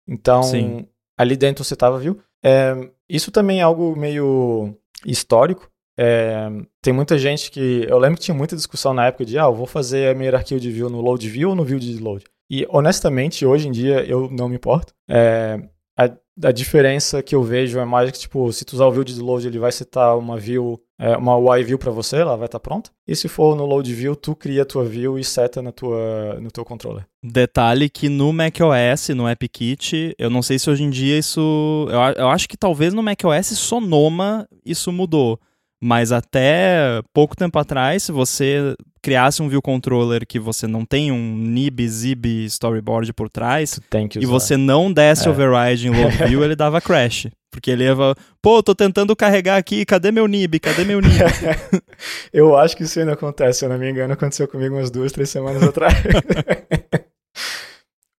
Então, 0.07 0.43
Sim. 0.43 0.87
ali 1.17 1.37
dentro 1.37 1.63
você 1.63 1.73
estava 1.73 1.97
view. 1.97 2.19
É, 2.43 2.89
isso 3.07 3.31
também 3.31 3.59
é 3.59 3.63
algo 3.63 3.95
meio 3.95 4.75
histórico. 5.05 5.69
É, 5.97 6.49
tem 6.81 6.93
muita 6.93 7.17
gente 7.17 7.51
que. 7.51 7.85
Eu 7.87 7.97
lembro 7.97 8.17
que 8.17 8.25
tinha 8.25 8.35
muita 8.35 8.55
discussão 8.55 8.93
na 8.93 9.07
época 9.07 9.25
de, 9.25 9.37
ah, 9.37 9.43
eu 9.43 9.53
vou 9.53 9.67
fazer 9.67 10.09
a 10.09 10.13
minha 10.13 10.27
hierarquia 10.27 10.59
de 10.59 10.71
view 10.71 10.89
no 10.89 11.01
load 11.01 11.27
view 11.29 11.49
ou 11.49 11.55
no 11.55 11.63
view 11.63 11.79
de 11.79 11.97
load. 11.97 12.25
E 12.49 12.65
honestamente, 12.69 13.45
hoje 13.45 13.67
em 13.67 13.71
dia 13.71 14.03
eu 14.05 14.29
não 14.29 14.49
me 14.49 14.55
importo. 14.55 14.93
É, 15.07 15.59
a, 15.97 16.09
a 16.43 16.51
diferença 16.51 17.21
que 17.21 17.35
eu 17.35 17.43
vejo 17.43 17.79
é 17.79 17.85
mais 17.85 18.11
que, 18.11 18.19
tipo, 18.19 18.51
se 18.51 18.63
tu 18.63 18.73
usar 18.73 18.85
o 18.85 18.91
view 18.91 19.03
de 19.03 19.19
load, 19.19 19.47
ele 19.47 19.59
vai 19.59 19.71
setar 19.71 20.17
uma 20.17 20.37
view, 20.37 20.79
é, 20.97 21.17
uma 21.17 21.37
UI 21.37 21.63
view 21.63 21.77
para 21.77 21.91
você, 21.91 22.17
ela 22.17 22.35
vai 22.35 22.45
estar 22.45 22.59
tá 22.59 22.63
pronta. 22.63 22.91
E 23.07 23.15
se 23.15 23.27
for 23.27 23.55
no 23.55 23.65
load 23.65 23.93
view, 23.93 24.15
tu 24.15 24.35
cria 24.35 24.61
a 24.61 24.65
tua 24.65 24.85
view 24.85 25.19
e 25.19 25.23
seta 25.23 25.61
na 25.61 25.71
tua, 25.71 26.39
no 26.39 26.49
teu 26.49 26.63
controller. 26.63 27.05
Detalhe 27.21 27.89
que 27.89 28.07
no 28.07 28.31
macOS, 28.31 29.09
no 29.09 29.27
AppKit, 29.27 30.15
eu 30.17 30.29
não 30.29 30.41
sei 30.41 30.57
se 30.57 30.69
hoje 30.69 30.83
em 30.83 30.89
dia 30.89 31.17
isso... 31.17 31.87
Eu, 31.89 32.23
eu 32.23 32.29
acho 32.29 32.47
que 32.47 32.57
talvez 32.57 32.93
no 32.93 33.03
macOS 33.03 33.47
Sonoma 33.47 34.47
isso 34.65 34.91
mudou. 34.91 35.39
Mas 35.81 36.11
até 36.11 37.01
pouco 37.13 37.35
tempo 37.35 37.57
atrás, 37.57 38.03
se 38.03 38.11
você 38.11 38.75
criasse 39.01 39.41
um 39.41 39.47
view 39.47 39.61
controller 39.61 40.27
que 40.27 40.37
você 40.37 40.67
não 40.67 40.85
tem 40.85 41.09
um 41.11 41.37
nib, 41.37 41.79
zib, 41.87 42.25
storyboard 42.45 43.13
por 43.13 43.29
trás, 43.29 43.79
e 44.19 44.25
você 44.25 44.57
não 44.57 44.91
desse 44.91 45.27
é. 45.27 45.31
override 45.31 45.87
em 45.87 45.91
load 45.91 46.17
view, 46.27 46.43
ele 46.43 46.55
dava 46.55 46.81
crash. 46.81 47.27
Porque 47.51 47.71
ele 47.71 47.83
ia 47.83 47.95
falar, 47.95 48.15
pô, 48.41 48.61
tô 48.61 48.75
tentando 48.75 49.15
carregar 49.15 49.57
aqui, 49.57 49.83
cadê 49.85 50.11
meu 50.11 50.27
nib? 50.27 50.59
Cadê 50.59 50.83
meu 50.83 51.01
nib? 51.01 51.13
Eu 52.31 52.55
acho 52.55 52.77
que 52.77 52.83
isso 52.83 52.99
ainda 52.99 53.13
acontece, 53.13 53.59
se 53.59 53.65
eu 53.65 53.69
não 53.69 53.77
me 53.77 53.89
engano, 53.89 54.13
aconteceu 54.13 54.47
comigo 54.47 54.75
umas 54.75 54.91
duas, 54.91 55.11
três 55.11 55.29
semanas 55.29 55.63
atrás. 55.63 55.95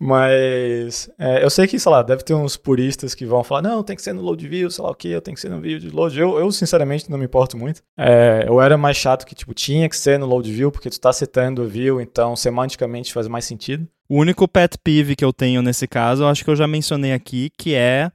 Mas 0.03 1.11
é, 1.18 1.44
eu 1.44 1.51
sei 1.51 1.66
que, 1.66 1.78
sei 1.78 1.92
lá, 1.92 2.03
deve 2.03 2.22
ter 2.22 2.32
uns 2.32 2.57
puristas 2.57 3.14
que 3.14 3.26
vão 3.26 3.44
falar, 3.44 3.61
não, 3.61 3.82
tem 3.82 3.94
que 3.94 4.01
ser 4.01 4.14
no 4.14 4.22
load 4.22 4.48
view, 4.48 4.70
sei 4.70 4.82
lá 4.82 4.90
o 4.90 4.94
que, 4.94 5.09
eu 5.09 5.20
tenho 5.20 5.34
que 5.34 5.40
ser 5.42 5.51
no 5.51 5.61
view 5.61 5.78
de 5.78 5.90
load. 5.90 6.18
Eu, 6.18 6.38
eu 6.38 6.51
sinceramente, 6.51 7.11
não 7.11 7.18
me 7.18 7.26
importo 7.26 7.55
muito. 7.55 7.82
É, 7.98 8.44
eu 8.46 8.62
era 8.62 8.78
mais 8.78 8.96
chato 8.96 9.26
que, 9.26 9.34
tipo, 9.34 9.53
tinha 9.53 9.86
que 9.90 9.96
ser 9.96 10.18
no 10.18 10.24
load 10.24 10.51
view, 10.51 10.72
porque 10.72 10.88
tu 10.88 10.98
tá 10.98 11.12
setando 11.12 11.68
view, 11.68 12.01
então 12.01 12.34
semanticamente 12.34 13.12
faz 13.12 13.28
mais 13.28 13.44
sentido. 13.44 13.86
O 14.09 14.16
único 14.16 14.48
pet 14.48 14.78
peeve 14.82 15.14
que 15.14 15.24
eu 15.24 15.34
tenho 15.34 15.61
nesse 15.61 15.86
caso, 15.86 16.22
eu 16.22 16.28
acho 16.28 16.42
que 16.42 16.51
eu 16.51 16.57
já 16.57 16.66
mencionei 16.66 17.12
aqui, 17.12 17.51
que 17.59 17.74
é 17.74 18.11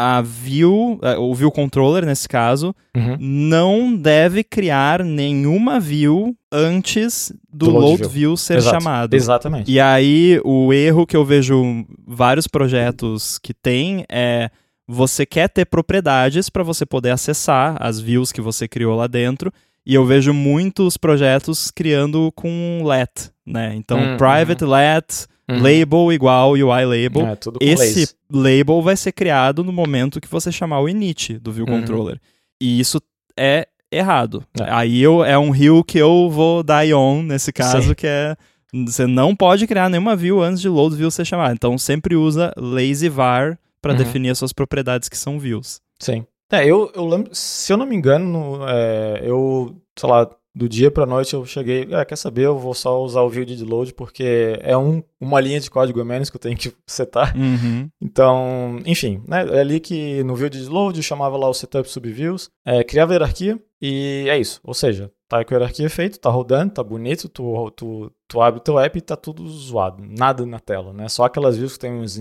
a 0.00 0.22
view, 0.22 1.00
o 1.18 1.34
view 1.34 1.50
controller 1.50 2.06
nesse 2.06 2.28
caso, 2.28 2.72
uhum. 2.96 3.16
não 3.18 3.96
deve 3.96 4.44
criar 4.44 5.02
nenhuma 5.02 5.80
view 5.80 6.36
antes 6.52 7.32
do, 7.52 7.66
do 7.66 7.72
load, 7.72 7.84
load 7.84 8.02
view. 8.02 8.10
view, 8.10 8.36
ser 8.36 8.58
Exato. 8.58 8.80
chamado. 8.80 9.14
Exatamente. 9.14 9.68
E 9.68 9.80
aí 9.80 10.40
o 10.44 10.72
erro 10.72 11.04
que 11.04 11.16
eu 11.16 11.24
vejo 11.24 11.84
vários 12.06 12.46
projetos 12.46 13.38
que 13.38 13.52
tem 13.52 14.04
é 14.08 14.50
você 14.86 15.26
quer 15.26 15.48
ter 15.48 15.64
propriedades 15.64 16.48
para 16.48 16.62
você 16.62 16.86
poder 16.86 17.10
acessar 17.10 17.76
as 17.80 17.98
views 17.98 18.30
que 18.30 18.40
você 18.40 18.68
criou 18.68 18.94
lá 18.94 19.08
dentro. 19.08 19.52
E 19.84 19.94
eu 19.94 20.06
vejo 20.06 20.32
muitos 20.32 20.96
projetos 20.96 21.72
criando 21.72 22.30
com 22.36 22.82
let, 22.84 23.32
né? 23.44 23.74
Então, 23.74 23.98
uhum. 23.98 24.16
private 24.16 24.64
let, 24.64 25.26
Uhum. 25.50 25.62
Label 25.62 26.12
igual 26.12 26.52
UI 26.52 26.84
label. 26.84 27.26
É, 27.26 27.38
Esse 27.60 28.14
label 28.30 28.82
vai 28.82 28.96
ser 28.96 29.12
criado 29.12 29.64
no 29.64 29.72
momento 29.72 30.20
que 30.20 30.28
você 30.28 30.52
chamar 30.52 30.80
o 30.80 30.88
init 30.88 31.38
do 31.38 31.50
view 31.50 31.66
uhum. 31.66 31.80
controller. 31.80 32.20
E 32.60 32.78
isso 32.78 33.00
é 33.36 33.66
errado. 33.90 34.44
É. 34.60 34.70
Aí 34.70 35.02
eu, 35.02 35.24
é 35.24 35.38
um 35.38 35.50
rio 35.50 35.82
que 35.82 35.98
eu 35.98 36.28
vou 36.30 36.62
dar 36.62 36.84
on 36.92 37.22
nesse 37.22 37.52
caso, 37.52 37.88
Sim. 37.88 37.94
que 37.94 38.06
é 38.06 38.36
você 38.72 39.06
não 39.06 39.34
pode 39.34 39.66
criar 39.66 39.88
nenhuma 39.88 40.14
view 40.14 40.42
antes 40.42 40.60
de 40.60 40.68
load 40.68 40.94
view 40.94 41.10
ser 41.10 41.24
chamado. 41.24 41.54
Então 41.54 41.78
sempre 41.78 42.14
usa 42.14 42.52
lazy 42.56 43.08
var 43.08 43.58
para 43.80 43.92
uhum. 43.92 43.98
definir 43.98 44.30
as 44.30 44.38
suas 44.38 44.52
propriedades 44.52 45.08
que 45.08 45.16
são 45.16 45.38
views. 45.38 45.80
Sim. 45.98 46.26
É, 46.50 46.64
eu, 46.64 46.90
eu 46.94 47.06
lembro, 47.06 47.30
se 47.34 47.72
eu 47.72 47.76
não 47.76 47.86
me 47.86 47.94
engano, 47.94 48.60
é, 48.68 49.20
eu, 49.22 49.76
sei 49.98 50.08
lá, 50.08 50.28
do 50.58 50.68
dia 50.68 50.90
para 50.90 51.06
noite 51.06 51.34
eu 51.34 51.46
cheguei, 51.46 51.88
ah, 51.92 52.04
quer 52.04 52.16
saber, 52.16 52.46
eu 52.46 52.58
vou 52.58 52.74
só 52.74 53.00
usar 53.00 53.22
o 53.22 53.30
view 53.30 53.44
de 53.44 53.64
load 53.64 53.94
porque 53.94 54.58
é 54.60 54.76
um, 54.76 55.00
uma 55.20 55.40
linha 55.40 55.60
de 55.60 55.70
código 55.70 56.00
a 56.00 56.04
menos 56.04 56.30
que 56.30 56.36
eu 56.36 56.40
tenho 56.40 56.56
que 56.56 56.72
setar. 56.84 57.32
Uhum. 57.36 57.88
Então, 58.02 58.80
enfim, 58.84 59.22
né, 59.28 59.46
é 59.52 59.60
ali 59.60 59.78
que 59.78 60.24
no 60.24 60.34
view 60.34 60.48
de 60.48 60.64
load 60.64 60.98
eu 60.98 61.02
chamava 61.02 61.36
lá 61.36 61.48
o 61.48 61.54
setup 61.54 61.88
subviews, 61.88 62.50
é, 62.66 62.82
criava 62.82 63.12
hierarquia 63.12 63.56
e 63.80 64.26
é 64.28 64.36
isso. 64.36 64.60
Ou 64.64 64.74
seja, 64.74 65.12
tá 65.28 65.44
com 65.44 65.54
a 65.54 65.58
hierarquia 65.58 65.88
feito, 65.88 66.18
tá 66.18 66.28
rodando, 66.28 66.74
tá 66.74 66.82
bonito, 66.82 67.28
tu, 67.28 67.70
tu, 67.70 68.12
tu 68.26 68.40
abre 68.40 68.58
o 68.58 68.62
teu 68.62 68.80
app 68.80 68.98
e 68.98 69.00
tá 69.00 69.14
tudo 69.14 69.48
zoado, 69.48 70.04
nada 70.04 70.44
na 70.44 70.58
tela, 70.58 70.92
né? 70.92 71.08
Só 71.08 71.22
aquelas 71.22 71.56
views 71.56 71.74
que 71.74 71.78
tem 71.78 71.92
uns 71.92 72.18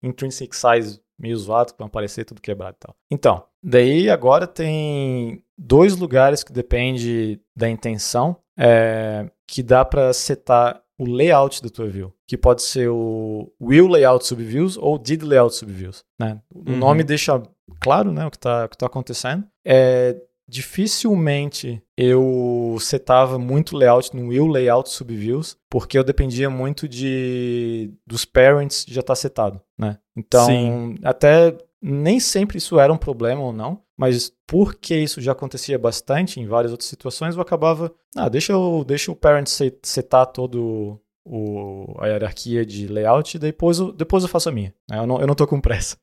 intrinsic 0.00 0.54
size 0.54 1.00
meio 1.18 1.36
zoado, 1.36 1.72
que 1.72 1.78
vão 1.78 1.88
aparecer 1.88 2.24
tudo 2.24 2.40
quebrado 2.40 2.76
e 2.76 2.80
tal. 2.80 2.96
Então, 3.10 3.44
daí 3.62 4.08
agora 4.08 4.46
tem 4.46 5.42
dois 5.56 5.96
lugares 5.96 6.44
que 6.44 6.52
depende 6.52 7.40
da 7.56 7.68
intenção, 7.68 8.36
é, 8.56 9.28
que 9.46 9.62
dá 9.62 9.84
para 9.84 10.12
setar 10.12 10.82
o 10.98 11.04
layout 11.04 11.62
da 11.62 11.68
tua 11.68 11.86
view, 11.86 12.12
que 12.26 12.36
pode 12.36 12.62
ser 12.62 12.88
o 12.88 13.52
will 13.60 13.86
layout 13.86 14.26
subviews 14.26 14.76
ou 14.76 14.98
did 14.98 15.22
layout 15.22 15.54
subviews, 15.54 16.04
né? 16.18 16.40
O 16.52 16.70
uhum. 16.70 16.76
nome 16.76 17.04
deixa 17.04 17.40
claro, 17.80 18.12
né, 18.12 18.26
o 18.26 18.30
que 18.30 18.36
está 18.36 18.66
tá 18.68 18.86
acontecendo. 18.86 19.44
É, 19.64 20.16
dificilmente 20.48 21.82
eu 21.96 22.76
setava 22.80 23.38
muito 23.38 23.76
layout 23.76 24.16
no 24.16 24.28
will 24.28 24.46
layout 24.46 24.88
subviews, 24.90 25.56
porque 25.68 25.98
eu 25.98 26.04
dependia 26.04 26.48
muito 26.48 26.88
de 26.88 27.92
dos 28.06 28.24
parents 28.24 28.84
já 28.88 29.00
estar 29.00 29.12
tá 29.12 29.16
setado, 29.16 29.60
né? 29.78 29.98
Então, 30.16 30.46
Sim. 30.46 30.94
até 31.02 31.56
nem 31.80 32.18
sempre 32.18 32.58
isso 32.58 32.80
era 32.80 32.92
um 32.92 32.96
problema 32.96 33.42
ou 33.42 33.52
não, 33.52 33.82
mas 33.96 34.32
porque 34.46 34.96
isso 34.96 35.20
já 35.20 35.32
acontecia 35.32 35.78
bastante 35.78 36.40
em 36.40 36.46
várias 36.46 36.72
outras 36.72 36.88
situações, 36.88 37.36
eu 37.36 37.42
acabava, 37.42 37.92
ah, 38.16 38.28
deixa 38.28 38.52
eu, 38.52 38.84
deixa 38.86 39.12
o 39.12 39.16
parent 39.16 39.48
setar 39.82 40.26
todo 40.26 41.00
o, 41.24 41.94
a 41.98 42.06
hierarquia 42.06 42.64
de 42.64 42.86
layout 42.88 43.36
e 43.36 43.40
depois 43.40 43.78
eu, 43.78 43.92
depois 43.92 44.22
eu 44.22 44.28
faço 44.28 44.48
a 44.48 44.52
minha. 44.52 44.74
Né? 44.88 44.98
Eu 44.98 45.06
não, 45.06 45.20
eu 45.20 45.26
não 45.26 45.34
tô 45.34 45.46
com 45.46 45.60
pressa. 45.60 45.96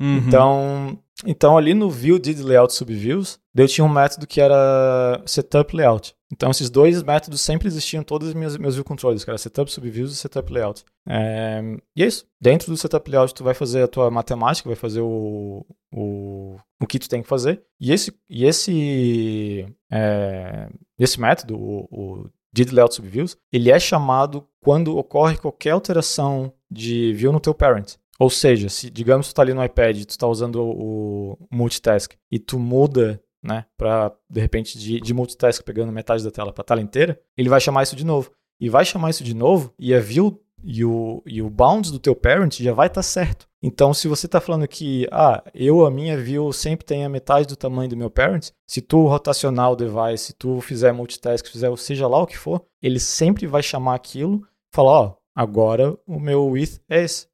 Uhum. 0.00 0.16
Então, 0.16 0.98
então, 1.26 1.58
ali 1.58 1.74
no 1.74 1.90
view 1.90 2.18
did 2.18 2.40
layout 2.40 2.72
subviews, 2.72 3.38
eu 3.54 3.68
tinha 3.68 3.84
um 3.84 3.88
método 3.88 4.26
que 4.26 4.40
era 4.40 5.22
setup 5.26 5.76
layout. 5.76 6.14
Então, 6.32 6.50
esses 6.50 6.70
dois 6.70 7.02
métodos 7.02 7.40
sempre 7.40 7.68
existiam 7.68 8.00
em 8.00 8.04
todos 8.04 8.28
os 8.28 8.34
meus, 8.34 8.56
meus 8.56 8.74
view 8.74 8.84
controllers, 8.84 9.24
que 9.24 9.30
era 9.30 9.36
setup 9.36 9.70
subviews 9.70 10.12
e 10.12 10.16
setup 10.16 10.50
layout. 10.52 10.84
É, 11.06 11.60
e 11.94 12.02
é 12.02 12.06
isso. 12.06 12.26
Dentro 12.40 12.70
do 12.70 12.76
setup 12.76 13.10
layout, 13.10 13.34
tu 13.34 13.44
vai 13.44 13.52
fazer 13.52 13.82
a 13.82 13.88
tua 13.88 14.10
matemática, 14.10 14.68
vai 14.68 14.76
fazer 14.76 15.00
o, 15.00 15.66
o, 15.92 16.56
o 16.80 16.86
que 16.86 16.98
tu 16.98 17.08
tem 17.08 17.20
que 17.20 17.28
fazer. 17.28 17.62
E 17.80 17.92
esse, 17.92 18.14
e 18.28 18.44
esse, 18.46 19.66
é, 19.90 20.68
esse 20.98 21.20
método, 21.20 21.58
o, 21.58 21.88
o 21.90 22.30
did 22.52 22.70
layout 22.70 22.94
subviews, 22.94 23.36
ele 23.52 23.70
é 23.70 23.78
chamado 23.78 24.46
quando 24.60 24.96
ocorre 24.96 25.36
qualquer 25.36 25.70
alteração 25.70 26.52
de 26.70 27.12
view 27.12 27.32
no 27.32 27.40
teu 27.40 27.54
parent. 27.54 27.96
Ou 28.20 28.28
seja, 28.28 28.68
se 28.68 28.90
digamos 28.90 29.26
que 29.26 29.32
tu 29.32 29.36
tá 29.36 29.42
ali 29.42 29.54
no 29.54 29.64
iPad, 29.64 30.04
tu 30.04 30.10
está 30.10 30.26
usando 30.26 30.62
o, 30.62 31.38
multitask 31.50 32.12
e 32.30 32.38
tu 32.38 32.58
muda, 32.58 33.18
né, 33.42 33.64
para 33.78 34.14
de 34.28 34.40
repente 34.42 34.78
de, 34.78 35.00
de 35.00 35.14
multitask 35.14 35.64
pegando 35.64 35.90
metade 35.90 36.22
da 36.22 36.30
tela 36.30 36.52
para 36.52 36.62
tela 36.62 36.82
inteira, 36.82 37.18
ele 37.34 37.48
vai 37.48 37.58
chamar 37.58 37.82
isso 37.82 37.96
de 37.96 38.04
novo. 38.04 38.30
e 38.60 38.68
vai 38.68 38.84
chamar 38.84 39.08
isso 39.08 39.24
de 39.24 39.34
novo, 39.34 39.72
e 39.78 39.94
a 39.94 40.00
view 40.00 40.38
e 40.62 40.84
o, 40.84 41.22
e 41.24 41.40
o 41.40 41.48
bounds 41.48 41.90
do 41.90 41.98
teu 41.98 42.14
parent 42.14 42.60
já 42.60 42.74
vai 42.74 42.88
estar 42.88 42.98
tá 42.98 43.02
certo. 43.02 43.48
Então, 43.62 43.94
se 43.94 44.06
você 44.06 44.26
está 44.26 44.38
falando 44.38 44.68
que, 44.68 45.08
ah, 45.10 45.42
eu, 45.54 45.86
a 45.86 45.90
minha 45.90 46.16
view 46.16 46.52
sempre 46.52 46.84
tem 46.84 47.04
a 47.04 47.08
metade 47.08 47.46
do 47.46 47.56
tamanho 47.56 47.88
do 47.88 47.96
meu 47.96 48.10
parent, 48.10 48.50
se 48.66 48.82
tu 48.82 49.06
rotacionar 49.06 49.70
o 49.72 49.76
device, 49.76 50.26
se 50.26 50.32
tu 50.34 50.60
fizer 50.60 50.92
multitask, 50.92 51.46
fizer 51.46 51.74
seja 51.78 52.06
lá 52.06 52.18
o 52.18 52.26
que 52.26 52.36
for, 52.36 52.62
ele 52.82 53.00
sempre 53.00 53.46
vai 53.46 53.62
chamar 53.62 53.94
aquilo 53.94 54.46
falar, 54.72 54.90
ó, 54.92 55.06
oh, 55.06 55.16
agora 55.34 55.96
o 56.06 56.20
meu 56.20 56.46
width 56.46 56.80
é 56.88 57.02
esse? 57.02 57.29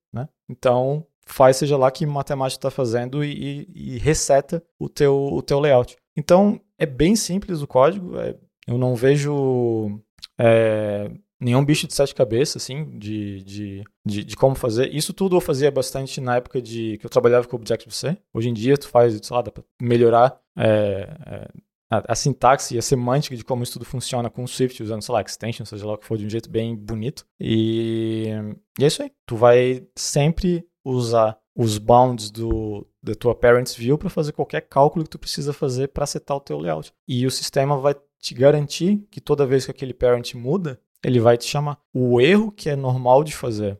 Então, 0.48 1.06
faz 1.26 1.56
seja 1.56 1.76
lá 1.76 1.90
que 1.90 2.06
matemática 2.06 2.58
está 2.58 2.70
fazendo 2.70 3.24
e, 3.24 3.66
e, 3.74 3.94
e, 3.94 3.98
reseta 3.98 4.62
o 4.78 4.88
teu, 4.88 5.14
o 5.16 5.42
teu 5.42 5.58
layout. 5.60 5.96
Então, 6.16 6.60
é 6.78 6.86
bem 6.86 7.16
simples 7.16 7.62
o 7.62 7.66
código, 7.66 8.18
é, 8.18 8.36
eu 8.66 8.78
não 8.78 8.94
vejo 8.94 10.00
é, 10.38 11.10
nenhum 11.40 11.64
bicho 11.64 11.86
de 11.86 11.94
sete 11.94 12.14
cabeças, 12.14 12.62
assim, 12.62 12.98
de, 12.98 13.42
de, 13.42 13.84
de, 14.04 14.24
de, 14.24 14.36
como 14.36 14.54
fazer. 14.54 14.94
Isso 14.94 15.12
tudo 15.12 15.36
eu 15.36 15.40
fazia 15.40 15.70
bastante 15.70 16.20
na 16.20 16.36
época 16.36 16.60
de 16.60 16.98
que 16.98 17.06
eu 17.06 17.10
trabalhava 17.10 17.46
com 17.46 17.56
Objective-C. 17.56 18.16
Hoje 18.32 18.48
em 18.48 18.54
dia, 18.54 18.76
tu 18.76 18.88
faz, 18.88 19.18
sei 19.22 19.36
lá, 19.36 19.42
dá 19.42 19.50
pra 19.50 19.64
melhorar 19.80 20.38
é, 20.56 21.16
é, 21.26 21.48
a, 21.90 22.12
a, 22.12 22.14
sintaxe 22.14 22.74
e 22.74 22.78
a 22.78 22.82
semântica 22.82 23.36
de 23.36 23.44
como 23.44 23.62
isso 23.62 23.74
tudo 23.74 23.84
funciona 23.84 24.28
com 24.30 24.44
o 24.44 24.48
Swift, 24.48 24.82
usando, 24.82 25.02
sei 25.02 25.12
lá, 25.12 25.20
extension, 25.22 25.64
seja 25.64 25.86
lá 25.86 25.94
o 25.94 25.98
que 25.98 26.06
for, 26.06 26.18
de 26.18 26.26
um 26.26 26.30
jeito 26.30 26.50
bem 26.50 26.74
bonito. 26.74 27.26
E, 27.40 28.30
e 28.78 28.84
é 28.84 28.86
isso 28.86 29.02
aí. 29.02 29.12
Tu 29.24 29.36
vai 29.36 29.86
sempre 29.94 30.66
usar 30.84 31.38
os 31.54 31.78
bounds 31.78 32.30
do, 32.30 32.86
da 33.02 33.14
tua 33.14 33.34
parents 33.34 33.74
view 33.74 33.96
para 33.96 34.10
fazer 34.10 34.32
qualquer 34.32 34.62
cálculo 34.62 35.04
que 35.04 35.10
tu 35.10 35.18
precisa 35.18 35.52
fazer 35.52 35.88
para 35.88 36.06
setar 36.06 36.36
o 36.36 36.40
teu 36.40 36.58
layout. 36.58 36.92
E 37.08 37.26
o 37.26 37.30
sistema 37.30 37.78
vai 37.78 37.94
te 38.20 38.34
garantir 38.34 39.06
que 39.10 39.20
toda 39.20 39.46
vez 39.46 39.64
que 39.64 39.70
aquele 39.70 39.94
parent 39.94 40.34
muda, 40.34 40.80
ele 41.02 41.20
vai 41.20 41.38
te 41.38 41.46
chamar. 41.46 41.78
O 41.94 42.20
erro 42.20 42.52
que 42.52 42.68
é 42.68 42.76
normal 42.76 43.24
de 43.24 43.34
fazer, 43.34 43.78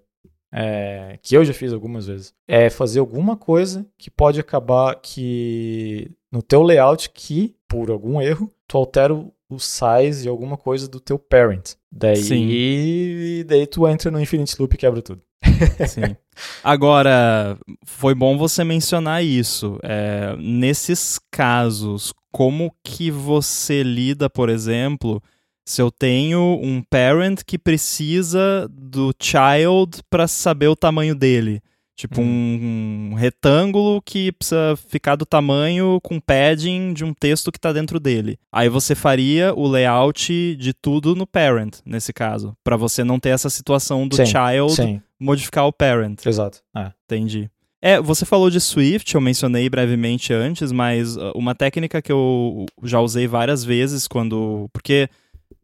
é, 0.53 1.19
que 1.23 1.37
eu 1.37 1.45
já 1.45 1.53
fiz 1.53 1.73
algumas 1.73 2.07
vezes, 2.07 2.33
é 2.49 2.71
fazer 2.71 3.01
alguma 3.01 3.37
coisa 3.37 3.87
que 3.99 4.11
pode 4.11 4.41
acabar 4.41 4.95
que 4.97 6.11
no 6.37 6.43
teu 6.43 6.63
layout 6.63 7.09
que, 7.09 7.57
por 7.67 7.91
algum 7.91 8.21
erro, 8.21 8.53
tu 8.69 8.77
altera 8.77 9.15
o 9.15 9.59
size 9.59 10.23
de 10.23 10.29
alguma 10.29 10.59
coisa 10.59 10.87
do 10.87 11.01
teu 11.01 11.19
parent. 11.19 11.73
Daí, 11.91 12.17
Sim. 12.17 13.45
daí 13.47 13.67
tu 13.67 13.89
entra 13.89 14.11
no 14.11 14.21
infinite 14.21 14.55
loop 14.59 14.75
e 14.75 14.77
quebra 14.77 15.01
tudo. 15.01 15.23
Sim. 15.89 16.15
Agora, 16.63 17.59
foi 17.87 18.15
bom 18.15 18.37
você 18.37 18.63
mencionar 18.65 19.25
isso. 19.25 19.79
É, 19.83 20.37
nesses 20.39 21.19
casos, 21.31 22.13
como 22.31 22.71
que 22.85 23.11
você 23.11 23.83
lida, 23.83 24.29
por 24.29 24.51
exemplo, 24.51 25.23
se 25.65 25.81
eu 25.81 25.91
tenho 25.91 26.61
um 26.63 26.83
parent 26.83 27.41
que 27.47 27.59
precisa 27.59 28.69
do 28.71 29.11
child 29.19 30.03
para 30.11 30.29
saber 30.29 30.69
o 30.69 30.77
tamanho 30.77 31.15
dele? 31.15 31.63
Tipo 31.97 32.21
hum. 32.21 32.25
um, 32.25 33.11
um, 33.13 33.15
retângulo 33.15 34.03
que 34.03 34.31
precisa 34.31 34.77
ficar 34.89 35.17
do 35.17 35.25
tamanho 35.25 35.99
com 36.03 36.21
padding 36.21 36.93
de 36.93 37.03
um 37.03 37.15
texto 37.15 37.51
que 37.51 37.57
está 37.57 37.73
dentro 37.73 37.99
dele. 37.99 38.39
Aí 38.53 38.69
você 38.69 38.95
faria 38.95 39.55
o 39.55 39.67
layout 39.67 40.57
de 40.57 40.75
tudo 40.75 41.17
no 41.17 41.27
parent, 41.27 41.79
nesse 41.87 42.13
caso. 42.13 42.55
para 42.63 42.77
você 42.77 43.03
não 43.03 43.19
ter 43.19 43.31
essa 43.31 43.49
situação 43.49 44.07
do 44.07 44.15
sim, 44.15 44.27
child 44.27 44.73
sim. 44.75 45.01
modificar 45.19 45.67
o 45.67 45.73
parent. 45.73 46.27
Exato. 46.27 46.61
É. 46.77 46.93
Entendi. 47.07 47.51
É, 47.81 48.01
você 48.01 48.27
falou 48.27 48.51
de 48.51 48.61
Swift, 48.61 49.15
eu 49.15 49.21
mencionei 49.21 49.71
brevemente 49.71 50.33
antes, 50.33 50.73
mas 50.73 51.17
uh, 51.17 51.33
uma 51.35 51.55
técnica 51.55 52.03
que 52.03 52.13
eu 52.13 52.67
já 52.83 53.01
usei 53.01 53.27
várias 53.27 53.65
vezes 53.65 54.07
quando. 54.07 54.69
Porque 54.73 55.09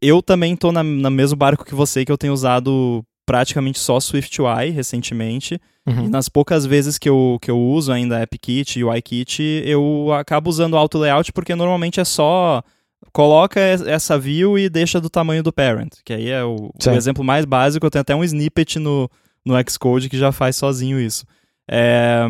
eu 0.01 0.21
também 0.21 0.55
tô 0.55 0.71
na, 0.71 0.83
no 0.83 1.11
mesmo 1.11 1.37
barco 1.37 1.65
que 1.65 1.75
você, 1.75 2.05
que 2.05 2.11
eu 2.11 2.17
tenho 2.17 2.33
usado 2.33 3.05
praticamente 3.25 3.79
só 3.79 3.99
SwiftUI 3.99 4.69
recentemente. 4.69 5.59
Uhum. 5.85 6.05
E 6.05 6.09
nas 6.09 6.29
poucas 6.29 6.65
vezes 6.65 6.97
que 6.97 7.09
eu, 7.09 7.37
que 7.41 7.51
eu 7.51 7.59
uso 7.59 7.91
ainda 7.91 8.21
AppKit 8.21 8.79
e 8.79 8.83
UIKit, 8.83 9.63
eu 9.65 10.13
acabo 10.13 10.49
usando 10.49 10.77
Auto 10.77 10.97
Layout 10.97 11.31
porque 11.33 11.55
normalmente 11.55 11.99
é 11.99 12.05
só 12.05 12.63
coloca 13.11 13.59
essa 13.59 14.17
view 14.17 14.57
e 14.57 14.69
deixa 14.69 14.99
do 14.99 15.09
tamanho 15.09 15.43
do 15.43 15.51
parent, 15.51 15.91
que 16.05 16.13
aí 16.13 16.29
é 16.29 16.43
o, 16.43 16.71
o 16.73 16.89
exemplo 16.91 17.23
mais 17.23 17.45
básico. 17.45 17.85
Eu 17.85 17.91
tenho 17.91 18.01
até 18.01 18.15
um 18.15 18.23
snippet 18.23 18.79
no, 18.79 19.09
no 19.45 19.55
Xcode 19.69 20.09
que 20.09 20.17
já 20.17 20.31
faz 20.31 20.55
sozinho 20.55 20.99
isso. 20.99 21.25
É, 21.69 22.25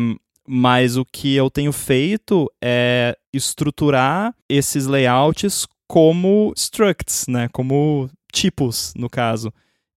mas 0.46 0.96
o 0.96 1.04
que 1.04 1.34
eu 1.34 1.48
tenho 1.48 1.72
feito 1.72 2.50
é 2.62 3.16
estruturar 3.32 4.34
esses 4.48 4.86
layouts 4.86 5.66
como 5.86 6.52
structs, 6.56 7.26
né? 7.28 7.48
Como 7.52 8.10
tipos, 8.32 8.92
no 8.96 9.08
caso 9.08 9.52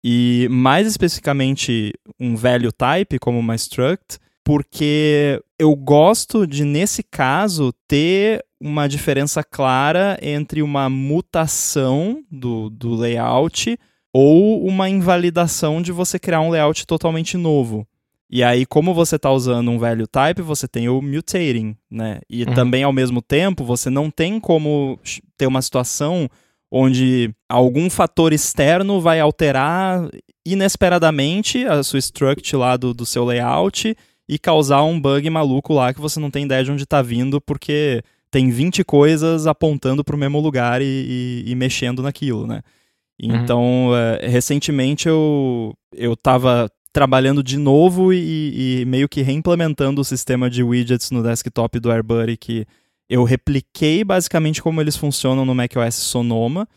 e 0.08 0.46
mais 0.48 0.86
especificamente 0.86 1.92
um 2.20 2.36
value 2.36 2.70
type 2.70 3.18
como 3.18 3.40
uma 3.40 3.56
struct, 3.56 4.20
porque 4.44 5.42
eu 5.58 5.74
gosto 5.74 6.46
de 6.46 6.64
nesse 6.64 7.02
caso 7.02 7.74
ter 7.88 8.44
uma 8.60 8.88
diferença 8.88 9.42
clara 9.42 10.16
entre 10.22 10.62
uma 10.62 10.88
mutação 10.88 12.22
do, 12.30 12.70
do 12.70 12.94
layout 12.94 13.76
ou 14.12 14.64
uma 14.64 14.88
invalidação 14.88 15.82
de 15.82 15.90
você 15.90 16.20
criar 16.20 16.40
um 16.40 16.50
layout 16.50 16.86
totalmente 16.86 17.36
novo. 17.36 17.84
E 18.30 18.44
aí, 18.44 18.64
como 18.64 18.94
você 18.94 19.16
está 19.16 19.32
usando 19.32 19.72
um 19.72 19.78
value 19.78 20.06
type, 20.06 20.40
você 20.40 20.68
tem 20.68 20.88
o 20.88 21.02
mutating, 21.02 21.76
né? 21.90 22.20
E 22.30 22.44
uhum. 22.44 22.54
também, 22.54 22.84
ao 22.84 22.92
mesmo 22.92 23.20
tempo, 23.20 23.64
você 23.64 23.90
não 23.90 24.08
tem 24.08 24.38
como 24.38 25.00
ter 25.36 25.48
uma 25.48 25.62
situação 25.62 26.30
onde 26.70 27.32
algum 27.48 27.88
fator 27.88 28.32
externo 28.32 29.00
vai 29.00 29.20
alterar 29.20 30.08
inesperadamente 30.44 31.64
a 31.64 31.82
sua 31.82 31.98
struct 31.98 32.54
lá 32.56 32.76
do, 32.76 32.92
do 32.92 33.06
seu 33.06 33.24
layout 33.24 33.96
e 34.28 34.38
causar 34.38 34.82
um 34.82 35.00
bug 35.00 35.28
maluco 35.30 35.72
lá 35.72 35.94
que 35.94 36.00
você 36.00 36.18
não 36.18 36.30
tem 36.30 36.44
ideia 36.44 36.64
de 36.64 36.70
onde 36.70 36.82
está 36.82 37.00
vindo, 37.00 37.40
porque 37.40 38.02
tem 38.30 38.50
20 38.50 38.84
coisas 38.84 39.46
apontando 39.46 40.04
para 40.04 40.16
o 40.16 40.18
mesmo 40.18 40.40
lugar 40.40 40.82
e, 40.82 40.84
e, 40.84 41.44
e, 41.46 41.54
mexendo 41.54 42.02
naquilo, 42.02 42.46
né? 42.46 42.62
Uhum. 43.22 43.36
Então, 43.36 43.86
uhum. 43.86 43.96
é, 43.96 44.26
recentemente 44.26 45.08
eu, 45.08 45.72
eu 45.94 46.16
tava 46.16 46.70
trabalhando 46.92 47.42
de 47.42 47.56
novo 47.56 48.12
e, 48.12 48.80
e, 48.80 48.84
meio 48.86 49.08
que 49.08 49.22
reimplementando 49.22 50.00
o 50.00 50.04
sistema 50.04 50.50
de 50.50 50.62
widgets 50.62 51.10
no 51.10 51.22
desktop 51.22 51.78
do 51.78 51.90
AirBuddy 51.90 52.36
que 52.36 52.66
eu 53.08 53.24
repliquei 53.24 54.02
basicamente 54.02 54.62
como 54.62 54.80
eles 54.80 54.96
funcionam 54.96 55.44
no 55.44 55.54
macOS 55.54 55.94
Sonoma. 55.94 56.68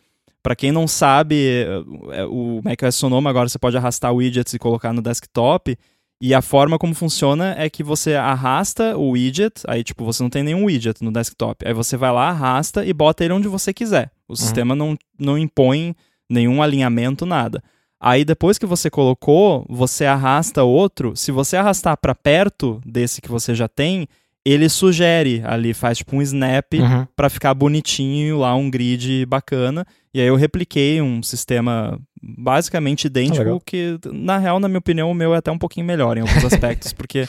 Para 0.41 0.55
quem 0.55 0.71
não 0.71 0.87
sabe, 0.87 1.65
é, 2.11 2.25
o 2.25 2.61
macOS 2.63 2.95
Sonoma 2.95 3.29
agora 3.29 3.49
você 3.49 3.59
pode 3.59 3.77
arrastar 3.77 4.13
widgets 4.13 4.53
e 4.53 4.59
colocar 4.59 4.93
no 4.93 5.01
desktop. 5.01 5.77
E 6.21 6.33
a 6.33 6.41
forma 6.41 6.77
como 6.77 6.93
funciona 6.93 7.55
é 7.57 7.69
que 7.69 7.81
você 7.81 8.15
arrasta 8.15 8.97
o 8.97 9.11
widget, 9.11 9.61
aí 9.65 9.83
tipo, 9.85 10.03
você 10.03 10.21
não 10.21 10.29
tem 10.29 10.43
nenhum 10.43 10.65
widget 10.65 11.01
no 11.01 11.11
desktop. 11.11 11.65
Aí 11.65 11.73
você 11.73 11.95
vai 11.95 12.11
lá, 12.11 12.29
arrasta 12.29 12.85
e 12.85 12.91
bota 12.91 13.23
ele 13.23 13.33
onde 13.33 13.47
você 13.47 13.73
quiser. 13.73 14.11
O 14.27 14.33
uhum. 14.33 14.35
sistema 14.35 14.75
não, 14.75 14.97
não 15.17 15.37
impõe 15.37 15.95
nenhum 16.29 16.61
alinhamento, 16.61 17.25
nada. 17.25 17.63
Aí 17.99 18.23
depois 18.23 18.57
que 18.57 18.65
você 18.65 18.89
colocou, 18.89 19.65
você 19.69 20.05
arrasta 20.05 20.63
outro. 20.63 21.15
Se 21.15 21.31
você 21.31 21.55
arrastar 21.55 21.97
para 21.97 22.13
perto 22.13 22.81
desse 22.85 23.21
que 23.21 23.29
você 23.29 23.55
já 23.55 23.67
tem, 23.67 24.07
ele 24.45 24.69
sugere 24.69 25.41
ali, 25.45 25.73
faz 25.73 25.97
tipo 25.97 26.15
um 26.15 26.21
snap 26.21 26.73
uhum. 26.73 27.05
para 27.15 27.29
ficar 27.29 27.53
bonitinho 27.53 28.39
lá, 28.39 28.55
um 28.55 28.69
grid 28.69 29.25
bacana. 29.25 29.85
E 30.13 30.19
aí 30.19 30.27
eu 30.27 30.35
repliquei 30.35 31.01
um 31.01 31.21
sistema 31.21 31.99
basicamente 32.21 33.05
idêntico, 33.05 33.55
ah, 33.55 33.61
que 33.65 33.97
na 34.11 34.37
real, 34.37 34.59
na 34.59 34.67
minha 34.67 34.79
opinião, 34.79 35.11
o 35.11 35.13
meu 35.13 35.33
é 35.33 35.37
até 35.37 35.51
um 35.51 35.57
pouquinho 35.57 35.85
melhor 35.85 36.17
em 36.17 36.21
alguns 36.21 36.45
aspectos, 36.45 36.91
porque 36.93 37.27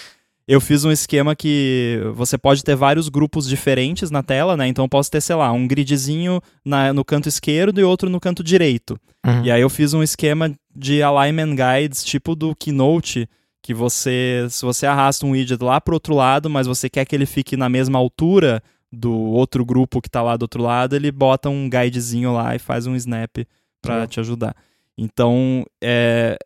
eu 0.49 0.61
fiz 0.61 0.85
um 0.85 0.91
esquema 0.91 1.37
que 1.37 2.01
você 2.15 2.37
pode 2.37 2.65
ter 2.65 2.75
vários 2.75 3.09
grupos 3.09 3.49
diferentes 3.49 4.11
na 4.11 4.23
tela, 4.23 4.57
né? 4.57 4.67
Então 4.67 4.85
eu 4.85 4.89
posso 4.89 5.11
ter, 5.11 5.21
sei 5.21 5.37
lá, 5.37 5.53
um 5.53 5.67
gridzinho 5.67 6.41
na, 6.65 6.93
no 6.93 7.05
canto 7.05 7.29
esquerdo 7.29 7.81
e 7.81 7.85
outro 7.85 8.09
no 8.09 8.19
canto 8.19 8.43
direito. 8.43 8.99
Uhum. 9.25 9.45
E 9.45 9.51
aí 9.51 9.61
eu 9.61 9.71
fiz 9.71 9.95
um 9.95 10.03
esquema 10.03 10.53
de 10.75 11.03
alignment 11.03 11.55
guides, 11.55 12.03
tipo 12.03 12.35
do 12.35 12.55
Keynote, 12.55 13.29
que 13.63 13.75
você, 13.75 14.47
se 14.51 14.65
você 14.65 14.87
arrasta 14.87 15.27
um 15.27 15.31
widget 15.31 15.63
lá 15.63 15.81
para 15.81 15.95
outro 15.95 16.15
lado, 16.15 16.49
mas 16.49 16.67
você 16.67 16.89
quer 16.89 17.05
que 17.05 17.15
ele 17.15 17.27
fique 17.27 17.57
na 17.57 17.69
mesma 17.69 17.99
altura 17.99 18.63
do 18.93 19.13
outro 19.13 19.65
grupo 19.65 20.01
que 20.01 20.09
está 20.09 20.23
lá 20.23 20.37
do 20.37 20.43
outro 20.43 20.63
lado, 20.63 20.97
ele 20.97 21.13
bota 21.13 21.49
um 21.49 21.69
guidezinho 21.69 22.33
lá 22.33 22.55
e 22.55 22.59
faz 22.59 22.87
um 22.87 22.97
snap 22.97 23.37
para 23.81 24.07
te 24.07 24.19
ajudar. 24.21 24.55
Então, 24.97 25.65
é, 25.83 26.37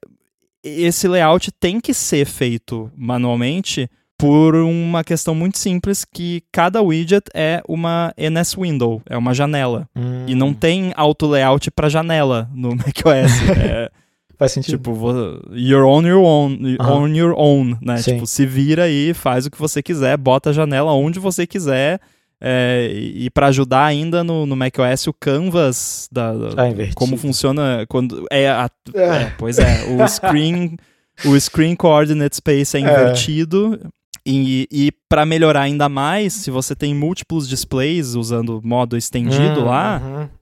esse 0.62 1.08
layout 1.08 1.50
tem 1.52 1.80
que 1.80 1.94
ser 1.94 2.26
feito 2.26 2.90
manualmente 2.96 3.88
por 4.16 4.54
uma 4.54 5.02
questão 5.02 5.34
muito 5.34 5.58
simples 5.58 6.04
que 6.04 6.42
cada 6.52 6.80
widget 6.80 7.24
é 7.34 7.62
uma 7.68 8.14
NS 8.16 8.54
window, 8.56 9.02
é 9.08 9.16
uma 9.16 9.34
janela. 9.34 9.88
Hum. 9.94 10.24
E 10.26 10.34
não 10.34 10.48
hum. 10.48 10.54
tem 10.54 10.92
auto 10.96 11.26
layout 11.26 11.70
para 11.70 11.88
janela 11.88 12.48
no 12.54 12.70
macOS. 12.76 13.32
é, 13.58 13.90
Faz 14.38 14.52
sentido. 14.52 14.76
Tipo, 14.78 15.40
you're 15.52 15.86
on 15.86 16.02
your 16.06 16.22
own, 16.24 16.58
on 16.80 17.08
your 17.14 17.34
own, 17.36 17.76
né? 17.80 17.98
Sim. 17.98 18.14
Tipo, 18.14 18.26
se 18.26 18.44
vira 18.46 18.84
aí, 18.84 19.14
faz 19.14 19.46
o 19.46 19.50
que 19.50 19.58
você 19.58 19.82
quiser, 19.82 20.16
bota 20.16 20.50
a 20.50 20.52
janela 20.52 20.92
onde 20.92 21.18
você 21.18 21.46
quiser. 21.46 22.00
É, 22.46 22.90
e 22.92 23.30
para 23.30 23.46
ajudar 23.46 23.84
ainda 23.86 24.22
no, 24.22 24.44
no 24.44 24.54
macOS 24.56 25.06
o 25.06 25.14
canvas 25.14 26.08
da, 26.12 26.30
Ah, 26.32 26.92
como 26.94 27.16
funciona 27.16 27.86
quando 27.88 28.26
é, 28.30 28.48
a- 28.48 28.68
É. 28.92 29.00
é, 29.22 29.32
pois 29.38 29.58
é 29.58 29.84
o 29.88 30.06
screen 30.06 30.76
o 31.24 31.40
screen 31.40 31.74
coordinate 31.76 32.36
space 32.36 32.76
é 32.76 32.80
invertido 32.80 33.78
e, 34.26 34.66
e 34.70 34.92
para 35.08 35.26
melhorar 35.26 35.62
ainda 35.62 35.88
mais 35.88 36.32
se 36.32 36.50
você 36.50 36.74
tem 36.74 36.94
múltiplos 36.94 37.48
displays 37.48 38.14
usando 38.14 38.60
modo 38.64 38.96
estendido 38.96 39.60
Hum, 39.60 39.64
lá 39.64 40.00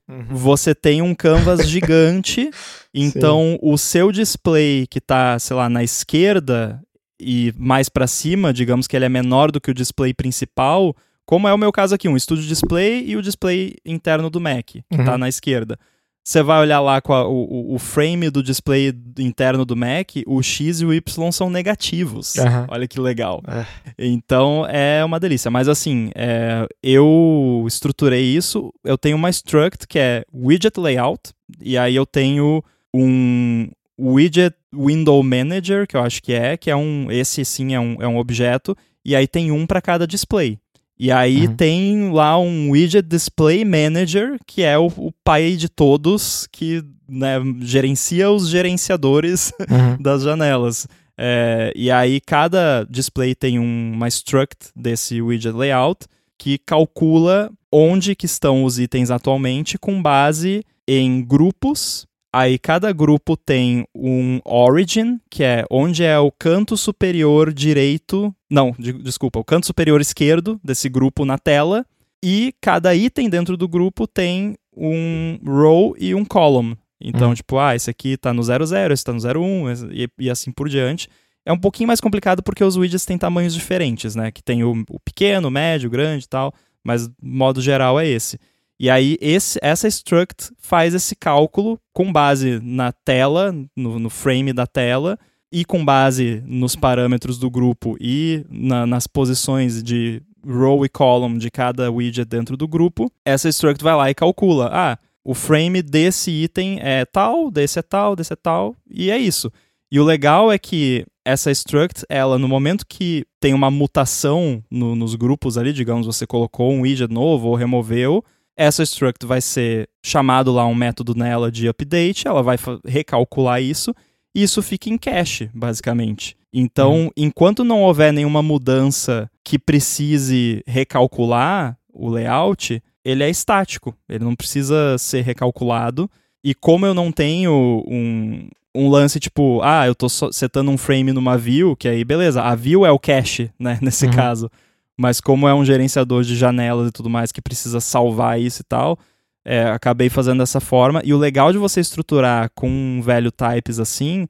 uhum, 0.08 0.16
uhum. 0.16 0.24
você 0.36 0.74
tem 0.74 1.02
um 1.02 1.14
canvas 1.14 1.66
gigante, 1.68 2.48
então 2.94 3.58
o 3.60 3.76
seu 3.76 4.12
display 4.12 4.86
que 4.86 5.00
tá, 5.00 5.38
sei 5.38 5.56
lá, 5.56 5.68
na 5.68 5.82
esquerda 5.82 6.80
e 7.20 7.52
mais 7.56 7.88
para 7.88 8.06
cima, 8.06 8.52
digamos 8.52 8.86
que 8.86 8.96
ele 8.96 9.04
é 9.04 9.08
menor 9.08 9.50
do 9.50 9.60
que 9.60 9.70
o 9.70 9.74
display 9.74 10.12
principal, 10.14 10.94
como 11.24 11.46
é 11.48 11.54
o 11.54 11.58
meu 11.58 11.70
caso 11.72 11.94
aqui, 11.94 12.08
um 12.08 12.16
estúdio 12.16 12.46
display 12.46 13.04
e 13.06 13.16
o 13.16 13.22
display 13.22 13.74
interno 13.86 14.28
do 14.28 14.40
Mac, 14.40 14.66
que 14.66 14.82
tá 15.04 15.12
Uhum. 15.12 15.18
na 15.18 15.28
esquerda. 15.28 15.78
Você 16.24 16.40
vai 16.42 16.60
olhar 16.60 16.78
lá 16.80 17.00
com 17.00 17.12
a- 17.12 17.26
o, 17.26 17.74
o- 17.74 17.78
frame 17.80 18.30
do 18.30 18.42
display 18.42 18.94
interno 19.18 19.64
do 19.64 19.74
Mac, 19.74 20.10
o 20.26 20.40
X 20.40 20.80
e 20.80 20.86
o 20.86 20.94
Y 20.94 21.32
são 21.32 21.50
negativos. 21.50 22.36
Aham. 22.38 22.66
Olha 22.70 22.86
que 22.86 23.00
legal. 23.00 23.42
É. 23.48 23.66
Então 23.98 24.64
é 24.68 25.04
uma 25.04 25.18
delícia. 25.18 25.50
Mas 25.50 25.66
assim, 25.68 26.10
é, 26.14 26.66
eu 26.82 27.64
estruturei 27.66 28.22
isso. 28.22 28.72
Eu 28.84 28.96
tenho 28.96 29.16
uma 29.16 29.30
struct 29.30 29.86
que 29.88 29.98
é 29.98 30.24
widget 30.32 30.78
layout, 30.78 31.30
e 31.60 31.76
aí 31.76 31.96
eu 31.96 32.06
tenho 32.06 32.62
um 32.94 33.68
widget 33.98 34.54
window 34.72 35.22
manager, 35.22 35.86
que 35.86 35.96
eu 35.96 36.00
acho 36.02 36.22
que 36.22 36.32
é, 36.32 36.56
que 36.56 36.70
é 36.70 36.76
um. 36.76 37.10
Esse 37.10 37.44
sim 37.44 37.74
é 37.74 37.80
um, 37.80 37.96
é 38.00 38.06
um 38.06 38.16
objeto, 38.18 38.76
e 39.04 39.16
aí 39.16 39.26
tem 39.26 39.50
um 39.50 39.66
para 39.66 39.80
cada 39.82 40.06
display. 40.06 40.56
E 40.98 41.10
aí 41.10 41.46
Uhum. 41.46 41.56
tem 41.56 42.10
lá 42.12 42.38
um 42.38 42.70
widget 42.70 43.06
display 43.08 43.64
manager, 43.64 44.38
que 44.46 44.62
é 44.62 44.78
o, 44.78 44.86
o 44.86 45.12
pai 45.24 45.56
de 45.56 45.68
todos, 45.68 46.46
que 46.52 46.82
né, 47.08 47.36
gerencia 47.60 48.30
os 48.30 48.48
gerenciadores 48.48 49.52
Uhum. 49.70 50.00
das 50.00 50.22
janelas. 50.22 50.86
É, 51.18 51.72
e 51.76 51.90
aí 51.90 52.20
cada 52.20 52.84
display 52.88 53.34
tem 53.34 53.58
um- 53.58 53.92
uma 53.94 54.08
struct 54.08 54.70
desse 54.74 55.20
widget 55.20 55.54
layout 55.54 56.06
que 56.38 56.58
calcula 56.58 57.50
onde 57.70 58.14
que 58.14 58.26
estão 58.26 58.64
os 58.64 58.78
itens 58.78 59.10
atualmente 59.10 59.78
com 59.78 60.00
base 60.02 60.62
em 60.88 61.22
grupos. 61.24 62.06
Aí 62.34 62.58
cada 62.58 62.90
grupo 62.92 63.36
tem 63.36 63.86
um 63.94 64.40
origin, 64.44 65.20
que 65.30 65.42
é 65.44 65.64
onde 65.70 66.02
é 66.02 66.18
o 66.18 66.32
canto 66.32 66.76
superior 66.78 67.52
direito, 67.52 68.34
não, 68.50 68.74
de- 68.78 68.94
desculpa, 68.94 69.38
o 69.38 69.44
canto 69.44 69.66
superior 69.66 70.00
esquerdo 70.00 70.58
desse 70.64 70.88
grupo 70.88 71.24
na 71.26 71.36
tela, 71.36 71.84
e 72.24 72.54
cada 72.60 72.94
item 72.94 73.28
dentro 73.28 73.56
do 73.56 73.68
grupo 73.68 74.06
tem 74.06 74.54
um 74.74 75.38
row 75.46 75.94
e 75.98 76.14
um 76.14 76.24
column. 76.24 76.74
Então, 76.98 77.28
Uhum. 77.28 77.34
tipo, 77.34 77.58
ah, 77.58 77.74
esse 77.74 77.90
aqui 77.90 78.16
tá 78.16 78.32
no 78.32 78.42
00, 78.42 78.94
esse 78.94 79.04
tá 79.04 79.12
no 79.12 79.20
01 79.20 79.68
esse- 79.70 79.86
e, 79.92 80.08
e 80.20 80.30
assim 80.30 80.50
por 80.52 80.68
diante. 80.68 81.08
É 81.44 81.52
um 81.52 81.58
pouquinho 81.58 81.88
mais 81.88 82.00
complicado 82.00 82.42
porque 82.42 82.62
os 82.64 82.76
widgets 82.76 83.04
têm 83.04 83.18
tamanhos 83.18 83.52
diferentes, 83.52 84.14
né? 84.14 84.30
Que 84.30 84.42
tem 84.42 84.62
o, 84.62 84.84
o 84.88 85.00
pequeno, 85.00 85.48
o 85.48 85.50
médio, 85.50 85.88
o 85.88 85.90
grande 85.90 86.24
e 86.24 86.28
tal, 86.28 86.54
mas 86.84 87.10
modo 87.20 87.60
geral 87.60 87.98
é 87.98 88.06
esse. 88.06 88.38
E 88.82 88.90
aí 88.90 89.16
esse, 89.20 89.60
essa 89.62 89.86
struct 89.86 90.50
faz 90.58 90.92
esse 90.92 91.14
cálculo 91.14 91.78
com 91.92 92.12
base 92.12 92.58
na 92.60 92.90
tela, 92.90 93.54
no, 93.76 94.00
no 94.00 94.10
frame 94.10 94.52
da 94.52 94.66
tela, 94.66 95.16
e 95.52 95.64
com 95.64 95.84
base 95.84 96.42
nos 96.44 96.74
parâmetros 96.74 97.38
do 97.38 97.48
grupo 97.48 97.96
e 98.00 98.44
na- 98.50 98.84
nas 98.84 99.06
posições 99.06 99.84
de 99.84 100.20
row 100.44 100.84
e 100.84 100.88
column 100.88 101.38
de 101.38 101.48
cada 101.48 101.92
widget 101.92 102.24
dentro 102.28 102.56
do 102.56 102.66
grupo, 102.66 103.08
essa 103.24 103.48
struct 103.48 103.84
vai 103.84 103.94
lá 103.94 104.10
e 104.10 104.14
calcula. 104.16 104.68
Ah, 104.72 104.98
o 105.24 105.32
frame 105.32 105.80
desse 105.80 106.32
item 106.32 106.80
é 106.82 107.04
tal, 107.04 107.52
desse 107.52 107.78
é 107.78 107.82
tal, 107.82 108.16
desse 108.16 108.32
é 108.32 108.36
tal, 108.36 108.74
e 108.90 109.12
é 109.12 109.16
isso. 109.16 109.48
E 109.92 110.00
o 110.00 110.04
legal 110.04 110.50
é 110.50 110.58
que 110.58 111.04
essa 111.24 111.52
struct, 111.52 112.02
ela, 112.08 112.36
no 112.36 112.48
momento 112.48 112.84
que 112.84 113.24
tem 113.38 113.54
uma 113.54 113.70
mutação 113.70 114.60
no- 114.68 114.96
nos 114.96 115.14
grupos 115.14 115.56
ali, 115.56 115.72
digamos, 115.72 116.04
você 116.04 116.26
colocou 116.26 116.72
um 116.72 116.80
widget 116.80 117.12
novo 117.12 117.46
ou 117.48 117.54
removeu, 117.54 118.24
essa 118.56 118.82
struct 118.82 119.24
vai 119.26 119.40
ser 119.40 119.88
chamado 120.04 120.52
lá 120.52 120.66
um 120.66 120.74
método 120.74 121.14
nela 121.14 121.50
de 121.50 121.68
update, 121.68 122.26
ela 122.28 122.42
vai 122.42 122.56
recalcular 122.84 123.62
isso, 123.62 123.94
e 124.34 124.42
isso 124.42 124.62
fica 124.62 124.88
em 124.88 124.98
cache, 124.98 125.50
basicamente. 125.54 126.36
Então, 126.52 127.10
enquanto 127.16 127.64
não 127.64 127.82
houver 127.82 128.12
nenhuma 128.12 128.42
mudança 128.42 129.30
que 129.42 129.58
precise 129.58 130.62
recalcular 130.66 131.76
o 131.92 132.08
layout, 132.10 132.82
ele 133.04 133.22
é 133.24 133.30
estático, 133.30 133.94
ele 134.08 134.24
não 134.24 134.34
precisa 134.34 134.96
ser 134.98 135.22
recalculado. 135.22 136.10
E 136.44 136.54
como 136.54 136.84
eu 136.86 136.92
não 136.94 137.10
tenho 137.10 137.82
um, 137.86 138.48
um 138.74 138.88
lance 138.88 139.18
tipo, 139.18 139.60
ah, 139.62 139.86
eu 139.86 140.08
só 140.08 140.30
setando 140.30 140.70
um 140.70 140.76
frame 140.78 141.12
numa 141.12 141.38
view, 141.38 141.74
que 141.76 141.88
aí 141.88 142.04
beleza, 142.04 142.42
a 142.42 142.54
view 142.54 142.84
é 142.84 142.90
o 142.90 142.98
cache, 142.98 143.50
né, 143.58 143.78
nesse 143.82 144.06
Uhum. 144.06 144.12
caso. 144.12 144.50
Mas 144.98 145.20
como 145.20 145.48
é 145.48 145.54
um 145.54 145.64
gerenciador 145.64 146.22
de 146.22 146.36
janelas 146.36 146.88
e 146.88 146.92
tudo 146.92 147.08
mais 147.10 147.32
que 147.32 147.40
precisa 147.42 147.80
salvar 147.80 148.40
isso 148.40 148.60
e 148.62 148.64
tal, 148.64 148.98
é, 149.44 149.64
acabei 149.64 150.08
fazendo 150.08 150.38
dessa 150.38 150.60
forma. 150.60 151.00
E 151.04 151.12
o 151.14 151.18
legal 151.18 151.50
de 151.52 151.58
você 151.58 151.80
estruturar 151.80 152.50
com 152.54 152.68
um 152.68 153.00
value 153.02 153.30
types 153.32 153.78
assim 153.78 154.28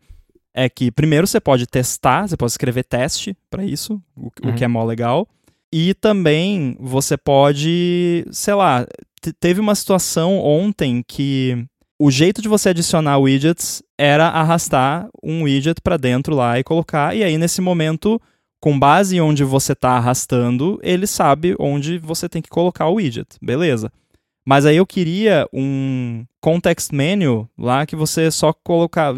é 0.54 0.68
que 0.68 0.90
primeiro 0.90 1.26
você 1.26 1.40
pode 1.40 1.66
testar, 1.66 2.28
você 2.28 2.36
pode 2.36 2.52
escrever 2.52 2.84
teste 2.84 3.36
para 3.50 3.64
isso, 3.64 4.00
o, 4.16 4.30
o 4.42 4.48
Uhum. 4.48 4.54
que 4.54 4.64
é 4.64 4.68
mó 4.68 4.84
legal. 4.84 5.26
E 5.72 5.94
também 5.94 6.76
você 6.78 7.16
pode, 7.16 8.26
sei 8.30 8.54
lá, 8.54 8.86
te- 9.20 9.32
teve 9.32 9.60
uma 9.60 9.74
situação 9.74 10.38
ontem 10.38 11.02
que 11.06 11.64
o 11.98 12.10
jeito 12.10 12.42
de 12.42 12.48
você 12.48 12.68
adicionar 12.70 13.18
widgets 13.18 13.82
era 13.98 14.28
arrastar 14.28 15.08
um 15.22 15.42
widget 15.44 15.80
para 15.82 15.96
dentro 15.96 16.34
lá 16.34 16.58
e 16.58 16.64
colocar, 16.64 17.16
e 17.16 17.22
aí 17.24 17.38
nesse 17.38 17.60
momento, 17.62 18.20
com 18.62 18.78
base 18.78 19.20
onde 19.20 19.42
você 19.42 19.72
está 19.72 19.96
arrastando, 19.96 20.78
ele 20.84 21.04
sabe 21.04 21.56
onde 21.58 21.98
você 21.98 22.28
tem 22.28 22.40
que 22.40 22.48
colocar 22.48 22.86
o 22.86 22.94
widget, 22.94 23.36
beleza. 23.42 23.90
Mas 24.46 24.64
aí 24.64 24.76
eu 24.76 24.86
queria 24.86 25.48
um 25.52 26.24
context 26.40 26.94
menu 26.94 27.50
lá 27.58 27.84
que 27.84 27.96
você 27.96 28.30
só 28.30 28.52
colocar, 28.52 29.14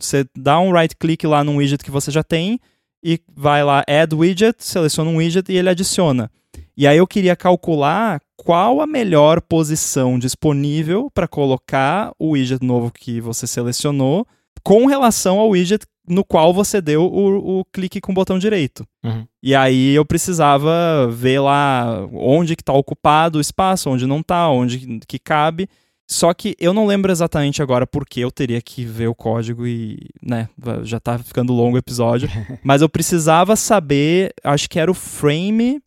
você 0.00 0.24
dá 0.34 0.58
um 0.58 0.72
right 0.72 0.96
click 0.96 1.26
lá 1.26 1.44
num 1.44 1.56
widget 1.56 1.84
que 1.84 1.90
você 1.90 2.10
já 2.10 2.22
tem 2.22 2.58
e 3.04 3.20
vai 3.36 3.62
lá 3.62 3.84
add 3.86 4.14
widget, 4.14 4.56
seleciona 4.64 5.10
um 5.10 5.16
widget 5.16 5.52
e 5.52 5.58
ele 5.58 5.68
adiciona. 5.68 6.30
E 6.74 6.86
aí 6.86 6.96
eu 6.96 7.06
queria 7.06 7.36
calcular 7.36 8.18
qual 8.34 8.80
a 8.80 8.86
melhor 8.86 9.42
posição 9.42 10.18
disponível 10.18 11.10
para 11.12 11.28
colocar 11.28 12.12
o 12.18 12.30
widget 12.30 12.64
novo 12.64 12.90
que 12.90 13.20
você 13.20 13.46
selecionou 13.46 14.26
com 14.62 14.86
relação 14.86 15.38
ao 15.38 15.50
widget 15.50 15.86
no 16.08 16.24
qual 16.24 16.52
você 16.52 16.80
deu 16.80 17.02
o, 17.04 17.60
o 17.60 17.64
clique 17.66 18.00
com 18.00 18.12
o 18.12 18.14
botão 18.14 18.38
direito. 18.38 18.86
Uhum. 19.04 19.26
E 19.42 19.54
aí 19.54 19.94
eu 19.94 20.04
precisava 20.04 21.08
ver 21.10 21.40
lá 21.40 22.06
onde 22.12 22.56
que 22.56 22.62
está 22.62 22.72
ocupado 22.72 23.38
o 23.38 23.40
espaço, 23.40 23.90
onde 23.90 24.06
não 24.06 24.20
está, 24.20 24.48
onde 24.48 25.00
que 25.06 25.18
cabe. 25.18 25.68
Só 26.08 26.32
que 26.32 26.54
eu 26.60 26.72
não 26.72 26.86
lembro 26.86 27.10
exatamente 27.10 27.60
agora 27.60 27.86
porque 27.86 28.20
eu 28.20 28.30
teria 28.30 28.62
que 28.62 28.84
ver 28.84 29.08
o 29.08 29.14
código 29.14 29.66
e, 29.66 30.08
né, 30.22 30.48
já 30.84 31.00
tá 31.00 31.18
ficando 31.18 31.52
longo 31.52 31.76
o 31.76 31.78
episódio. 31.78 32.28
mas 32.62 32.80
eu 32.80 32.88
precisava 32.88 33.56
saber, 33.56 34.32
acho 34.44 34.70
que 34.70 34.78
era 34.78 34.90
o 34.90 34.94
frame. 34.94 35.80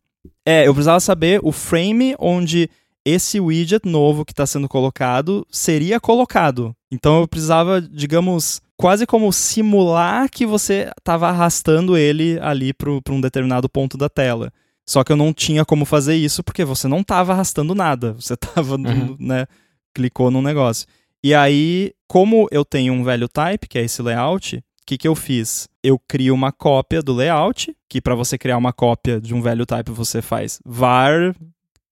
É, 0.44 0.66
eu 0.66 0.74
precisava 0.74 1.00
saber 1.00 1.40
o 1.42 1.52
frame 1.52 2.14
onde 2.18 2.68
esse 3.04 3.40
widget 3.40 3.88
novo 3.88 4.24
que 4.24 4.32
está 4.32 4.46
sendo 4.46 4.68
colocado 4.68 5.46
seria 5.50 5.98
colocado. 5.98 6.74
Então 6.90 7.20
eu 7.20 7.28
precisava, 7.28 7.80
digamos, 7.80 8.60
quase 8.76 9.06
como 9.06 9.32
simular 9.32 10.28
que 10.30 10.44
você 10.44 10.90
estava 10.98 11.28
arrastando 11.28 11.96
ele 11.96 12.38
ali 12.40 12.72
para 12.72 12.90
um 13.12 13.20
determinado 13.20 13.68
ponto 13.68 13.96
da 13.96 14.08
tela. 14.08 14.52
Só 14.88 15.04
que 15.04 15.12
eu 15.12 15.16
não 15.16 15.32
tinha 15.32 15.64
como 15.64 15.84
fazer 15.84 16.16
isso 16.16 16.42
porque 16.42 16.64
você 16.64 16.88
não 16.88 17.00
estava 17.00 17.32
arrastando 17.32 17.74
nada. 17.74 18.14
Você 18.14 18.34
estava, 18.34 18.74
Uhum. 18.74 19.16
né, 19.20 19.46
clicou 19.94 20.30
num 20.30 20.42
negócio. 20.42 20.86
E 21.22 21.32
aí, 21.34 21.92
como 22.08 22.48
eu 22.50 22.64
tenho 22.64 22.92
um 22.92 23.04
value 23.04 23.28
type, 23.28 23.68
que 23.68 23.78
é 23.78 23.84
esse 23.84 24.02
layout, 24.02 24.56
o 24.56 24.62
que, 24.86 24.98
que 24.98 25.06
eu 25.06 25.14
fiz? 25.14 25.68
Eu 25.84 25.96
crio 26.08 26.34
uma 26.34 26.50
cópia 26.50 27.00
do 27.02 27.14
layout, 27.14 27.72
que 27.88 28.00
para 28.00 28.14
você 28.16 28.36
criar 28.36 28.56
uma 28.56 28.72
cópia 28.72 29.20
de 29.20 29.32
um 29.34 29.40
value 29.40 29.66
type 29.66 29.90
você 29.92 30.20
faz 30.20 30.58
var 30.64 31.34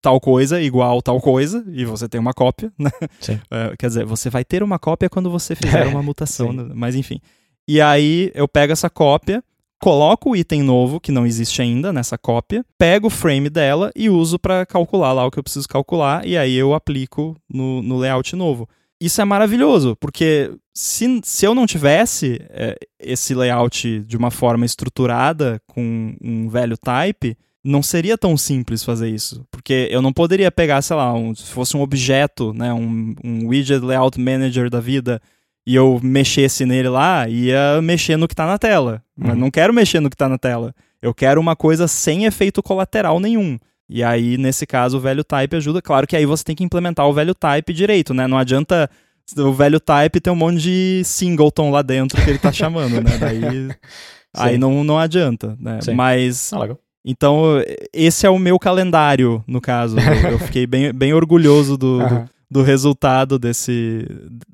tal 0.01 0.21
coisa 0.21 0.61
igual 0.61 1.03
tal 1.03 1.21
coisa, 1.21 1.65
e 1.73 1.85
você 1.85 2.09
tem 2.09 2.21
uma 2.21 2.33
cópia, 2.33 2.73
né? 2.79 2.91
É, 3.51 3.75
quer 3.79 3.89
dizer, 3.89 4.05
você 4.05 4.31
vai 4.31 4.45
ter 4.45 4.63
uma 4.63 4.79
cópia 4.79 5.09
quando 5.11 5.31
você 5.31 5.55
fizer 5.57 5.87
É, 5.87 5.89
uma 5.89 6.03
mutação, 6.03 6.53
né? 6.53 6.71
mas 6.75 6.95
enfim. 6.95 7.21
E 7.67 7.81
aí 7.81 8.31
eu 8.35 8.49
pego 8.49 8.73
essa 8.73 8.89
cópia, 8.89 9.43
coloco 9.81 10.31
o 10.31 10.37
item 10.37 10.63
novo, 10.63 10.99
que 10.99 11.13
não 11.13 11.27
existe 11.27 11.61
ainda 11.61 11.93
nessa 11.93 12.17
cópia, 12.17 12.65
pego 12.79 13.09
o 13.09 13.11
frame 13.11 13.51
dela 13.51 13.93
e 13.95 14.09
uso 14.09 14.39
para 14.39 14.65
calcular 14.65 15.13
lá 15.13 15.27
o 15.27 15.31
que 15.31 15.39
eu 15.39 15.43
preciso 15.43 15.69
calcular, 15.69 16.27
e 16.27 16.37
aí 16.37 16.55
eu 16.55 16.75
aplico 16.75 17.37
no, 17.49 17.83
no 17.83 17.99
layout 17.99 18.35
novo. 18.35 18.69
Isso 19.01 19.21
é 19.21 19.25
maravilhoso, 19.25 19.95
porque 20.01 20.51
se, 20.75 21.21
se 21.23 21.47
eu 21.47 21.55
não 21.55 21.67
tivesse 21.67 22.41
é, 22.51 22.77
esse 22.99 23.35
layout 23.35 24.01
de 24.01 24.17
uma 24.17 24.31
forma 24.31 24.67
estruturada, 24.67 25.61
com 25.67 26.17
um 26.21 26.49
velho 26.49 26.77
type, 26.77 27.37
não 27.65 27.83
seria 27.83 28.17
tão 28.17 28.37
simples 28.37 28.85
fazer 28.85 29.11
isso. 29.11 29.45
Porque 29.51 29.89
eu 29.91 30.01
não 30.01 30.13
poderia 30.13 30.51
pegar, 30.51 30.81
sei 30.83 30.97
lá, 30.97 31.13
um, 31.13 31.35
se 31.35 31.51
fosse 31.51 31.77
um 31.77 31.81
objeto, 31.81 32.53
né, 32.55 32.73
um, 32.73 33.15
um 33.25 33.49
widget 33.49 33.85
layout 33.85 34.19
manager 34.21 34.71
da 34.71 34.81
vida, 34.81 35.21
e 35.67 35.75
eu 35.75 36.01
mexesse 36.03 36.65
nele 36.65 36.89
lá, 36.89 37.29
ia 37.29 37.81
mexer 37.83 38.17
no 38.17 38.27
que 38.27 38.35
está 38.35 38.47
na 38.47 38.59
tela. 38.59 39.03
Mas 39.17 39.33
uhum. 39.33 39.39
não 39.41 39.51
quero 39.51 39.73
mexer 39.75 40.01
no 40.01 40.09
que 40.09 40.15
está 40.15 40.29
na 40.29 40.39
tela. 40.39 40.75
Eu 41.03 41.13
quero 41.13 41.41
uma 41.41 41.55
coisa 41.55 41.87
sem 41.87 42.25
efeito 42.25 42.63
colateral 42.63 43.21
nenhum. 43.21 43.59
E 43.89 44.03
aí, 44.03 44.37
nesse 44.37 44.67
caso, 44.67 44.99
o 44.99 45.01
velho 45.01 45.25
type 45.25 45.57
ajuda. 45.57 45.81
Claro 45.81 46.07
que 46.07 46.17
aí 46.17 46.27
você 46.27 46.45
tem 46.45 46.57
que 46.57 46.65
implementar 46.65 47.07
o 47.07 47.13
velho 47.13 47.35
type 47.35 47.73
direito, 47.73 48.13
né? 48.13 48.27
Não 48.27 48.37
adianta 48.37 48.89
o 49.37 49.53
velho 49.53 49.81
type 49.81 50.21
ter 50.21 50.31
um 50.31 50.37
monte 50.37 50.61
de 50.61 51.03
singleton 51.05 51.71
lá 51.71 51.83
dentro 51.83 52.23
que 52.23 52.31
ele 52.31 52.39
tá 52.39 52.53
chamando, 52.53 53.01
né? 53.01 53.19
Daí 53.19 53.69
aí 54.35 54.59
não, 54.59 54.83
não 54.85 54.99
adianta, 54.99 55.57
né? 55.61 55.81
Sim. 55.81 55.95
Mas 55.95 56.53
ah, 56.53 56.77
então 57.11 57.63
esse 57.93 58.27
é 58.27 58.31
o 58.31 58.39
meu 58.39 58.59
calendário, 58.59 59.43
no 59.47 59.61
caso. 59.61 59.97
Eu 60.31 60.39
fiquei 60.39 60.67
bem, 60.67 60.93
bem 60.93 61.15
orgulhoso 61.15 61.79
do, 61.79 61.99
uhum. 61.99 62.25
do, 62.25 62.31
do 62.51 62.63
resultado 62.63 63.39
desse 63.39 64.07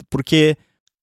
porque 0.08 0.56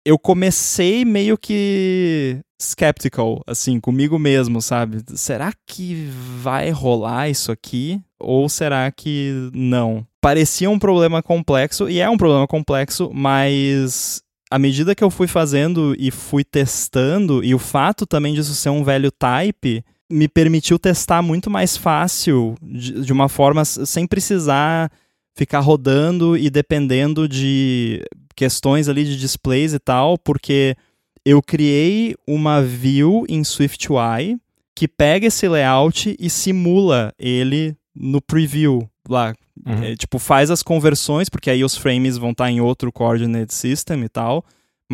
eu 0.05 0.19
comecei 0.19 1.05
meio 1.05 1.39
que 1.39 2.39
skeptical, 2.61 3.43
assim, 3.47 3.81
comigo 3.81 4.19
mesmo, 4.19 4.61
sabe? 4.61 5.03
Será 5.15 5.53
que 5.66 6.09
vai 6.41 6.71
rolar 6.71 7.29
isso 7.29 7.51
aqui? 7.51 8.01
Ou 8.21 8.49
será 8.49 8.91
que 8.91 9.51
não? 9.55 10.07
Parecia 10.21 10.71
um 10.71 10.79
problema 10.79 11.23
complexo, 11.23 11.89
e 11.89 12.01
é 12.01 12.09
um 12.09 12.16
problema 12.16 12.47
complexo, 12.47 13.11
mas 13.12 14.23
à 14.51 14.59
medida 14.59 14.95
que 14.95 15.03
eu 15.03 15.11
fui 15.11 15.27
fazendo 15.27 15.95
e 15.99 16.11
fui 16.11 16.45
testando, 16.45 17.43
e 17.43 17.55
o 17.55 17.59
fato 17.59 18.07
também 18.07 18.35
disso 18.35 18.55
ser 18.55 18.71
um 18.71 18.85
velho 18.85 19.11
type, 19.11 19.85
me 20.15 20.28
permitiu 20.28 20.78
testar 20.78 21.20
muito 21.23 21.51
mais 21.51 21.77
fácil, 21.77 22.55
de, 22.62 23.05
de 23.05 23.12
uma 23.12 23.28
forma 23.28 23.65
sem 23.65 24.07
precisar 24.07 24.89
ficar 25.36 25.59
rodando 25.59 26.36
e 26.36 26.49
dependendo 26.49 27.28
de 27.28 28.01
questões 28.36 28.89
ali 28.89 29.05
de 29.05 29.19
displays 29.19 29.73
e 29.73 29.78
tal, 29.81 30.16
porque 30.16 30.77
eu 31.24 31.43
criei 31.43 32.15
uma 32.28 32.62
view 32.62 33.27
em 33.28 33.43
SwiftUI 33.43 34.36
que 34.73 34.86
pega 34.86 35.27
esse 35.27 35.49
layout 35.49 36.15
e 36.16 36.31
simula 36.31 37.12
ele 37.19 37.77
no 37.93 38.23
preview 38.23 38.89
lá. 39.09 39.35
Uhum. 39.66 39.82
É, 39.82 39.97
tipo, 39.97 40.20
faz 40.20 40.49
as 40.49 40.62
conversões, 40.62 41.28
porque 41.28 41.51
aí 41.51 41.65
os 41.65 41.77
frames 41.77 42.16
vão 42.16 42.31
estar 42.31 42.45
tá 42.45 42.51
em 42.51 42.61
outro 42.61 42.93
coordinate 42.93 43.53
system 43.53 44.05
e 44.05 44.09
tal, 44.09 44.45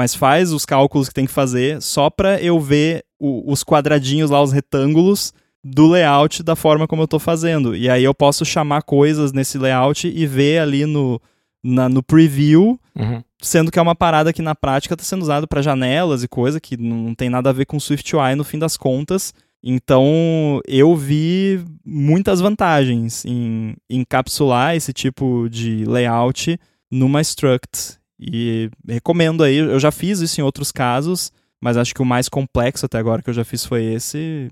mas 0.01 0.15
faz 0.15 0.51
os 0.51 0.65
cálculos 0.65 1.09
que 1.09 1.15
tem 1.15 1.27
que 1.27 1.33
fazer 1.33 1.83
só 1.83 2.09
para 2.09 2.41
eu 2.41 2.59
ver 2.59 3.05
o, 3.19 3.53
os 3.53 3.63
quadradinhos 3.63 4.31
lá, 4.31 4.43
os 4.43 4.51
retângulos 4.51 5.35
do 5.63 5.87
layout 5.87 6.43
da 6.43 6.57
forma 6.57 6.89
como 6.89 7.03
eu 7.03 7.05
estou 7.05 7.21
fazendo. 7.21 7.77
E 7.77 7.87
aí 7.87 8.03
eu 8.03 8.15
posso 8.15 8.43
chamar 8.43 8.81
coisas 8.81 9.31
nesse 9.31 9.59
layout 9.59 10.09
e 10.09 10.27
ver 10.27 10.61
ali 10.61 10.87
no, 10.87 11.21
na, 11.63 11.87
no 11.87 12.03
preview, 12.03 12.81
uhum. 12.99 13.23
sendo 13.43 13.71
que 13.71 13.79
é 13.79 13.83
uma 13.83 13.95
parada 13.95 14.33
que 14.33 14.41
na 14.41 14.55
prática 14.55 14.95
está 14.95 15.05
sendo 15.05 15.21
usado 15.21 15.47
para 15.47 15.61
janelas 15.61 16.23
e 16.23 16.29
coisa 16.29 16.59
que 16.59 16.79
não 16.79 17.15
tem 17.15 17.29
nada 17.29 17.51
a 17.51 17.53
ver 17.53 17.67
com 17.67 17.79
SwiftUI 17.79 18.35
no 18.35 18.43
fim 18.43 18.59
das 18.59 18.79
contas. 18.79 19.35
Então 19.63 20.63
eu 20.67 20.97
vi 20.97 21.63
muitas 21.85 22.41
vantagens 22.41 23.23
em 23.27 23.77
encapsular 23.91 24.75
esse 24.75 24.95
tipo 24.95 25.47
de 25.51 25.85
layout 25.85 26.59
numa 26.91 27.21
struct. 27.21 28.00
E 28.21 28.71
recomendo 28.87 29.43
aí, 29.43 29.57
eu 29.57 29.81
já 29.81 29.91
fiz 29.91 30.21
isso 30.21 30.41
em 30.41 30.45
outros 30.45 30.71
casos, 30.71 31.33
mas 31.59 31.79
acho 31.79 31.95
que 31.95 32.03
o 32.03 32.05
mais 32.05 32.29
complexo 32.29 32.85
até 32.85 32.99
agora 32.99 33.23
que 33.23 33.31
eu 33.31 33.35
já 33.35 33.45
fiz 33.45 33.65
foi 33.65 33.83
esse. 33.85 34.51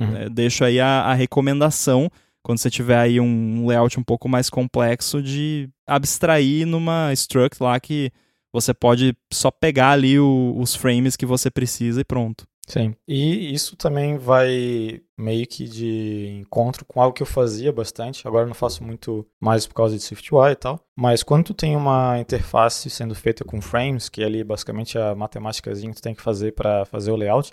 Uhum. 0.00 0.16
É, 0.16 0.28
deixo 0.30 0.64
aí 0.64 0.80
a, 0.80 1.02
a 1.02 1.14
recomendação 1.14 2.10
quando 2.42 2.58
você 2.58 2.70
tiver 2.70 2.98
aí 2.98 3.20
um 3.20 3.66
layout 3.66 4.00
um 4.00 4.02
pouco 4.02 4.28
mais 4.28 4.48
complexo 4.48 5.22
de 5.22 5.68
abstrair 5.86 6.66
numa 6.66 7.12
struct 7.12 7.62
lá 7.62 7.78
que 7.78 8.10
você 8.52 8.72
pode 8.72 9.14
só 9.32 9.50
pegar 9.50 9.90
ali 9.90 10.18
o, 10.18 10.54
os 10.56 10.74
frames 10.74 11.16
que 11.16 11.26
você 11.26 11.50
precisa 11.50 12.00
e 12.00 12.04
pronto. 12.04 12.46
Sim, 12.70 12.94
e 13.06 13.52
isso 13.52 13.76
também 13.76 14.16
vai 14.16 15.00
meio 15.18 15.46
que 15.46 15.68
de 15.68 16.28
encontro 16.40 16.84
com 16.84 17.02
algo 17.02 17.14
que 17.14 17.22
eu 17.22 17.26
fazia 17.26 17.72
bastante, 17.72 18.26
agora 18.26 18.46
não 18.46 18.54
faço 18.54 18.84
muito 18.84 19.26
mais 19.40 19.66
por 19.66 19.74
causa 19.74 19.96
de 19.96 20.02
SwiftUI 20.02 20.52
e 20.52 20.56
tal, 20.56 20.80
mas 20.96 21.22
quando 21.22 21.46
tu 21.46 21.54
tem 21.54 21.76
uma 21.76 22.18
interface 22.18 22.88
sendo 22.88 23.14
feita 23.14 23.44
com 23.44 23.60
frames, 23.60 24.08
que 24.08 24.22
é 24.22 24.26
ali 24.26 24.44
basicamente 24.44 24.96
a 24.96 25.14
matemáticazinha 25.14 25.92
que 25.92 26.00
tu 26.00 26.02
tem 26.02 26.14
que 26.14 26.22
fazer 26.22 26.52
para 26.52 26.84
fazer 26.84 27.10
o 27.10 27.16
layout, 27.16 27.52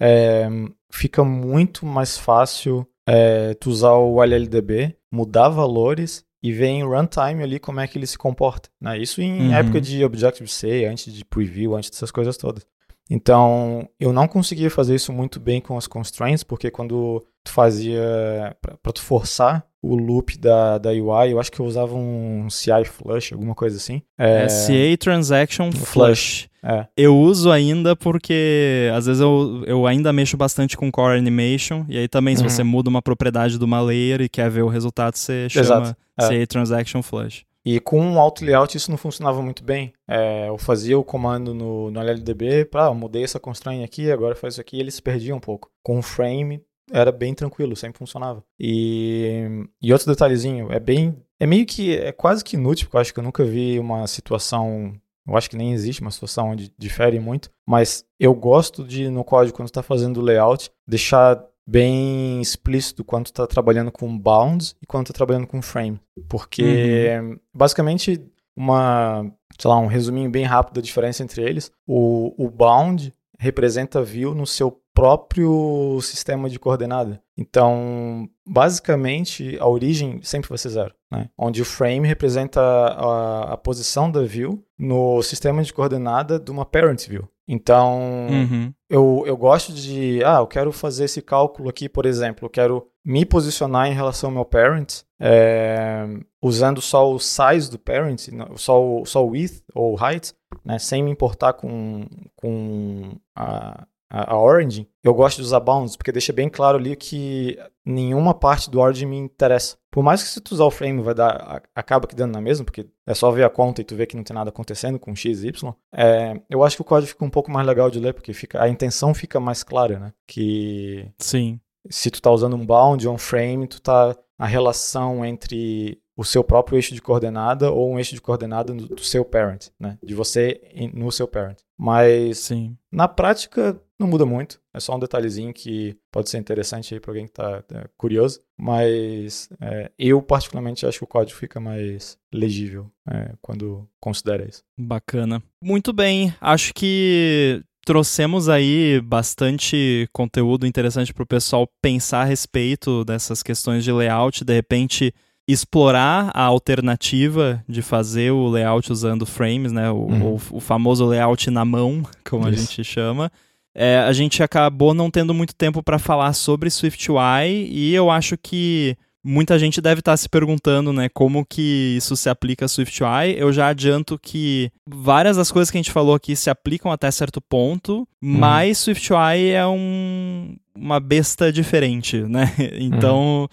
é, 0.00 0.48
fica 0.90 1.24
muito 1.24 1.86
mais 1.86 2.18
fácil 2.18 2.86
é, 3.08 3.54
tu 3.54 3.70
usar 3.70 3.94
o 3.94 4.22
LLDB, 4.22 4.96
mudar 5.10 5.48
valores 5.48 6.24
e 6.42 6.52
ver 6.52 6.66
em 6.66 6.82
runtime 6.82 7.42
ali 7.42 7.58
como 7.58 7.80
é 7.80 7.86
que 7.86 7.96
ele 7.96 8.06
se 8.06 8.18
comporta. 8.18 8.68
Né? 8.80 8.98
Isso 8.98 9.22
em 9.22 9.48
uhum. 9.48 9.54
época 9.54 9.80
de 9.80 10.04
Objective-C, 10.04 10.86
antes 10.86 11.12
de 11.12 11.24
preview, 11.24 11.76
antes 11.76 11.90
dessas 11.90 12.10
coisas 12.10 12.36
todas. 12.36 12.66
Então, 13.10 13.88
eu 13.98 14.12
não 14.12 14.26
conseguia 14.26 14.70
fazer 14.70 14.94
isso 14.94 15.12
muito 15.12 15.38
bem 15.38 15.60
com 15.60 15.76
as 15.76 15.86
constraints, 15.86 16.42
porque 16.42 16.70
quando 16.70 17.22
tu 17.44 17.52
fazia, 17.52 18.56
para 18.82 18.92
tu 18.92 19.02
forçar 19.02 19.66
o 19.82 19.96
loop 19.96 20.38
da, 20.38 20.78
da 20.78 20.90
UI, 20.90 21.32
eu 21.32 21.40
acho 21.40 21.50
que 21.50 21.58
eu 21.58 21.66
usava 21.66 21.94
um 21.94 22.48
CI 22.48 22.84
Flush, 22.84 23.32
alguma 23.32 23.54
coisa 23.54 23.76
assim. 23.76 24.00
É, 24.16 24.44
é 24.44 24.46
CA 24.46 24.96
Transaction 24.98 25.72
Flush. 25.72 26.48
É. 26.64 26.86
Eu 26.96 27.18
uso 27.18 27.50
ainda 27.50 27.96
porque 27.96 28.88
às 28.94 29.06
vezes 29.06 29.20
eu, 29.20 29.64
eu 29.66 29.84
ainda 29.84 30.12
mexo 30.12 30.36
bastante 30.36 30.76
com 30.76 30.92
Core 30.92 31.18
Animation, 31.18 31.84
e 31.88 31.98
aí 31.98 32.06
também 32.06 32.36
se 32.36 32.42
uhum. 32.42 32.48
você 32.48 32.62
muda 32.62 32.88
uma 32.88 33.02
propriedade 33.02 33.58
de 33.58 33.64
uma 33.64 33.80
layer 33.80 34.20
e 34.20 34.28
quer 34.28 34.48
ver 34.48 34.62
o 34.62 34.68
resultado, 34.68 35.16
você 35.16 35.48
chama 35.48 35.64
Exato. 35.64 35.96
CA 36.16 36.34
é. 36.34 36.46
Transaction 36.46 37.02
Flush. 37.02 37.44
E 37.64 37.78
com 37.78 38.14
o 38.14 38.18
auto 38.18 38.44
layout 38.44 38.76
isso 38.76 38.90
não 38.90 38.98
funcionava 38.98 39.40
muito 39.40 39.62
bem. 39.62 39.92
É, 40.08 40.48
eu 40.48 40.58
fazia 40.58 40.98
o 40.98 41.04
comando 41.04 41.54
no, 41.54 41.90
no 41.90 42.00
LLDB, 42.00 42.64
para 42.64 42.86
ah, 42.86 42.94
mudei 42.94 43.22
essa 43.22 43.38
constraint 43.38 43.84
aqui, 43.84 44.10
agora 44.10 44.34
faz 44.34 44.54
isso 44.54 44.60
aqui, 44.60 44.76
e 44.76 44.80
ele 44.80 44.90
se 44.90 45.00
perdia 45.00 45.34
um 45.34 45.40
pouco. 45.40 45.70
Com 45.82 45.98
o 45.98 46.02
frame 46.02 46.62
era 46.90 47.12
bem 47.12 47.34
tranquilo, 47.34 47.76
sempre 47.76 47.98
funcionava. 47.98 48.44
E, 48.58 49.64
e 49.80 49.92
outro 49.92 50.08
detalhezinho, 50.08 50.72
é 50.72 50.80
bem. 50.80 51.16
É 51.38 51.46
meio 51.46 51.64
que. 51.64 51.96
É 51.96 52.12
quase 52.12 52.44
que 52.44 52.56
inútil, 52.56 52.86
porque 52.86 52.96
eu 52.96 53.00
acho 53.00 53.14
que 53.14 53.20
eu 53.20 53.24
nunca 53.24 53.44
vi 53.44 53.78
uma 53.78 54.06
situação. 54.06 54.94
Eu 55.26 55.36
acho 55.36 55.48
que 55.48 55.56
nem 55.56 55.72
existe 55.72 56.02
uma 56.02 56.10
situação 56.10 56.50
onde 56.50 56.72
difere 56.76 57.20
muito, 57.20 57.48
mas 57.64 58.04
eu 58.18 58.34
gosto 58.34 58.84
de, 58.84 59.08
no 59.08 59.22
código, 59.22 59.56
quando 59.56 59.68
está 59.68 59.80
fazendo 59.80 60.18
o 60.18 60.22
layout, 60.22 60.68
deixar 60.86 61.40
bem 61.66 62.40
explícito 62.40 63.04
quando 63.04 63.26
está 63.26 63.46
trabalhando 63.46 63.90
com 63.90 64.18
bounds 64.18 64.74
e 64.82 64.86
quando 64.86 65.06
está 65.06 65.14
trabalhando 65.14 65.46
com 65.46 65.62
frame. 65.62 66.00
Porque, 66.28 67.18
uhum. 67.20 67.38
basicamente, 67.54 68.20
uma, 68.56 69.24
sei 69.58 69.70
lá, 69.70 69.78
um 69.78 69.86
resuminho 69.86 70.30
bem 70.30 70.44
rápido 70.44 70.76
da 70.76 70.80
diferença 70.80 71.22
entre 71.22 71.42
eles. 71.42 71.70
O, 71.86 72.34
o 72.36 72.50
bound 72.50 73.12
representa 73.38 74.02
view 74.02 74.34
no 74.34 74.46
seu 74.46 74.80
próprio 74.94 75.98
sistema 76.02 76.48
de 76.48 76.58
coordenada. 76.58 77.20
Então, 77.36 78.28
basicamente, 78.46 79.56
a 79.58 79.66
origem 79.66 80.20
sempre 80.22 80.48
vai 80.48 80.58
ser 80.58 80.68
zero, 80.68 80.94
né? 81.10 81.28
onde 81.36 81.62
o 81.62 81.64
frame 81.64 82.06
representa 82.06 82.60
a, 82.60 83.54
a, 83.54 83.56
posição 83.56 84.10
da 84.10 84.22
view 84.22 84.62
no 84.78 85.22
sistema 85.22 85.62
de 85.62 85.72
coordenada 85.72 86.38
de 86.38 86.50
uma 86.50 86.66
parent 86.66 87.08
view. 87.08 87.28
Então, 87.46 88.28
uhum. 88.30 88.72
eu, 88.88 89.24
eu 89.26 89.36
gosto 89.36 89.72
de, 89.72 90.22
ah, 90.24 90.38
eu 90.38 90.46
quero 90.46 90.72
fazer 90.72 91.04
esse 91.04 91.20
cálculo 91.20 91.68
aqui, 91.68 91.88
por 91.88 92.06
exemplo, 92.06 92.46
eu 92.46 92.50
quero 92.50 92.86
me 93.04 93.26
posicionar 93.26 93.88
em 93.88 93.94
relação 93.94 94.30
ao 94.30 94.34
meu 94.34 94.44
parent, 94.44 95.02
é, 95.20 96.06
usando 96.40 96.80
só 96.80 97.12
o 97.12 97.18
size 97.18 97.70
do 97.70 97.78
parent, 97.78 98.28
só 98.56 98.82
o, 98.82 99.04
só 99.04 99.24
o 99.24 99.30
width 99.30 99.62
ou 99.74 99.96
height, 99.98 100.32
né, 100.64 100.78
sem 100.78 101.02
me 101.02 101.10
importar 101.10 101.54
com, 101.54 102.06
com 102.36 103.12
a, 103.36 103.86
a, 104.12 104.38
origin, 104.38 104.86
eu 105.02 105.14
gosto 105.14 105.38
de 105.38 105.42
usar 105.42 105.60
bounds, 105.60 105.96
porque 105.96 106.12
deixa 106.12 106.34
bem 106.34 106.50
claro 106.50 106.76
ali 106.76 106.94
que 106.94 107.58
nenhuma 107.84 108.34
parte 108.34 108.70
do 108.70 108.78
origin 108.78 109.06
me 109.06 109.16
interessa. 109.16 109.78
Por 109.90 110.02
mais 110.02 110.22
que 110.22 110.28
se 110.28 110.40
tu 110.40 110.52
usar 110.52 110.64
o 110.64 110.70
frame 110.70 111.02
vai 111.02 111.14
dar, 111.14 111.62
acaba 111.74 112.06
que 112.06 112.14
dando 112.14 112.32
na 112.32 112.40
mesma, 112.40 112.64
porque 112.64 112.86
é 113.06 113.14
só 113.14 113.30
ver 113.30 113.44
a 113.44 113.50
conta 113.50 113.80
e 113.80 113.84
tu 113.84 113.96
vê 113.96 114.04
que 114.06 114.16
não 114.16 114.22
tem 114.22 114.34
nada 114.34 114.50
acontecendo 114.50 114.98
com 114.98 115.16
x 115.16 115.42
e 115.42 115.48
y, 115.48 115.74
é, 115.94 116.38
eu 116.50 116.62
acho 116.62 116.76
que 116.76 116.82
o 116.82 116.84
código 116.84 117.08
fica 117.08 117.24
um 117.24 117.30
pouco 117.30 117.50
mais 117.50 117.66
legal 117.66 117.90
de 117.90 117.98
ler, 117.98 118.12
porque 118.12 118.34
fica, 118.34 118.62
a 118.62 118.68
intenção 118.68 119.14
fica 119.14 119.40
mais 119.40 119.62
clara, 119.62 119.98
né? 119.98 120.12
Que 120.26 121.10
Sim. 121.18 121.58
se 121.88 122.10
tu 122.10 122.20
tá 122.20 122.30
usando 122.30 122.54
um 122.54 122.66
bound 122.66 123.08
ou 123.08 123.14
um 123.14 123.18
frame, 123.18 123.66
tu 123.66 123.80
tá 123.80 124.14
a 124.38 124.46
relação 124.46 125.24
entre 125.24 126.02
o 126.16 126.24
seu 126.24 126.44
próprio 126.44 126.76
eixo 126.76 126.94
de 126.94 127.00
coordenada 127.00 127.70
ou 127.70 127.90
um 127.90 127.98
eixo 127.98 128.14
de 128.14 128.20
coordenada 128.20 128.74
do, 128.74 128.88
do 128.88 129.00
seu 129.00 129.24
parent, 129.24 129.68
né? 129.80 129.98
De 130.02 130.14
você 130.14 130.60
no 130.92 131.10
seu 131.10 131.26
parent. 131.26 131.58
Mas 131.78 132.38
Sim. 132.38 132.76
na 132.90 133.08
prática 133.08 133.80
não 134.02 134.10
muda 134.10 134.26
muito, 134.26 134.60
é 134.74 134.80
só 134.80 134.96
um 134.96 134.98
detalhezinho 134.98 135.52
que 135.52 135.96
pode 136.10 136.28
ser 136.28 136.38
interessante 136.38 136.92
aí 136.92 137.00
para 137.00 137.10
alguém 137.10 137.26
que 137.26 137.32
está 137.32 137.64
é, 137.72 137.88
curioso, 137.96 138.40
mas 138.58 139.48
é, 139.60 139.90
eu 139.98 140.20
particularmente 140.20 140.84
acho 140.86 140.98
que 140.98 141.04
o 141.04 141.08
código 141.08 141.38
fica 141.38 141.60
mais 141.60 142.18
legível 142.32 142.90
é, 143.08 143.32
quando 143.40 143.88
considera 144.00 144.46
isso. 144.46 144.62
Bacana. 144.76 145.42
Muito 145.62 145.92
bem, 145.92 146.34
acho 146.40 146.74
que 146.74 147.62
trouxemos 147.84 148.48
aí 148.48 149.00
bastante 149.00 150.08
conteúdo 150.12 150.66
interessante 150.66 151.12
para 151.12 151.22
o 151.22 151.26
pessoal 151.26 151.68
pensar 151.80 152.22
a 152.22 152.26
respeito 152.26 153.04
dessas 153.04 153.42
questões 153.42 153.84
de 153.84 153.92
layout, 153.92 154.44
de 154.44 154.52
repente 154.52 155.14
explorar 155.46 156.30
a 156.34 156.42
alternativa 156.42 157.62
de 157.68 157.82
fazer 157.82 158.30
o 158.30 158.48
layout 158.48 158.92
usando 158.92 159.26
frames, 159.26 159.72
né? 159.72 159.90
O, 159.90 159.96
uhum. 159.96 160.34
o, 160.34 160.40
o 160.56 160.60
famoso 160.60 161.04
layout 161.06 161.50
na 161.50 161.64
mão, 161.64 162.02
como 162.28 162.48
Isso. 162.48 162.62
a 162.62 162.64
gente 162.64 162.84
chama. 162.84 163.30
É, 163.74 163.98
a 163.98 164.12
gente 164.12 164.42
acabou 164.42 164.92
não 164.92 165.10
tendo 165.10 165.32
muito 165.32 165.54
tempo 165.54 165.82
para 165.82 165.98
falar 165.98 166.32
sobre 166.34 166.70
SwiftUI 166.70 167.68
e 167.70 167.94
eu 167.94 168.10
acho 168.10 168.36
que 168.36 168.96
muita 169.24 169.58
gente 169.58 169.80
deve 169.80 170.00
estar 170.00 170.12
tá 170.12 170.16
se 170.16 170.28
perguntando, 170.28 170.92
né, 170.92 171.08
como 171.08 171.46
que 171.46 171.94
isso 171.96 172.16
se 172.16 172.28
aplica 172.28 172.64
a 172.64 172.68
SwiftUI. 172.68 173.34
Eu 173.36 173.52
já 173.52 173.68
adianto 173.68 174.18
que 174.18 174.70
várias 174.86 175.36
das 175.36 175.50
coisas 175.50 175.70
que 175.70 175.78
a 175.78 175.80
gente 175.80 175.92
falou 175.92 176.14
aqui 176.14 176.34
se 176.34 176.50
aplicam 176.50 176.90
até 176.90 177.10
certo 177.10 177.40
ponto, 177.40 178.00
uhum. 178.00 178.06
mas 178.20 178.78
SwiftUI 178.78 179.50
é 179.50 179.66
um, 179.66 180.56
uma 180.74 181.00
besta 181.00 181.52
diferente, 181.52 182.18
né? 182.18 182.52
Então, 182.78 183.42
uhum. 183.42 183.48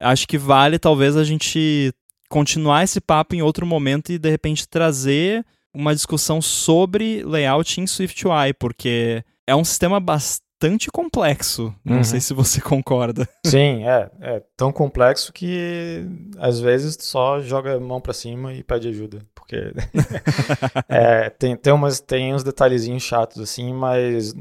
acho 0.00 0.26
que 0.26 0.38
vale 0.38 0.78
talvez 0.78 1.16
a 1.16 1.24
gente 1.24 1.92
continuar 2.28 2.84
esse 2.84 3.00
papo 3.00 3.34
em 3.34 3.42
outro 3.42 3.66
momento 3.66 4.12
e 4.12 4.18
de 4.18 4.30
repente 4.30 4.68
trazer 4.68 5.44
uma 5.74 5.94
discussão 5.94 6.40
sobre 6.40 7.22
layout 7.24 7.80
em 7.80 7.86
SwiftUI, 7.86 8.52
porque 8.58 9.22
é 9.50 9.56
um 9.56 9.64
sistema 9.64 9.98
bastante 9.98 10.90
complexo. 10.92 11.74
Não 11.84 11.98
uhum. 11.98 12.04
sei 12.04 12.20
se 12.20 12.32
você 12.32 12.60
concorda. 12.62 13.28
Sim, 13.44 13.84
é, 13.84 14.10
é 14.20 14.42
tão 14.56 14.72
complexo 14.72 15.32
que 15.32 16.04
às 16.38 16.60
vezes 16.60 16.96
só 17.00 17.40
joga 17.40 17.74
a 17.74 17.80
mão 17.80 18.00
para 18.00 18.12
cima 18.12 18.54
e 18.54 18.62
pede 18.62 18.88
ajuda, 18.88 19.18
porque 19.34 19.56
é, 20.88 21.30
tem, 21.30 21.56
tem, 21.56 21.72
umas, 21.72 22.00
tem 22.00 22.32
uns 22.32 22.44
detalhezinhos 22.44 23.02
chatos 23.02 23.42
assim, 23.42 23.72
mas 23.72 24.32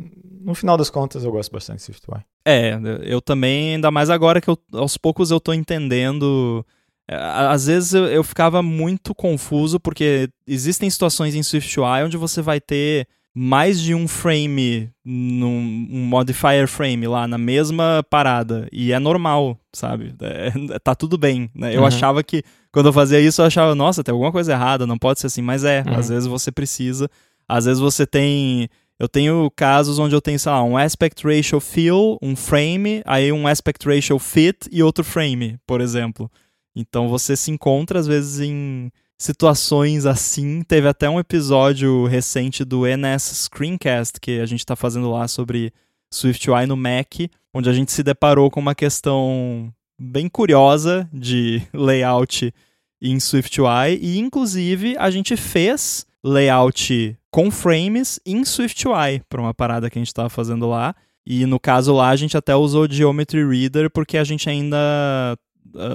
no 0.41 0.53
final 0.53 0.77
das 0.77 0.89
contas 0.89 1.23
eu 1.23 1.31
gosto 1.31 1.51
bastante 1.51 1.77
de 1.77 1.83
SwiftUI. 1.83 2.21
É, 2.45 2.79
eu 3.03 3.21
também, 3.21 3.75
ainda 3.75 3.89
mais 3.89 4.09
agora 4.09 4.39
que 4.39 4.49
eu, 4.49 4.57
aos 4.73 4.97
poucos 4.97 5.31
eu 5.31 5.39
tô 5.39 5.53
entendendo 5.53 6.65
é, 7.09 7.15
às 7.15 7.65
vezes 7.65 7.93
eu, 7.93 8.05
eu, 8.05 8.23
ficava 8.23 8.61
muito 8.61 9.15
confuso 9.15 9.79
porque 9.79 10.29
existem 10.45 10.87
situações 10.89 11.33
em 11.33 11.41
SwiftUI 11.41 12.03
onde 12.03 12.17
você 12.17 12.39
vai 12.39 12.61
ter 12.61 13.07
mais 13.41 13.79
de 13.79 13.95
um 13.95 14.05
frame 14.05 14.91
num 15.05 15.87
um 15.89 16.05
modifier 16.05 16.67
frame 16.67 17.07
lá 17.07 17.25
na 17.25 17.37
mesma 17.37 18.05
parada 18.09 18.67
e 18.69 18.91
é 18.91 18.99
normal, 18.99 19.57
sabe? 19.71 20.13
É, 20.21 20.77
tá 20.79 20.93
tudo 20.93 21.17
bem, 21.17 21.49
né? 21.55 21.73
Eu 21.73 21.79
uhum. 21.79 21.85
achava 21.85 22.21
que 22.21 22.43
quando 22.69 22.87
eu 22.87 22.93
fazia 22.93 23.17
isso 23.17 23.41
eu 23.41 23.45
achava, 23.45 23.73
nossa, 23.73 24.03
tem 24.03 24.11
alguma 24.11 24.33
coisa 24.33 24.51
errada, 24.51 24.85
não 24.85 24.97
pode 24.97 25.21
ser 25.21 25.27
assim, 25.27 25.41
mas 25.41 25.63
é, 25.63 25.85
uhum. 25.87 25.95
às 25.95 26.09
vezes 26.09 26.27
você 26.27 26.51
precisa, 26.51 27.09
às 27.47 27.63
vezes 27.63 27.79
você 27.79 28.05
tem 28.05 28.67
eu 28.99 29.07
tenho 29.07 29.49
casos 29.55 29.99
onde 29.99 30.13
eu 30.13 30.19
tenho, 30.19 30.37
sei 30.37 30.51
lá, 30.51 30.61
um 30.61 30.75
aspect 30.75 31.25
ratio 31.25 31.61
fill, 31.61 32.17
um 32.21 32.35
frame, 32.35 33.01
aí 33.05 33.31
um 33.31 33.47
aspect 33.47 33.87
ratio 33.87 34.19
fit 34.19 34.67
e 34.69 34.83
outro 34.83 35.05
frame, 35.05 35.57
por 35.65 35.79
exemplo. 35.79 36.29
Então 36.75 37.07
você 37.07 37.37
se 37.37 37.51
encontra 37.51 37.99
às 37.99 38.05
vezes 38.05 38.41
em 38.41 38.91
situações 39.19 40.05
assim. 40.05 40.63
Teve 40.63 40.87
até 40.87 41.09
um 41.09 41.19
episódio 41.19 42.05
recente 42.05 42.63
do 42.63 42.85
NS 42.85 43.49
Screencast 43.49 44.19
que 44.19 44.39
a 44.39 44.45
gente 44.45 44.61
está 44.61 44.75
fazendo 44.75 45.11
lá 45.11 45.27
sobre 45.27 45.73
SwiftUI 46.11 46.65
no 46.65 46.77
Mac, 46.77 47.29
onde 47.53 47.69
a 47.69 47.73
gente 47.73 47.91
se 47.91 48.01
deparou 48.01 48.49
com 48.49 48.61
uma 48.61 48.73
questão 48.73 49.71
bem 49.99 50.29
curiosa 50.29 51.07
de 51.11 51.61
layout 51.75 52.53
em 53.01 53.19
SwiftUI 53.19 53.99
e 54.01 54.17
inclusive 54.17 54.95
a 54.97 55.11
gente 55.11 55.35
fez 55.35 56.05
layout 56.23 57.17
com 57.29 57.51
frames 57.51 58.19
em 58.25 58.43
SwiftUI 58.43 59.21
para 59.29 59.41
uma 59.41 59.53
parada 59.53 59.89
que 59.89 59.99
a 59.99 60.01
gente 60.01 60.07
estava 60.07 60.29
fazendo 60.29 60.67
lá. 60.67 60.95
E 61.25 61.45
no 61.45 61.59
caso 61.59 61.93
lá 61.93 62.09
a 62.09 62.15
gente 62.15 62.35
até 62.35 62.55
usou 62.55 62.89
Geometry 62.89 63.45
Reader 63.45 63.89
porque 63.91 64.17
a 64.17 64.23
gente 64.23 64.49
ainda 64.49 65.37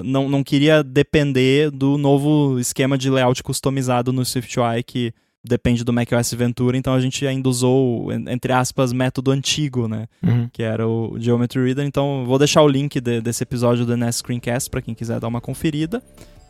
não, 0.03 0.29
não 0.29 0.43
queria 0.43 0.83
depender 0.83 1.71
do 1.71 1.97
novo 1.97 2.59
esquema 2.59 2.97
de 2.97 3.09
layout 3.09 3.41
customizado 3.43 4.13
no 4.13 4.23
SwiftUI 4.23 4.83
que 4.83 5.13
depende 5.45 5.83
do 5.83 5.93
macOS 5.93 6.33
Ventura, 6.33 6.75
então 6.75 6.93
a 6.93 6.99
gente 6.99 7.25
ainda 7.25 7.47
usou, 7.47 8.11
entre 8.11 8.51
aspas, 8.51 8.91
método 8.91 9.31
antigo, 9.31 9.87
né? 9.87 10.07
Uhum. 10.23 10.49
Que 10.51 10.63
era 10.63 10.87
o 10.87 11.15
Geometry 11.19 11.63
Reader. 11.63 11.85
Então 11.85 12.25
vou 12.25 12.39
deixar 12.39 12.63
o 12.63 12.67
link 12.67 12.99
de, 12.99 13.21
desse 13.21 13.43
episódio 13.43 13.85
do 13.85 13.95
NS 13.95 14.17
Screencast 14.17 14.69
para 14.69 14.81
quem 14.81 14.95
quiser 14.95 15.19
dar 15.19 15.27
uma 15.27 15.39
conferida. 15.39 16.01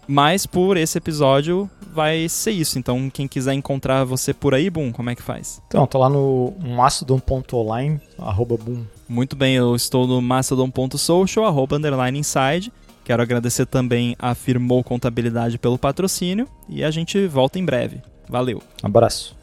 Mas 0.07 0.45
por 0.45 0.77
esse 0.77 0.97
episódio 0.97 1.69
vai 1.91 2.30
ser 2.30 2.52
isso. 2.52 2.77
Então, 2.77 3.10
quem 3.10 3.27
quiser 3.27 3.53
encontrar 3.53 4.03
você 4.03 4.34
por 4.34 4.53
aí, 4.53 4.69
Boom, 4.69 4.91
como 4.91 5.10
é 5.10 5.15
que 5.15 5.22
faz? 5.22 5.60
Então, 5.68 5.88
tô 5.88 5.97
lá 5.97 6.10
no 6.10 6.53
mastodon.online, 6.64 7.99
arroba 8.19 8.56
Boom. 8.56 8.84
Muito 9.10 9.35
bem, 9.35 9.56
eu 9.56 9.76
estou 9.76 10.06
no 10.06 10.22
mastodon.social, 10.22 11.45
arroba 11.45 11.77
underline 11.77 12.19
inside. 12.19 12.72
Quero 13.06 13.22
agradecer 13.22 13.68
também 13.68 14.15
a 14.18 14.34
Firmou 14.34 14.84
Contabilidade 14.84 15.60
pelo 15.60 15.77
patrocínio 15.77 16.48
e 16.68 16.84
a 16.84 16.90
gente 16.90 17.27
volta 17.27 17.60
em 17.60 17.64
breve. 17.64 18.02
Valeu. 18.27 18.64
Abraço. 18.82 19.38